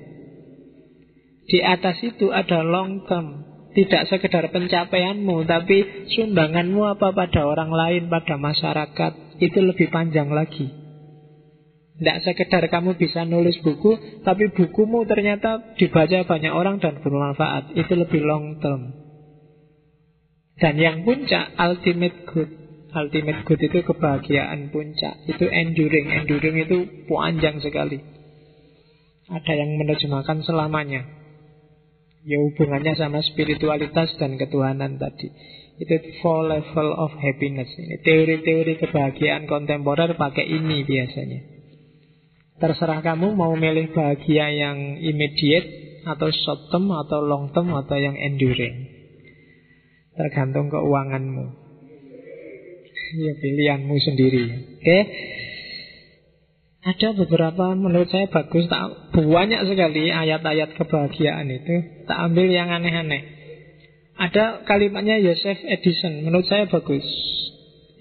Di 1.45 1.61
atas 1.61 2.01
itu 2.01 2.33
ada 2.33 2.65
long 2.65 3.05
term. 3.05 3.45
Tidak 3.73 4.09
sekedar 4.09 4.53
pencapaianmu, 4.53 5.49
tapi 5.49 6.09
sumbanganmu 6.13 6.93
apa 6.93 7.13
pada 7.17 7.45
orang 7.45 7.73
lain, 7.73 8.09
pada 8.09 8.41
masyarakat. 8.41 9.37
Itu 9.41 9.65
lebih 9.65 9.89
panjang 9.93 10.33
lagi. 10.33 10.82
Tidak 12.03 12.19
sekedar 12.27 12.67
kamu 12.67 12.99
bisa 12.99 13.23
nulis 13.23 13.63
buku, 13.63 14.27
tapi 14.27 14.51
bukumu 14.51 15.07
ternyata 15.07 15.79
dibaca 15.79 16.27
banyak 16.27 16.51
orang 16.51 16.83
dan 16.83 16.99
bermanfaat. 16.99 17.79
Itu 17.79 17.95
lebih 17.95 18.27
long 18.27 18.59
term. 18.59 18.91
Dan 20.59 20.83
yang 20.83 21.07
puncak, 21.07 21.55
ultimate 21.55 22.27
good. 22.27 22.51
Ultimate 22.91 23.47
good 23.47 23.63
itu 23.63 23.87
kebahagiaan 23.87 24.75
puncak. 24.75 25.31
Itu 25.31 25.47
enduring. 25.47 26.11
Enduring 26.11 26.57
itu 26.67 27.07
panjang 27.07 27.63
sekali. 27.63 28.03
Ada 29.31 29.63
yang 29.63 29.79
menerjemahkan 29.79 30.43
selamanya. 30.43 31.07
Ya 32.27 32.39
hubungannya 32.43 32.99
sama 32.99 33.23
spiritualitas 33.23 34.19
dan 34.19 34.43
ketuhanan 34.43 34.99
tadi. 34.99 35.31
Itu 35.79 36.19
four 36.19 36.51
level 36.51 36.99
of 36.99 37.15
happiness. 37.15 37.71
Ini 37.79 38.03
teori-teori 38.03 38.75
kebahagiaan 38.83 39.47
kontemporer 39.47 40.19
pakai 40.19 40.51
ini 40.51 40.83
biasanya. 40.83 41.52
Terserah 42.63 43.03
kamu 43.03 43.35
mau 43.35 43.59
milih 43.59 43.91
bahagia 43.91 44.47
yang 44.55 45.03
immediate 45.03 45.67
atau 46.07 46.31
short 46.31 46.71
term 46.71 46.95
atau 46.95 47.19
long 47.19 47.51
term 47.51 47.75
atau 47.75 47.99
yang 47.99 48.15
enduring. 48.15 48.87
Tergantung 50.15 50.71
keuanganmu. 50.71 51.59
Ya 53.19 53.33
pilihanmu 53.43 53.95
sendiri. 53.99 54.45
Oke. 54.79 54.99
Ada 56.83 57.19
beberapa 57.19 57.75
menurut 57.75 58.11
saya 58.11 58.31
bagus 58.31 58.71
tak 58.71 59.11
banyak 59.11 59.67
sekali 59.67 60.15
ayat-ayat 60.15 60.79
kebahagiaan 60.79 61.51
itu 61.51 62.07
tak 62.07 62.31
ambil 62.31 62.47
yang 62.47 62.71
aneh-aneh. 62.71 63.23
Ada 64.19 64.63
kalimatnya 64.71 65.19
Yosef 65.19 65.67
Edison 65.67 66.23
menurut 66.23 66.47
saya 66.47 66.71
bagus. 66.71 67.03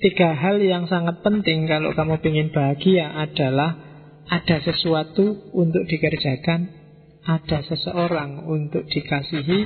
Tiga 0.02 0.38
hal 0.38 0.62
yang 0.62 0.86
sangat 0.86 1.26
penting 1.26 1.66
kalau 1.66 1.98
kamu 1.98 2.22
ingin 2.26 2.50
bahagia 2.54 3.10
adalah 3.10 3.91
ada 4.32 4.64
sesuatu 4.64 5.52
untuk 5.52 5.84
dikerjakan, 5.92 6.72
ada 7.28 7.60
seseorang 7.68 8.48
untuk 8.48 8.88
dikasihi, 8.88 9.60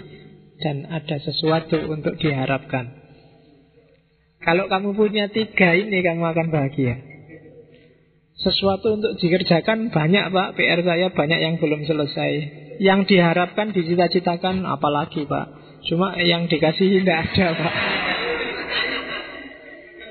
dan 0.58 0.90
ada 0.90 1.22
sesuatu 1.22 1.86
untuk 1.86 2.18
diharapkan. 2.18 2.90
Kalau 4.42 4.66
kamu 4.66 4.98
punya 4.98 5.30
tiga 5.30 5.78
ini 5.78 6.02
kamu 6.02 6.22
akan 6.34 6.48
bahagia. 6.50 6.98
Sesuatu 8.36 9.00
untuk 9.00 9.16
dikerjakan 9.22 9.94
banyak 9.94 10.34
pak. 10.34 10.60
PR 10.60 10.82
saya 10.82 11.08
banyak 11.14 11.40
yang 11.40 11.56
belum 11.58 11.82
selesai. 11.88 12.32
Yang 12.78 13.16
diharapkan 13.16 13.72
dicita-citakan 13.72 14.68
apalagi 14.68 15.24
pak. 15.26 15.80
Cuma 15.88 16.14
yang 16.20 16.46
dikasih 16.46 17.02
tidak 17.02 17.32
ada 17.32 17.48
pak. 17.58 17.74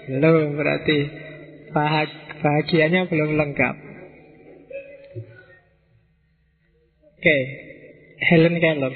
Belum 0.08 0.56
berarti 0.56 0.98
bahag 1.70 2.10
Bahagianya 2.44 3.08
belum 3.08 3.40
lengkap 3.40 3.93
okay. 7.24 7.42
Helen 8.20 8.60
Keller. 8.60 8.94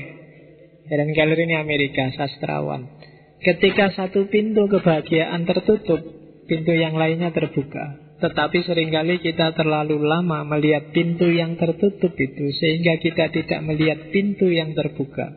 Helen 0.93 1.11
Keller 1.17 1.39
ini 1.41 1.57
Amerika 1.57 2.13
sastrawan. 2.13 3.01
Ketika 3.41 3.97
satu 3.97 4.29
pintu 4.29 4.69
kebahagiaan 4.69 5.49
tertutup 5.49 6.01
Pintu 6.49 6.73
yang 6.73 6.97
lainnya 6.97 7.29
terbuka. 7.29 8.17
Tetapi 8.25 8.65
sering 8.65 8.89
kali 8.89 9.21
kita 9.21 9.53
terlalu 9.53 10.01
lama 10.01 10.49
melihat 10.49 10.97
pintu 10.97 11.29
yang 11.29 11.61
tertutup 11.61 12.17
itu 12.17 12.45
Sehingga 12.57 12.97
kita 12.99 13.29
tidak 13.29 13.61
melihat 13.69 14.09
pintu 14.09 14.49
yang 14.49 14.73
terbuka. 14.73 15.29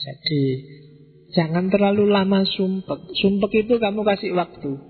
Jadi 0.00 0.42
Jangan 1.28 1.68
terlalu 1.68 2.08
lama 2.08 2.40
sumpek. 2.48 3.12
Sumpek 3.20 3.68
itu 3.68 3.76
kamu 3.76 4.00
kasih 4.00 4.32
waktu. 4.32 4.80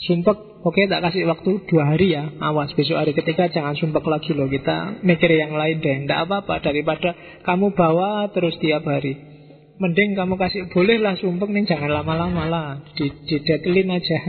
Sumpek, 0.00 0.38
oke 0.64 0.80
tak 0.88 1.04
kasih 1.04 1.28
waktu 1.28 1.68
dua 1.68 1.84
hari 1.92 2.16
ya 2.16 2.32
Awas 2.40 2.72
besok 2.72 2.96
hari 2.96 3.12
ketiga 3.12 3.52
jangan 3.52 3.76
sumpek 3.76 4.02
lagi 4.08 4.32
loh 4.32 4.48
Kita 4.48 5.04
mikir 5.04 5.28
yang 5.28 5.52
lain 5.52 5.84
deh 5.84 6.08
Tidak 6.08 6.18
apa-apa 6.24 6.64
daripada 6.64 7.12
kamu 7.44 7.76
bawa 7.76 8.32
terus 8.32 8.56
tiap 8.58 8.88
hari 8.88 9.14
Mending 9.76 10.16
kamu 10.16 10.40
kasih 10.40 10.72
Bolehlah 10.72 11.20
sumpek 11.20 11.52
nih 11.52 11.68
jangan 11.68 11.92
lama-lama 11.92 12.42
lah 12.48 12.68
Di, 12.96 13.12
di 13.28 13.36
deadline 13.44 13.92
aja 13.92 14.20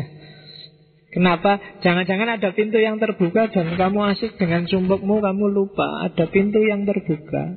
Kenapa? 1.15 1.79
Jangan-jangan 1.79 2.35
ada 2.35 2.51
pintu 2.51 2.75
yang 2.75 2.99
terbuka 2.99 3.47
dan 3.47 3.79
kamu 3.79 3.99
asik 4.11 4.35
dengan 4.35 4.67
sumpukmu, 4.67 5.23
kamu 5.23 5.47
lupa 5.47 6.11
ada 6.11 6.27
pintu 6.27 6.59
yang 6.59 6.83
terbuka. 6.83 7.55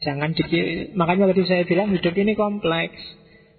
Jangan 0.00 0.32
dikira, 0.32 0.96
makanya 0.96 1.28
tadi 1.36 1.44
saya 1.44 1.68
bilang 1.68 1.92
hidup 1.92 2.16
ini 2.16 2.32
kompleks. 2.32 2.96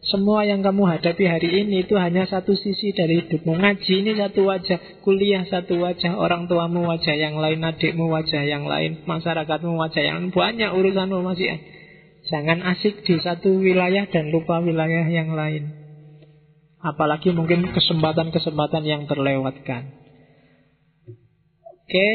Semua 0.06 0.46
yang 0.46 0.62
kamu 0.62 0.88
hadapi 0.88 1.26
hari 1.26 1.50
ini 1.66 1.84
itu 1.84 1.98
hanya 1.98 2.30
satu 2.30 2.54
sisi 2.54 2.94
dari 2.94 3.26
hidup. 3.26 3.44
Mengaji 3.44 4.06
ini 4.06 4.14
satu 4.14 4.46
wajah, 4.46 5.02
kuliah 5.02 5.44
satu 5.50 5.82
wajah, 5.82 6.16
orang 6.16 6.46
tuamu 6.46 6.86
wajah 6.86 7.18
yang 7.18 7.36
lain, 7.36 7.66
adikmu 7.66 8.06
wajah 8.08 8.46
yang 8.46 8.70
lain, 8.70 9.04
masyarakatmu 9.04 9.74
wajah 9.74 10.04
yang 10.06 10.16
lain. 10.24 10.32
Banyak 10.32 10.70
urusanmu 10.78 11.20
masih. 11.26 11.60
Jangan 12.28 12.60
asik 12.76 13.08
di 13.08 13.20
satu 13.24 13.58
wilayah 13.58 14.06
dan 14.12 14.30
lupa 14.30 14.60
wilayah 14.60 15.08
yang 15.08 15.34
lain. 15.34 15.76
Apalagi 16.78 17.34
mungkin 17.34 17.74
kesempatan-kesempatan 17.74 18.84
yang 18.86 19.10
terlewatkan. 19.10 19.98
Oke, 21.66 22.10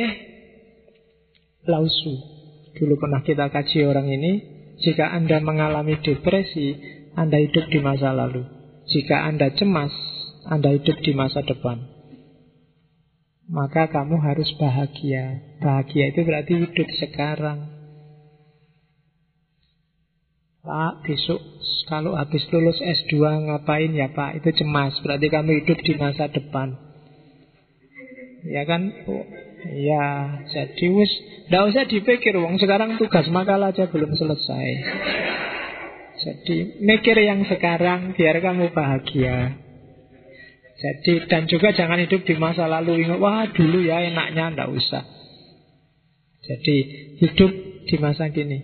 Lausu. 1.66 2.14
Dulu 2.72 2.94
pernah 2.96 3.20
kita 3.20 3.52
kaji 3.52 3.84
orang 3.84 4.08
ini. 4.08 4.32
Jika 4.80 5.12
Anda 5.12 5.40
mengalami 5.44 6.00
depresi, 6.00 6.76
Anda 7.12 7.36
hidup 7.40 7.68
di 7.68 7.78
masa 7.84 8.16
lalu. 8.16 8.44
Jika 8.88 9.28
Anda 9.28 9.52
cemas, 9.52 9.92
Anda 10.48 10.72
hidup 10.74 10.98
di 11.04 11.12
masa 11.12 11.44
depan. 11.44 11.92
Maka 13.52 13.92
kamu 13.92 14.16
harus 14.22 14.48
bahagia. 14.56 15.58
Bahagia 15.60 16.08
itu 16.08 16.20
berarti 16.24 16.52
hidup 16.56 16.88
sekarang. 17.04 17.68
Pak, 20.62 21.02
besok 21.02 21.42
kalau 21.90 22.14
habis 22.14 22.46
lulus 22.54 22.78
S2 22.78 23.18
ngapain 23.18 23.90
ya 23.92 24.14
Pak? 24.14 24.38
Itu 24.40 24.62
cemas, 24.62 24.94
berarti 25.02 25.26
kamu 25.26 25.50
hidup 25.58 25.78
di 25.82 25.92
masa 25.98 26.30
depan. 26.30 26.78
Ya 28.46 28.62
kan? 28.62 28.88
Oh, 29.10 29.26
ya, 29.74 30.38
jadi 30.50 30.86
wis 30.90 31.12
ndak 31.50 31.62
usah 31.74 31.84
dipikir 31.90 32.34
wong 32.38 32.62
sekarang 32.62 32.94
tugas 32.96 33.26
makalah 33.28 33.74
aja 33.74 33.90
belum 33.90 34.14
selesai. 34.14 34.68
Jadi 36.20 36.82
mikir 36.84 37.16
yang 37.16 37.48
sekarang 37.48 38.12
biar 38.12 38.36
kamu 38.44 38.70
bahagia. 38.76 39.56
Jadi 40.82 41.30
dan 41.30 41.46
juga 41.46 41.70
jangan 41.70 42.02
hidup 42.02 42.26
di 42.26 42.34
masa 42.34 42.66
lalu 42.66 43.06
ingat 43.06 43.22
wah 43.22 43.46
dulu 43.48 43.86
ya 43.86 44.02
enaknya 44.02 44.52
ndak 44.52 44.70
usah. 44.72 45.04
Jadi 46.42 46.76
hidup 47.22 47.52
di 47.86 47.96
masa 48.02 48.28
kini. 48.34 48.58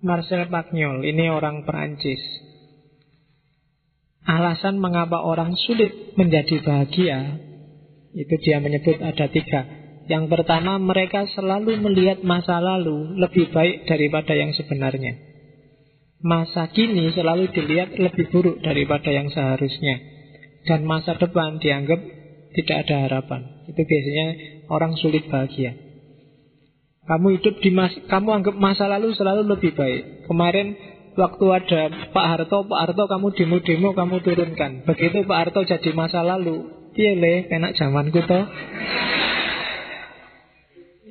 Marcel 0.00 0.46
Pagnol, 0.48 1.02
ini 1.02 1.26
orang 1.28 1.66
Perancis. 1.66 2.22
Alasan 4.26 4.78
mengapa 4.78 5.22
orang 5.22 5.54
sulit 5.54 6.14
menjadi 6.14 6.62
bahagia, 6.62 7.38
itu 8.14 8.34
dia 8.42 8.62
menyebut 8.62 9.02
ada 9.02 9.26
tiga. 9.30 9.75
Yang 10.06 10.24
pertama, 10.30 10.78
mereka 10.78 11.26
selalu 11.34 11.82
melihat 11.82 12.22
masa 12.22 12.62
lalu 12.62 13.18
lebih 13.18 13.50
baik 13.50 13.90
daripada 13.90 14.38
yang 14.38 14.54
sebenarnya. 14.54 15.18
Masa 16.22 16.70
kini 16.70 17.10
selalu 17.10 17.50
dilihat 17.50 17.98
lebih 17.98 18.30
buruk 18.30 18.62
daripada 18.62 19.10
yang 19.10 19.28
seharusnya. 19.28 19.98
Dan 20.66 20.86
masa 20.86 21.14
depan 21.18 21.58
dianggap 21.58 21.98
tidak 22.54 22.76
ada 22.86 22.96
harapan. 23.06 23.66
Itu 23.66 23.82
biasanya 23.82 24.26
orang 24.70 24.94
sulit 24.98 25.26
bahagia. 25.26 25.74
Kamu 27.06 27.38
hidup 27.38 27.62
di 27.62 27.70
mas, 27.70 27.94
kamu 28.10 28.42
anggap 28.42 28.56
masa 28.58 28.90
lalu 28.90 29.14
selalu 29.14 29.46
lebih 29.46 29.78
baik. 29.78 30.26
Kemarin 30.26 30.74
waktu 31.14 31.44
ada 31.54 31.82
Pak 32.10 32.26
Harto, 32.26 32.66
Pak 32.66 32.80
Harto 32.82 33.04
kamu 33.06 33.26
demo-demo 33.34 33.94
kamu 33.94 34.16
turunkan. 34.26 34.82
Begitu 34.82 35.22
Pak 35.22 35.38
Harto 35.38 35.62
jadi 35.62 35.90
masa 35.94 36.26
lalu, 36.26 36.66
iya 36.98 37.14
le, 37.14 37.46
enak 37.46 37.78
zamanku 37.78 38.26
toh. 38.26 38.42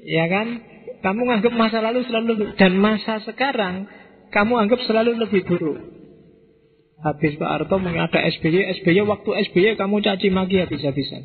Ya 0.05 0.25
kan? 0.29 0.47
Kamu 1.01 1.21
anggap 1.27 1.53
masa 1.53 1.81
lalu 1.81 2.05
selalu 2.05 2.57
dan 2.57 2.77
masa 2.81 3.21
sekarang 3.21 3.85
kamu 4.33 4.53
anggap 4.57 4.79
selalu 4.85 5.21
lebih 5.21 5.45
buruk. 5.45 5.79
Habis 7.05 7.37
Pak 7.37 7.49
Harto 7.49 7.77
ada 7.77 8.19
SBY, 8.33 8.81
SBY 8.81 9.05
waktu 9.05 9.29
SBY 9.51 9.77
kamu 9.77 10.01
caci 10.01 10.33
maki 10.33 10.63
habis-habisan. 10.63 11.21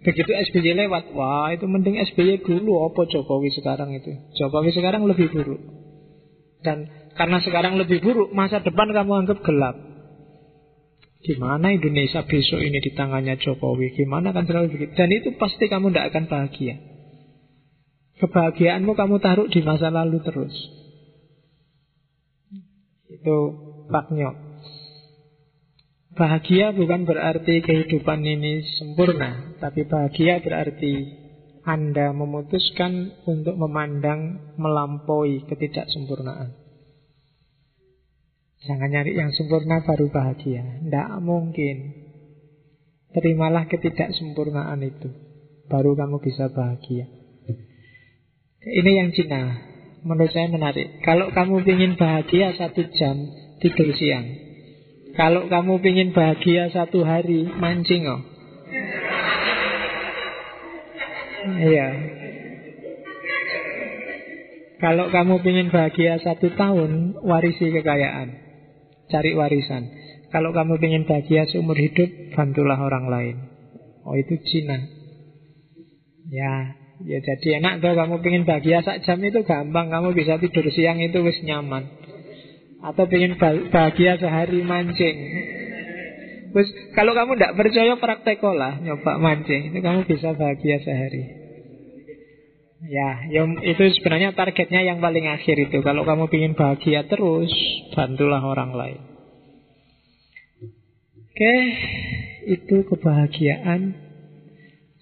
Begitu 0.00 0.30
SBY 0.32 0.86
lewat, 0.86 1.12
wah 1.12 1.50
itu 1.50 1.66
mending 1.66 1.98
SBY 2.12 2.46
dulu 2.46 2.88
apa 2.88 3.10
Jokowi 3.10 3.50
sekarang 3.52 3.90
itu. 3.96 4.12
Jokowi 4.38 4.70
sekarang 4.72 5.04
lebih 5.04 5.28
buruk. 5.34 5.60
Dan 6.62 6.88
karena 7.16 7.40
sekarang 7.42 7.80
lebih 7.80 8.04
buruk, 8.04 8.30
masa 8.30 8.62
depan 8.62 8.92
kamu 8.92 9.26
anggap 9.26 9.42
gelap. 9.42 9.76
Gimana 11.20 11.76
Indonesia 11.76 12.24
besok 12.24 12.64
ini 12.64 12.80
di 12.80 12.96
tangannya 12.96 13.36
Jokowi? 13.36 13.92
Gimana 13.92 14.32
kan 14.32 14.48
selalu 14.48 14.72
begitu? 14.72 14.92
Dan 14.96 15.12
itu 15.12 15.36
pasti 15.36 15.68
kamu 15.68 15.92
tidak 15.92 16.16
akan 16.16 16.24
bahagia. 16.32 16.80
Kebahagiaanmu 18.20 18.92
kamu 18.92 19.16
taruh 19.24 19.48
di 19.48 19.64
masa 19.64 19.88
lalu 19.88 20.20
terus. 20.20 20.52
Itu 23.08 23.36
Pak 23.88 24.12
Nyok. 24.12 24.36
Bahagia 26.20 26.76
bukan 26.76 27.08
berarti 27.08 27.64
kehidupan 27.64 28.20
ini 28.20 28.60
sempurna, 28.76 29.56
tapi 29.56 29.88
bahagia 29.88 30.44
berarti 30.44 31.16
Anda 31.64 32.12
memutuskan 32.12 33.24
untuk 33.24 33.56
memandang 33.56 34.52
melampaui 34.60 35.48
ketidaksempurnaan. 35.48 36.60
Jangan 38.60 38.88
nyari 38.92 39.16
yang 39.16 39.32
sempurna 39.32 39.80
baru 39.80 40.12
bahagia. 40.12 40.84
Tidak 40.84 41.08
mungkin. 41.24 41.76
Terimalah 43.16 43.64
ketidaksempurnaan 43.64 44.80
itu. 44.84 45.08
Baru 45.72 45.96
kamu 45.96 46.20
bisa 46.20 46.52
bahagia. 46.52 47.19
Ini 48.60 48.90
yang 48.92 49.10
Cina. 49.16 49.56
Menurut 50.04 50.32
saya 50.32 50.48
menarik. 50.52 51.00
Kalau 51.00 51.32
kamu 51.32 51.64
ingin 51.64 51.96
bahagia 51.96 52.52
satu 52.56 52.84
jam, 52.92 53.16
tidur 53.60 53.88
siang. 53.96 54.28
Kalau 55.16 55.48
kamu 55.48 55.80
ingin 55.80 56.08
bahagia 56.12 56.68
satu 56.68 57.04
hari, 57.04 57.48
mancing 57.48 58.04
oh. 58.08 58.20
Iya. 61.40 61.88
Kalau 64.80 65.12
kamu 65.12 65.34
ingin 65.44 65.68
bahagia 65.72 66.20
satu 66.20 66.52
tahun, 66.56 67.20
warisi 67.20 67.68
kekayaan. 67.68 68.28
Cari 69.08 69.32
warisan. 69.36 69.88
Kalau 70.32 70.52
kamu 70.52 70.80
ingin 70.84 71.04
bahagia 71.08 71.48
seumur 71.48 71.76
hidup, 71.76 72.08
bantulah 72.36 72.76
orang 72.76 73.08
lain. 73.08 73.36
Oh 74.04 74.16
itu 74.16 74.36
Cina. 74.48 74.78
Ya, 76.30 76.79
ya 77.04 77.18
jadi 77.20 77.64
enak 77.64 77.80
tuh 77.80 77.96
kamu 77.96 78.20
ingin 78.20 78.44
bahagia 78.44 78.84
sak 78.84 79.04
jam 79.04 79.20
itu 79.24 79.40
gampang. 79.44 79.88
Kamu 79.88 80.12
bisa 80.12 80.36
tidur 80.36 80.66
siang 80.72 81.00
itu 81.00 81.20
wis 81.24 81.40
nyaman. 81.44 81.88
Atau 82.80 83.08
ingin 83.12 83.36
bahagia 83.68 84.16
sehari 84.16 84.64
mancing. 84.64 85.16
Terus 86.50 86.68
kalau 86.98 87.14
kamu 87.14 87.38
tidak 87.38 87.54
percaya 87.54 87.94
praktekolah 87.94 88.82
nyoba 88.82 89.22
mancing, 89.22 89.70
itu 89.70 89.78
kamu 89.78 90.02
bisa 90.08 90.34
bahagia 90.34 90.82
sehari. 90.82 91.40
Ya, 92.80 93.28
yang 93.28 93.60
itu 93.60 93.92
sebenarnya 94.00 94.32
targetnya 94.32 94.80
yang 94.80 95.04
paling 95.04 95.28
akhir 95.28 95.68
itu. 95.68 95.84
Kalau 95.84 96.08
kamu 96.08 96.32
ingin 96.32 96.56
bahagia 96.56 97.04
terus, 97.04 97.52
bantulah 97.92 98.40
orang 98.40 98.72
lain. 98.72 99.00
Oke, 101.40 101.54
itu 102.48 102.76
kebahagiaan. 102.88 104.09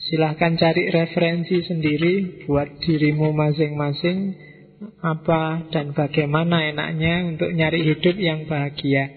Silahkan 0.09 0.57
cari 0.57 0.89
referensi 0.89 1.61
sendiri 1.69 2.45
buat 2.49 2.81
dirimu 2.81 3.29
masing-masing 3.37 4.41
apa 5.05 5.69
dan 5.69 5.93
bagaimana 5.93 6.65
enaknya 6.65 7.37
untuk 7.37 7.53
nyari 7.53 7.85
hidup 7.85 8.17
yang 8.17 8.49
bahagia. 8.49 9.13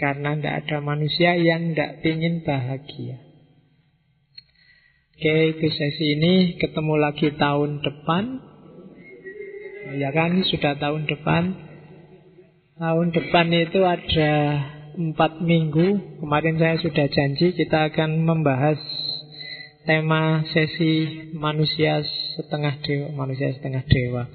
Karena 0.00 0.32
tidak 0.32 0.64
ada 0.64 0.76
manusia 0.80 1.36
yang 1.36 1.76
tidak 1.76 2.00
ingin 2.08 2.40
bahagia. 2.40 3.20
Oke, 5.20 5.52
itu 5.52 5.66
sesi 5.68 6.16
ini 6.16 6.56
ketemu 6.56 6.96
lagi 6.96 7.36
tahun 7.36 7.84
depan. 7.84 8.24
Ya 10.00 10.08
kan, 10.16 10.40
sudah 10.48 10.80
tahun 10.80 11.04
depan. 11.04 11.52
Tahun 12.80 13.08
depan 13.12 13.46
itu 13.52 13.84
ada 13.84 14.32
empat 14.96 15.44
minggu. 15.44 16.16
Kemarin 16.24 16.56
saya 16.56 16.80
sudah 16.80 17.06
janji 17.12 17.52
kita 17.52 17.92
akan 17.92 18.24
membahas 18.24 18.80
tema 19.90 20.46
sesi 20.46 20.94
manusia 21.34 21.98
setengah 22.38 22.78
dewa, 22.78 23.10
manusia 23.10 23.50
setengah 23.58 23.82
dewa. 23.90 24.30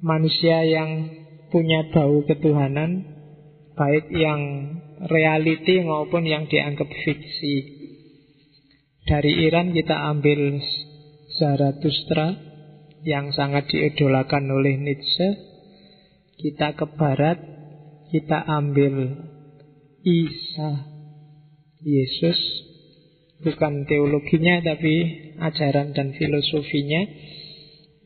Manusia 0.00 0.64
yang 0.64 1.12
punya 1.52 1.92
bau 1.92 2.24
ketuhanan, 2.24 3.04
baik 3.76 4.08
yang 4.08 4.40
reality 5.12 5.84
maupun 5.84 6.24
yang 6.24 6.48
dianggap 6.48 6.88
fiksi. 6.88 7.56
Dari 9.04 9.44
Iran 9.44 9.76
kita 9.76 9.92
ambil 10.16 10.56
Zarathustra 11.36 12.32
yang 13.04 13.36
sangat 13.36 13.68
diidolakan 13.68 14.48
oleh 14.56 14.80
Nietzsche. 14.80 15.36
Kita 16.40 16.72
ke 16.80 16.96
barat, 16.96 17.36
kita 18.08 18.40
ambil 18.40 19.20
Isa, 20.00 20.88
Yesus, 21.84 22.65
bukan 23.46 23.86
teologinya 23.86 24.58
tapi 24.66 24.94
ajaran 25.38 25.94
dan 25.94 26.10
filosofinya. 26.18 27.06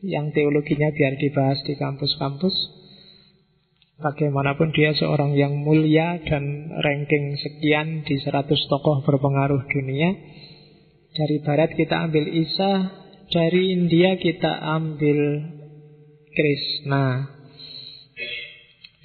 Yang 0.05 0.37
teologinya 0.37 0.93
biar 0.93 1.17
dibahas 1.17 1.57
di 1.65 1.73
kampus-kampus. 1.73 2.53
Bagaimanapun 4.01 4.73
dia 4.73 4.97
seorang 4.97 5.37
yang 5.37 5.61
mulia 5.61 6.17
dan 6.25 6.73
ranking 6.81 7.37
sekian 7.37 8.01
di 8.01 8.17
100 8.17 8.49
tokoh 8.69 9.01
berpengaruh 9.05 9.61
dunia. 9.69 10.09
Dari 11.13 11.37
barat 11.45 11.73
kita 11.77 12.09
ambil 12.09 12.25
Isa, 12.33 12.89
dari 13.29 13.77
India 13.77 14.17
kita 14.17 14.57
ambil 14.77 15.45
Krishna. 16.33 17.29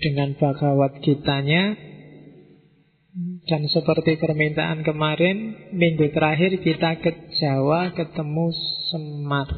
Dengan 0.00 0.36
Bhagavad 0.36 1.00
Gitanya 1.00 1.85
dan 3.46 3.62
seperti 3.70 4.18
permintaan 4.18 4.82
kemarin, 4.82 5.70
minggu 5.70 6.10
terakhir 6.10 6.58
kita 6.58 6.98
ke 6.98 7.30
Jawa 7.38 7.94
ketemu 7.94 8.50
Semar. 8.90 9.50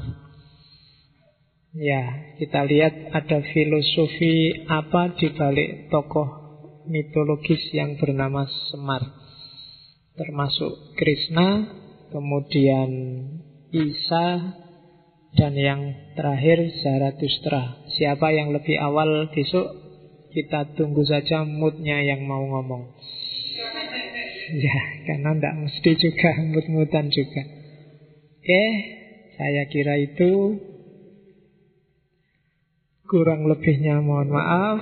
Ya, 1.72 2.36
kita 2.36 2.68
lihat 2.68 3.16
ada 3.16 3.40
filosofi 3.48 4.68
apa 4.68 5.16
di 5.16 5.32
balik 5.32 5.88
tokoh 5.88 6.28
mitologis 6.84 7.64
yang 7.72 7.96
bernama 7.96 8.44
Semar. 8.68 9.04
Termasuk 10.20 10.92
Krishna, 10.92 11.72
kemudian 12.12 12.90
Isa, 13.72 14.52
dan 15.32 15.52
yang 15.56 16.12
terakhir 16.12 16.60
Zarathustra. 16.84 17.88
Siapa 17.96 18.36
yang 18.36 18.52
lebih 18.52 18.76
awal 18.80 19.32
besok 19.32 19.70
kita 20.32 20.76
tunggu 20.76 21.08
saja 21.08 21.44
moodnya 21.48 22.04
yang 22.04 22.24
mau 22.28 22.44
ngomong. 22.44 22.96
Ya, 24.48 24.78
karena 25.04 25.36
tidak 25.36 25.54
mesti 25.60 25.90
juga 26.00 26.30
mood-moodan 26.40 27.12
juga. 27.12 27.42
Oke, 28.40 28.64
saya 29.36 29.68
kira 29.68 30.00
itu 30.00 30.56
kurang 33.04 33.44
lebihnya 33.44 34.00
mohon 34.00 34.32
maaf. 34.32 34.80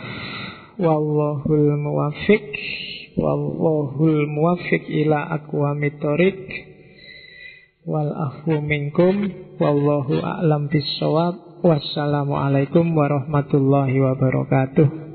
Wallahul 0.76 1.74
muwafiq. 1.82 2.46
Wallahul 3.16 4.28
muwafiq 4.28 4.86
ila 5.06 5.34
aqwamit 5.40 5.98
wal 7.86 8.10
afu 8.10 8.58
minkum 8.66 9.30
wallahu 9.62 10.18
a'lam 10.18 10.66
bissawab 10.66 11.62
wassalamualaikum 11.62 12.82
warahmatullahi 12.82 13.94
wabarakatuh 14.02 15.05